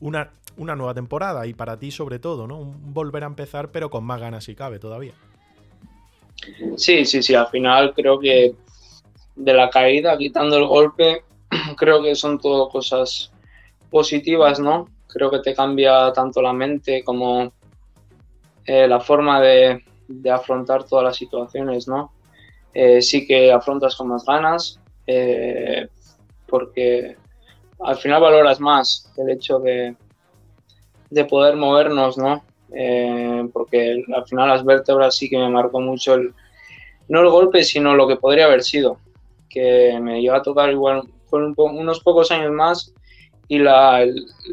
una, 0.00 0.32
una 0.56 0.74
nueva 0.74 0.92
temporada 0.92 1.46
y 1.46 1.54
para 1.54 1.78
ti 1.78 1.92
sobre 1.92 2.18
todo, 2.18 2.48
¿no? 2.48 2.58
Un 2.58 2.92
volver 2.92 3.22
a 3.22 3.28
empezar 3.28 3.70
pero 3.70 3.90
con 3.90 4.02
más 4.02 4.20
ganas 4.20 4.42
si 4.42 4.56
cabe 4.56 4.80
todavía. 4.80 5.12
Sí, 6.76 7.04
sí, 7.04 7.22
sí, 7.22 7.32
al 7.36 7.46
final 7.46 7.94
creo 7.94 8.18
que 8.18 8.56
de 9.36 9.54
la 9.54 9.70
caída, 9.70 10.18
quitando 10.18 10.56
el 10.56 10.66
golpe, 10.66 11.22
creo 11.76 12.02
que 12.02 12.16
son 12.16 12.40
todo 12.40 12.68
cosas 12.70 13.30
positivas, 13.88 14.58
¿no? 14.58 14.88
Creo 15.06 15.30
que 15.30 15.38
te 15.38 15.54
cambia 15.54 16.12
tanto 16.12 16.42
la 16.42 16.52
mente 16.52 17.04
como 17.04 17.52
eh, 18.66 18.88
la 18.88 19.00
forma 19.00 19.40
de, 19.40 19.82
afrontar 20.30 20.84
todas 20.84 21.04
las 21.04 21.16
situaciones, 21.16 21.88
¿no? 21.88 22.12
Eh, 22.72 23.00
sí 23.02 23.26
que 23.26 23.52
afrontas 23.52 23.96
con 23.96 24.08
más 24.08 24.24
ganas, 24.24 24.80
eh, 25.06 25.88
porque 26.46 27.16
al 27.80 27.96
final 27.96 28.22
valoras 28.22 28.60
más 28.60 29.12
el 29.16 29.30
hecho 29.30 29.58
de, 29.58 29.96
de 31.10 31.24
poder 31.24 31.56
movernos, 31.56 32.18
¿no? 32.18 32.44
Porque 33.52 34.02
al 34.14 34.26
final 34.26 34.48
las 34.48 34.64
vértebras 34.64 35.16
sí 35.16 35.30
que 35.30 35.38
me 35.38 35.48
marcó 35.48 35.80
mucho 35.80 36.14
el, 36.14 36.34
no 37.08 37.20
el 37.20 37.28
golpe, 37.28 37.62
sino 37.62 37.94
lo 37.94 38.08
que 38.08 38.16
podría 38.16 38.46
haber 38.46 38.62
sido, 38.62 38.98
que 39.48 39.98
me 40.00 40.20
iba 40.20 40.36
a 40.36 40.42
tocar 40.42 40.70
igual 40.70 41.04
con 41.30 41.54
unos 41.56 42.00
pocos 42.00 42.30
años 42.30 42.52
más 42.52 42.92
y 43.48 43.58
la, 43.58 44.04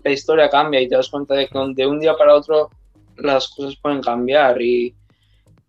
la, 0.04 0.12
historia 0.12 0.50
cambia 0.50 0.82
y 0.82 0.88
te 0.88 0.96
das 0.96 1.10
cuenta 1.10 1.34
de 1.36 1.48
que 1.48 1.60
de 1.76 1.88
un 1.88 2.00
día 2.00 2.16
para 2.16 2.36
otro 2.36 2.70
las 3.22 3.50
cosas 3.50 3.76
pueden 3.76 4.02
cambiar 4.02 4.62
y, 4.62 4.96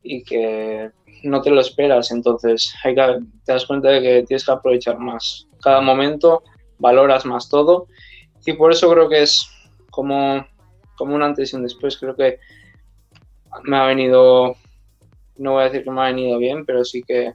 y 0.02 0.22
que 0.22 0.90
no 1.24 1.40
te 1.40 1.50
lo 1.50 1.60
esperas, 1.60 2.10
entonces 2.10 2.74
hay 2.84 2.94
que, 2.94 3.20
te 3.44 3.52
das 3.52 3.66
cuenta 3.66 3.90
de 3.90 4.02
que 4.02 4.22
tienes 4.24 4.44
que 4.44 4.52
aprovechar 4.52 4.98
más 4.98 5.46
cada 5.62 5.80
momento 5.80 6.42
valoras 6.82 7.24
más 7.24 7.48
todo. 7.48 7.86
Y 8.44 8.52
por 8.54 8.72
eso 8.72 8.90
creo 8.90 9.08
que 9.08 9.22
es 9.22 9.48
como, 9.90 10.44
como 10.96 11.14
un 11.14 11.22
antes 11.22 11.52
y 11.52 11.56
un 11.56 11.62
después. 11.62 11.96
Creo 11.96 12.14
que 12.14 12.38
me 13.62 13.76
ha 13.78 13.86
venido, 13.86 14.56
no 15.36 15.52
voy 15.52 15.62
a 15.62 15.64
decir 15.66 15.84
que 15.84 15.90
me 15.90 16.02
ha 16.02 16.06
venido 16.06 16.36
bien, 16.38 16.66
pero 16.66 16.84
sí 16.84 17.02
que 17.02 17.32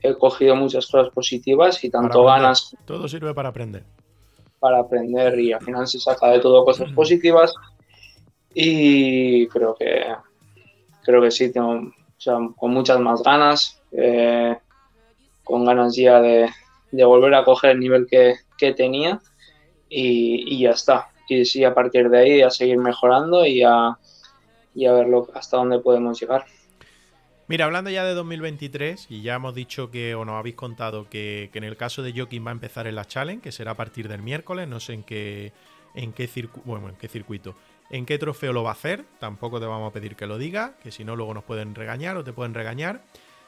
he 0.00 0.14
cogido 0.14 0.54
muchas 0.54 0.86
cosas 0.86 1.12
positivas 1.12 1.82
y 1.82 1.90
tanto 1.90 2.24
ganas. 2.24 2.76
Todo 2.86 3.08
sirve 3.08 3.34
para 3.34 3.48
aprender. 3.48 3.82
Para 4.60 4.78
aprender 4.78 5.38
y 5.40 5.52
al 5.52 5.60
final 5.60 5.86
se 5.86 5.98
saca 5.98 6.28
de 6.28 6.40
todo 6.40 6.64
cosas 6.64 6.92
positivas. 6.92 7.52
Y 8.54 9.46
creo 9.48 9.74
que 9.74 10.06
creo 11.04 11.22
que 11.22 11.30
sí, 11.30 11.52
tengo 11.52 11.92
con 12.56 12.70
muchas 12.72 12.98
más 12.98 13.22
ganas, 13.22 13.82
eh, 13.92 14.56
con 15.42 15.64
ganas 15.64 15.94
ya 15.94 16.20
de, 16.20 16.48
de 16.90 17.04
volver 17.04 17.34
a 17.34 17.44
coger 17.44 17.72
el 17.72 17.80
nivel 17.80 18.06
que, 18.06 18.36
tenía 18.74 19.20
y, 19.90 20.58
ya 20.58 20.70
está. 20.70 21.08
Y 21.28 21.44
sí, 21.44 21.64
a 21.64 21.74
partir 21.74 22.08
de 22.08 22.18
ahí 22.18 22.40
a 22.40 22.48
seguir 22.48 22.78
mejorando 22.78 23.44
y 23.44 23.62
a, 23.62 23.98
y 24.74 24.86
a 24.86 24.92
ver 24.92 25.08
hasta 25.34 25.58
dónde 25.58 25.78
podemos 25.80 26.18
llegar. 26.18 26.46
Mira, 27.46 27.66
hablando 27.66 27.90
ya 27.90 28.04
de 28.04 28.14
2023, 28.14 29.08
y 29.10 29.20
ya 29.20 29.34
hemos 29.34 29.54
dicho 29.54 29.90
que, 29.90 30.14
o 30.14 30.24
nos 30.24 30.36
habéis 30.36 30.54
contado 30.54 31.10
que, 31.10 31.50
en 31.52 31.64
el 31.64 31.76
caso 31.76 32.02
de 32.02 32.14
Joaquín 32.14 32.46
va 32.46 32.50
a 32.50 32.52
empezar 32.52 32.86
en 32.86 32.94
la 32.94 33.04
Challenge, 33.04 33.42
que 33.42 33.52
será 33.52 33.72
a 33.72 33.76
partir 33.76 34.08
del 34.08 34.22
miércoles, 34.22 34.66
no 34.66 34.80
sé 34.80 34.94
en 34.94 35.02
qué, 35.02 35.52
en 35.94 36.14
qué, 36.14 36.26
bueno, 36.64 36.88
en 36.88 36.96
qué 36.96 37.06
circuito, 37.06 37.54
en 37.90 38.06
qué 38.06 38.18
trofeo 38.18 38.52
lo 38.52 38.62
va 38.62 38.70
a 38.70 38.74
hacer, 38.74 39.04
tampoco 39.18 39.60
te 39.60 39.66
vamos 39.66 39.90
a 39.90 39.92
pedir 39.92 40.16
que 40.16 40.26
lo 40.26 40.38
diga, 40.38 40.76
que 40.82 40.90
si 40.90 41.04
no 41.04 41.16
luego 41.16 41.34
nos 41.34 41.44
pueden 41.44 41.74
regañar 41.74 42.16
o 42.16 42.24
te 42.24 42.32
pueden 42.32 42.54
regañar. 42.54 43.04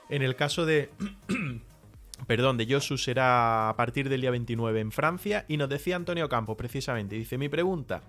En 0.08 0.22
el 0.22 0.36
caso 0.36 0.66
de, 0.66 0.90
perdón, 2.26 2.56
de 2.56 2.66
Josu 2.72 2.98
será 2.98 3.68
a 3.68 3.76
partir 3.76 4.08
del 4.08 4.20
día 4.20 4.30
29 4.30 4.80
en 4.80 4.92
Francia. 4.92 5.44
Y 5.48 5.56
nos 5.56 5.68
decía 5.68 5.96
Antonio 5.96 6.28
Campos, 6.28 6.56
precisamente, 6.56 7.16
dice, 7.16 7.38
mi 7.38 7.48
pregunta, 7.48 8.02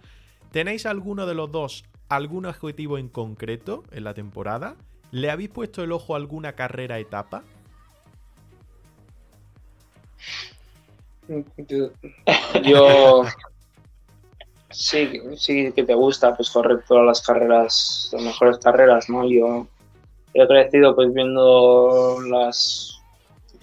¿tenéis 0.52 0.86
alguno 0.86 1.26
de 1.26 1.34
los 1.34 1.52
dos 1.52 1.86
algún 2.10 2.46
objetivo 2.46 2.98
en 2.98 3.10
concreto 3.10 3.84
en 3.92 4.04
la 4.04 4.14
temporada? 4.14 4.76
¿Le 5.12 5.32
habéis 5.32 5.50
puesto 5.50 5.84
el 5.84 5.92
ojo 5.92 6.14
a 6.14 6.18
alguna 6.18 6.54
carrera 6.54 7.00
etapa? 7.00 7.44
Yo 12.64 13.24
sí, 14.78 15.22
sí 15.38 15.72
que 15.74 15.84
te 15.84 15.96
gusta 15.96 16.36
pues 16.36 16.50
correr 16.50 16.84
todas 16.88 17.06
las 17.06 17.22
carreras, 17.22 18.10
las 18.14 18.22
mejores 18.22 18.58
carreras, 18.60 19.10
¿no? 19.10 19.28
Yo 19.28 19.68
he 20.34 20.48
crecido 20.48 20.96
pues 20.96 21.12
viendo 21.14 22.18
las 22.30 23.02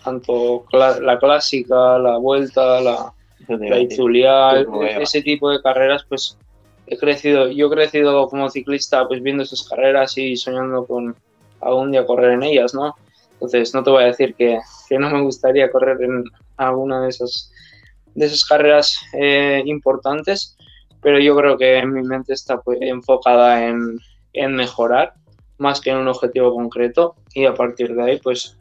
tanto 0.03 0.67
la 0.73 1.19
clásica, 1.19 1.99
la 1.99 2.19
vuelta, 2.19 2.81
la, 2.81 3.13
la 3.49 3.79
ese 5.01 5.23
tipo 5.23 5.51
de 5.51 5.63
carreras, 5.63 6.05
pues 6.09 6.37
he 6.87 6.99
crecido, 6.99 7.49
yo 7.49 7.69
he 7.69 7.71
crecido 7.71 8.29
como 8.29 8.51
ciclista 8.51 9.07
pues 9.07 9.23
viendo 9.23 9.45
esas 9.45 9.67
carreras 9.67 10.19
y 10.19 10.37
soñando 10.37 10.85
con 10.85 11.17
algún 11.61 11.93
día 11.93 12.05
correr 12.05 12.33
en 12.33 12.43
ellas, 12.43 12.75
¿no? 12.75 12.95
Entonces 13.35 13.73
no 13.73 13.83
te 13.83 13.91
voy 13.91 14.03
a 14.03 14.07
decir 14.07 14.35
que, 14.35 14.59
que 14.89 14.99
no 14.99 15.11
me 15.11 15.23
gustaría 15.23 15.71
correr 15.71 16.03
en 16.03 16.25
alguna 16.57 17.03
de 17.03 17.09
esas, 17.09 17.53
de 18.15 18.27
esas 18.27 18.45
carreras 18.45 18.99
eh, 19.15 19.63
importantes, 19.65 20.57
pero 21.05 21.21
yo 21.21 21.37
creo 21.37 21.57
que 21.57 21.87
mi 21.87 22.03
mente 22.03 22.33
está 22.33 22.61
pues, 22.61 22.79
enfocada 22.81 23.69
en, 23.69 23.99
en 24.33 24.57
mejorar 24.57 25.15
más 25.59 25.81
que 25.81 25.91
en 25.91 25.99
un 25.99 26.09
objetivo 26.09 26.53
concreto 26.53 27.15
y 27.33 27.45
a 27.45 27.55
partir 27.55 27.95
de 27.95 28.03
ahí 28.03 28.21
pues 28.21 28.59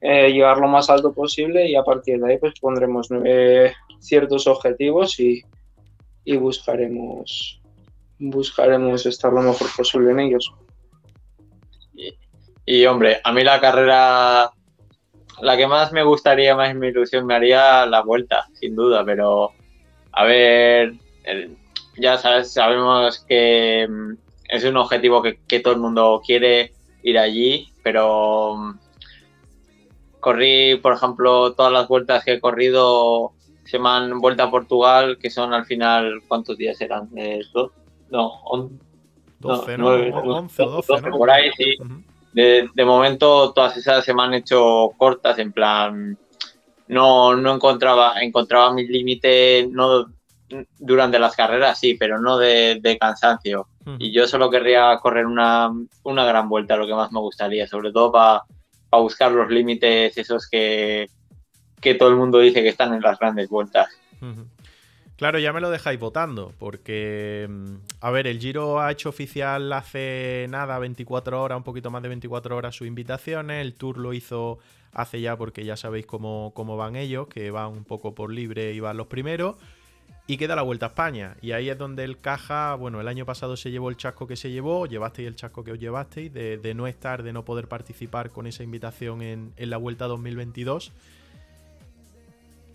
eh, 0.00 0.32
lo 0.32 0.68
más 0.68 0.88
alto 0.88 1.12
posible 1.12 1.68
y 1.68 1.74
a 1.74 1.82
partir 1.82 2.20
de 2.20 2.32
ahí 2.32 2.38
pues 2.38 2.54
pondremos 2.60 3.08
eh, 3.24 3.72
ciertos 3.98 4.46
objetivos 4.46 5.18
y, 5.18 5.42
y 6.24 6.36
buscaremos 6.36 7.60
buscaremos 8.20 9.06
estar 9.06 9.32
lo 9.32 9.40
mejor 9.40 9.66
posible 9.76 10.12
en 10.12 10.20
ellos. 10.20 10.52
Y, 12.66 12.86
hombre, 12.86 13.20
a 13.24 13.32
mí 13.32 13.42
la 13.42 13.60
carrera, 13.60 14.50
la 15.40 15.56
que 15.56 15.66
más 15.66 15.90
me 15.92 16.04
gustaría, 16.04 16.54
más 16.54 16.74
mi 16.74 16.88
ilusión 16.88 17.26
me 17.26 17.34
haría 17.34 17.86
la 17.86 18.02
vuelta, 18.02 18.46
sin 18.52 18.76
duda, 18.76 19.04
pero 19.04 19.52
a 20.12 20.24
ver, 20.24 20.92
ya 22.00 22.18
sabes, 22.18 22.52
sabemos 22.52 23.24
que 23.28 23.86
mm, 23.88 24.12
es 24.48 24.64
un 24.64 24.76
objetivo 24.76 25.22
que, 25.22 25.38
que 25.46 25.60
todo 25.60 25.74
el 25.74 25.80
mundo 25.80 26.20
quiere 26.24 26.72
ir 27.02 27.18
allí, 27.18 27.68
pero 27.82 28.56
mm, 28.56 28.78
corrí, 30.20 30.76
por 30.76 30.94
ejemplo, 30.94 31.52
todas 31.52 31.72
las 31.72 31.88
vueltas 31.88 32.24
que 32.24 32.34
he 32.34 32.40
corrido 32.40 33.32
se 33.64 33.78
me 33.78 33.88
han 33.88 34.20
vuelto 34.20 34.42
a 34.42 34.50
Portugal, 34.50 35.18
que 35.18 35.30
son 35.30 35.54
al 35.54 35.64
final, 35.64 36.22
¿cuántos 36.26 36.58
días 36.58 36.80
eran? 36.80 37.08
Eh, 37.16 37.40
no, 38.10 38.40
12, 39.38 39.78
no, 39.78 39.88
11 39.88 40.62
o 40.62 40.82
12, 40.82 41.10
Por 41.10 41.30
ahí 41.30 41.50
sí. 41.56 41.76
de, 42.32 42.68
de, 42.74 42.84
momento 42.84 43.52
todas 43.52 43.76
esas 43.76 44.04
se 44.04 44.12
me 44.12 44.22
han 44.22 44.34
hecho 44.34 44.90
cortas, 44.98 45.38
en 45.38 45.52
plan, 45.52 46.18
no, 46.88 47.36
no 47.36 47.54
encontraba, 47.54 48.20
encontraba 48.20 48.72
mi 48.72 48.86
límite, 48.86 49.68
no 49.70 50.06
durante 50.78 51.18
las 51.18 51.36
carreras, 51.36 51.78
sí, 51.78 51.94
pero 51.94 52.20
no 52.20 52.38
de, 52.38 52.78
de 52.80 52.98
cansancio. 52.98 53.68
Y 53.98 54.12
yo 54.12 54.26
solo 54.26 54.50
querría 54.50 54.96
correr 54.98 55.26
una, 55.26 55.70
una, 56.04 56.24
gran 56.24 56.48
vuelta, 56.48 56.76
lo 56.76 56.86
que 56.86 56.94
más 56.94 57.10
me 57.10 57.18
gustaría, 57.20 57.66
sobre 57.66 57.92
todo 57.92 58.12
para 58.12 58.44
buscar 58.92 59.32
los 59.32 59.50
límites 59.50 60.16
esos 60.16 60.48
que, 60.48 61.08
que 61.80 61.94
todo 61.94 62.10
el 62.10 62.16
mundo 62.16 62.38
dice 62.38 62.62
que 62.62 62.68
están 62.68 62.94
en 62.94 63.00
las 63.00 63.18
grandes 63.18 63.48
vueltas. 63.48 63.88
Claro, 65.20 65.38
ya 65.38 65.52
me 65.52 65.60
lo 65.60 65.70
dejáis 65.70 66.00
votando, 66.00 66.54
porque, 66.58 67.46
mm, 67.46 67.74
a 68.00 68.10
ver, 68.10 68.26
el 68.26 68.38
Giro 68.38 68.80
ha 68.80 68.90
hecho 68.90 69.10
oficial 69.10 69.70
hace 69.72 70.46
nada, 70.48 70.78
24 70.78 71.42
horas, 71.42 71.58
un 71.58 71.62
poquito 71.62 71.90
más 71.90 72.02
de 72.02 72.08
24 72.08 72.56
horas 72.56 72.74
sus 72.74 72.86
invitaciones, 72.86 73.60
el 73.60 73.74
Tour 73.74 73.98
lo 73.98 74.14
hizo 74.14 74.60
hace 74.92 75.20
ya 75.20 75.36
porque 75.36 75.64
ya 75.64 75.76
sabéis 75.76 76.06
cómo, 76.06 76.52
cómo 76.54 76.78
van 76.78 76.96
ellos, 76.96 77.28
que 77.28 77.50
van 77.50 77.68
un 77.68 77.84
poco 77.84 78.14
por 78.14 78.32
libre 78.32 78.72
y 78.72 78.80
van 78.80 78.96
los 78.96 79.08
primeros, 79.08 79.56
y 80.30 80.36
queda 80.36 80.54
la 80.54 80.62
Vuelta 80.62 80.86
a 80.86 80.90
España, 80.90 81.34
y 81.42 81.50
ahí 81.50 81.70
es 81.70 81.76
donde 81.76 82.04
el 82.04 82.20
Caja, 82.20 82.76
bueno, 82.76 83.00
el 83.00 83.08
año 83.08 83.26
pasado 83.26 83.56
se 83.56 83.72
llevó 83.72 83.90
el 83.90 83.96
chasco 83.96 84.28
que 84.28 84.36
se 84.36 84.52
llevó, 84.52 84.86
llevasteis 84.86 85.26
el 85.26 85.34
chasco 85.34 85.64
que 85.64 85.72
os 85.72 85.78
llevasteis, 85.80 86.32
de, 86.32 86.72
no 86.72 86.86
estar, 86.86 87.24
de 87.24 87.32
no 87.32 87.44
poder 87.44 87.66
participar 87.66 88.30
con 88.30 88.46
esa 88.46 88.62
invitación 88.62 89.22
en, 89.22 89.52
la 89.56 89.76
Vuelta 89.76 90.06
2022. 90.06 90.92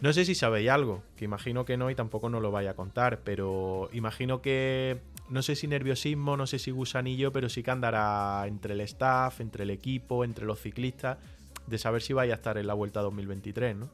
No 0.02 0.12
sé 0.12 0.26
si 0.26 0.36
sabéis 0.36 0.70
algo, 0.70 1.02
que 1.16 1.24
imagino 1.24 1.64
que 1.64 1.78
no 1.78 1.90
y 1.90 1.96
tampoco 1.96 2.30
nos 2.30 2.42
lo 2.42 2.52
vaya 2.52 2.72
a 2.72 2.74
contar, 2.74 3.22
pero 3.24 3.88
imagino 3.94 4.42
que 4.42 4.98
no 5.30 5.42
sé 5.42 5.56
si 5.56 5.68
nerviosismo, 5.68 6.36
no 6.36 6.48
sé 6.48 6.60
si 6.60 6.72
gusanillo, 6.72 7.32
pero 7.32 7.48
sí 7.48 7.64
que 7.64 7.72
andará 7.72 8.46
entre 8.48 8.74
el 8.74 8.82
staff, 8.82 9.40
entre 9.40 9.64
el 9.64 9.70
equipo, 9.70 10.26
entre 10.26 10.46
los 10.46 10.60
ciclistas, 10.60 11.20
de 11.68 11.78
saber 11.78 12.02
si 12.02 12.12
vaya 12.12 12.34
a 12.34 12.36
estar 12.36 12.58
en 12.58 12.68
la 12.68 12.74
vuelta 12.74 13.00
2023, 13.00 13.78
¿no? 13.78 13.90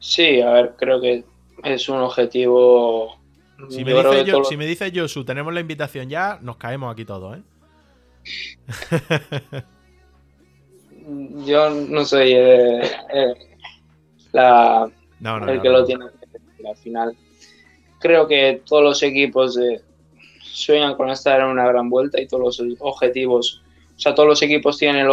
Sí, 0.00 0.40
a 0.40 0.50
ver, 0.50 0.74
creo 0.76 1.00
que 1.00 1.24
es 1.64 1.88
un 1.88 1.98
objetivo. 1.98 3.18
Si 3.70 3.84
me, 3.84 3.94
dice 3.94 4.24
yo, 4.24 4.44
si 4.44 4.56
me 4.56 4.66
dice 4.66 4.92
Josu, 4.94 5.24
tenemos 5.24 5.52
la 5.54 5.60
invitación 5.60 6.08
ya, 6.10 6.38
nos 6.42 6.56
caemos 6.56 6.92
aquí 6.92 7.04
todos, 7.04 7.38
¿eh? 7.38 7.42
yo 11.46 11.70
no 11.70 12.04
soy 12.04 12.32
eh, 12.32 12.82
eh, 13.14 13.34
el 14.32 15.62
que 15.62 15.68
lo 15.68 15.84
tiene 15.84 16.04
al 16.68 16.76
final. 16.76 17.16
Creo 17.98 18.26
que 18.26 18.62
todos 18.66 18.82
los 18.82 19.02
equipos 19.02 19.58
sueñan 20.40 20.94
con 20.96 21.08
estar 21.10 21.40
en 21.40 21.46
una 21.46 21.66
gran 21.66 21.88
vuelta 21.88 22.20
y 22.20 22.26
todos 22.26 22.58
los 22.58 22.76
objetivos, 22.80 23.62
o 23.96 23.98
sea, 23.98 24.14
todos 24.14 24.28
los 24.28 24.42
equipos 24.42 24.76
tienen 24.76 25.08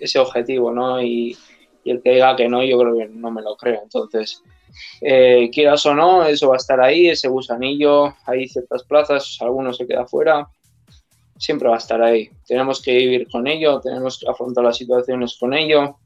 ese 0.00 0.18
objetivo, 0.18 0.72
¿no? 0.72 1.02
Y, 1.02 1.36
el 1.84 2.00
que 2.00 2.12
diga 2.12 2.34
que 2.34 2.48
no, 2.48 2.64
yo 2.64 2.78
creo 2.78 2.96
que 2.96 3.08
no 3.08 3.30
me 3.30 3.42
lo 3.42 3.56
creo. 3.56 3.80
Entonces, 3.82 4.42
eh, 5.00 5.50
quieras 5.52 5.84
o 5.86 5.94
no, 5.94 6.24
eso 6.24 6.48
va 6.48 6.54
a 6.54 6.58
estar 6.58 6.80
ahí, 6.80 7.08
ese 7.08 7.28
gusanillo, 7.28 8.14
hay 8.26 8.48
ciertas 8.48 8.82
plazas, 8.84 9.38
algunos 9.40 9.76
se 9.76 9.86
queda 9.86 10.06
fuera, 10.06 10.48
siempre 11.38 11.68
va 11.68 11.74
a 11.74 11.78
estar 11.78 12.02
ahí. 12.02 12.30
Tenemos 12.46 12.80
que 12.80 12.92
vivir 12.96 13.28
con 13.30 13.46
ello, 13.46 13.80
tenemos 13.80 14.18
que 14.18 14.28
afrontar 14.28 14.64
las 14.64 14.76
situaciones 14.76 15.36
con 15.38 15.54
ello, 15.54 15.96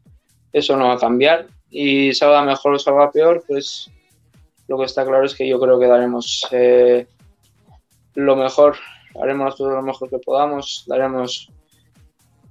eso 0.53 0.77
no 0.77 0.89
va 0.89 0.95
a 0.95 0.99
cambiar 0.99 1.47
y 1.71 2.15
salga 2.15 2.43
mejor 2.43 2.75
o 2.75 2.79
salga 2.79 3.11
peor, 3.11 3.45
pues 3.47 3.91
lo 4.67 4.79
que 4.79 4.85
está 4.85 5.05
claro 5.05 5.25
es 5.25 5.35
que 5.35 5.49
yo 5.49 5.61
creo 5.61 5.79
que 5.79 5.87
daremos 5.87 6.47
eh, 6.51 7.07
lo 8.15 8.37
mejor, 8.37 8.77
haremos 9.21 9.57
cosas 9.57 9.75
lo 9.75 9.83
mejor 9.83 10.11
que 10.11 10.19
podamos, 10.19 10.85
daremos 10.87 11.51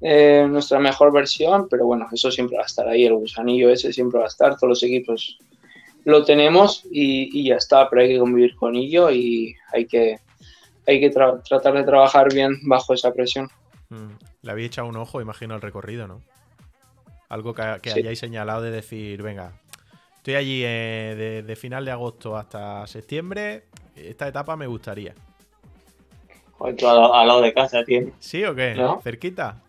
eh, 0.01 0.45
nuestra 0.49 0.80
mejor 0.80 1.11
versión, 1.11 1.68
pero 1.70 1.86
bueno, 1.86 2.07
eso 2.11 2.32
siempre 2.32 2.57
va 2.57 2.63
a 2.63 2.68
estar 2.68 2.88
ahí, 2.88 3.05
el 3.05 3.15
gusanillo 3.15 3.70
ese 3.70 3.91
siempre 3.91 4.20
va 4.20 4.26
a 4.26 4.30
estar, 4.30 4.55
todos 4.55 4.70
los 4.70 4.84
equipos 4.84 5.39
lo 6.08 6.24
tenemos 6.24 6.84
y, 6.89 7.49
ya 7.49 7.55
está, 7.55 7.89
pero 7.89 8.01
hay 8.01 8.08
que 8.08 8.20
convivir 8.20 8.55
con 8.55 8.76
ello 8.76 9.12
y 9.12 9.53
hay 9.74 9.86
que, 9.86 10.18
hay 10.88 11.01
que 11.01 11.10
tratar 11.10 11.74
de 11.74 11.84
trabajar 11.84 12.34
bien 12.34 12.58
bajo 12.64 12.93
esa 12.93 13.14
presión. 13.14 13.49
Mm, 13.89 14.14
le 14.41 14.51
había 14.51 14.68
echado 14.68 14.88
un 14.88 14.95
ojo, 14.95 15.20
imagino, 15.20 15.53
al 15.53 15.62
recorrido, 15.62 16.08
¿no? 16.08 16.22
Algo 17.28 17.53
que, 17.53 17.62
hayáis 17.62 18.20
señalado 18.20 18.62
de 18.62 18.72
decir, 18.72 19.22
venga, 19.22 19.60
estoy 20.16 20.36
allí 20.36 20.62
eh, 20.64 21.43
de, 21.45 21.55
final 21.58 21.84
de 21.84 21.91
agosto 21.91 22.38
hasta 22.38 22.88
septiembre, 22.88 23.66
esta 23.93 24.30
etapa 24.30 24.55
me 24.55 24.66
gustaría. 24.66 25.14
al, 26.62 27.28
lado 27.28 27.41
de 27.41 27.53
casa 27.53 27.84
tiene. 27.84 28.14
¿Sí 28.20 28.45
o 28.45 28.55
qué? 28.55 28.82
¿Cerquita? 29.03 29.62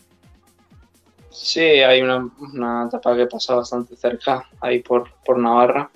Sí, 1.30 1.60
hay 1.60 2.00
una, 2.00 2.86
etapa 2.86 3.16
que 3.16 3.26
pasa 3.26 3.56
bastante 3.56 3.96
cerca, 3.96 4.48
ahí 4.60 4.78
por, 4.78 5.10
por 5.24 5.36
Navarra. 5.36 5.90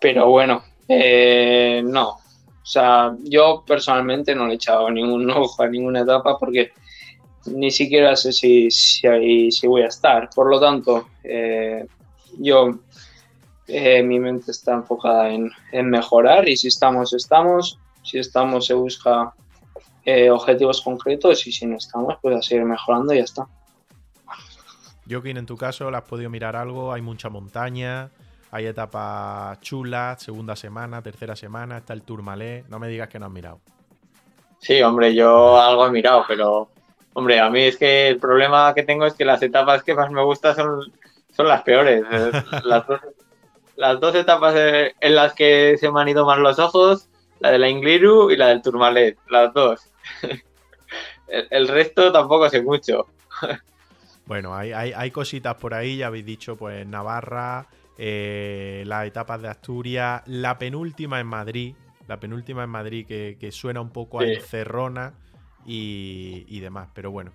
Pero 0.00 0.28
bueno, 0.28 0.62
eh, 0.88 1.82
no. 1.84 2.10
O 2.10 2.70
sea, 2.70 3.16
yo 3.24 3.64
personalmente 3.66 4.34
no 4.34 4.46
le 4.46 4.52
he 4.52 4.56
echado 4.56 4.90
ningún 4.90 5.30
ojo 5.30 5.62
a 5.62 5.68
ninguna 5.68 6.00
etapa 6.00 6.38
porque 6.38 6.72
ni 7.46 7.70
siquiera 7.70 8.16
sé 8.16 8.32
si, 8.32 8.70
si, 8.70 9.50
si 9.50 9.66
voy 9.66 9.82
a 9.82 9.86
estar. 9.86 10.28
Por 10.34 10.50
lo 10.50 10.60
tanto, 10.60 11.08
eh, 11.22 11.86
yo, 12.38 12.78
eh, 13.66 14.02
mi 14.02 14.18
mente 14.18 14.50
está 14.50 14.74
enfocada 14.74 15.30
en, 15.30 15.50
mejorar 15.90 16.48
y 16.48 16.56
si 16.56 16.68
estamos, 16.68 17.12
estamos. 17.12 17.78
Si 18.02 18.18
estamos, 18.18 18.66
se 18.66 18.74
busca 18.74 19.34
eh, 20.04 20.30
objetivos 20.30 20.80
concretos 20.80 21.46
y 21.46 21.52
si 21.52 21.66
no 21.66 21.76
estamos, 21.76 22.14
pues 22.22 22.36
a 22.36 22.42
seguir 22.42 22.64
mejorando 22.64 23.12
y 23.12 23.18
ya 23.18 23.24
está. 23.24 23.46
Joaquín, 25.08 25.36
en 25.36 25.46
tu 25.46 25.56
caso, 25.56 25.90
¿le 25.90 25.96
has 25.96 26.04
podido 26.04 26.30
mirar 26.30 26.56
algo? 26.56 26.92
Hay 26.92 27.02
mucha 27.02 27.28
montaña, 27.28 28.10
hay 28.50 28.66
etapas 28.66 29.60
chulas, 29.60 30.22
segunda 30.22 30.56
semana, 30.56 31.02
tercera 31.02 31.36
semana, 31.36 31.78
está 31.78 31.92
el 31.92 32.02
Tourmalet. 32.02 32.66
No 32.68 32.78
me 32.78 32.88
digas 32.88 33.08
que 33.08 33.18
no 33.18 33.26
has 33.26 33.32
mirado. 33.32 33.60
Sí, 34.60 34.82
hombre, 34.82 35.14
yo 35.14 35.60
algo 35.60 35.86
he 35.86 35.90
mirado, 35.90 36.24
pero 36.26 36.68
Hombre, 37.18 37.40
a 37.40 37.50
mí 37.50 37.62
es 37.62 37.76
que 37.76 38.06
el 38.06 38.18
problema 38.18 38.72
que 38.74 38.84
tengo 38.84 39.04
es 39.04 39.14
que 39.14 39.24
las 39.24 39.42
etapas 39.42 39.82
que 39.82 39.92
más 39.92 40.08
me 40.08 40.22
gustan 40.22 40.54
son, 40.54 40.92
son 41.32 41.48
las 41.48 41.62
peores. 41.62 42.04
Las 43.76 44.00
dos, 44.00 44.14
etapas 44.14 44.54
en 44.56 45.14
las 45.14 45.34
que 45.34 45.76
se 45.78 45.90
me 45.90 46.00
han 46.00 46.08
ido 46.08 46.26
más 46.26 46.38
los 46.38 46.58
ojos, 46.58 47.08
la 47.38 47.52
de 47.52 47.60
la 47.60 47.68
Ingliru 47.68 48.30
y 48.30 48.36
la 48.36 48.48
del 48.48 48.60
Tourmalet, 48.60 49.16
las 49.30 49.52
dos. 49.54 49.88
El, 51.28 51.68
resto 51.68 52.10
tampoco 52.12 52.48
sé 52.48 52.62
mucho. 52.62 53.06
Bueno, 54.26 54.54
hay, 54.54 54.72
hay, 54.72 55.10
cositas 55.10 55.54
por 55.54 55.72
ahí, 55.72 55.96
ya 55.96 56.08
habéis 56.08 56.26
dicho, 56.26 56.54
pues 56.56 56.86
Navarra, 56.86 57.66
eh, 58.00 58.84
las 58.86 59.06
etapas 59.06 59.42
de 59.42 59.48
Asturias, 59.48 60.22
la 60.26 60.56
penúltima 60.56 61.18
en 61.18 61.26
Madrid, 61.26 61.74
la 62.06 62.20
penúltima 62.20 62.62
en 62.62 62.70
Madrid 62.70 63.04
que, 63.06 63.50
suena 63.50 63.80
un 63.80 63.90
poco 63.90 64.20
a 64.20 64.24
encerrona 64.24 65.14
y, 65.66 66.60
demás. 66.60 66.88
Pero 66.94 67.10
bueno, 67.10 67.32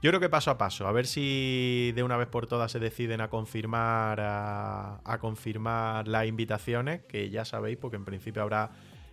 yo 0.00 0.10
creo 0.10 0.20
que 0.20 0.28
paso 0.28 0.52
a 0.52 0.56
paso, 0.56 0.86
a 0.86 0.92
ver 0.92 1.08
si 1.08 1.90
de 1.96 2.04
una 2.04 2.16
vez 2.16 2.28
por 2.28 2.46
todas 2.46 2.70
se 2.70 2.78
deciden 2.78 3.20
a 3.22 3.28
confirmar, 3.28 4.20
a, 4.20 5.18
confirmar 5.20 6.06
las 6.06 6.26
invitaciones, 6.26 7.02
que 7.02 7.28
ya 7.30 7.44
sabéis, 7.44 7.76
porque 7.76 7.96
en 7.96 8.04
principio 8.04 8.42
habrá 8.42 8.70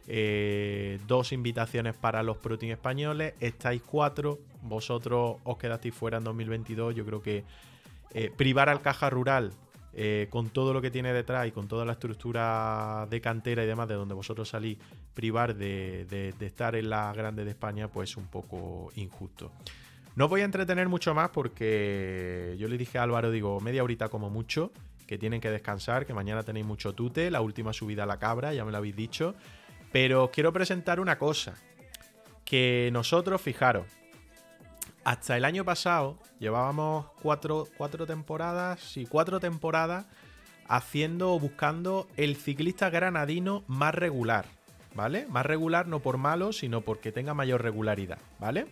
eh, 0.08 1.00
dos 1.08 1.32
invitaciones 1.32 1.96
para 1.96 2.22
los 2.22 2.38
Pro 2.38 2.60
españoles, 2.62 3.34
estáis 3.40 3.82
cuatro, 3.82 4.38
vosotros 4.62 5.38
os 5.44 5.58
quedasteis 5.58 5.96
fuera 5.96 6.20
en 6.20 6.26
2022, 6.26 6.94
yo 6.94 7.06
creo 7.06 7.24
que 7.24 7.44
eh, 8.14 8.32
privar 8.38 8.70
al 8.70 8.82
caja 8.82 9.10
rural 9.10 9.52
eh, 9.94 10.28
con 10.30 10.50
todo 10.50 10.74
lo 10.74 10.82
que 10.82 10.90
tiene 10.90 11.12
detrás 11.12 11.48
y 11.48 11.52
con 11.52 11.68
toda 11.68 11.84
la 11.84 11.94
estructura 11.94 13.08
de 13.10 13.20
cantera 13.20 13.64
y 13.64 13.68
demás 13.68 13.90
de 13.90 13.96
donde 13.96 14.14
vosotros 14.14 14.48
salís, 14.50 14.78
privar 15.14 15.56
de, 15.56 16.34
estar 16.40 16.76
en 16.76 16.90
la 16.90 17.12
grande 17.14 17.44
de 17.44 17.52
España, 17.52 17.90
pues 17.90 18.16
un 18.16 18.28
poco 18.28 18.92
injusto. 18.96 19.52
No 20.16 20.28
voy 20.28 20.42
a 20.42 20.46
entretener 20.46 20.88
mucho 20.88 21.14
más 21.14 21.30
porque 21.30 22.56
yo 22.58 22.68
le 22.68 22.78
dije 22.78 23.00
a 23.00 23.04
Álvaro, 23.04 23.32
digo, 23.32 23.60
media 23.60 23.84
horita 23.84 24.10
como 24.10 24.30
mucho, 24.30 24.72
que 25.08 25.18
tienen 25.18 25.42
que 25.42 25.50
descansar, 25.50 26.06
que 26.06 26.14
mañana 26.14 26.44
tenéis 26.44 26.66
mucho 26.66 26.94
tute, 26.94 27.30
la 27.30 27.42
última 27.42 27.74
subida 27.74 28.04
a 28.04 28.06
la 28.06 28.18
cabra, 28.18 28.54
ya 28.54 28.64
me 28.64 28.72
lo 28.72 28.78
habéis 28.78 28.96
dicho. 28.96 29.36
Pero 29.92 30.32
quiero 30.32 30.54
presentar 30.54 31.02
una 31.02 31.18
cosa, 31.18 31.56
que 32.46 32.90
nosotros, 32.94 33.42
fijaros, 33.42 33.88
hasta 35.04 35.38
el 35.38 35.46
año 35.46 35.66
pasado 35.66 36.18
llevábamos 36.40 37.08
cuatro, 37.22 37.68
cuatro 37.78 38.06
temporadas, 38.06 38.80
sí, 38.80 39.06
cuatro 39.10 39.40
temporadas 39.40 40.06
haciendo 40.68 41.34
o 41.34 41.40
buscando 41.40 42.08
el 42.18 42.36
ciclista 42.36 42.90
granadino 42.90 43.64
más 43.68 43.94
regular, 43.94 44.46
¿vale? 44.96 45.26
Más 45.30 45.46
regular 45.46 45.88
no 45.88 46.00
por 46.00 46.18
malo, 46.18 46.54
sino 46.54 46.82
porque 46.82 47.12
tenga 47.12 47.34
mayor 47.34 47.62
regularidad, 47.62 48.20
¿vale? 48.40 48.68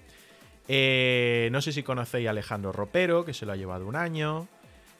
Eh, 0.67 1.49
no 1.51 1.61
sé 1.61 1.73
si 1.73 1.83
conocéis 1.83 2.27
a 2.27 2.29
Alejandro 2.29 2.71
Ropero, 2.71 3.25
que 3.25 3.33
se 3.33 3.45
lo 3.45 3.51
ha 3.51 3.55
llevado 3.55 3.87
un 3.87 3.95
año. 3.95 4.47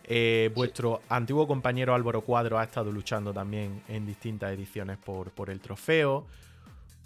Eh, 0.03 0.51
vuestro 0.55 1.01
antiguo 1.07 1.47
compañero 1.47 1.93
Álvaro 1.93 2.21
Cuadro 2.21 2.57
ha 2.57 2.63
estado 2.63 2.91
luchando 2.91 3.31
también 3.31 3.83
en 3.87 4.07
distintas 4.07 4.51
ediciones 4.51 4.97
por, 4.97 5.29
por 5.29 5.51
el 5.51 5.59
trofeo. 5.59 6.25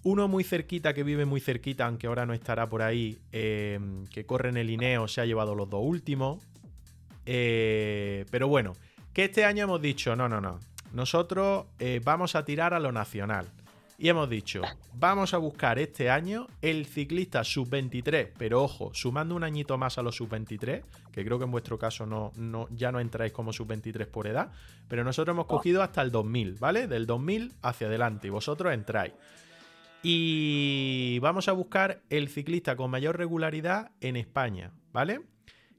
Uno 0.04 0.28
muy 0.28 0.44
cerquita, 0.44 0.94
que 0.94 1.04
vive 1.04 1.26
muy 1.26 1.40
cerquita, 1.40 1.86
aunque 1.86 2.08
ahora 2.08 2.26
no 2.26 2.34
estará 2.34 2.68
por 2.68 2.82
ahí, 2.82 3.20
eh, 3.32 3.80
que 4.12 4.26
corre 4.26 4.50
en 4.50 4.58
el 4.58 4.70
Ineo, 4.70 5.08
se 5.08 5.22
ha 5.22 5.26
llevado 5.26 5.56
los 5.56 5.70
dos 5.70 5.82
últimos. 5.84 6.44
Eh, 7.26 8.26
pero 8.30 8.50
bueno, 8.50 8.74
que 9.14 9.26
este 9.26 9.46
año 9.46 9.64
hemos 9.64 9.82
dicho, 9.82 10.16
no, 10.16 10.28
no, 10.28 10.42
no. 10.42 10.60
Nosotros 10.92 11.68
eh, 11.80 12.02
vamos 12.04 12.36
a 12.36 12.44
tirar 12.44 12.74
a 12.74 12.80
lo 12.80 12.92
nacional. 12.92 13.48
Y 13.98 14.10
hemos 14.10 14.30
dicho, 14.30 14.62
vamos 14.96 15.34
a 15.34 15.38
buscar 15.38 15.80
este 15.80 16.10
año 16.10 16.48
el 16.62 16.86
ciclista 16.86 17.44
sub-23, 17.44 18.32
pero 18.38 18.62
ojo, 18.62 18.92
sumando 18.94 19.36
un 19.36 19.44
añito 19.44 19.78
más 19.78 19.98
a 19.98 20.02
los 20.02 20.16
sub-23, 20.16 20.84
que 21.12 21.24
creo 21.24 21.38
que 21.38 21.46
en 21.46 21.52
vuestro 21.52 21.78
caso 21.78 22.06
no, 22.06 22.32
no, 22.36 22.68
ya 22.72 22.92
no 22.92 23.00
entráis 23.00 23.32
como 23.32 23.54
sub-23 23.54 24.08
por 24.08 24.28
edad, 24.28 24.52
pero 24.90 25.04
nosotros 25.04 25.34
hemos 25.34 25.46
cogido 25.46 25.82
hasta 25.84 26.02
el 26.02 26.12
2000, 26.12 26.56
¿vale? 26.56 26.88
Del 26.88 27.06
2000 27.06 27.54
hacia 27.62 27.88
adelante, 27.88 28.28
y 28.28 28.32
vosotros 28.32 28.74
entráis. 28.74 29.14
Y 30.06 31.18
vamos 31.20 31.48
a 31.48 31.54
buscar 31.54 32.02
el 32.10 32.28
ciclista 32.28 32.76
con 32.76 32.92
mayor 32.92 33.18
regularidad 33.18 33.92
en 34.02 34.18
España, 34.18 34.74
¿vale? 34.92 35.22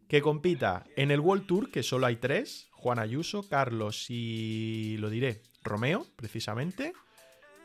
Que 0.09 0.23
compita 0.23 0.85
en 0.97 1.11
el 1.11 1.21
World 1.21 1.47
Tour, 1.47 1.71
que 1.71 1.83
solo 1.83 2.07
hay 2.07 2.17
tres, 2.17 2.71
Juan 2.73 2.99
Ayuso, 2.99 3.47
Carlos 3.47 4.07
y 4.09 4.97
lo 4.99 5.11
diré, 5.11 5.43
Romeo, 5.63 6.07
precisamente. 6.17 6.95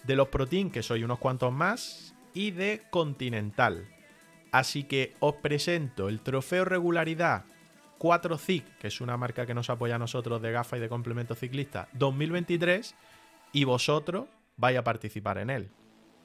De 0.04 0.18
los 0.18 0.28
Pro 0.28 0.48
Team, 0.48 0.70
que 0.70 0.84
soy 0.84 1.04
unos 1.04 1.20
cuantos 1.20 1.54
más. 1.54 2.14
Y 2.34 2.52
de 2.52 2.84
Continental. 2.90 3.88
Así 4.52 4.84
que 4.84 5.16
os 5.20 5.36
presento 5.36 6.10
el 6.10 6.22
trofeo 6.22 6.66
regularidad 6.66 7.46
4 8.00 8.38
CIC, 8.38 8.78
que 8.78 8.88
es 8.88 9.02
una 9.02 9.18
marca 9.18 9.46
que 9.46 9.54
nos 9.54 9.70
apoya 9.70 9.96
a 9.96 10.00
nosotros 10.00 10.42
de 10.42 10.52
gafas 10.52 10.78
y 10.78 10.82
de 10.82 10.90
complemento 10.90 11.36
ciclista 11.36 11.88
2023. 11.94 12.96
Y 13.54 13.64
vosotros 13.64 14.28
vais 14.58 14.78
a 14.78 14.84
participar 14.84 15.38
en 15.38 15.50
él. 15.50 15.72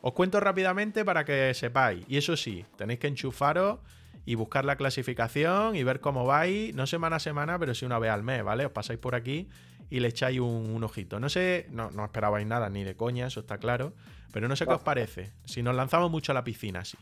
Os 0.06 0.12
cuento 0.12 0.38
rápidamente 0.38 1.02
para 1.02 1.24
que 1.24 1.54
sepáis. 1.54 2.04
Y 2.08 2.18
eso 2.18 2.36
sí, 2.36 2.66
tenéis 2.76 2.98
que 2.98 3.06
enchufaros 3.06 3.78
y 4.26 4.34
buscar 4.34 4.66
la 4.66 4.76
clasificación 4.76 5.76
y 5.76 5.82
ver 5.82 6.00
cómo 6.00 6.26
vais, 6.26 6.74
no 6.74 6.86
semana 6.86 7.16
a 7.16 7.20
semana, 7.20 7.58
pero 7.58 7.74
sí 7.74 7.86
una 7.86 7.98
vez 7.98 8.10
al 8.10 8.22
mes, 8.22 8.44
¿vale? 8.44 8.66
Os 8.66 8.72
pasáis 8.72 8.98
por 8.98 9.14
aquí 9.14 9.48
y 9.88 10.00
le 10.00 10.08
echáis 10.08 10.40
un, 10.40 10.72
un 10.74 10.84
ojito. 10.84 11.18
No 11.20 11.30
sé, 11.30 11.68
no, 11.70 11.90
no, 11.90 12.04
esperabais 12.04 12.46
nada 12.46 12.68
ni 12.68 12.84
de 12.84 12.94
coña, 12.94 13.28
eso 13.28 13.40
está 13.40 13.56
claro, 13.56 13.94
pero 14.30 14.46
no 14.46 14.56
sé 14.56 14.66
qué 14.66 14.74
os 14.74 14.82
parece. 14.82 15.32
Si 15.46 15.62
nos 15.62 15.74
lanzamos 15.74 16.10
mucho 16.10 16.32
a 16.32 16.34
la 16.34 16.44
piscina, 16.44 16.80
así. 16.80 16.98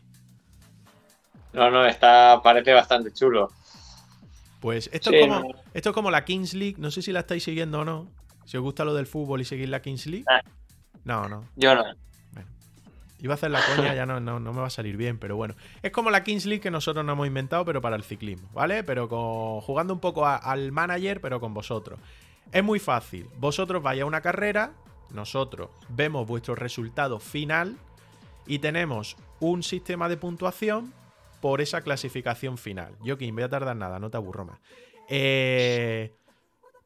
No, 1.54 1.72
no, 1.72 1.84
está, 1.84 2.40
parece 2.40 2.72
bastante 2.72 3.12
chulo. 3.12 3.50
Pues 4.60 4.88
esto, 4.92 5.10
sí, 5.10 5.16
es 5.16 5.26
como, 5.26 5.40
no. 5.40 5.60
esto 5.74 5.88
es 5.88 5.94
como 5.94 6.12
la 6.12 6.24
Kings 6.24 6.54
League, 6.54 6.76
no 6.78 6.92
sé 6.92 7.02
si 7.02 7.10
la 7.10 7.18
estáis 7.18 7.42
siguiendo 7.42 7.80
o 7.80 7.84
no. 7.84 8.12
Si 8.44 8.56
os 8.56 8.62
gusta 8.62 8.84
lo 8.84 8.94
del 8.94 9.08
fútbol 9.08 9.40
y 9.40 9.44
seguís 9.44 9.68
la 9.68 9.82
Kings 9.82 10.06
League. 10.06 10.24
Ah. 10.28 10.40
No, 11.02 11.28
no. 11.28 11.48
Yo 11.56 11.74
no. 11.74 11.82
Iba 13.22 13.34
a 13.34 13.36
hacer 13.36 13.52
la 13.52 13.60
coña, 13.64 13.94
ya 13.94 14.04
no, 14.04 14.18
no, 14.18 14.40
no, 14.40 14.52
me 14.52 14.60
va 14.60 14.66
a 14.66 14.70
salir 14.70 14.96
bien, 14.96 15.16
pero 15.16 15.36
bueno. 15.36 15.54
Es 15.80 15.92
como 15.92 16.10
la 16.10 16.24
Kings 16.24 16.44
League 16.44 16.60
que 16.60 16.72
nosotros 16.72 17.04
no 17.04 17.12
hemos 17.12 17.28
inventado, 17.28 17.64
pero 17.64 17.80
para 17.80 17.94
el 17.94 18.02
ciclismo, 18.02 18.48
¿vale? 18.52 18.82
Pero 18.82 19.08
con, 19.08 19.60
jugando 19.60 19.94
un 19.94 20.00
poco 20.00 20.26
al 20.26 20.72
manager, 20.72 21.20
pero 21.20 21.38
con 21.38 21.54
vosotros. 21.54 22.00
Es 22.50 22.64
muy 22.64 22.80
fácil. 22.80 23.28
Vosotros 23.38 23.80
vais 23.80 24.02
a 24.02 24.06
una 24.06 24.20
carrera, 24.22 24.72
nosotros 25.10 25.70
vemos 25.88 26.26
vuestro 26.26 26.56
resultado 26.56 27.20
final 27.20 27.76
y 28.44 28.58
tenemos 28.58 29.16
un 29.38 29.62
sistema 29.62 30.08
de 30.08 30.16
puntuación 30.16 30.92
por 31.40 31.60
esa 31.60 31.82
clasificación 31.82 32.58
final. 32.58 32.96
Joaquín, 33.04 33.36
voy 33.36 33.44
a 33.44 33.48
tardar 33.48 33.76
nada, 33.76 34.00
no 34.00 34.10
te 34.10 34.16
aburro 34.16 34.46
más. 34.46 34.58
Eh, 35.08 36.12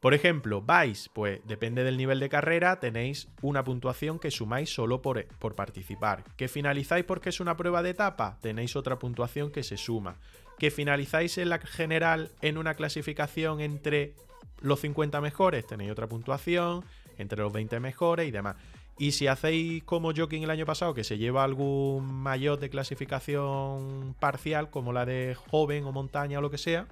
por 0.07 0.13
ejemplo, 0.13 0.61
vais, 0.61 1.09
pues 1.09 1.41
depende 1.43 1.83
del 1.83 1.97
nivel 1.97 2.21
de 2.21 2.29
carrera, 2.29 2.79
tenéis 2.79 3.27
una 3.41 3.65
puntuación 3.65 4.19
que 4.19 4.31
sumáis 4.31 4.73
solo 4.73 5.01
por, 5.01 5.25
por, 5.25 5.53
participar. 5.53 6.23
Que 6.37 6.47
finalizáis 6.47 7.03
porque 7.03 7.27
es 7.27 7.41
una 7.41 7.57
prueba 7.57 7.83
de 7.83 7.89
etapa, 7.89 8.37
tenéis 8.39 8.77
otra 8.77 8.99
puntuación 8.99 9.51
que 9.51 9.63
se 9.63 9.75
suma. 9.75 10.15
Que 10.59 10.71
finalizáis 10.71 11.37
en 11.37 11.49
la 11.49 11.59
general 11.59 12.31
en 12.41 12.57
una 12.57 12.75
clasificación 12.75 13.59
entre 13.59 14.13
los 14.61 14.79
50 14.79 15.19
mejores, 15.19 15.67
tenéis 15.67 15.91
otra 15.91 16.07
puntuación, 16.07 16.85
entre 17.17 17.41
los 17.41 17.51
20 17.51 17.81
mejores 17.81 18.29
y 18.29 18.31
demás. 18.31 18.55
Y 18.97 19.11
si 19.11 19.27
hacéis 19.27 19.83
como 19.83 20.13
Joking 20.15 20.43
el 20.43 20.51
año 20.51 20.65
pasado, 20.65 20.93
que 20.93 21.03
se 21.03 21.17
lleva 21.17 21.43
algún 21.43 22.05
mayor 22.05 22.59
de 22.59 22.69
clasificación 22.69 24.15
parcial, 24.21 24.69
como 24.69 24.93
la 24.93 25.05
de 25.05 25.35
joven 25.51 25.83
o 25.83 25.91
montaña 25.91 26.39
o 26.39 26.41
lo 26.41 26.49
que 26.49 26.57
sea, 26.57 26.87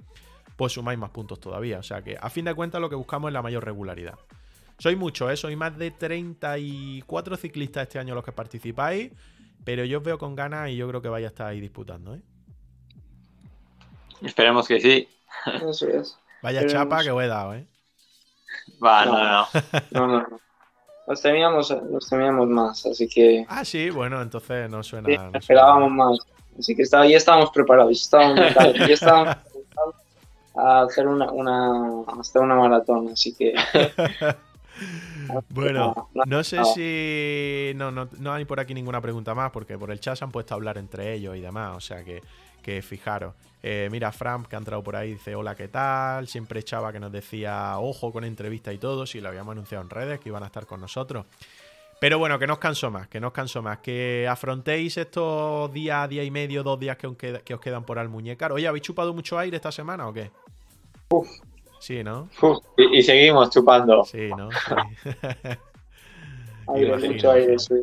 pues 0.56 0.72
sumáis 0.72 0.98
más 0.98 1.10
puntos 1.10 1.38
todavía. 1.38 1.78
O 1.78 1.82
sea 1.82 2.02
que 2.02 2.16
a 2.20 2.30
fin 2.30 2.44
de 2.44 2.54
cuentas 2.54 2.80
lo 2.80 2.88
que 2.88 2.96
buscamos 2.96 3.28
es 3.28 3.34
la 3.34 3.42
mayor 3.42 3.64
regularidad. 3.64 4.18
Soy 4.78 4.96
mucho, 4.96 5.30
¿eh? 5.30 5.36
soy 5.36 5.56
más 5.56 5.76
de 5.78 5.90
34 5.90 7.36
ciclistas 7.36 7.84
este 7.84 7.98
año 7.98 8.14
los 8.14 8.24
que 8.24 8.32
participáis, 8.32 9.10
pero 9.64 9.84
yo 9.84 9.98
os 9.98 10.04
veo 10.04 10.18
con 10.18 10.34
ganas 10.34 10.68
y 10.68 10.76
yo 10.76 10.86
creo 10.88 11.00
que 11.00 11.08
vais 11.08 11.24
a 11.24 11.28
estar 11.28 11.46
ahí 11.46 11.60
disputando. 11.60 12.14
¿eh? 12.14 12.20
Esperemos 14.22 14.68
que 14.68 14.80
sí. 14.80 15.08
Eso 15.68 15.88
es. 15.88 16.18
Vaya 16.42 16.60
Esperemos. 16.60 16.90
chapa 16.90 17.02
que 17.02 17.10
os 17.10 17.22
he 17.22 17.26
dado, 17.26 17.54
¿eh? 17.54 17.66
Va, 18.84 19.04
no, 19.06 19.24
no. 19.24 19.46
no, 19.92 20.06
no. 20.20 20.40
Los 21.06 21.22
teníamos, 21.22 21.70
los 21.70 22.08
teníamos 22.08 22.48
más, 22.48 22.84
así 22.84 23.08
que. 23.08 23.46
Ah, 23.48 23.64
sí, 23.64 23.90
bueno, 23.90 24.20
entonces 24.20 24.68
no 24.68 24.82
suena. 24.82 25.08
Sí, 25.08 25.16
no 25.16 25.38
esperábamos 25.38 25.88
suena. 25.88 26.04
más. 26.04 26.18
Así 26.58 26.74
que 26.74 26.82
está, 26.82 27.06
ya 27.06 27.16
estábamos 27.16 27.50
preparados, 27.50 27.96
ya 27.96 28.02
estábamos, 28.02 28.54
ya 28.88 28.94
estábamos 28.94 29.36
a 30.56 30.82
hacer 30.82 31.06
una, 31.06 31.30
una, 31.30 32.02
hasta 32.18 32.40
una 32.40 32.54
maratón, 32.54 33.08
así 33.08 33.34
que... 33.34 33.54
bueno, 35.50 36.08
no 36.26 36.44
sé 36.44 36.64
si... 36.64 37.72
No, 37.76 37.90
no, 37.90 38.08
no 38.18 38.32
hay 38.32 38.44
por 38.44 38.60
aquí 38.60 38.74
ninguna 38.74 39.00
pregunta 39.00 39.34
más, 39.34 39.50
porque 39.50 39.78
por 39.78 39.90
el 39.90 40.00
chat 40.00 40.16
se 40.16 40.24
han 40.24 40.30
puesto 40.30 40.54
a 40.54 40.56
hablar 40.56 40.78
entre 40.78 41.14
ellos 41.14 41.36
y 41.36 41.40
demás, 41.40 41.76
o 41.76 41.80
sea 41.80 42.04
que, 42.04 42.22
que 42.62 42.82
fijaros. 42.82 43.34
Eh, 43.62 43.88
mira, 43.90 44.12
Frank, 44.12 44.46
que 44.46 44.56
ha 44.56 44.58
entrado 44.58 44.82
por 44.82 44.96
ahí, 44.96 45.12
dice, 45.12 45.34
hola, 45.34 45.54
¿qué 45.54 45.68
tal? 45.68 46.28
Siempre 46.28 46.60
echaba 46.60 46.92
que 46.92 47.00
nos 47.00 47.10
decía, 47.10 47.78
ojo 47.78 48.12
con 48.12 48.24
entrevista 48.24 48.72
y 48.72 48.78
todo, 48.78 49.06
si 49.06 49.20
lo 49.20 49.28
habíamos 49.28 49.52
anunciado 49.52 49.82
en 49.82 49.90
redes, 49.90 50.20
que 50.20 50.28
iban 50.28 50.42
a 50.42 50.46
estar 50.46 50.66
con 50.66 50.80
nosotros. 50.80 51.26
Pero 51.98 52.18
bueno, 52.18 52.38
que 52.38 52.46
no 52.46 52.54
os 52.54 52.58
canso 52.58 52.90
más, 52.90 53.08
que 53.08 53.20
no 53.20 53.28
os 53.28 53.32
canso 53.32 53.62
más. 53.62 53.78
Que 53.78 54.28
afrontéis 54.28 54.96
estos 54.98 55.72
días, 55.72 56.08
día 56.08 56.22
y 56.24 56.30
medio, 56.30 56.62
dos 56.62 56.78
días 56.78 56.96
que 56.96 57.06
os, 57.06 57.16
queda, 57.16 57.40
que 57.40 57.54
os 57.54 57.60
quedan 57.60 57.84
por 57.84 57.98
Almuñécar. 57.98 58.52
Oye, 58.52 58.68
¿habéis 58.68 58.82
chupado 58.82 59.14
mucho 59.14 59.38
aire 59.38 59.56
esta 59.56 59.72
semana 59.72 60.06
o 60.06 60.12
qué? 60.12 60.30
Uf. 61.10 61.28
Sí, 61.80 62.02
¿no? 62.02 62.28
Uf. 62.40 62.58
Y, 62.76 62.98
y, 62.98 63.02
seguimos 63.02 63.50
chupando. 63.50 64.04
Sí, 64.04 64.28
¿no? 64.36 64.48
aire, 66.74 67.08
mucho 67.08 67.30
aire, 67.30 67.58
sí. 67.58 67.74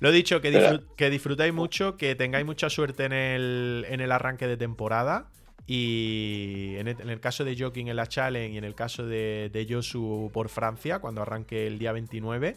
Lo 0.00 0.10
he 0.10 0.12
dicho, 0.12 0.40
que, 0.40 0.50
disfrut 0.50 0.94
que, 0.96 1.08
disfrutáis 1.08 1.54
mucho, 1.54 1.96
que 1.96 2.14
tengáis 2.14 2.44
mucha 2.44 2.68
suerte 2.68 3.04
en 3.04 3.12
el, 3.12 3.86
en 3.88 4.00
el 4.00 4.12
arranque 4.12 4.46
de 4.46 4.56
temporada. 4.56 5.28
Y 5.66 6.74
en 6.76 6.88
el, 6.88 7.00
en 7.00 7.08
el, 7.08 7.20
caso 7.20 7.42
de 7.42 7.56
Joking 7.58 7.88
en 7.88 7.96
la 7.96 8.06
Challenge 8.06 8.54
y 8.54 8.58
en 8.58 8.64
el 8.64 8.74
caso 8.74 9.06
de, 9.06 9.48
de 9.50 9.66
Josu 9.66 10.30
por 10.30 10.50
Francia, 10.50 10.98
cuando 10.98 11.22
arranque 11.22 11.66
el 11.66 11.78
día 11.78 11.92
29. 11.92 12.56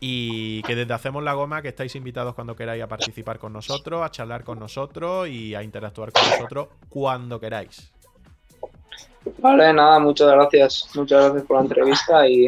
Y 0.00 0.62
que 0.62 0.76
desde 0.76 0.94
Hacemos 0.94 1.22
la 1.22 1.34
Goma, 1.34 1.60
que 1.60 1.68
estáis 1.68 1.94
invitados 1.96 2.34
cuando 2.34 2.56
queráis 2.56 2.82
a 2.82 2.86
participar 2.86 3.38
con 3.38 3.52
nosotros, 3.52 4.02
a 4.02 4.10
charlar 4.10 4.44
con 4.44 4.58
nosotros 4.58 5.28
y 5.28 5.54
a 5.54 5.62
interactuar 5.62 6.12
con 6.12 6.22
nosotros 6.22 6.68
cuando 6.88 7.38
queráis. 7.38 7.92
Vale, 9.38 9.72
nada, 9.72 9.98
muchas 9.98 10.28
gracias. 10.30 10.88
Muchas 10.94 11.24
gracias 11.24 11.42
por 11.44 11.56
la 11.56 11.62
entrevista 11.62 12.28
y, 12.28 12.46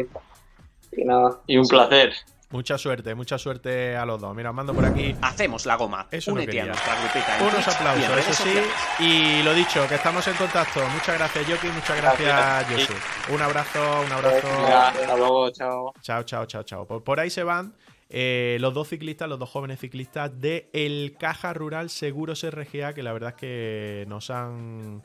y 0.91 1.03
nada. 1.05 1.39
Y 1.47 1.57
un 1.57 1.67
placer. 1.67 2.13
Mucha 2.49 2.77
suerte, 2.77 3.15
mucha 3.15 3.37
suerte 3.37 3.95
a 3.95 4.05
los 4.05 4.19
dos. 4.19 4.35
Mira, 4.35 4.51
mando 4.51 4.73
por 4.73 4.83
aquí. 4.83 5.15
Hacemos 5.21 5.65
la 5.65 5.75
goma. 5.77 6.07
Eso 6.11 6.33
Únete 6.33 6.57
no 6.57 6.63
a 6.63 6.65
nuestra 6.65 6.95
grupeta 6.99 7.37
Unos 7.41 7.67
aplausos, 7.67 8.17
eso 8.17 8.43
sí. 8.43 8.59
Y 8.99 9.41
lo 9.43 9.53
dicho, 9.53 9.87
que 9.87 9.95
estamos 9.95 10.27
en 10.27 10.33
contacto. 10.33 10.81
Muchas 10.89 11.17
gracias, 11.17 11.47
Yoki. 11.47 11.67
Muchas 11.67 11.95
gracias, 11.95 12.27
Gracias. 12.27 12.89
Josu. 12.89 13.33
Un 13.35 13.41
abrazo, 13.41 14.01
un 14.05 14.11
abrazo. 14.11 14.47
Hasta 14.67 15.15
luego, 15.15 15.49
chao. 15.51 15.93
Chao, 16.01 16.23
chao, 16.23 16.45
chao, 16.45 16.63
chao. 16.63 16.85
Por, 16.85 17.03
por 17.03 17.19
ahí 17.21 17.29
se 17.29 17.43
van 17.43 17.73
Eh, 18.13 18.57
los 18.59 18.73
dos 18.73 18.89
ciclistas, 18.89 19.29
los 19.29 19.39
dos 19.39 19.49
jóvenes 19.49 19.79
ciclistas 19.79 20.29
de 20.41 20.69
El 20.73 21.15
Caja 21.17 21.53
Rural 21.53 21.89
Seguros 21.89 22.43
RGA, 22.43 22.93
que 22.93 23.01
la 23.03 23.13
verdad 23.13 23.29
es 23.29 23.35
que 23.37 24.05
nos 24.09 24.29
han 24.29 25.01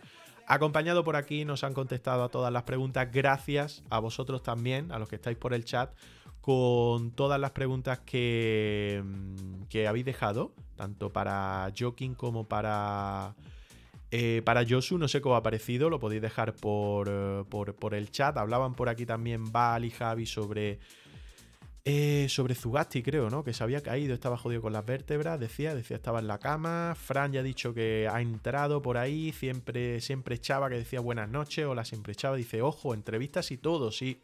acompañado 0.47 1.05
por 1.05 1.17
aquí, 1.17 1.45
nos 1.45 1.65
han 1.65 1.75
contestado 1.75 2.25
a 2.25 2.29
todas 2.29 2.53
las 2.53 2.63
preguntas. 2.63 3.09
Gracias 3.13 3.83
a 3.91 3.99
vosotros 3.99 4.43
también, 4.43 4.93
a 4.93 4.99
los 4.99 5.09
que 5.09 5.17
estáis 5.17 5.37
por 5.37 5.53
el 5.53 5.65
chat, 5.65 5.93
con 6.41 7.11
todas 7.11 7.41
las 7.41 7.51
preguntas 7.51 8.01
que, 8.01 9.03
mm, 9.05 9.87
habéis 9.89 10.05
dejado, 10.05 10.53
tanto 10.77 11.13
para 11.13 11.73
Joking 11.79 12.15
como 12.15 12.47
para, 12.47 13.35
eh, 14.11 14.43
para 14.45 14.65
Josu. 14.67 14.97
No 14.97 15.09
sé 15.09 15.21
cómo 15.21 15.37
ha 15.37 15.43
parecido, 15.43 15.91
lo 15.91 15.99
podéis 15.99 16.23
dejar 16.23 16.55
por, 16.55 17.09
eh, 17.11 17.45
por, 17.49 17.75
por 17.75 17.95
el 17.95 18.11
chat. 18.11 18.37
Hablaban 18.37 18.75
por 18.75 18.89
aquí 18.89 19.05
también 19.05 19.51
Val 19.53 19.85
y 19.85 19.91
Javi 19.91 20.27
sobre 20.27 20.79
eh, 21.89 22.27
sobre 22.29 22.57
Zugasti, 22.57 23.01
creo, 23.01 23.31
¿no? 23.31 23.45
Que 23.45 23.55
se 23.55 23.63
había 23.63 23.81
caído, 23.81 24.13
estaba 24.13 24.37
jodido 24.37 24.61
con 24.61 24.73
las 24.73 24.85
vértebras, 24.85 25.39
decía, 25.39 25.73
decía, 25.73 25.99
estaba 25.99 26.19
en 26.19 26.27
la 26.27 26.39
cama. 26.39 26.97
Fran 26.97 27.33
ya 27.33 27.39
ha 27.39 27.43
dicho 27.45 27.73
que 27.73 28.09
ha 28.11 28.21
entrado 28.21 28.83
por 28.83 28.99
ahí, 28.99 29.31
siempre, 29.31 30.01
siempre 30.01 30.35
echaba, 30.35 30.69
que 30.69 30.75
decía 30.75 30.99
buenas 30.99 31.29
noches, 31.29 31.65
hola, 31.65 31.85
siempre 31.85 32.15
echaba, 32.15 32.35
dice, 32.35 32.61
ojo, 32.61 32.93
entrevistas 32.93 33.53
y 33.53 33.57
todo, 33.57 33.93
sí. 33.93 34.21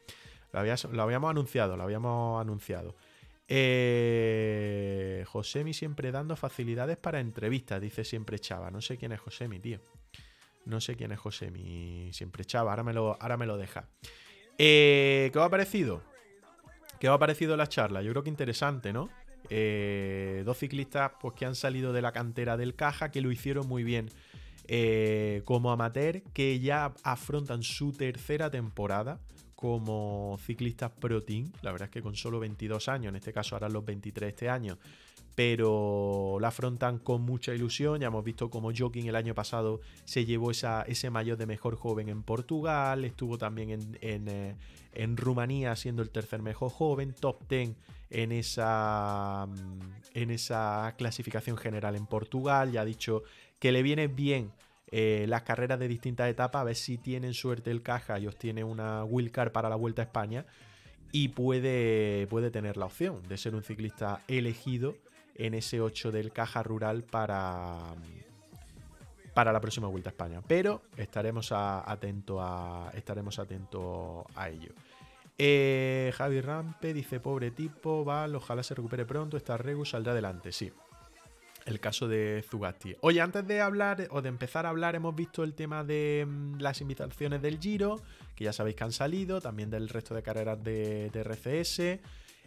Lo, 0.50 0.58
habíamos 0.58 1.30
anunciado, 1.30 1.76
lo 1.76 1.84
habíamos 1.84 2.40
anunciado. 2.40 2.96
Eh, 3.46 5.24
Josemi 5.28 5.72
siempre 5.72 6.10
dando 6.10 6.34
facilidades 6.34 6.96
para 6.96 7.20
entrevistas, 7.20 7.80
dice 7.80 8.04
siempre 8.04 8.38
echaba. 8.38 8.72
No 8.72 8.80
sé 8.80 8.98
quién 8.98 9.12
es 9.12 9.20
Josemi, 9.20 9.60
tío. 9.60 9.78
No 10.64 10.80
sé 10.80 10.96
quién 10.96 11.12
es 11.12 11.20
Josemi, 11.20 12.12
siempre 12.12 12.42
echaba. 12.42 12.72
Ahora 12.72 12.82
me 12.82 12.92
lo, 12.92 13.16
ahora 13.22 13.36
me 13.36 13.46
lo 13.46 13.56
deja. 13.56 13.88
Eh, 14.58 15.30
¿Qué 15.32 15.38
os 15.38 15.44
ha 15.44 15.48
parecido? 15.48 16.11
¿Qué 17.02 17.08
os 17.08 17.16
ha 17.16 17.18
parecido 17.18 17.56
la 17.56 17.66
charla? 17.66 18.00
Yo 18.00 18.12
creo 18.12 18.22
que 18.22 18.30
interesante, 18.30 18.92
¿no? 18.92 19.08
Eh, 19.50 20.44
dos 20.46 20.56
ciclistas 20.56 21.10
pues, 21.20 21.34
que 21.34 21.44
han 21.44 21.56
salido 21.56 21.92
de 21.92 22.00
la 22.00 22.12
cantera 22.12 22.56
del 22.56 22.76
Caja, 22.76 23.10
que 23.10 23.20
lo 23.20 23.32
hicieron 23.32 23.66
muy 23.66 23.82
bien 23.82 24.08
eh, 24.68 25.42
como 25.44 25.72
amateur, 25.72 26.22
que 26.32 26.60
ya 26.60 26.94
afrontan 27.02 27.64
su 27.64 27.90
tercera 27.92 28.52
temporada 28.52 29.18
como 29.56 30.38
ciclistas 30.46 30.92
pro 30.92 31.24
team. 31.24 31.50
La 31.62 31.72
verdad 31.72 31.88
es 31.88 31.92
que 31.92 32.02
con 32.02 32.14
solo 32.14 32.38
22 32.38 32.88
años, 32.88 33.08
en 33.08 33.16
este 33.16 33.32
caso 33.32 33.56
harán 33.56 33.72
los 33.72 33.84
23 33.84 34.28
este 34.28 34.48
año, 34.48 34.78
pero 35.34 36.38
la 36.40 36.48
afrontan 36.48 36.98
con 36.98 37.22
mucha 37.22 37.54
ilusión. 37.54 38.00
Ya 38.00 38.08
hemos 38.08 38.24
visto 38.24 38.50
como 38.50 38.70
Joking 38.76 39.06
el 39.06 39.16
año 39.16 39.34
pasado 39.34 39.80
se 40.04 40.24
llevó 40.24 40.50
ese 40.50 41.10
mayor 41.10 41.38
de 41.38 41.46
mejor 41.46 41.76
joven 41.76 42.08
en 42.08 42.22
Portugal, 42.22 43.04
estuvo 43.04 43.38
también 43.38 43.70
en, 44.00 44.28
eh, 44.28 44.56
Rumanía 45.16 45.74
siendo 45.74 46.02
el 46.02 46.10
tercer 46.10 46.42
mejor 46.42 46.70
joven, 46.70 47.14
top 47.18 47.48
10 47.48 47.76
en 48.10 48.32
esa, 48.32 49.46
mm, 49.48 50.18
en 50.18 50.30
esa 50.30 50.94
clasificación 50.98 51.56
general 51.56 51.96
en 51.96 52.06
Portugal. 52.06 52.72
Ya 52.72 52.82
ha 52.82 52.84
dicho 52.84 53.22
que 53.58 53.72
le 53.72 53.82
viene 53.82 54.08
bien. 54.08 54.52
Eh, 54.94 55.24
las 55.26 55.42
carreras 55.44 55.78
de 55.78 55.88
distintas 55.88 56.28
etapas, 56.28 56.60
a 56.60 56.64
ver 56.64 56.76
si 56.76 56.98
tienen 56.98 57.32
suerte 57.32 57.70
el 57.70 57.80
caja 57.80 58.18
y 58.18 58.26
obtiene 58.26 58.62
una 58.62 59.04
wildcard 59.04 59.50
para 59.50 59.70
la 59.70 59.76
Vuelta 59.76 60.02
a 60.02 60.04
España 60.04 60.44
y 61.12 61.28
puede 61.28 62.26
tener 62.52 62.76
la 62.76 62.84
opción 62.84 63.22
de 63.26 63.38
ser 63.38 63.54
un 63.54 63.62
ciclista 63.62 64.20
elegido 64.28 64.94
en 65.34 65.54
ese 65.54 65.80
8 65.80 66.12
del 66.12 66.32
Caja 66.32 66.62
Rural 66.62 67.04
para, 67.04 67.94
para 69.34 69.52
la 69.52 69.60
próxima 69.60 69.88
Vuelta 69.88 70.10
a 70.10 70.12
España. 70.12 70.40
Pero 70.46 70.82
estaremos 70.96 71.52
atentos 71.52 72.38
a, 72.40 72.90
estaremos 72.94 73.38
atentos 73.38 74.24
a 74.34 74.48
ello. 74.48 74.72
Eh, 75.38 76.12
Javi 76.16 76.40
Rampe 76.40 76.92
dice, 76.92 77.18
pobre 77.20 77.50
tipo, 77.50 78.04
Val, 78.04 78.34
ojalá 78.34 78.62
se 78.62 78.74
recupere 78.74 79.06
pronto, 79.06 79.36
esta 79.36 79.56
Regu 79.56 79.84
saldrá 79.84 80.12
adelante, 80.12 80.52
sí. 80.52 80.72
El 81.64 81.78
caso 81.78 82.08
de 82.08 82.44
Zugasti. 82.48 82.96
Oye, 83.00 83.20
antes 83.20 83.46
de 83.46 83.60
hablar 83.60 84.08
o 84.10 84.20
de 84.20 84.28
empezar 84.28 84.66
a 84.66 84.70
hablar, 84.70 84.96
hemos 84.96 85.14
visto 85.14 85.44
el 85.44 85.54
tema 85.54 85.84
de 85.84 86.26
mm, 86.28 86.60
las 86.60 86.80
invitaciones 86.80 87.40
del 87.40 87.60
Giro, 87.60 88.00
que 88.34 88.44
ya 88.44 88.52
sabéis 88.52 88.76
que 88.76 88.84
han 88.84 88.92
salido, 88.92 89.40
también 89.40 89.70
del 89.70 89.88
resto 89.88 90.14
de 90.14 90.22
carreras 90.22 90.62
de 90.62 91.10
RCS. 91.14 92.00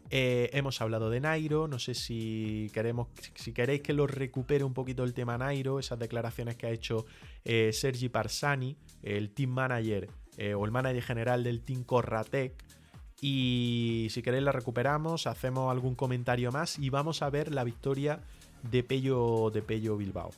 Eh, 0.09 0.49
hemos 0.53 0.81
hablado 0.81 1.09
de 1.09 1.19
Nairo, 1.19 1.67
no 1.67 1.79
sé 1.79 1.95
si 1.95 2.69
queremos, 2.73 3.07
si 3.33 3.53
queréis 3.53 3.81
que 3.81 3.93
lo 3.93 4.05
recupere 4.05 4.63
un 4.63 4.73
poquito 4.73 5.03
el 5.03 5.13
tema 5.13 5.37
Nairo, 5.37 5.79
esas 5.79 5.97
declaraciones 5.97 6.55
que 6.55 6.67
ha 6.67 6.69
hecho 6.69 7.05
eh, 7.43 7.71
Sergi 7.73 8.09
Parsani, 8.09 8.77
el 9.01 9.31
team 9.31 9.49
manager 9.49 10.09
eh, 10.37 10.53
o 10.53 10.65
el 10.65 10.71
manager 10.71 11.01
general 11.01 11.43
del 11.43 11.61
team 11.61 11.83
Corratec. 11.83 12.53
Y 13.21 14.07
si 14.11 14.21
queréis 14.21 14.43
la 14.43 14.51
recuperamos, 14.51 15.25
hacemos 15.25 15.71
algún 15.71 15.95
comentario 15.95 16.51
más 16.51 16.77
y 16.77 16.89
vamos 16.89 17.21
a 17.21 17.29
ver 17.29 17.51
la 17.51 17.63
victoria 17.63 18.19
de 18.61 18.83
Pello, 18.83 19.49
de 19.51 19.61
Pello 19.61 19.97
Bilbao. 19.97 20.31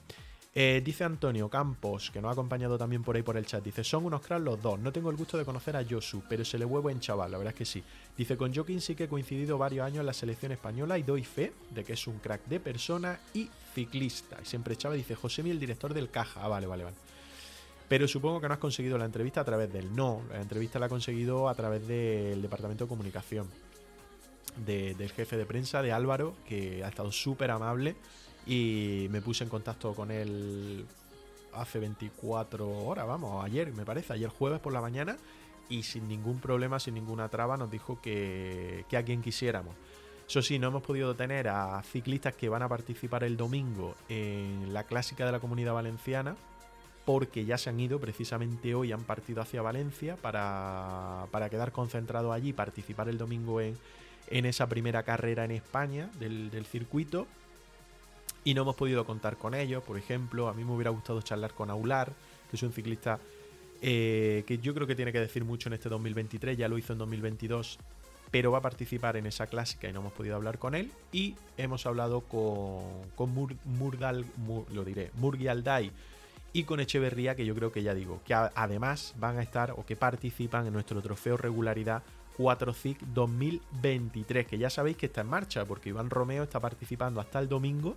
Eh, 0.60 0.82
dice 0.84 1.04
Antonio 1.04 1.50
Campos, 1.50 2.10
que 2.10 2.20
nos 2.20 2.30
ha 2.30 2.32
acompañado 2.32 2.80
también 2.80 3.04
por 3.04 3.16
ahí 3.16 3.22
por 3.22 3.38
el 3.38 3.46
chat. 3.46 3.64
Dice: 3.64 3.84
Son 3.84 4.04
unos 4.06 4.22
cracks 4.22 4.44
los 4.44 4.60
dos. 4.60 4.80
No 4.80 4.92
tengo 4.92 5.12
el 5.12 5.16
gusto 5.16 5.38
de 5.38 5.46
conocer 5.46 5.78
a 5.78 5.86
Josu, 5.88 6.24
pero 6.28 6.44
se 6.44 6.58
le 6.58 6.66
huevo 6.66 6.90
en 6.90 7.00
chaval, 7.00 7.32
la 7.32 7.38
verdad 7.38 7.54
es 7.54 7.58
que 7.60 7.66
sí. 7.66 7.84
Dice: 8.18 8.36
Con 8.38 8.52
Joaquín 8.56 8.82
sí 8.82 8.96
que 8.96 9.04
he 9.04 9.08
coincidido 9.08 9.60
varios 9.60 9.86
años 9.86 10.00
en 10.00 10.08
la 10.08 10.14
selección 10.14 10.52
española 10.52 10.98
y 10.98 11.04
doy 11.04 11.24
fe 11.24 11.54
de 11.70 11.84
que 11.84 11.94
es 11.94 12.08
un 12.08 12.18
crack 12.18 12.44
de 12.48 12.60
persona 12.60 13.20
y 13.36 13.52
ciclista. 13.76 14.40
Y 14.42 14.46
siempre 14.48 14.74
echaba, 14.74 14.96
dice 14.96 15.14
Josemi, 15.14 15.52
el 15.52 15.60
director 15.60 15.94
del 15.94 16.10
Caja. 16.10 16.42
Ah, 16.44 16.48
vale, 16.48 16.66
vale, 16.66 16.86
vale. 16.86 16.98
Pero 17.88 18.08
supongo 18.08 18.42
que 18.42 18.48
no 18.48 18.56
has 18.56 18.60
conseguido 18.60 18.98
la 18.98 19.06
entrevista 19.06 19.42
a 19.42 19.46
través 19.46 19.72
del 19.72 19.96
no. 19.96 20.24
La 20.32 20.42
entrevista 20.42 20.80
la 20.80 20.88
ha 20.88 20.90
conseguido 20.90 21.50
a 21.50 21.54
través 21.54 21.88
del 21.88 22.42
departamento 22.42 22.86
de 22.86 22.90
comunicación. 22.90 23.48
del 24.66 25.12
jefe 25.12 25.38
de 25.38 25.46
prensa, 25.46 25.84
de 25.84 25.92
Álvaro, 25.92 26.34
que 26.48 26.84
ha 26.84 26.88
estado 26.88 27.12
súper 27.12 27.52
amable 27.52 27.96
y 28.48 29.08
me 29.10 29.22
puse 29.22 29.44
en 29.44 29.50
contacto 29.50 29.94
con 29.94 30.10
él 30.10 30.86
hace 31.54 31.80
24 31.80 32.86
horas, 32.86 33.06
vamos, 33.06 33.44
ayer 33.44 33.74
me 33.74 33.84
parece, 33.84 34.14
ayer 34.14 34.30
jueves 34.30 34.60
por 34.60 34.72
la 34.72 34.80
mañana 34.80 35.18
y 35.70 35.84
sin 35.84 36.08
ningún 36.08 36.40
problema, 36.40 36.80
sin 36.80 36.94
ninguna 36.94 37.28
traba 37.30 37.58
nos 37.58 37.70
dijo 37.70 38.00
que, 38.02 38.86
a 38.96 39.04
quien 39.04 39.22
quisiéramos. 39.22 39.76
Eso 40.28 40.42
sí, 40.42 40.60
no 40.60 40.68
hemos 40.68 40.84
podido 40.84 41.16
tener 41.16 41.48
a 41.48 41.82
ciclistas 41.84 42.36
que 42.36 42.50
van 42.50 42.62
a 42.62 42.70
participar 42.70 43.24
el 43.24 43.38
domingo 43.38 43.96
en 44.10 44.74
la 44.74 44.84
clásica 44.84 45.26
de 45.26 45.32
la 45.32 45.40
comunidad 45.40 45.74
valenciana, 45.74 46.36
porque 47.06 47.46
ya 47.46 47.58
se 47.58 47.70
han 47.70 47.80
ido 47.80 48.00
precisamente 48.00 48.76
hoy, 48.76 48.92
han 48.92 49.04
partido 49.04 49.42
hacia 49.42 49.62
Valencia 49.62 50.18
para, 50.18 51.28
para 51.32 51.50
quedar 51.50 51.72
concentrados 51.72 52.34
allí, 52.34 52.52
participar 52.52 53.08
el 53.08 53.18
domingo 53.18 53.62
en, 53.62 53.78
en 54.30 54.46
esa 54.46 54.68
primera 54.68 55.04
carrera 55.04 55.46
en 55.46 55.52
España 55.52 56.10
del, 56.20 56.50
del 56.52 56.66
circuito 56.66 57.28
y 58.44 58.54
no 58.54 58.62
hemos 58.64 58.76
podido 58.76 59.06
contar 59.06 59.38
con 59.38 59.54
ellos. 59.54 59.84
Por 59.84 59.98
ejemplo, 59.98 60.48
a 60.48 60.54
mí 60.54 60.64
me 60.64 60.72
hubiera 60.72 60.92
gustado 60.92 61.22
charlar 61.22 61.54
con 61.54 61.70
Aular, 61.70 62.14
que 62.50 62.56
es 62.56 62.64
un 62.64 62.72
ciclista 62.72 63.20
eh, 63.82 64.44
que 64.48 64.58
yo 64.58 64.74
creo 64.74 64.88
que 64.88 64.96
tiene 64.96 65.12
que 65.12 65.20
decir 65.20 65.44
mucho 65.44 65.70
en 65.70 65.74
este 65.74 65.90
2023, 65.90 66.58
ya 66.58 66.68
lo 66.68 66.78
hizo 66.78 66.94
en 66.94 67.00
2022, 67.00 67.78
pero 68.32 68.52
va 68.52 68.60
a 68.60 68.62
participar 68.62 69.18
en 69.18 69.26
esa 69.26 69.48
clásica 69.48 69.88
y 69.88 69.94
no 69.94 70.00
hemos 70.00 70.14
podido 70.14 70.36
hablar 70.36 70.58
con 70.58 70.76
él. 70.76 70.92
Y 71.12 71.36
hemos 71.58 71.86
hablado 71.86 72.22
con, 72.22 72.84
con 73.16 73.34
Murdal, 73.66 74.26
lo 74.74 74.84
diré, 74.84 75.12
Murgi 75.16 75.48
Alday 75.48 75.92
y 76.54 76.64
con 76.64 76.80
Echeverría, 76.80 77.36
que 77.36 77.46
yo 77.46 77.54
creo 77.54 77.72
que 77.72 77.84
ya 77.84 77.94
digo, 77.94 78.22
que 78.26 78.34
además 78.34 79.14
van 79.20 79.38
a 79.38 79.44
estar 79.44 79.72
o 79.72 79.86
que 79.86 79.96
participan 79.96 80.66
en 80.66 80.74
nuestro 80.74 81.02
trofeo 81.02 81.38
regularidad 81.38 82.04
4 82.38 82.74
CIC 82.74 83.00
2023, 83.14 84.48
que 84.48 84.58
ya 84.58 84.70
sabéis 84.70 84.98
que 84.98 85.08
está 85.08 85.22
en 85.22 85.28
marcha, 85.28 85.66
porque 85.66 85.90
Iván 85.90 86.10
Romeo 86.10 86.44
está 86.44 86.60
participando 86.60 87.20
hasta 87.20 87.40
el 87.40 87.50
domingo 87.50 87.96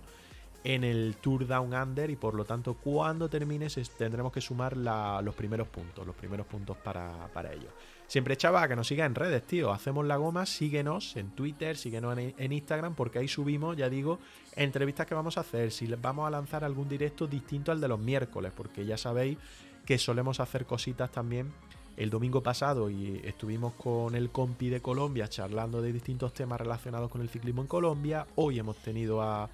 en 0.63 0.83
el 0.83 1.15
Tour 1.19 1.47
Down 1.47 1.73
Under 1.73 2.09
y 2.09 2.15
por 2.15 2.35
lo 2.35 2.45
tanto 2.45 2.75
cuando 2.75 3.29
termines 3.29 3.79
tendremos 3.97 4.31
que 4.31 4.41
sumar 4.41 4.77
los 4.77 5.35
primeros 5.35 5.67
puntos, 5.67 6.05
los 6.05 6.15
primeros 6.15 6.45
puntos 6.45 6.77
para, 6.77 7.27
para 7.33 7.51
ello. 7.53 7.69
Siempre 8.11 8.35
chava 8.35 8.67
que 8.67 8.75
nos 8.75 8.87
siga 8.87 9.05
en 9.05 9.15
redes, 9.15 9.47
tío. 9.47 9.71
Hacemos 9.71 10.05
la 10.05 10.17
goma, 10.17 10.45
síguenos 10.45 11.15
en 11.15 11.29
Twitter, 11.29 11.77
síguenos 11.77 12.17
en, 12.17 12.51
Instagram, 12.51 12.93
porque 12.93 13.19
ahí 13.19 13.29
subimos, 13.29 13.77
ya 13.77 13.89
digo, 13.89 14.19
entrevistas 14.57 15.07
que 15.07 15.15
vamos 15.15 15.37
a 15.37 15.41
hacer. 15.41 15.71
Si 15.71 15.87
vamos 15.87 16.27
a 16.27 16.29
lanzar 16.29 16.65
algún 16.65 16.89
directo 16.89 17.25
distinto 17.25 17.71
al 17.71 17.79
de 17.79 17.87
los 17.87 17.97
miércoles, 17.97 18.51
porque 18.53 18.85
ya 18.85 18.97
sabéis 18.97 19.37
que 19.85 19.97
solemos 19.97 20.41
hacer 20.41 20.65
cositas 20.65 21.09
también. 21.09 21.53
El 21.95 22.09
domingo 22.09 22.43
pasado 22.43 22.89
y 22.89 23.21
estuvimos 23.23 23.75
con 23.75 24.13
el 24.15 24.29
compi 24.29 24.67
de 24.67 24.81
Colombia 24.81 25.29
charlando 25.29 25.81
de 25.81 25.93
distintos 25.93 26.33
temas 26.33 26.59
relacionados 26.59 27.09
con 27.09 27.21
el 27.21 27.29
ciclismo 27.29 27.61
en 27.61 27.67
Colombia. 27.67 28.27
Hoy 28.35 28.59
hemos 28.59 28.75
tenido 28.77 29.21
a 29.21 29.49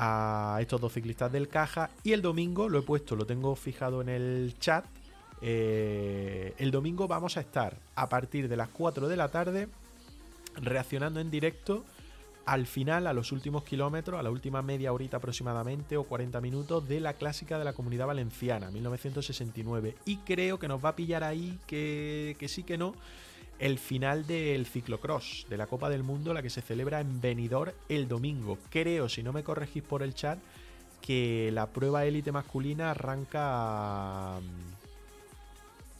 a 0.00 0.58
estos 0.60 0.80
dos 0.80 0.92
ciclistas 0.92 1.30
del 1.30 1.48
caja. 1.48 1.90
Y 2.04 2.12
el 2.12 2.22
domingo, 2.22 2.68
lo 2.68 2.78
he 2.78 2.82
puesto, 2.82 3.16
lo 3.16 3.26
tengo 3.26 3.54
fijado 3.56 4.00
en 4.00 4.08
el 4.08 4.54
chat. 4.60 4.84
Eh, 5.42 6.54
el 6.58 6.70
domingo 6.70 7.08
vamos 7.08 7.36
a 7.36 7.40
estar 7.40 7.76
a 7.96 8.08
partir 8.08 8.48
de 8.48 8.56
las 8.56 8.68
4 8.68 9.08
de 9.08 9.16
la 9.16 9.28
tarde 9.28 9.68
reaccionando 10.56 11.20
en 11.20 11.30
directo 11.30 11.84
al 12.46 12.66
final, 12.66 13.06
a 13.06 13.12
los 13.12 13.30
últimos 13.32 13.62
kilómetros, 13.62 14.18
a 14.18 14.22
la 14.22 14.30
última 14.30 14.62
media 14.62 14.92
horita 14.92 15.18
aproximadamente 15.18 15.98
o 15.98 16.04
40 16.04 16.40
minutos 16.40 16.88
de 16.88 16.98
la 16.98 17.12
clásica 17.12 17.58
de 17.58 17.64
la 17.64 17.74
Comunidad 17.74 18.06
Valenciana, 18.06 18.70
1969. 18.70 19.96
Y 20.06 20.16
creo 20.18 20.58
que 20.58 20.66
nos 20.66 20.82
va 20.82 20.90
a 20.90 20.96
pillar 20.96 21.24
ahí, 21.24 21.58
que, 21.66 22.36
que 22.38 22.48
sí 22.48 22.62
que 22.62 22.78
no, 22.78 22.94
el 23.58 23.78
final 23.78 24.26
del 24.26 24.66
ciclocross 24.66 25.46
de 25.48 25.56
la 25.56 25.66
Copa 25.66 25.88
del 25.88 26.02
Mundo, 26.02 26.32
la 26.32 26.42
que 26.42 26.50
se 26.50 26.62
celebra 26.62 27.00
en 27.00 27.20
Benidorm 27.20 27.72
el 27.88 28.08
domingo. 28.08 28.58
Creo, 28.70 29.08
si 29.08 29.22
no 29.22 29.32
me 29.32 29.42
corregís 29.42 29.82
por 29.82 30.02
el 30.02 30.14
chat, 30.14 30.38
que 31.00 31.50
la 31.52 31.66
prueba 31.66 32.04
élite 32.04 32.32
masculina 32.32 32.90
arranca 32.90 34.38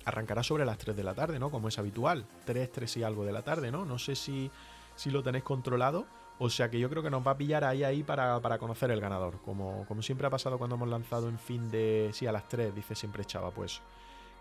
arrancará 0.05 0.43
sobre 0.43 0.65
las 0.65 0.79
3 0.79 0.97
de 0.97 1.05
la 1.05 1.15
tarde, 1.15 1.39
¿no? 1.39 1.51
Como 1.51 1.69
es 1.69 1.79
habitual. 1.79 2.25
3, 2.47 2.73
3 2.73 2.97
y 2.97 3.03
algo 3.03 3.25
de 3.25 3.33
la 3.33 3.43
tarde, 3.43 3.71
¿no? 3.71 3.85
No 3.85 3.99
sé 3.99 4.17
si, 4.17 4.51
si 4.97 5.11
lo 5.11 5.23
tenéis 5.23 5.45
controlado. 5.45 6.07
O 6.39 6.49
sea 6.49 6.71
que 6.71 6.79
yo 6.79 6.89
creo 6.89 7.03
que 7.03 7.11
nos 7.11 7.27
va 7.27 7.33
a 7.33 7.37
pillar 7.37 7.65
ahí 7.65 7.85
ahí 7.85 8.03
para, 8.03 8.41
conocer 8.59 8.91
el 8.91 9.01
ganador. 9.01 9.41
Como, 9.45 9.85
como 9.87 10.03
siempre 10.03 10.27
ha 10.27 10.31
pasado 10.31 10.57
cuando 10.57 10.77
hemos 10.77 10.89
lanzado 10.89 11.29
en 11.29 11.39
fin 11.39 11.71
de. 11.71 12.11
Sí, 12.13 12.27
a 12.27 12.33
las 12.33 12.49
3, 12.49 12.75
dice 12.75 12.95
siempre 12.95 13.25
Chava, 13.25 13.51
pues. 13.51 13.83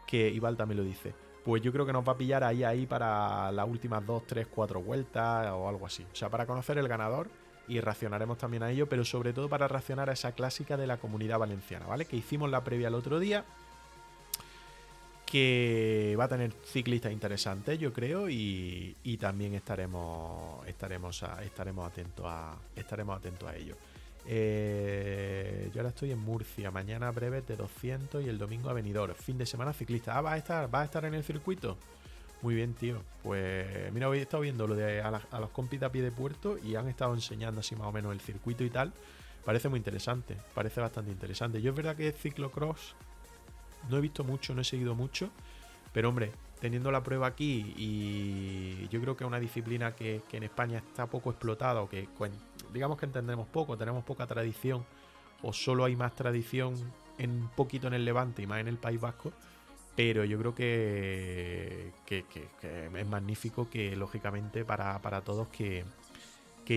Que 0.06 0.30
Ival 0.30 0.56
también 0.56 0.78
lo 0.78 0.84
dice. 0.84 1.14
Pues 1.48 1.62
yo 1.62 1.72
creo 1.72 1.86
que 1.86 1.94
nos 1.94 2.06
va 2.06 2.12
a 2.12 2.18
pillar 2.18 2.44
ahí 2.44 2.66
ahí 2.66 2.86
para 2.86 3.54
las 3.54 3.66
últimas 3.66 4.06
2, 4.06 4.28
3, 4.28 4.48
4 4.54 4.82
vueltas 4.82 5.48
o 5.54 5.70
algo 5.70 5.86
así. 5.86 6.06
O 6.12 6.14
sea, 6.14 6.28
para 6.28 6.46
conocer 6.46 6.78
el 6.78 6.90
ganador 6.90 7.30
y 7.70 7.80
reaccionaremos 7.80 8.38
también 8.38 8.64
a 8.64 8.70
ello, 8.70 8.90
pero 8.90 9.06
sobre 9.06 9.32
todo 9.32 9.48
para 9.48 9.66
reaccionar 9.70 10.10
a 10.10 10.12
esa 10.12 10.34
clásica 10.34 10.76
de 10.76 10.88
la 10.88 10.98
comunidad 10.98 11.40
valenciana, 11.40 11.86
¿vale? 11.86 12.04
Que 12.04 12.18
hicimos 12.18 12.52
la 12.52 12.66
previa 12.66 12.90
el 12.90 12.96
otro 12.96 13.18
día 13.18 13.46
que 15.26 16.18
va 16.20 16.26
a 16.26 16.28
tener 16.28 16.52
ciclistas 16.66 17.14
interesantes, 17.14 17.80
yo 17.80 17.94
creo, 17.94 18.28
y, 18.30 19.18
también 19.18 19.54
estaremos 19.54 20.68
estaremos 20.68 21.24
estaremos 21.46 21.88
atentos 21.90 22.26
a 22.28 22.58
estaremos 22.76 23.18
atentos 23.18 23.48
a 23.48 23.56
ello. 23.56 23.78
Eh, 24.30 25.72
yo 25.74 25.80
ahora 25.80 25.90
estoy 25.90 26.12
en 26.12 26.20
Murcia, 26.20 26.70
mañana 26.70 27.10
breve 27.12 27.42
de 27.42 27.56
200 27.56 28.24
y 28.24 28.30
el 28.30 28.38
domingo 28.38 28.70
a 28.70 28.74
venidor, 28.74 29.14
fin 29.16 29.38
de 29.38 29.46
semana 29.46 29.74
ciclista. 29.74 30.18
Ah, 30.18 30.22
va 30.22 30.34
a 30.34 30.38
estar, 30.38 30.74
va 30.74 30.82
a 30.82 30.86
estar 30.86 31.06
en 31.06 31.14
el 31.14 31.24
circuito. 31.24 31.78
Muy 32.42 32.56
bien, 32.56 32.74
tío. 32.74 33.02
Pues 33.24 33.92
mira, 33.94 34.10
hoy 34.10 34.20
he 34.20 34.22
estado 34.22 34.42
viendo 34.44 34.68
lo 34.68 34.76
de 34.76 35.02
a, 35.02 35.40
los 35.40 35.50
compis 35.52 35.80
de 35.80 35.86
a 35.86 35.92
pie 35.92 36.02
de 36.02 36.12
puerto 36.12 36.58
y 36.58 36.76
han 36.76 36.88
estado 36.88 37.14
enseñando 37.14 37.62
así 37.62 37.76
más 37.76 37.88
o 37.88 37.92
menos 37.92 38.12
el 38.12 38.20
circuito 38.20 38.64
y 38.64 38.70
tal. 38.70 38.94
Parece 39.46 39.70
muy 39.70 39.78
interesante, 39.78 40.36
parece 40.54 40.82
bastante 40.82 41.10
interesante. 41.10 41.62
Yo 41.62 41.72
es 41.72 41.76
verdad 41.76 41.96
que 41.96 42.12
ciclocross 42.12 42.96
no 43.90 43.98
he 43.98 44.02
visto 44.02 44.24
mucho, 44.24 44.54
no 44.54 44.62
he 44.62 44.66
seguido 44.66 44.94
mucho. 44.94 45.30
Pero 45.94 46.10
hombre, 46.10 46.32
teniendo 46.60 46.92
la 46.92 47.02
prueba 47.02 47.28
aquí 47.28 47.74
y 47.78 48.88
yo 48.90 49.00
creo 49.02 49.16
que 49.16 49.24
es 49.24 49.28
una 49.28 49.40
disciplina 49.40 49.96
que, 49.96 50.22
en 50.32 50.44
España 50.44 50.80
está 50.80 51.08
poco 51.08 51.32
explotada 51.32 51.82
o 51.82 51.90
que 51.90 52.08
digamos 52.74 52.98
que 52.98 53.06
entendemos 53.06 53.48
poco, 53.48 53.78
tenemos 53.78 54.04
poca 54.04 54.28
tradición 54.28 54.86
o 55.42 55.54
solo 55.54 55.86
hay 55.86 55.96
más 55.96 56.16
tradición 56.16 56.76
en 57.18 57.32
un 57.32 57.50
poquito 57.50 57.88
en 57.88 57.94
el 57.94 58.06
Levante 58.06 58.42
y 58.42 58.48
más 58.48 58.60
en 58.60 58.68
el 58.68 58.78
País 58.78 59.00
Vasco. 59.00 59.32
Pero 59.96 60.24
yo 60.24 60.38
creo 60.38 60.54
que, 60.54 61.92
es 62.08 63.08
magnífico 63.08 63.68
que, 63.68 63.96
lógicamente, 63.96 64.64
para, 64.64 65.22
todos 65.22 65.48
que, 65.48 65.86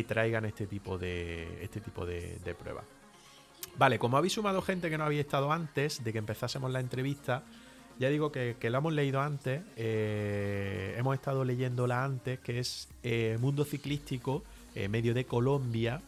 traigan 0.09 0.47
este 0.47 0.67
tipo 0.67 0.97
de, 0.97 1.63
este 1.63 1.83
tipo 1.83 2.07
de, 2.07 2.57
pruebas. 2.59 2.85
Vale, 3.77 3.99
como 3.99 4.17
habéis 4.17 4.33
sumado 4.33 4.63
gente 4.63 4.89
que 4.89 4.97
no 4.97 5.05
había 5.05 5.21
estado 5.21 5.53
antes 5.53 6.03
de 6.03 6.13
que 6.13 6.19
empezásemos 6.19 6.71
la 6.71 6.81
entrevista, 6.81 7.45
ya 7.99 8.09
digo 8.09 8.33
que, 8.33 8.57
lo 8.63 8.79
hemos 8.79 8.95
leído 8.95 9.21
antes, 9.21 9.61
eh, 9.77 10.95
hemos 10.97 11.15
estado 11.15 11.45
leyéndola 11.45 12.03
antes, 12.03 12.41
que 12.41 12.59
es 12.59 12.89
eh, 13.03 13.37
Mundo 13.39 13.67
Ciclístico, 13.67 14.43
eh, 14.75 14.89
medio 14.89 15.15
de 15.15 15.25
Colombia, 15.25 16.01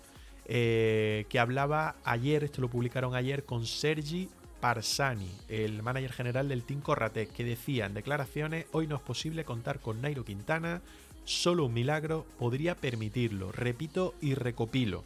que 0.45 1.39
hablaba 1.39 1.95
ayer, 2.05 2.45
esto 2.45 2.61
lo 2.61 2.69
publicaron 2.69 3.15
ayer, 3.15 3.45
con 3.45 3.65
Sergi 3.65 4.29
Parsani, 4.61 5.31
el 5.49 5.83
manager 5.83 6.13
general 6.13 6.49
del 6.49 6.63
Team 6.63 6.83
Corratec, 6.83 7.33
que 7.33 7.43
decía 7.43 7.87
en 7.87 7.95
declaraciones, 7.95 8.67
hoy 8.73 8.87
no 8.87 8.97
es 8.97 9.03
posible 9.03 9.45
contar 9.45 9.81
con 9.81 10.03
Nairo 10.03 10.25
Quintana, 10.25 10.83
solo 11.25 11.65
un 11.65 11.75
milagro 11.75 12.27
podría 12.39 12.75
permitirlo, 12.75 13.51
repito 13.51 14.15
y 14.21 14.35
recopilo. 14.35 15.05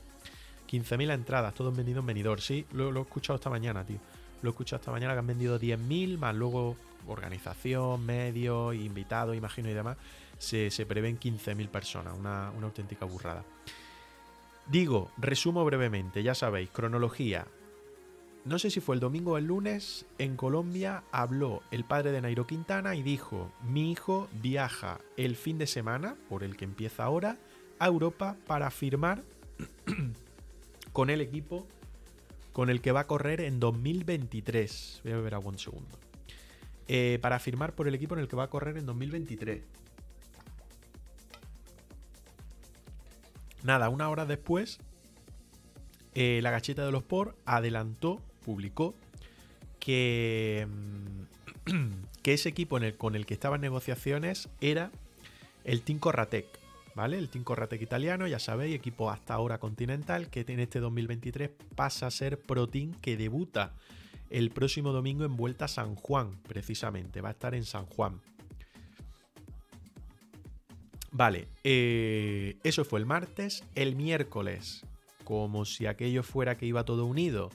15.000 0.71 1.15
entradas, 1.15 1.55
todos 1.55 1.75
vendidos 1.75 2.03
en 2.03 2.07
venidor. 2.07 2.41
Sí, 2.41 2.67
lo, 2.73 2.95
he 2.95 3.01
escuchado 3.01 3.37
esta 3.37 3.51
mañana, 3.51 3.85
tío. 3.85 3.99
Lo 4.43 4.51
he 4.51 4.53
escuchado 4.53 4.81
esta 4.81 4.93
mañana 4.93 5.15
que 5.15 5.21
han 5.21 5.27
vendido 5.27 5.59
10.000, 5.59 6.19
más 6.19 6.35
luego 6.35 6.77
organización, 7.07 8.05
medios, 8.05 8.75
invitados, 8.75 9.37
imagino 9.37 9.71
y 9.71 9.75
demás. 9.75 9.97
Se, 10.39 10.70
prevén 10.87 11.18
15.000 11.18 11.68
personas, 11.68 12.16
una, 12.18 12.51
una 12.51 12.66
auténtica 12.66 13.05
burrada. 13.05 13.45
Digo, 14.68 15.11
resumo 15.16 15.64
brevemente, 15.64 16.22
ya 16.22 16.34
sabéis, 16.34 16.70
cronología. 16.70 17.47
No 18.45 18.59
sé 18.59 18.70
si 18.70 18.80
fue 18.80 18.95
el 18.95 19.01
domingo 19.01 19.32
o 19.32 19.39
el 19.39 19.47
lunes, 19.47 20.07
en 20.18 20.37
Colombia 20.37 21.03
habló 21.11 21.62
el 21.70 21.84
padre 21.84 22.12
de 22.12 22.20
Nairo 22.20 22.47
Quintana 22.47 22.95
y 22.95 23.03
dijo, 23.03 23.51
mi 23.62 23.91
hijo 23.91 24.28
viaja 24.41 24.99
el 25.16 25.34
fin 25.37 25.59
de 25.59 25.66
semana, 25.66 26.16
por 26.28 26.45
el 26.45 26.57
que 26.57 26.64
empieza 26.64 27.05
ahora, 27.05 27.39
a 27.78 27.87
Europa 27.87 28.37
para 28.47 28.70
firmar 28.70 29.24
con 30.93 31.11
el 31.11 31.20
equipo 31.20 31.66
con 32.53 32.70
el 32.70 32.80
que 32.80 32.91
va 32.91 33.01
a 33.01 33.07
correr 33.07 33.43
en 33.43 33.61
2023. 33.61 35.03
Voy 35.05 35.12
a 35.12 35.18
ver 35.18 35.34
algo 35.34 35.51
un 35.51 35.59
segundo. 35.59 35.99
Eh, 36.89 37.18
para 37.20 37.39
firmar 37.39 37.74
por 37.74 37.87
el 37.87 37.95
equipo 37.95 38.14
en 38.14 38.20
el 38.20 38.28
que 38.28 38.37
va 38.37 38.45
a 38.45 38.49
correr 38.51 38.78
en 38.78 38.87
2023. 38.87 39.61
Nada, 43.67 43.89
una 43.89 44.09
hora 44.09 44.27
después, 44.27 44.79
eh, 46.14 46.39
la 46.41 46.53
gacheta 46.53 46.87
de 46.87 46.93
los 46.93 47.03
por 47.03 47.35
adelantó, 47.47 48.23
publicó 48.45 48.95
que, 49.81 50.69
mm, 51.67 51.91
que 52.23 52.33
ese 52.33 52.49
equipo 52.49 52.79
con 52.97 53.17
el 53.17 53.27
que 53.27 53.35
estaba 53.35 53.57
en 53.57 53.62
negociaciones 53.62 54.49
era 54.61 54.93
el 55.64 55.83
Team 55.83 55.99
Corratec. 55.99 56.47
¿vale? 56.95 57.19
El 57.19 57.29
Team 57.29 57.43
Corratec 57.43 57.83
italiano, 57.83 58.29
ya 58.29 58.39
sabéis, 58.39 58.77
equipo 58.77 59.11
hasta 59.11 59.35
ahora 59.35 59.59
continental, 59.59 60.29
que 60.29 60.45
en 60.47 60.61
este 60.61 60.79
2023 60.79 61.51
pasa 61.75 62.07
a 62.07 62.12
ser 62.12 62.39
Pro 62.39 62.69
Team, 62.69 62.93
que 63.01 63.17
debuta 63.17 63.73
el 64.31 64.51
próximo 64.51 64.93
domingo 64.93 65.25
en 65.25 65.37
Vuelta 65.37 65.64
a 65.64 65.69
San 65.69 65.97
Juan, 65.97 66.41
precisamente, 66.47 67.21
va 67.21 67.31
a 67.31 67.33
estar 67.33 67.53
en 67.57 67.64
San 67.64 67.87
Juan. 67.87 68.21
Vale, 71.17 71.49
eh, 71.64 72.59
eso 72.62 72.85
fue 72.85 73.01
el 73.01 73.07
martes. 73.07 73.64
El 73.75 73.97
miércoles, 73.97 74.85
como 75.25 75.64
si 75.64 75.87
aquello 75.87 76.23
fuera 76.23 76.59
que 76.59 76.67
iba 76.67 76.85
todo 76.85 77.07
unido, 77.07 77.49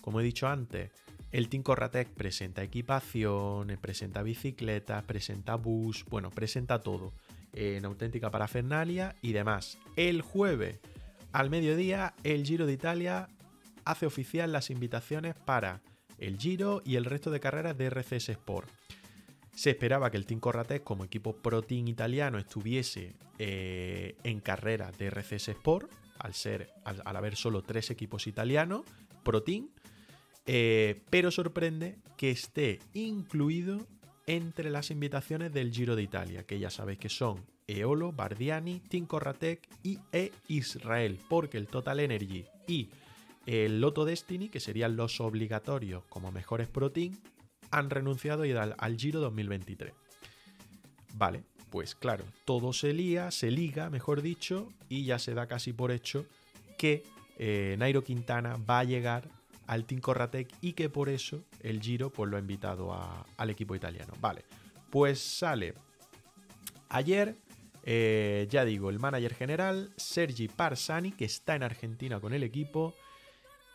como 0.00 0.18
he 0.18 0.24
dicho 0.24 0.48
antes, 0.48 0.90
el 1.30 1.48
Team 1.48 1.62
Corratec 1.62 2.08
presenta 2.08 2.64
equipación, 2.64 3.68
presenta 3.80 4.24
bicicletas, 4.24 5.04
presenta 5.04 5.54
bus, 5.54 6.04
bueno, 6.10 6.30
presenta 6.30 6.80
todo 6.80 7.12
en 7.52 7.84
auténtica 7.84 8.32
parafernalia 8.32 9.14
y 9.22 9.32
demás. 9.32 9.78
El 9.94 10.20
jueves 10.20 10.80
al 11.30 11.50
mediodía, 11.50 12.14
el 12.24 12.44
Giro 12.44 12.66
de 12.66 12.72
Italia 12.72 13.28
hace 13.84 14.06
oficial 14.06 14.50
las 14.50 14.70
invitaciones 14.70 15.36
para 15.36 15.82
el 16.18 16.36
Giro 16.36 16.82
y 16.84 16.96
el 16.96 17.04
resto 17.04 17.30
de 17.30 17.38
carreras 17.38 17.78
de 17.78 17.90
RCS 17.90 18.30
Sport. 18.30 18.68
Se 19.54 19.70
esperaba 19.70 20.10
que 20.10 20.16
el 20.16 20.26
Team 20.26 20.40
Corratec, 20.40 20.82
como 20.82 21.04
equipo 21.04 21.36
pro 21.36 21.62
team 21.62 21.88
italiano, 21.88 22.38
estuviese 22.38 23.14
eh, 23.38 24.16
en 24.24 24.40
carreras 24.40 24.96
de 24.98 25.10
RCS 25.10 25.48
Sport, 25.48 25.90
al, 26.18 26.34
ser, 26.34 26.72
al, 26.84 27.16
haber 27.16 27.36
solo 27.36 27.62
tres 27.62 27.90
equipos 27.90 28.26
italianos 28.26 28.82
pro 29.22 29.42
team, 29.42 29.68
eh, 30.46 31.00
pero 31.10 31.30
sorprende 31.30 31.96
que 32.16 32.30
esté 32.30 32.80
incluido 32.92 33.86
entre 34.26 34.70
las 34.70 34.90
invitaciones 34.90 35.52
del 35.52 35.72
Giro 35.72 35.96
de 35.96 36.02
Italia, 36.02 36.44
que 36.44 36.58
ya 36.58 36.70
sabéis 36.70 36.98
que 36.98 37.08
son 37.08 37.44
Eolo, 37.66 38.12
Bardiani, 38.12 38.80
Team 38.80 39.06
Corratec 39.06 39.68
y 39.82 39.98
E 40.12 40.32
Israel, 40.48 41.18
porque 41.28 41.58
el 41.58 41.66
Total 41.66 42.00
Energy 42.00 42.44
y 42.66 42.90
el 43.46 43.80
Lotto 43.80 44.04
Destiny, 44.04 44.48
que 44.48 44.60
serían 44.60 44.96
los 44.96 45.20
obligatorios 45.20 46.04
como 46.08 46.32
mejores 46.32 46.68
Pro 46.68 46.90
Team, 46.90 47.16
han 47.78 47.90
renunciado 47.90 48.42
al, 48.42 48.74
al 48.78 48.96
Giro 48.96 49.20
2023. 49.20 49.92
Vale, 51.14 51.44
pues 51.70 51.94
claro, 51.94 52.24
todo 52.44 52.72
se 52.72 52.92
lía, 52.92 53.30
se 53.30 53.50
liga, 53.50 53.90
mejor 53.90 54.22
dicho, 54.22 54.72
y 54.88 55.04
ya 55.04 55.18
se 55.18 55.34
da 55.34 55.46
casi 55.46 55.72
por 55.72 55.90
hecho 55.90 56.26
que 56.78 57.04
eh, 57.38 57.76
Nairo 57.78 58.04
Quintana 58.04 58.56
va 58.56 58.80
a 58.80 58.84
llegar 58.84 59.28
al 59.66 59.84
Team 59.84 60.00
Corratec 60.00 60.48
y 60.60 60.74
que 60.74 60.88
por 60.88 61.08
eso 61.08 61.44
el 61.60 61.80
Giro 61.80 62.10
pues, 62.10 62.30
lo 62.30 62.36
ha 62.36 62.40
invitado 62.40 62.96
al 63.36 63.50
equipo 63.50 63.74
italiano. 63.74 64.12
Vale, 64.20 64.44
pues 64.90 65.20
sale 65.20 65.74
ayer, 66.88 67.34
eh, 67.82 68.46
ya 68.50 68.64
digo, 68.64 68.90
el 68.90 68.98
manager 69.00 69.34
general, 69.34 69.92
Sergi 69.96 70.48
Parsani, 70.48 71.12
que 71.12 71.24
está 71.24 71.56
en 71.56 71.62
Argentina 71.62 72.20
con 72.20 72.34
el 72.34 72.42
equipo. 72.42 72.94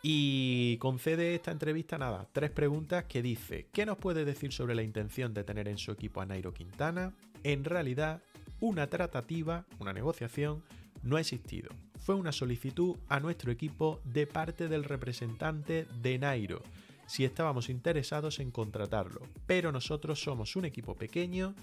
Y 0.02 0.78
concede 0.78 1.34
esta 1.34 1.50
entrevista, 1.50 1.98
nada, 1.98 2.26
tres 2.32 2.50
preguntas 2.50 3.04
que 3.04 3.22
dice, 3.22 3.68
¿qué 3.72 3.84
nos 3.84 3.98
puede 3.98 4.24
decir 4.24 4.52
sobre 4.52 4.74
la 4.74 4.82
intención 4.82 5.34
de 5.34 5.44
tener 5.44 5.68
en 5.68 5.78
su 5.78 5.92
equipo 5.92 6.20
a 6.20 6.26
Nairo 6.26 6.54
Quintana? 6.54 7.12
En 7.42 7.64
realidad, 7.64 8.22
una 8.60 8.88
tratativa, 8.88 9.66
una 9.78 9.92
negociación, 9.92 10.62
no 11.02 11.16
ha 11.16 11.20
existido 11.20 11.70
fue 12.00 12.14
una 12.14 12.32
solicitud 12.32 12.96
a 13.08 13.20
nuestro 13.20 13.52
equipo 13.52 14.00
de 14.04 14.26
parte 14.26 14.68
del 14.68 14.84
representante 14.84 15.86
de 16.02 16.18
Nairo, 16.18 16.62
si 17.06 17.24
estábamos 17.24 17.68
interesados 17.68 18.40
en 18.40 18.50
contratarlo, 18.50 19.20
pero 19.46 19.70
nosotros 19.70 20.22
somos 20.22 20.56
un 20.56 20.64
equipo 20.64 20.94
pequeño 20.94 21.54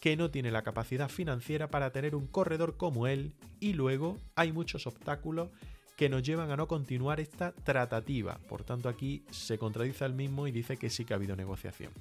que 0.00 0.16
no 0.16 0.30
tiene 0.30 0.50
la 0.50 0.62
capacidad 0.62 1.08
financiera 1.08 1.68
para 1.68 1.92
tener 1.92 2.16
un 2.16 2.26
corredor 2.26 2.76
como 2.76 3.06
él 3.06 3.34
y 3.60 3.74
luego 3.74 4.16
hay 4.34 4.52
muchos 4.52 4.86
obstáculos 4.86 5.50
que 5.96 6.08
nos 6.08 6.22
llevan 6.22 6.50
a 6.50 6.56
no 6.56 6.66
continuar 6.66 7.20
esta 7.20 7.52
tratativa. 7.52 8.38
Por 8.48 8.64
tanto, 8.64 8.88
aquí 8.88 9.24
se 9.30 9.58
contradice 9.58 10.04
el 10.04 10.14
mismo 10.14 10.46
y 10.46 10.52
dice 10.52 10.76
que 10.76 10.90
sí 10.90 11.04
que 11.04 11.14
ha 11.14 11.16
habido 11.16 11.36
negociación. 11.36 11.92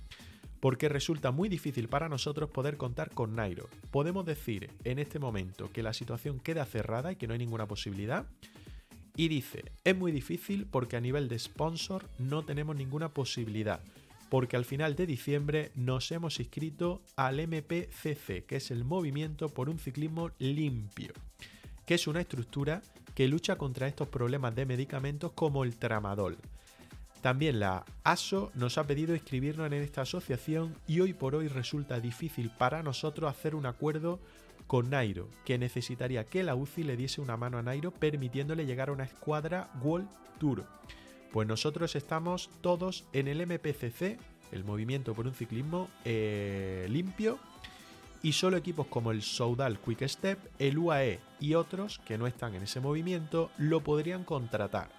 Porque 0.60 0.90
resulta 0.90 1.32
muy 1.32 1.50
difícil 1.50 1.88
para 1.88 2.10
nosotros 2.10 2.50
poder 2.50 2.78
contar 2.78 3.12
con 3.12 3.36
Nairo. 3.36 3.68
Podemos 3.90 4.26
decir 4.26 4.70
en 4.84 5.00
este 5.00 5.20
momento 5.20 5.72
que 5.72 5.84
la 5.84 5.94
situación 5.94 6.40
queda 6.40 6.66
cerrada 6.66 7.12
y 7.12 7.16
que 7.16 7.28
no 7.28 7.34
hay 7.34 7.40
ninguna 7.40 7.68
posibilidad. 7.68 8.26
Y 9.16 9.28
dice, 9.28 9.66
es 9.84 9.98
muy 9.98 10.12
difícil 10.12 10.68
porque 10.70 10.98
a 10.98 11.02
nivel 11.02 11.28
de 11.28 11.40
sponsor 11.40 12.10
no 12.20 12.44
tenemos 12.44 12.76
ninguna 12.76 13.10
posibilidad 13.10 13.82
porque 14.32 14.56
al 14.56 14.64
final 14.64 14.96
de 14.96 15.06
diciembre 15.06 15.74
nos 15.76 16.10
hemos 16.10 16.40
inscrito 16.40 17.02
al 17.18 17.46
MPCC, 17.46 18.46
que 18.46 18.56
es 18.56 18.72
el 18.72 18.86
Movimiento 18.86 19.50
por 19.50 19.68
un 19.68 19.78
Ciclismo 19.78 20.32
Limpio, 20.40 21.12
que 21.86 21.96
es 21.96 22.08
una 22.08 22.22
estructura 22.22 22.82
que 23.16 23.28
lucha 23.28 23.58
contra 23.58 23.88
estos 23.88 24.08
problemas 24.08 24.56
de 24.56 24.66
medicamentos 24.66 25.32
como 25.34 25.64
el 25.64 25.76
tramadol. 25.78 26.38
También 27.22 27.60
la 27.60 27.86
ASO 28.04 28.52
nos 28.56 28.78
ha 28.78 28.88
pedido 28.88 29.14
inscribirnos 29.14 29.68
en 29.68 29.74
esta 29.74 30.02
asociación 30.02 30.76
y 30.88 31.02
hoy 31.02 31.14
por 31.14 31.36
hoy 31.36 31.48
resulta 31.48 32.00
difícil 32.00 32.50
para 32.50 32.82
nosotros 32.82 33.30
hacer 33.30 33.54
un 33.54 33.68
acuerdo 33.68 34.20
con 34.66 34.90
Nairo, 34.90 35.28
que 35.46 35.58
necesitaría 35.58 36.24
que 36.26 36.44
la 36.44 36.56
UCI 36.56 36.84
le 36.84 36.98
diese 36.98 37.22
una 37.22 37.38
mano 37.38 37.60
a 37.60 37.62
Nairo 37.62 37.92
permitiéndole 37.92 38.66
llegar 38.66 38.90
a 38.90 38.94
una 38.94 39.04
escuadra 39.04 39.70
World 39.84 40.10
Tour. 40.40 40.66
Pues 41.32 41.48
nosotros 41.48 41.96
estamos 41.96 42.50
todos 42.62 43.06
en 43.14 43.28
el 43.28 43.46
MPCC, 43.46 44.18
el 44.52 44.64
Movimiento 44.64 45.14
por 45.14 45.28
un 45.28 45.34
Ciclismo 45.34 45.90
eh, 46.06 46.88
Limpio, 46.90 47.38
y 48.24 48.34
solo 48.34 48.58
equipos 48.58 48.88
como 48.88 49.12
el 49.12 49.22
Soudal 49.22 49.80
Quick 49.80 50.08
Step, 50.08 50.40
el 50.60 50.78
UAE 50.78 51.20
y 51.40 51.56
otros 51.56 52.00
que 52.00 52.18
no 52.18 52.28
están 52.28 52.56
en 52.56 52.64
ese 52.64 52.80
movimiento 52.80 53.52
lo 53.58 53.82
podrían 53.82 54.24
contratar. 54.24 54.90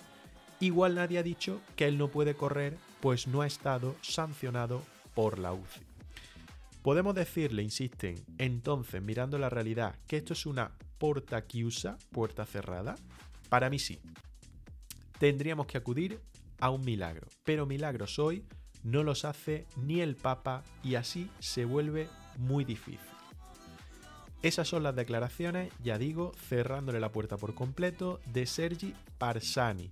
Igual 0.61 0.95
nadie 0.95 1.19
ha 1.19 1.23
dicho 1.23 1.61
que 1.77 1.87
él 1.87 1.99
no 1.99 2.09
puede 2.09 2.35
correr, 2.35 2.77
pues 3.01 3.27
no 3.27 3.43
ha 3.43 3.47
estado 3.47 3.97
sancionado 4.01 4.83
por 5.15 5.39
la 5.39 5.53
UCI. 5.53 5.81
Podemos 6.83 7.15
decirle, 7.15 7.63
insisten, 7.63 8.17
entonces, 8.39 9.01
mirando 9.03 9.39
la 9.39 9.51
realidad, 9.51 9.95
que 10.07 10.17
esto 10.17 10.33
es 10.33 10.47
una 10.47 10.73
porta 10.99 11.47
chiusa, 11.47 11.99
puerta 12.11 12.45
cerrada. 12.45 12.97
Para 13.49 13.71
mí 13.71 13.79
sí 13.79 14.01
tendríamos 15.23 15.69
que 15.69 15.79
acudir 15.79 16.19
a 16.59 16.71
un 16.71 16.85
milagro. 16.85 17.29
Pero 17.45 17.65
milagros 17.65 18.19
hoy 18.19 18.45
no 18.83 19.05
los 19.05 19.25
hace 19.25 19.67
ni 19.77 20.01
el 20.01 20.17
Papa 20.17 20.65
y 20.83 20.97
así 20.97 21.31
se 21.39 21.65
vuelve 21.65 22.09
muy 22.39 22.65
difícil. 22.65 23.12
Esas 24.43 24.67
son 24.67 24.83
las 24.83 24.97
declaraciones, 24.97 25.73
ya 25.85 25.99
digo, 25.99 26.33
cerrándole 26.49 26.99
la 26.99 27.13
puerta 27.13 27.37
por 27.37 27.55
completo, 27.55 28.21
de 28.27 28.47
Sergi 28.47 28.93
Parsani. 29.17 29.89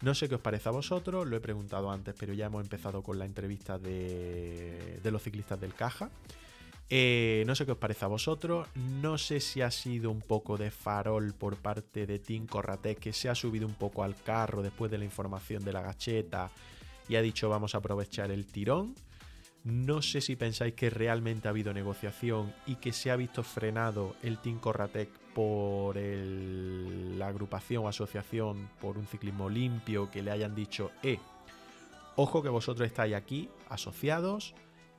No 0.00 0.14
sé 0.14 0.28
qué 0.28 0.36
os 0.36 0.40
parece 0.40 0.68
a 0.70 0.72
vosotros, 0.72 1.28
lo 1.28 1.36
he 1.36 1.40
preguntado 1.40 1.90
antes, 1.90 2.14
pero 2.18 2.32
ya 2.32 2.46
hemos 2.46 2.62
empezado 2.62 3.02
con 3.02 3.18
la 3.18 3.26
entrevista 3.26 3.78
de, 3.78 4.98
los 5.04 5.22
ciclistas 5.22 5.60
del 5.60 5.74
Caja. 5.74 6.10
Eh, 6.88 7.44
no 7.46 7.54
sé 7.54 7.66
qué 7.66 7.72
os 7.72 7.78
parece 7.78 8.04
a 8.06 8.08
vosotros. 8.08 8.66
No 8.74 9.16
sé 9.18 9.40
si 9.40 9.60
ha 9.60 9.70
sido 9.70 10.10
un 10.10 10.20
poco 10.20 10.56
de 10.56 10.70
farol 10.70 11.34
por 11.34 11.56
parte 11.56 12.06
de 12.06 12.18
Tim 12.18 12.46
Corrate 12.46 12.96
que 12.96 13.12
se 13.12 13.28
ha 13.28 13.34
subido 13.34 13.66
un 13.66 13.74
poco 13.74 14.02
al 14.02 14.16
carro 14.16 14.62
después 14.62 14.90
de 14.90 14.98
la 14.98 15.04
información 15.04 15.64
de 15.64 15.72
la 15.72 15.82
gacheta 15.82 16.50
y 17.08 17.16
ha 17.16 17.22
dicho 17.22 17.48
vamos 17.48 17.74
a 17.74 17.78
aprovechar 17.78 18.30
el 18.30 18.46
tirón. 18.46 18.94
No 19.64 20.02
sé 20.02 20.20
si 20.20 20.34
pensáis 20.34 20.74
que 20.74 20.90
realmente 20.90 21.46
ha 21.46 21.50
habido 21.50 21.72
negociación 21.72 22.52
y 22.66 22.76
que 22.76 22.92
se 22.92 23.10
ha 23.10 23.16
visto 23.16 23.42
frenado 23.44 24.16
el 24.22 24.38
Team 24.38 24.58
Corratec 24.58 25.08
por 25.34 25.96
la 25.96 27.28
agrupación 27.28 27.84
o 27.84 27.88
asociación 27.88 28.68
por 28.80 28.98
un 28.98 29.06
ciclismo 29.06 29.48
limpio 29.48 30.10
que 30.10 30.22
le 30.22 30.32
hayan 30.32 30.54
dicho, 30.54 30.90
eh, 31.02 31.18
ojo 32.16 32.42
que 32.42 32.48
vosotros 32.48 32.86
estáis 32.86 33.14
aquí 33.14 33.48
asociados, 33.68 34.54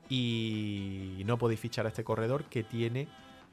y 0.10 1.22
no 1.26 1.38
podéis 1.38 1.60
fichar 1.60 1.85
a 1.85 1.90
este 1.90 2.03
corredor 2.03 2.45
que 2.45 2.64
tiene 2.64 3.07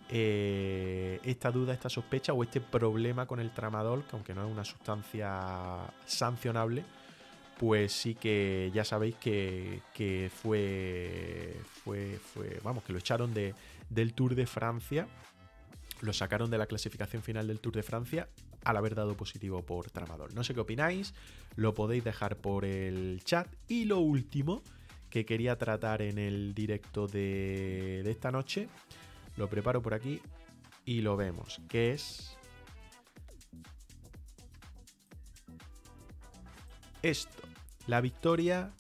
eh, 0.08 1.20
esta 1.22 1.50
duda, 1.50 1.72
esta 1.72 1.88
sospecha 1.88 2.32
o 2.32 2.42
este 2.42 2.60
problema 2.60 3.26
con 3.26 3.40
el 3.40 3.52
tramadol, 3.52 4.04
que 4.04 4.16
aunque 4.16 4.34
no 4.34 4.44
es 4.44 4.52
una 4.52 4.64
sustancia 4.64 5.92
sancionable, 6.04 6.84
pues 7.60 7.92
sí 7.92 8.14
que 8.14 8.70
ya 8.72 8.86
sabéis 8.86 9.16
que, 9.16 9.82
fue, 10.34 11.54
fue, 11.84 12.18
fue, 12.18 12.58
vamos, 12.64 12.82
que 12.82 12.94
lo 12.94 12.98
echaron 12.98 13.34
de, 13.34 13.54
del 13.90 14.14
Tour 14.14 14.34
de 14.34 14.46
Francia, 14.46 15.06
lo 16.00 16.14
sacaron 16.14 16.50
de 16.50 16.56
la 16.56 16.64
clasificación 16.64 17.22
final 17.22 17.48
del 17.48 17.60
Tour 17.60 17.74
de 17.74 17.82
Francia 17.82 18.30
al 18.64 18.78
haber 18.78 18.94
dado 18.94 19.14
positivo 19.14 19.60
por 19.60 19.90
tramadol. 19.90 20.34
No 20.34 20.42
sé 20.42 20.54
qué 20.54 20.60
opináis, 20.60 21.12
lo 21.54 21.74
podéis 21.74 22.02
dejar 22.02 22.36
por 22.36 22.64
el 22.64 23.20
chat. 23.24 23.46
Y 23.68 23.84
lo 23.84 23.98
último, 23.98 24.62
que 25.10 25.26
quería 25.26 25.58
tratar 25.58 26.00
en 26.00 26.16
el 26.16 26.54
directo 26.54 27.08
de, 27.08 28.00
esta 28.10 28.30
noche. 28.30 28.68
Lo 29.36 29.50
preparo 29.50 29.82
por 29.82 29.92
aquí 29.92 30.22
y 30.86 31.02
lo 31.02 31.14
vemos, 31.14 31.60
que 31.68 31.92
es 31.92 32.38
esto. 37.02 37.39
La 37.90 38.00
victoria 38.00 38.70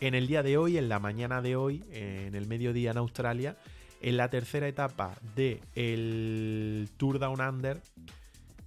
en 0.00 0.14
el 0.14 0.26
día 0.26 0.42
de 0.42 0.58
hoy, 0.58 0.76
en 0.76 0.90
la 0.90 0.98
mañana 0.98 1.40
de 1.40 1.56
hoy, 1.56 1.82
en 1.92 2.34
el 2.34 2.46
mediodía 2.46 2.90
en 2.90 2.98
Australia, 2.98 3.56
en 4.02 4.18
la 4.18 4.28
tercera 4.28 4.68
etapa 4.68 5.16
del 5.34 5.62
el 5.74 6.90
Tour 6.98 7.18
Down 7.18 7.40
Under 7.40 7.80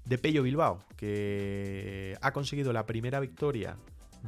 de 0.06 0.18
Pello 0.18 0.42
Bilbao, 0.42 0.84
que 0.98 2.18
ha 2.22 2.34
conseguido 2.34 2.74
la 2.74 2.88
primera 2.88 3.20
victoria 3.20 3.78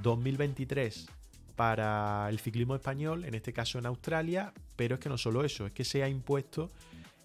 2023 0.04 1.08
para 1.56 2.30
el 2.30 2.38
ciclismo 2.38 2.76
español, 2.76 3.26
en 3.26 3.34
este 3.34 3.52
caso 3.52 3.80
en 3.80 3.88
Australia, 3.88 4.54
pero 4.76 4.94
es 4.94 5.02
que 5.02 5.10
no 5.10 5.18
solo 5.18 5.44
eso, 5.44 5.66
es 5.66 5.74
que 5.74 5.84
se 5.84 6.04
ha 6.04 6.08
impuesto 6.08 6.70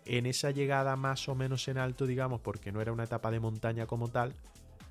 en 0.07 0.25
esa 0.25 0.51
llegada 0.51 0.97
más 0.97 1.29
o 1.29 1.35
menos 1.35 1.69
en 1.69 1.77
alto, 1.77 2.07
digamos, 2.07 2.41
porque 2.41 2.73
no 2.73 2.81
era 2.81 2.91
una 2.91 3.05
etapa 3.05 3.31
de 3.31 3.39
montaña 3.39 3.85
como 3.85 4.09
tal, 4.09 4.33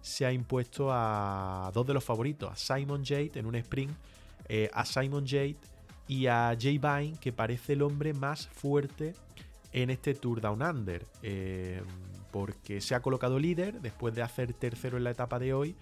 se 0.01 0.25
ha 0.25 0.31
impuesto 0.31 0.89
a 0.91 1.71
dos 1.73 1.85
de 1.85 1.93
los 1.93 2.03
favoritos, 2.03 2.51
a 2.51 2.55
Simon 2.55 3.03
Jade 3.03 3.31
en 3.35 3.45
un 3.45 3.55
sprint, 3.55 3.91
eh, 4.47 4.69
a 4.73 4.85
Simon 4.85 5.25
Jade 5.27 5.57
y 6.07 6.27
a 6.27 6.55
Jay 6.59 6.77
Vine, 6.77 7.17
que 7.19 7.31
parece 7.31 7.73
el 7.73 7.81
hombre 7.81 8.13
más 8.13 8.47
fuerte 8.47 9.13
en 9.71 9.89
este 9.89 10.13
Tour 10.15 10.41
Down 10.41 10.61
Under, 10.61 11.05
eh, 11.21 11.83
porque 12.31 12.81
se 12.81 12.95
ha 12.95 13.01
colocado 13.01 13.39
líder 13.39 13.81
después 13.81 14.15
de 14.15 14.21
hacer 14.21 14.53
tercero 14.53 14.97
en 14.97 15.03
la 15.03 15.11
etapa 15.11 15.39
de 15.39 15.53
hoy 15.53 15.75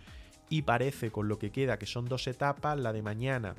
y 0.50 0.64
parece 0.64 1.12
con 1.12 1.28
lo 1.28 1.40
que 1.40 1.52
queda, 1.52 1.78
que 1.78 1.86
son 1.86 2.06
dos 2.06 2.28
etapas, 2.28 2.78
la 2.78 2.94
de 2.94 3.02
mañana 3.02 3.56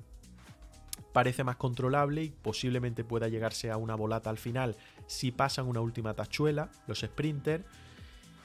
parece 1.12 1.44
más 1.44 1.56
controlable 1.56 2.22
y 2.22 2.30
posiblemente 2.30 3.04
pueda 3.04 3.28
llegarse 3.28 3.70
a 3.70 3.76
una 3.76 3.94
volata 3.94 4.30
al 4.30 4.38
final 4.38 4.76
si 5.06 5.32
pasan 5.32 5.66
una 5.66 5.80
última 5.80 6.14
tachuela, 6.14 6.70
los 6.86 7.00
sprinters. 7.00 7.64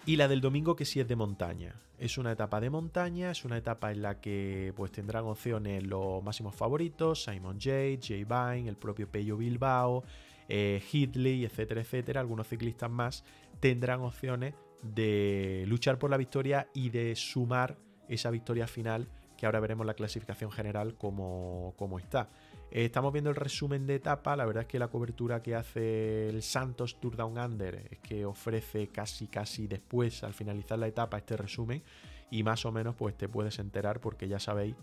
Y 0.05 0.17
la 0.17 0.27
del 0.27 0.41
domingo 0.41 0.75
que 0.75 0.83
sí 0.83 0.99
es 0.99 1.07
de 1.07 1.15
montaña. 1.15 1.75
Es 1.97 2.17
una 2.17 2.33
etapa 2.33 2.59
de 2.59 2.69
montaña, 2.69 3.31
es 3.31 3.45
una 3.45 3.57
etapa 3.57 3.91
en 3.91 4.01
la 4.01 4.19
que 4.19 4.73
pues 4.75 4.91
tendrán 4.91 5.23
opciones 5.23 5.81
los 5.83 6.21
máximos 6.21 6.53
favoritos, 6.55 7.23
Simon 7.23 7.57
Jade, 7.57 7.99
Jay 8.01 8.25
Vine, 8.25 8.67
el 8.67 8.75
propio 8.75 9.09
Pello 9.09 9.37
Bilbao, 9.37 10.03
eh, 10.49 10.83
Hitley, 10.91 11.45
etcétera, 11.45 11.81
etcétera. 11.81 12.19
Algunos 12.19 12.47
ciclistas 12.47 12.91
más 12.91 13.23
tendrán 13.61 14.01
opciones 14.01 14.55
de 14.81 15.63
luchar 15.67 15.97
por 15.97 16.09
la 16.09 16.17
victoria 16.17 16.67
y 16.73 16.89
de 16.89 17.15
sumar 17.15 17.77
esa 18.09 18.29
victoria 18.29 18.67
final 18.67 19.07
que 19.37 19.45
ahora 19.45 19.61
veremos 19.61 19.85
la 19.85 19.93
clasificación 19.93 20.51
general 20.51 20.95
como, 20.95 21.73
está. 21.97 22.29
Eh, 22.75 22.85
estamos 22.85 23.13
viendo 23.13 23.29
el 23.29 23.35
resumen 23.35 23.85
de 23.85 23.93
etapa, 23.93 24.35
la 24.35 24.47
verdad 24.47 24.63
es 24.63 24.67
que 24.67 24.79
la 24.79 24.87
cobertura 24.87 25.43
que 25.43 25.53
hace 25.53 26.27
el 26.29 26.41
Santos 26.41 26.99
Tour 26.99 27.15
Down 27.15 27.37
Under 27.37 27.75
es 27.91 27.99
que 27.99 28.25
ofrece 28.25 28.87
casi 28.87 29.27
casi 29.27 29.67
después, 29.67 30.23
al 30.23 30.33
finalizar 30.33 30.79
la 30.79 30.87
etapa, 30.87 31.19
este 31.19 31.37
resumen 31.37 31.83
y 32.31 32.41
más 32.41 32.65
o 32.65 32.71
menos 32.71 32.95
pues 32.95 33.15
te 33.15 33.29
puedes 33.29 33.59
enterar 33.59 33.99
porque 33.99 34.27
ya 34.27 34.39
sabéis 34.39 34.73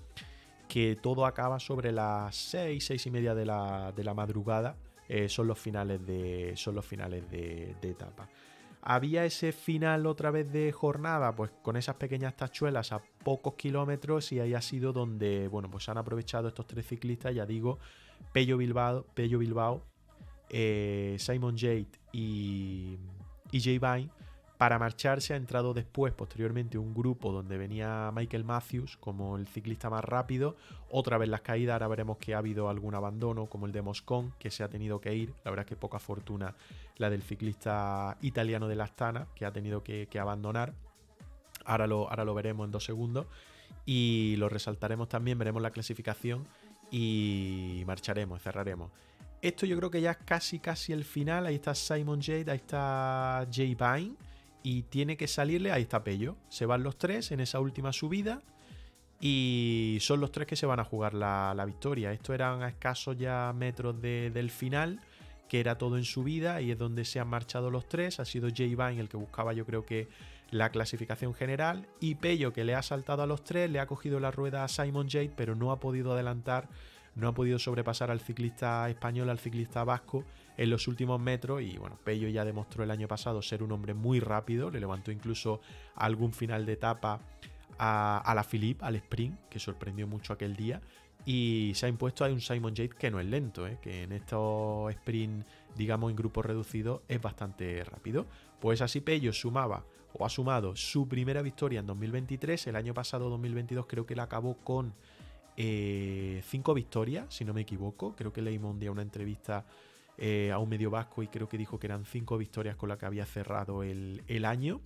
que 0.69 0.95
todo 0.95 1.27
acaba 1.27 1.59
sobre 1.59 1.91
las 1.91 2.37
6, 2.37 2.85
6 2.85 3.07
y 3.07 3.11
media 3.11 3.35
de 3.35 3.45
la, 3.45 4.15
madrugada, 4.15 4.77
eh, 5.09 5.29
son 5.29 5.49
los 5.49 5.59
finales 5.59 6.07
de, 6.07 6.53
son 6.55 6.77
los 6.77 6.87
finales 6.87 7.29
de 7.29 7.75
etapa. 7.83 8.29
Había 8.83 9.25
ese 9.25 9.53
final 9.53 10.07
otra 10.07 10.31
vez 10.31 10.51
de 10.51 10.73
jornada, 10.73 11.35
pues 11.37 11.51
con 11.63 11.77
esas 11.77 11.97
pequeñas 11.97 12.37
tachuelas 12.37 12.93
a 12.93 13.03
pocos 13.23 13.55
kilómetros 13.55 14.33
y 14.33 14.41
ahí 14.41 14.55
ha 14.55 14.63
sido 14.63 14.93
donde, 14.93 15.49
bueno, 15.49 15.71
pues 15.71 15.89
han 15.89 15.99
aprovechado 15.99 16.49
estos 16.49 16.67
tres 16.67 16.87
ciclistas, 16.87 17.35
ya 17.35 17.45
digo, 17.45 17.79
Pello 18.33 18.57
Bilbao, 18.57 19.05
Pello 19.15 19.39
Bilbao 19.39 19.83
eh, 20.51 21.17
Simon 21.19 21.57
Jade 21.57 21.87
y, 22.13 22.99
y 23.53 23.61
Jay 23.61 23.79
Vine 23.79 24.11
Para 24.61 24.79
marcharse 24.79 25.33
ha 25.33 25.37
entrado 25.39 25.73
después, 25.73 26.13
posteriormente, 26.13 26.77
un 26.77 26.93
grupo 26.93 27.33
donde 27.33 27.57
venía 27.57 28.13
Michael 28.15 28.45
Matthews 28.45 28.99
como 28.99 29.39
el 29.39 29.47
ciclista 29.47 29.89
más 29.89 30.05
rápido. 30.05 30.55
Otra 30.91 31.17
vez 31.17 31.31
las 31.31 31.41
caídas, 31.41 31.73
ahora 31.73 31.89
veremos 31.89 32.19
que 32.19 32.35
ha 32.35 32.39
habido 32.41 32.69
algún 32.69 32.95
abandono, 32.95 33.47
como 33.47 33.65
el 33.65 33.73
de 33.73 33.81
Moscón, 33.81 34.35
que 34.39 34.51
se 34.51 34.63
ha 34.63 34.69
tenido 34.69 35.01
que 35.01 35.15
ir. 35.15 35.33
La 35.47 35.51
verdad 35.51 35.65
es 35.65 35.69
que 35.71 35.77
poca 35.77 35.99
fortuna 35.99 36.55
la 36.99 37.09
del 37.09 37.23
ciclista 37.23 38.19
italiano 38.21 38.69
de 38.69 38.77
la 38.77 38.85
Astana, 38.85 39.29
que 39.35 39.47
ha 39.47 39.51
tenido 39.51 39.83
que, 39.83 40.07
abandonar. 40.21 40.75
Ahora 41.65 41.87
lo, 41.87 42.11
ahora 42.11 42.27
lo 42.27 42.35
veremos 42.35 42.67
en 42.67 42.73
dos 42.73 42.85
segundos. 42.85 43.29
Y 43.87 44.35
lo 44.37 44.51
resaltaremos 44.51 45.09
también, 45.09 45.39
veremos 45.39 45.63
la 45.63 45.71
clasificación 45.71 46.47
y 46.91 47.83
marcharemos, 47.87 48.43
cerraremos. 48.43 48.91
Esto 49.41 49.65
yo 49.65 49.79
creo 49.79 49.91
que 49.91 50.03
ya 50.03 50.11
es 50.11 50.19
casi 50.19 50.59
casi 50.59 50.93
el 50.93 51.05
final. 51.05 51.47
Ahí 51.47 51.55
está 51.55 51.75
Simon 51.75 52.21
Jade, 52.21 52.51
ahí 52.51 52.59
está 52.59 53.49
Jay 53.51 53.75
Vine 53.75 54.17
y 54.63 54.83
tiene 54.83 55.17
que 55.17 55.27
salirle, 55.27 55.73
ahí 55.73 55.83
está 55.83 56.05
Pello. 56.05 56.37
Se 56.49 56.67
van 56.67 56.83
los 56.83 56.97
tres 56.99 57.33
en 57.33 57.41
esa 57.41 57.61
última 57.61 57.93
subida 57.93 58.43
y 59.21 59.99
son 60.01 60.21
los 60.21 60.33
tres 60.33 60.47
que 60.47 60.57
se 60.57 60.67
van 60.67 60.81
a 60.81 60.85
jugar 60.85 61.15
la, 61.15 61.63
victoria. 61.67 62.13
Esto 62.13 62.33
eran 62.35 62.63
a 62.63 62.69
escasos 62.69 63.17
ya 63.19 63.53
metros 63.55 64.01
del 64.01 64.51
final, 64.51 65.01
que 65.49 65.61
era 65.61 65.79
todo 65.79 65.97
en 65.97 66.05
subida 66.05 66.61
y 66.61 66.71
es 66.71 66.79
donde 66.79 67.05
se 67.05 67.21
han 67.21 67.29
marchado 67.29 67.71
los 67.71 67.89
tres. 67.89 68.21
Ha 68.21 68.25
sido 68.25 68.49
Jay 68.55 68.75
Vine 68.75 69.01
el 69.01 69.09
que 69.09 69.17
buscaba 69.17 69.53
yo 69.53 69.67
creo 69.67 69.85
que 69.85 70.09
la 70.51 70.71
clasificación 70.71 71.33
general 71.35 71.87
y 72.01 72.17
Pello 72.17 72.53
que 72.53 72.65
le 72.65 72.75
ha 72.75 72.83
saltado 72.83 73.23
a 73.23 73.27
los 73.27 73.45
tres, 73.45 73.71
le 73.71 73.79
ha 73.79 73.87
cogido 73.87 74.19
la 74.21 74.31
rueda 74.31 74.65
a 74.65 74.69
Simon 74.69 75.09
Jade 75.09 75.33
pero 75.37 75.55
no 75.55 75.71
ha 75.71 75.79
podido 75.79 76.13
adelantar 76.13 76.69
no 77.21 77.29
ha 77.29 77.33
podido 77.33 77.59
sobrepasar 77.59 78.11
al 78.11 78.21
ciclista 78.21 78.89
español, 78.89 79.31
al 79.31 79.39
ciclista 79.39 79.85
vasco 79.85 80.25
en 80.57 80.71
los 80.71 80.89
últimos 80.89 81.21
metros 81.21 81.63
y 81.63 81.77
bueno, 81.79 81.99
Pello 82.03 82.29
ya 82.29 82.45
demostró 82.45 82.85
el 82.85 82.91
año 82.91 83.09
pasado 83.09 83.43
ser 83.43 83.63
un 83.63 83.73
hombre 83.73 83.95
muy 83.95 84.21
rápido, 84.21 84.71
le 84.71 84.81
levantó 84.81 85.13
incluso 85.13 85.61
algún 85.95 86.33
final 86.33 86.67
de 86.67 86.73
etapa 86.73 87.21
a, 87.79 88.33
la 88.35 88.45
Philippe, 88.45 88.85
al 88.85 88.97
sprint, 88.97 89.39
que 89.49 89.59
sorprendió 89.59 90.07
mucho 90.07 90.33
aquel 90.33 90.55
día 90.55 90.81
y 91.25 91.73
se 91.75 91.87
ha 91.87 91.89
impuesto 91.89 92.25
a 92.25 92.29
un 92.29 92.41
Simon 92.41 92.75
Yates 92.75 92.95
que 92.95 93.11
no 93.11 93.21
es 93.21 93.27
lento, 93.27 93.67
¿eh? 93.67 93.79
que 93.81 94.03
en 94.03 94.13
estos 94.13 94.91
sprint, 94.91 95.47
digamos, 95.77 96.11
en 96.11 96.17
grupos 96.17 96.45
reducidos 96.45 97.03
es 97.09 97.21
bastante 97.21 97.85
rápido. 97.85 98.27
Pues 98.61 98.83
así 98.83 99.01
Pello 99.01 99.33
sumaba 99.33 99.85
o 100.13 100.27
ha 100.27 100.29
sumado 100.29 100.77
su 100.77 101.09
primera 101.09 101.43
victoria 101.43 101.81
en 101.81 101.87
2023, 101.87 102.67
el 102.67 102.77
año 102.77 102.95
pasado 102.95 103.31
2022 103.31 103.87
creo 103.87 104.07
que 104.07 104.17
la 104.17 104.25
acabó 104.25 104.57
con 104.59 104.95
eh, 105.57 106.43
cinco 106.47 106.75
victorias, 106.75 107.33
si 107.35 107.45
no 107.45 107.55
me 107.55 107.63
equivoco. 107.63 108.15
Creo 108.17 108.33
que 108.33 108.43
leímos 108.43 108.73
un 108.73 108.81
día 108.81 108.91
una 108.91 109.03
entrevista 109.03 109.67
eh, 110.19 110.51
a 110.53 110.59
un 110.59 110.69
medio 110.69 110.91
vasco 110.91 111.23
y 111.23 111.29
creo 111.29 111.49
que 111.49 111.59
dijo 111.59 111.79
que 111.79 111.87
eran 111.87 112.05
cinco 112.05 112.39
victorias 112.39 112.77
con 112.77 112.89
las 112.89 112.99
que 112.99 113.07
había 113.07 113.27
cerrado 113.27 113.83
el, 113.83 114.45
año. 114.45 114.81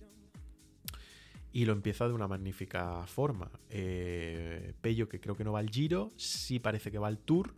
Y 1.51 1.65
lo 1.65 1.73
empieza 1.73 2.07
de 2.07 2.13
una 2.13 2.27
magnífica 2.27 3.05
forma. 3.07 3.49
Eh, 3.69 4.73
Pello, 4.81 5.07
que 5.07 5.21
creo 5.21 5.35
que 5.35 5.43
no 5.45 5.53
va 5.53 5.59
al 5.59 5.69
Giro, 5.69 6.11
sí 6.17 6.59
parece 6.59 6.91
que 6.91 6.99
va 6.99 7.07
al 7.07 7.19
Tour. 7.19 7.53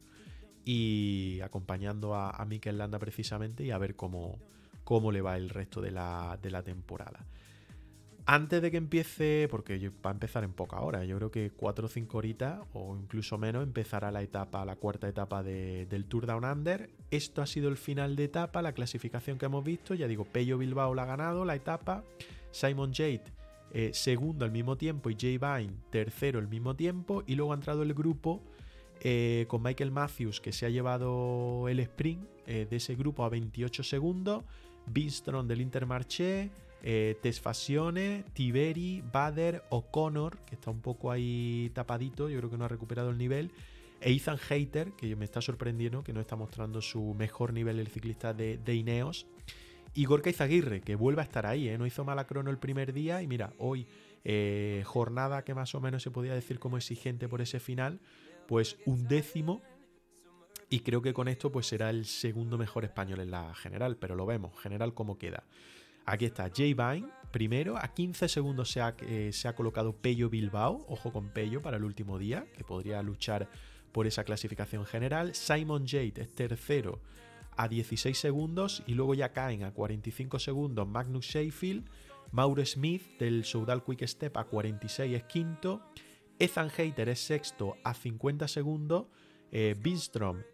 Y 0.64 1.40
acompañando 1.42 2.14
a, 2.14 2.32
a 2.32 2.46
Mikel 2.46 2.78
Landa 2.78 3.00
precisamente 3.00 3.64
y 3.64 3.72
a 3.72 3.78
ver 3.78 3.96
cómo, 3.96 4.38
cómo 4.84 5.12
le 5.12 5.22
va 5.22 5.36
el 5.36 5.50
resto 5.50 5.82
de 5.82 5.92
la, 5.92 6.40
de 6.42 6.50
la 6.50 6.64
temporada. 6.64 7.26
Antes 8.30 8.62
de 8.62 8.72
que 8.72 8.78
empiece, 8.78 9.48
porque 9.49 9.90
va 10.06 10.10
a 10.10 10.14
empezar 10.14 10.44
en 10.44 10.52
poca 10.52 10.82
hora, 10.82 11.06
yo 11.06 11.16
creo 11.16 11.32
que 11.32 11.49
4 11.52 11.86
o 11.86 11.90
5 11.90 12.18
horitas 12.18 12.60
o 12.74 12.98
incluso 12.98 13.38
menos 13.38 13.64
empezará 13.64 14.12
la 14.12 14.22
etapa, 14.22 14.66
la 14.66 14.76
cuarta 14.76 15.08
etapa 15.08 15.44
del 15.44 16.06
Tour 16.10 16.26
Down 16.26 16.44
Under. 16.44 16.90
Esto 17.10 17.41
ha 17.41 17.48
sido 17.48 17.70
el 17.70 17.78
final 17.78 18.18
de 18.18 18.26
etapa, 18.26 18.62
la 18.62 18.74
clasificación 18.74 19.38
que 19.38 19.45
hemos 19.45 19.64
visto. 19.64 19.94
Ya 19.94 20.10
digo, 20.10 20.26
Pello 20.26 20.58
Bilbao 20.58 20.94
la 20.94 21.04
ha 21.04 21.06
ganado 21.06 21.45
la 21.45 21.56
etapa, 21.56 22.04
Simon 22.52 22.94
Jade 22.94 23.24
eh, 23.72 23.91
segundo 23.94 24.44
al 24.44 24.52
mismo 24.52 24.78
tiempo 24.78 25.10
y 25.10 25.16
Jay 25.18 25.38
Vine 25.38 25.74
tercero 25.90 26.40
al 26.40 26.49
mismo 26.49 26.76
tiempo. 26.76 27.24
Y 27.28 27.36
luego 27.36 27.54
ha 27.54 27.56
entrado 27.56 27.82
el 27.84 27.94
grupo 27.94 28.41
eh, 28.99 29.45
con 29.48 29.64
Michael 29.64 29.91
Matthews 29.91 30.41
que 30.41 30.52
se 30.52 30.66
ha 30.66 30.70
llevado 30.70 31.70
el 31.70 31.80
sprint 31.80 32.28
eh, 32.45 32.68
de 32.70 32.76
ese 32.76 32.95
grupo 32.95 33.24
a 33.24 33.30
28 33.30 33.84
segundos, 33.84 34.44
Binstrom 34.86 35.48
del 35.48 35.62
Intermarché 35.62 36.52
eh, 36.84 37.18
Tesfasione, 37.22 38.24
Tiberi, 38.34 39.04
Bader, 39.12 39.64
O'Connor, 39.70 40.40
que 40.45 40.56
está 40.56 40.72
un 40.72 40.82
poco 40.82 41.12
ahí 41.12 41.72
tapadito, 41.74 42.30
yo 42.30 42.38
creo 42.38 42.49
que 42.49 42.58
no 42.58 42.66
ha 42.66 42.70
recuperado 42.70 43.10
el 43.10 43.18
nivel, 43.18 43.52
e 43.99 44.14
Ethan 44.14 44.38
Hater, 44.38 44.91
que 44.91 45.16
me 45.16 45.26
está 45.26 45.41
sorprendiendo, 45.41 46.04
que 46.04 46.14
no 46.14 46.22
está 46.22 46.36
mostrando 46.36 46.82
su 46.82 47.14
mejor 47.16 47.54
nivel 47.54 47.80
el 47.80 47.88
ciclista 47.88 48.34
de, 48.34 48.74
Ineos, 48.74 49.28
y 49.94 50.06
Gorka 50.06 50.30
Izaguirre, 50.30 50.82
que 50.82 50.95
vuelve 50.95 51.22
a 51.22 51.26
estar 51.26 51.45
ahí, 51.48 51.70
¿eh? 51.70 51.78
no 51.78 51.88
hizo 51.88 52.06
mala 52.06 52.28
crono 52.28 52.52
el 52.52 52.60
primer 52.60 52.94
día, 52.94 53.22
y 53.22 53.28
mira, 53.28 53.54
hoy 53.58 53.88
eh, 54.24 54.84
jornada 54.86 55.44
que 55.44 55.56
más 55.56 55.74
o 55.74 55.82
menos 55.82 56.04
se 56.04 56.12
podía 56.12 56.36
decir 56.36 56.60
como 56.60 56.78
exigente 56.78 57.28
por 57.28 57.41
ese 57.41 57.60
final, 57.60 57.99
pues 58.48 58.78
un 58.86 59.08
décimo 59.08 59.64
y 60.70 60.82
creo 60.82 61.02
que 61.02 61.14
con 61.14 61.28
esto 61.28 61.52
pues 61.52 61.68
será 61.68 61.90
el 61.90 62.06
segundo 62.06 62.58
mejor 62.58 62.84
español 62.84 63.22
en 63.22 63.32
la 63.32 63.54
general, 63.56 63.98
pero 63.98 64.16
lo 64.16 64.26
vemos, 64.26 64.60
general 64.60 64.94
cómo 64.94 65.18
queda. 65.18 65.44
Aquí 66.10 66.24
está 66.24 66.50
Jay 66.56 66.74
Vine, 66.74 67.10
primero, 67.32 67.76
a 67.76 67.90
15 67.90 68.30
segundos 68.30 68.72
se 68.72 68.80
ha, 68.80 68.96
eh, 69.02 69.32
colocado 69.58 69.94
Pello 69.94 70.30
Bilbao, 70.30 70.86
ojo 70.88 71.12
con 71.12 71.28
Pello 71.34 71.62
para 71.62 71.76
el 71.76 71.84
último 71.84 72.18
día, 72.18 72.48
que 72.56 72.64
podría 72.64 73.04
luchar 73.04 73.50
por 73.92 74.08
esa 74.08 74.24
clasificación 74.24 74.86
general. 74.86 75.36
Simon 75.36 75.86
Jade 75.86 76.14
es 76.16 76.34
tercero 76.34 77.02
a 77.58 77.68
16 77.68 78.18
segundos 78.18 78.84
y 78.88 78.94
luego 78.94 79.16
ya 79.16 79.34
caen 79.34 79.66
a 79.66 79.74
45 79.74 80.40
segundos 80.40 80.88
Magnus 80.88 81.26
Sheffield, 81.26 81.90
Mauro 82.32 82.66
Smith 82.66 83.18
del 83.20 83.44
Soudal 83.44 83.84
Quick 83.84 84.08
Step 84.08 84.38
a 84.38 84.46
46 84.46 85.14
es 85.14 85.24
quinto, 85.26 85.82
Ethan 86.40 86.70
Hater 86.70 87.10
es 87.10 87.20
sexto 87.20 87.76
a 87.84 87.94
50 87.94 88.48
segundos, 88.48 89.08
eh, 89.52 89.76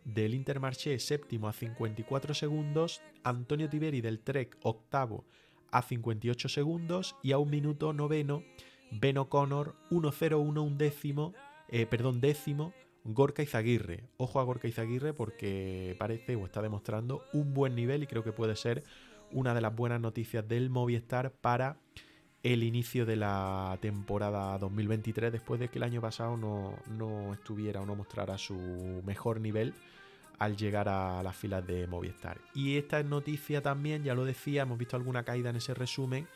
del 0.04 0.34
Intermarché 0.34 0.98
séptimo 0.98 1.48
a 1.48 1.54
54 1.54 2.34
segundos, 2.34 3.04
Antonio 3.24 3.70
Tiberi 3.70 4.02
del 4.02 4.20
Trek 4.20 4.58
octavo 4.64 5.26
a 5.74 5.82
58 5.82 6.48
segundos 6.48 7.16
y 7.24 7.32
a 7.34 7.40
un 7.40 7.50
minuto 7.50 7.92
noveno 7.92 8.44
Ben 8.92 9.18
O'Connor 9.18 9.76
1-0-1 9.90 10.62
un 10.62 10.78
décimo, 10.78 11.34
eh, 11.68 11.88
perdón, 11.88 12.22
décimo 12.22 12.74
Gorka 13.04 13.42
Izaguirre. 13.42 14.04
Ojo 14.18 14.40
a 14.40 14.44
Gorka 14.44 14.68
Izaguirre 14.68 15.14
porque 15.14 15.96
parece 15.98 16.36
o 16.36 16.46
está 16.46 16.62
demostrando 16.62 17.24
un 17.34 17.54
buen 17.54 17.76
nivel 17.76 18.04
y 18.04 18.08
creo 18.08 18.24
que 18.24 18.32
puede 18.32 18.56
ser 18.56 18.84
una 19.32 19.54
de 19.54 19.62
las 19.62 19.76
buenas 19.76 20.00
noticias 20.00 20.48
del 20.48 20.70
Movistar 20.70 21.32
para 21.32 21.78
el 22.44 22.64
inicio 22.64 23.06
de 23.06 23.16
la 23.16 23.78
temporada 23.82 24.58
2023 24.60 25.32
después 25.32 25.60
de 25.60 25.70
que 25.70 25.80
el 25.80 25.84
año 25.84 26.02
pasado 26.02 26.38
no, 26.38 26.76
no 26.88 27.34
estuviera 27.34 27.82
o 27.82 27.86
no 27.86 27.96
mostrara 27.96 28.38
su 28.38 29.02
mejor 29.06 29.42
nivel 29.42 29.74
al 30.40 30.58
llegar 30.58 30.90
a 30.90 31.22
las 31.24 31.36
filas 31.36 31.66
de 31.66 31.88
Movistar. 31.88 32.40
Y 32.54 32.78
esta 32.78 33.02
noticia 33.04 33.62
también, 33.62 34.04
ya 34.04 34.16
lo 34.16 34.26
decía, 34.26 34.64
hemos 34.64 34.78
visto 34.78 34.96
alguna 34.96 35.24
caída 35.24 35.50
en 35.50 35.58
ese 35.58 35.74
resumen. 35.74 36.28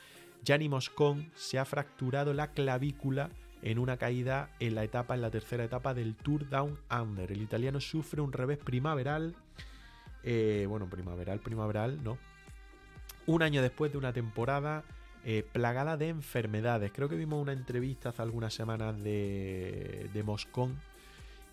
Gianni 0.44 0.70
Moscón 0.70 1.32
se 1.36 1.60
ha 1.60 1.66
fracturado 1.66 2.34
la 2.34 2.52
clavícula 2.52 3.30
en 3.62 3.80
una 3.80 3.98
caída 3.98 4.50
en 4.60 4.76
la 4.76 4.84
etapa, 4.84 5.16
en 5.16 5.22
la 5.22 5.32
tercera 5.32 5.64
etapa 5.64 5.94
del 5.94 6.16
Tour 6.16 6.48
Down 6.50 6.78
Under. 6.92 7.32
El 7.32 7.42
italiano 7.42 7.80
sufre 7.80 8.22
un 8.22 8.32
revés 8.32 8.58
primaveral. 8.58 9.36
Eh, 10.24 10.66
bueno, 10.70 10.90
primaveral, 10.90 11.40
primaveral, 11.40 12.04
no. 12.04 12.18
Un 13.26 13.44
año 13.44 13.62
después 13.62 13.92
de 13.92 13.98
una 13.98 14.14
temporada 14.14 14.84
eh, 15.26 15.44
plagada 15.52 15.98
de 15.98 16.10
enfermedades. 16.10 16.92
Creo 16.94 17.10
que 17.10 17.16
vimos 17.16 17.42
una 17.42 17.52
entrevista 17.52 18.10
hace 18.10 18.22
algunas 18.22 18.54
semanas 18.54 19.02
de, 19.04 20.10
de 20.14 20.24
Moscón 20.24 20.78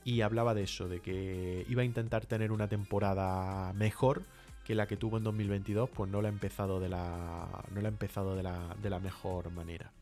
y 0.05 0.21
hablaba 0.21 0.55
de 0.55 0.63
eso, 0.65 0.89
de 0.89 1.01
que 1.01 1.65
iba 1.69 1.83
a 1.83 1.85
intentar 1.85 2.27
tener 2.27 2.53
una 2.53 2.69
temporada 2.69 3.73
mejor 3.73 4.23
que 4.65 4.75
la 4.75 4.87
que 4.87 4.97
tuvo 4.97 5.19
en 5.19 5.25
2022, 5.25 5.91
pues 5.91 6.11
no 6.11 6.23
la 6.23 6.29
ha 6.29 6.33
empezado 6.33 6.81
de 6.81 6.89
la, 6.89 7.65
no 7.71 7.81
la 7.81 7.89
ha 7.89 7.91
empezado 7.91 8.35
de 8.35 8.43
la, 8.43 8.75
de 8.81 8.91
la 8.91 8.99
mejor 8.99 9.51
manera. 9.51 9.93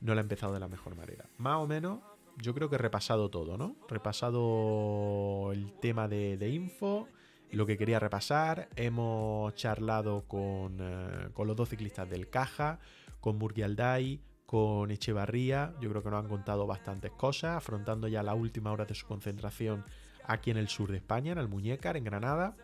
No 0.00 0.14
la 0.14 0.20
ha 0.20 0.22
empezado 0.22 0.52
de 0.52 0.60
la 0.60 0.68
mejor 0.68 0.96
manera. 0.96 1.24
Más 1.38 1.56
o 1.56 1.66
menos, 1.66 2.00
yo 2.36 2.54
creo 2.54 2.68
que 2.68 2.74
he 2.76 2.78
repasado 2.78 3.30
todo, 3.30 3.56
¿no? 3.56 3.76
Repasado 3.88 5.52
el 5.52 5.72
tema 5.80 6.08
de 6.08 6.48
info, 6.48 7.08
lo 7.52 7.66
que 7.66 7.76
quería 7.76 7.98
repasar. 7.98 8.68
Hemos 8.76 9.54
charlado 9.54 10.24
con, 10.26 10.78
eh, 10.80 11.28
con 11.32 11.46
los 11.46 11.56
dos 11.56 11.68
ciclistas 11.68 12.08
del 12.08 12.28
Caja, 12.28 12.78
con 13.20 13.38
Murgialdai, 13.38 14.20
con 14.46 14.90
Echevarría. 14.90 15.74
Yo 15.80 15.90
creo 15.90 16.02
que 16.02 16.10
nos 16.10 16.24
han 16.24 16.28
contado 16.28 16.66
bastantes 16.66 17.10
cosas, 17.12 17.56
afrontando 17.56 18.08
ya 18.08 18.22
la 18.22 18.34
última 18.34 18.72
hora 18.72 18.84
de 18.84 18.94
su 18.94 19.06
concentración 19.06 19.84
aquí 20.24 20.50
en 20.50 20.56
el 20.56 20.68
sur 20.68 20.90
de 20.90 20.98
España, 20.98 21.32
en 21.32 21.38
el 21.38 21.48
Muñecar, 21.48 21.96
en 21.96 22.04
Granada. 22.04 22.56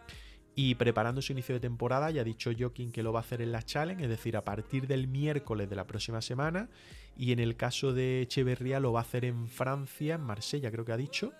Y 0.54 0.74
preparando 0.74 1.22
su 1.22 1.32
inicio 1.32 1.54
de 1.54 1.60
temporada, 1.60 2.10
ya 2.10 2.20
ha 2.20 2.24
dicho 2.24 2.50
Joaquín 2.56 2.92
que 2.92 3.02
lo 3.02 3.12
va 3.12 3.20
a 3.20 3.22
hacer 3.22 3.40
en 3.40 3.52
la 3.52 3.62
Challenge, 3.62 4.02
es 4.02 4.10
decir, 4.10 4.36
a 4.36 4.44
partir 4.44 4.86
del 4.86 5.08
miércoles 5.08 5.68
de 5.68 5.76
la 5.76 5.86
próxima 5.86 6.20
semana. 6.20 6.68
Y 7.16 7.32
en 7.32 7.38
el 7.38 7.56
caso 7.56 7.92
de 7.92 8.22
Echeverría 8.22 8.78
lo 8.78 8.92
va 8.92 9.00
a 9.00 9.02
hacer 9.02 9.24
en 9.24 9.48
Francia, 9.48 10.14
en 10.16 10.22
Marsella, 10.22 10.70
creo 10.70 10.84
que 10.84 10.92
ha 10.92 10.96
dicho. 10.96 11.32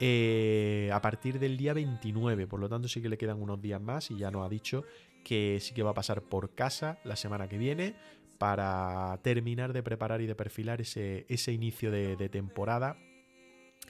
Eh, 0.00 0.90
a 0.92 1.00
partir 1.00 1.38
del 1.38 1.56
día 1.56 1.72
29. 1.74 2.48
Por 2.48 2.58
lo 2.58 2.68
tanto, 2.68 2.88
sí 2.88 3.00
que 3.00 3.08
le 3.08 3.16
quedan 3.16 3.40
unos 3.40 3.62
días 3.62 3.80
más 3.80 4.10
y 4.10 4.18
ya 4.18 4.32
nos 4.32 4.44
ha 4.44 4.48
dicho 4.48 4.84
que 5.22 5.58
sí 5.60 5.74
que 5.74 5.84
va 5.84 5.90
a 5.90 5.94
pasar 5.94 6.22
por 6.22 6.56
casa 6.56 6.98
la 7.04 7.14
semana 7.14 7.48
que 7.48 7.56
viene 7.56 7.94
para 8.42 9.16
terminar 9.22 9.72
de 9.72 9.84
preparar 9.84 10.20
y 10.20 10.26
de 10.26 10.34
perfilar 10.34 10.80
ese, 10.80 11.26
ese 11.28 11.52
inicio 11.52 11.92
de, 11.92 12.28
temporada 12.28 12.96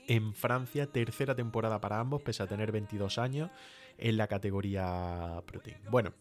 en 0.07 0.35
Francia, 0.35 0.89
tercera 0.89 1.35
temporada 1.35 1.81
para 1.81 1.99
ambos, 1.99 2.21
pese 2.21 2.43
a 2.43 2.47
tener 2.47 2.71
22 2.71 3.17
años 3.17 3.51
en 3.97 4.19
la 4.19 4.27
categoría 4.27 5.43
Protein. 5.47 5.79
Bueno, 5.91 6.13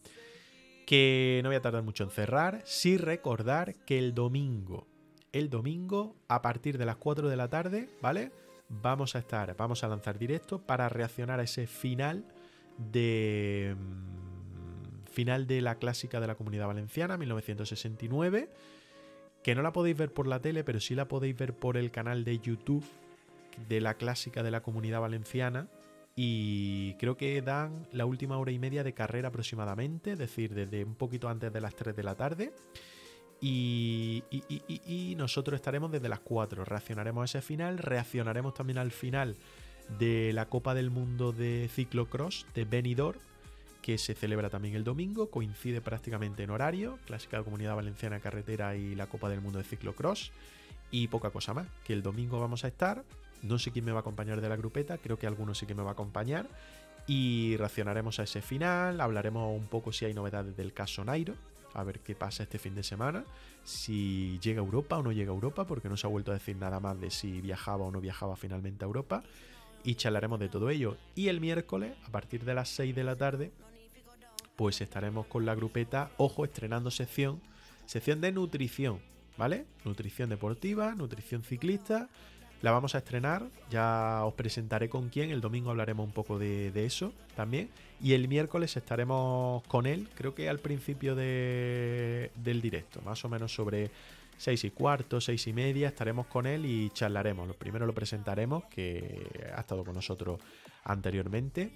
que 0.86 1.42
no 1.44 1.50
voy 1.50 1.58
a 1.58 1.62
tardar 1.62 1.84
mucho 1.84 2.06
en 2.06 2.10
cerrar, 2.10 2.62
sí 2.64 2.96
recordar 2.96 3.76
que 3.84 4.00
el 4.00 4.14
domingo, 4.14 4.88
el 5.34 5.50
domingo 5.50 6.16
a 6.30 6.42
partir 6.42 6.78
de 6.78 6.86
las 6.86 6.96
4 6.96 7.28
de 7.28 7.36
la 7.36 7.50
tarde, 7.50 7.90
¿vale? 8.02 8.32
Vamos 8.70 9.18
a 9.18 9.20
estar, 9.20 9.58
vamos 9.58 9.84
a 9.84 9.90
lanzar 9.90 10.18
directo 10.18 10.66
para 10.66 10.88
reaccionar 10.88 11.42
a 11.42 11.44
ese 11.44 11.68
final 11.68 12.24
de 12.78 13.76
mm, 13.78 14.21
final 15.12 15.48
de 15.48 15.62
la 15.62 15.76
clásica 15.76 16.20
de 16.20 16.28
la 16.28 16.36
Comunidad 16.36 16.68
Valenciana 16.68 17.18
1969, 17.18 18.50
que 19.44 19.56
no 19.56 19.62
la 19.62 19.74
podéis 19.74 19.98
ver 19.98 20.12
por 20.12 20.28
la 20.28 20.40
tele, 20.42 20.64
pero 20.64 20.80
sí 20.80 20.96
la 20.96 21.08
podéis 21.08 21.38
ver 21.38 21.54
por 21.54 21.78
el 21.78 21.92
canal 21.92 22.24
de 22.24 22.40
YouTube 22.40 22.86
de 23.68 23.82
la 23.82 23.96
clásica 23.96 24.44
de 24.44 24.52
la 24.52 24.62
Comunidad 24.62 25.02
Valenciana, 25.02 25.68
y 26.16 26.94
creo 26.96 27.16
que 27.16 27.42
dan 27.42 27.88
la 27.92 28.06
última 28.06 28.38
hora 28.38 28.52
y 28.52 28.60
media 28.60 28.84
de 28.84 28.94
carrera 28.94 29.30
aproximadamente, 29.30 30.12
es 30.12 30.20
decir, 30.20 30.54
desde 30.54 30.84
un 30.84 30.96
poquito 30.96 31.30
antes 31.30 31.54
de 31.54 31.62
las 31.62 31.76
3 31.76 31.96
de 31.96 32.04
la 32.04 32.16
tarde. 32.16 32.54
Y, 33.44 34.24
y, 34.30 35.16
nosotros 35.16 35.56
estaremos 35.56 35.92
desde 35.92 36.10
las 36.10 36.20
4, 36.20 36.64
reaccionaremos 36.64 37.22
a 37.24 37.26
ese 37.26 37.42
final, 37.42 37.80
reaccionaremos 37.80 38.54
también 38.54 38.78
al 38.78 38.92
final 38.92 39.36
de 39.98 40.32
la 40.32 40.48
Copa 40.48 40.76
del 40.76 40.92
Mundo 40.92 41.32
de 41.32 41.68
Ciclocross 41.74 42.46
de 42.54 42.66
Benidorm, 42.66 43.20
que 43.82 43.98
se 43.98 44.14
celebra 44.14 44.50
también 44.50 44.76
el 44.76 44.84
domingo, 44.84 45.30
coincide 45.30 45.82
prácticamente 45.82 46.44
en 46.44 46.52
horario, 46.52 47.00
clásica 47.06 47.38
de 47.38 47.44
Comunidad 47.44 47.76
Valenciana 47.76 48.20
Carretera 48.20 48.76
y 48.76 48.96
la 48.96 49.08
Copa 49.08 49.30
del 49.30 49.42
Mundo 49.42 49.58
de 49.58 49.66
Ciclocross, 49.66 50.32
y 50.92 51.08
poca 51.08 51.30
cosa 51.30 51.54
más, 51.54 51.68
que 51.84 51.94
el 51.94 52.04
domingo 52.04 52.40
vamos 52.40 52.64
a 52.66 52.68
estar 52.68 53.04
no 53.44 53.60
sé 53.60 53.72
quién 53.72 53.86
me 53.86 53.92
va 53.92 54.00
a 54.00 54.02
acompañar 54.02 54.42
de 54.42 54.50
la 54.50 54.56
grupeta, 54.56 54.98
creo 54.98 55.18
que 55.18 55.28
alguno 55.28 55.56
sí 55.56 55.66
que 55.66 55.76
me 55.76 55.84
va 55.84 55.90
a 55.90 55.94
acompañar. 55.94 56.48
Y 57.08 57.58
reaccionaremos 57.58 58.20
a 58.20 58.24
ese 58.24 58.42
final, 58.42 59.02
hablaremos 59.02 59.58
un 59.58 59.68
poco 59.68 59.92
si 59.92 60.06
hay 60.06 60.14
novedades 60.14 60.56
del 60.56 60.74
caso 60.74 61.04
Nairo, 61.04 61.34
a 61.74 61.84
ver 61.84 62.00
qué 62.00 62.16
pasa 62.16 62.44
este 62.44 62.60
fin 62.60 62.76
de 62.76 62.84
semana, 62.84 63.24
si 63.64 64.40
llega 64.40 64.62
a 64.62 64.66
Europa 64.66 64.98
o 64.98 65.04
no 65.04 65.12
llega 65.12 65.32
a 65.32 65.34
Europa, 65.34 65.66
porque 65.66 65.90
no 65.90 65.98
se 65.98 66.06
ha 66.06 66.10
vuelto 66.10 66.32
a 66.32 66.36
decir 66.36 66.56
nada 66.58 66.80
más 66.80 67.00
de 67.00 67.10
si 67.10 67.42
viajaba 67.42 67.86
o 67.86 67.92
no 67.92 68.00
viajaba 68.00 68.36
finalmente 68.36 68.86
a 68.86 68.88
Europa. 68.88 69.24
Y 69.84 69.96
charlaremos 69.96 70.40
de 70.40 70.48
todo 70.48 70.70
ello. 70.70 70.96
Y 71.16 71.30
el 71.30 71.42
miércoles, 71.42 71.94
a 72.06 72.12
partir 72.12 72.46
de 72.46 72.54
las 72.54 72.70
6 72.70 72.94
de 72.94 73.04
la 73.04 73.16
tarde, 73.16 73.52
pues 74.56 74.82
estaremos 74.82 75.28
con 75.28 75.46
la 75.46 75.56
grupeta, 75.56 76.12
ojo, 76.18 76.46
estrenando 76.46 76.92
sección, 76.92 77.42
sección 77.86 78.22
de 78.22 78.32
nutrición, 78.32 79.00
¿vale? 79.38 79.66
Nutrición 79.86 80.30
deportiva, 80.30 80.94
nutrición 80.96 81.44
ciclista 81.44 82.10
la 82.62 82.72
vamos 82.72 82.94
a 82.94 83.00
estrenar, 83.00 83.48
ya 83.72 84.22
os 84.24 84.36
presentaré 84.36 84.88
con 84.88 85.10
quién, 85.10 85.32
el 85.32 85.42
domingo 85.42 85.72
hablaremos 85.72 86.06
un 86.06 86.14
poco 86.14 86.38
de, 86.38 86.72
eso 86.86 87.12
también. 87.36 87.70
Y 88.00 88.14
el 88.14 88.28
miércoles 88.28 88.78
estaremos 88.78 89.64
con 89.64 89.88
él, 89.88 90.08
creo 90.14 90.36
que 90.36 90.48
al 90.48 90.60
principio 90.60 91.16
del 91.16 92.30
directo, 92.62 93.02
más 93.02 93.26
o 93.26 93.30
menos 93.30 93.54
sobre 93.54 93.90
seis 94.38 94.64
y 94.64 94.70
cuarto, 94.70 95.20
seis 95.20 95.48
y 95.48 95.54
media, 95.54 95.88
estaremos 95.88 96.28
con 96.28 96.46
él 96.46 96.66
y 96.68 96.92
charlaremos. 96.92 97.48
Lo 97.48 97.56
primero 97.56 97.88
lo 97.88 97.94
presentaremos, 97.94 98.66
que 98.66 99.28
ha 99.56 99.62
estado 99.62 99.84
con 99.84 99.96
nosotros 99.96 100.40
anteriormente. 100.84 101.72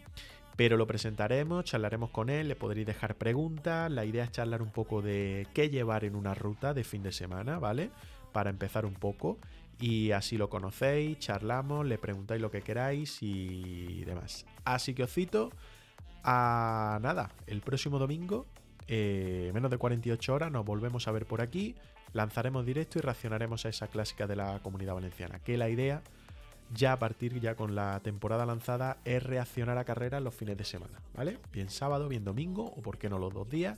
Pero 0.55 0.77
lo 0.77 0.87
presentaremos, 0.87 1.65
charlaremos 1.65 2.11
con 2.11 2.29
él, 2.29 2.47
le 2.47 2.55
podréis 2.55 2.87
dejar 2.87 3.15
preguntas. 3.15 3.91
La 3.91 4.05
idea 4.05 4.23
es 4.23 4.31
charlar 4.31 4.61
un 4.61 4.71
poco 4.71 5.01
de 5.01 5.47
qué 5.53 5.69
llevar 5.69 6.05
en 6.05 6.15
una 6.15 6.33
ruta 6.33 6.73
de 6.73 6.83
fin 6.83 7.03
de 7.03 7.11
semana, 7.11 7.59
¿vale? 7.59 7.91
Para 8.31 8.49
empezar 8.49 8.85
un 8.85 8.93
poco 8.93 9.37
y 9.79 10.11
así 10.11 10.37
lo 10.37 10.49
conocéis, 10.49 11.19
charlamos, 11.19 11.85
le 11.85 11.97
preguntáis 11.97 12.41
lo 12.41 12.51
que 12.51 12.61
queráis 12.61 13.17
y 13.21 14.03
demás. 14.05 14.45
Así 14.63 14.93
que 14.93 15.03
os 15.03 15.11
cito 15.11 15.51
a 16.23 16.99
nada, 17.01 17.31
el 17.47 17.61
próximo 17.61 17.99
domingo, 17.99 18.45
eh, 18.87 19.51
menos 19.53 19.69
de 19.71 19.77
48 19.77 20.33
horas, 20.33 20.51
nos 20.51 20.65
volvemos 20.65 21.07
a 21.07 21.11
ver 21.11 21.25
por 21.25 21.41
aquí, 21.41 21.75
lanzaremos 22.13 22.65
directo 22.65 22.99
y 22.99 23.01
reaccionaremos 23.01 23.65
a 23.65 23.69
esa 23.69 23.87
clásica 23.87 24.27
de 24.27 24.35
la 24.35 24.59
comunidad 24.59 24.95
valenciana. 24.95 25.39
Que 25.39 25.57
la 25.57 25.69
idea, 25.69 26.01
ya 26.73 26.93
a 26.93 26.99
partir 26.99 27.39
ya 27.39 27.55
con 27.55 27.75
la 27.75 27.99
temporada 28.01 28.45
lanzada, 28.45 28.97
es 29.05 29.21
reaccionar 29.23 29.77
a 29.77 29.85
carreras 29.85 30.21
los 30.21 30.33
fines 30.33 30.57
de 30.57 30.63
semana, 30.63 30.99
¿vale? 31.15 31.37
Bien 31.51 31.69
sábado, 31.69 32.07
bien 32.07 32.23
domingo, 32.23 32.65
o 32.65 32.81
por 32.81 32.97
qué 32.97 33.09
no 33.09 33.19
los 33.19 33.33
dos 33.33 33.49
días, 33.49 33.77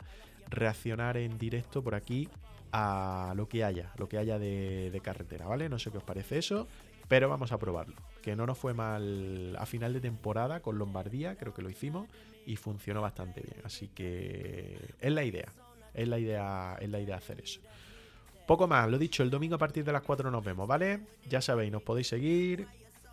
reaccionar 0.50 1.18
en 1.18 1.38
directo 1.38 1.84
por 1.84 1.96
aquí 1.96 2.30
a 2.72 3.34
lo 3.36 3.48
que 3.48 3.64
haya, 3.64 3.92
lo 3.98 4.08
que 4.08 4.18
haya 4.18 4.40
de, 4.40 5.00
carretera, 5.04 5.48
¿vale? 5.48 5.70
No 5.70 5.80
sé 5.80 5.92
qué 5.92 5.98
os 5.98 6.04
parece 6.04 6.38
eso, 6.38 6.68
pero 7.08 7.30
vamos 7.30 7.52
a 7.52 7.58
probarlo. 7.58 7.96
Que 8.22 8.36
no 8.36 8.46
nos 8.46 8.58
fue 8.58 8.74
mal 8.74 9.56
a 9.58 9.66
final 9.66 9.94
de 9.94 10.02
temporada 10.02 10.62
con 10.62 10.78
Lombardía, 10.78 11.36
creo 11.36 11.54
que 11.54 11.62
lo 11.62 11.70
hicimos 11.70 12.08
y 12.46 12.56
funcionó 12.56 13.02
bastante 13.02 13.42
bien. 13.42 13.58
Así 13.64 13.88
que 13.90 14.78
es 15.00 15.12
la 15.12 15.24
idea, 15.24 15.52
es 15.94 16.08
la 16.08 16.20
idea, 16.20 16.78
es 16.80 16.90
la 16.90 17.00
idea 17.00 17.18
hacer 17.18 17.40
eso. 17.42 17.62
Poco 18.48 18.68
más, 18.68 18.90
lo 18.90 18.98
dicho, 18.98 19.22
el 19.22 19.30
domingo 19.30 19.56
a 19.56 19.60
partir 19.60 19.84
de 19.84 19.92
las 19.92 20.02
4 20.02 20.32
nos 20.32 20.44
vemos, 20.44 20.68
¿vale? 20.68 21.02
Ya 21.30 21.42
sabéis, 21.42 21.72
nos 21.72 21.84
podéis 21.84 22.08
seguir. 22.08 22.66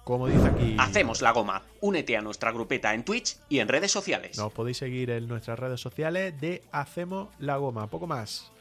Como 0.04 0.28
dice 0.28 0.46
aquí. 0.46 0.76
Hacemos 0.78 1.22
la 1.22 1.32
goma. 1.32 1.62
Únete 1.80 2.16
a 2.16 2.20
nuestra 2.20 2.52
grupeta 2.52 2.92
en 2.92 3.04
Twitch 3.04 3.38
y 3.48 3.58
en 3.58 3.68
redes 3.68 3.90
sociales. 3.90 4.36
Nos 4.36 4.52
podéis 4.52 4.76
seguir 4.76 5.10
en 5.10 5.26
nuestras 5.26 5.58
redes 5.58 5.80
sociales 5.80 6.38
de 6.40 6.62
Hacemos 6.72 7.28
la 7.38 7.56
goma. 7.56 7.88
Poco 7.88 8.06
más. 8.06 8.52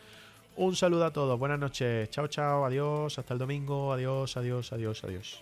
Un 0.55 0.75
saludo 0.75 1.05
a 1.05 1.11
todos, 1.11 1.39
buenas 1.39 1.57
noches, 1.57 2.09
chao, 2.11 2.27
chao, 2.27 2.63
adiós, 2.63 3.17
hasta 3.17 3.33
el 3.33 3.39
domingo, 3.39 3.91
adiós, 3.91 4.37
adiós, 4.37 4.71
adiós, 4.71 5.03
adiós. 5.03 5.41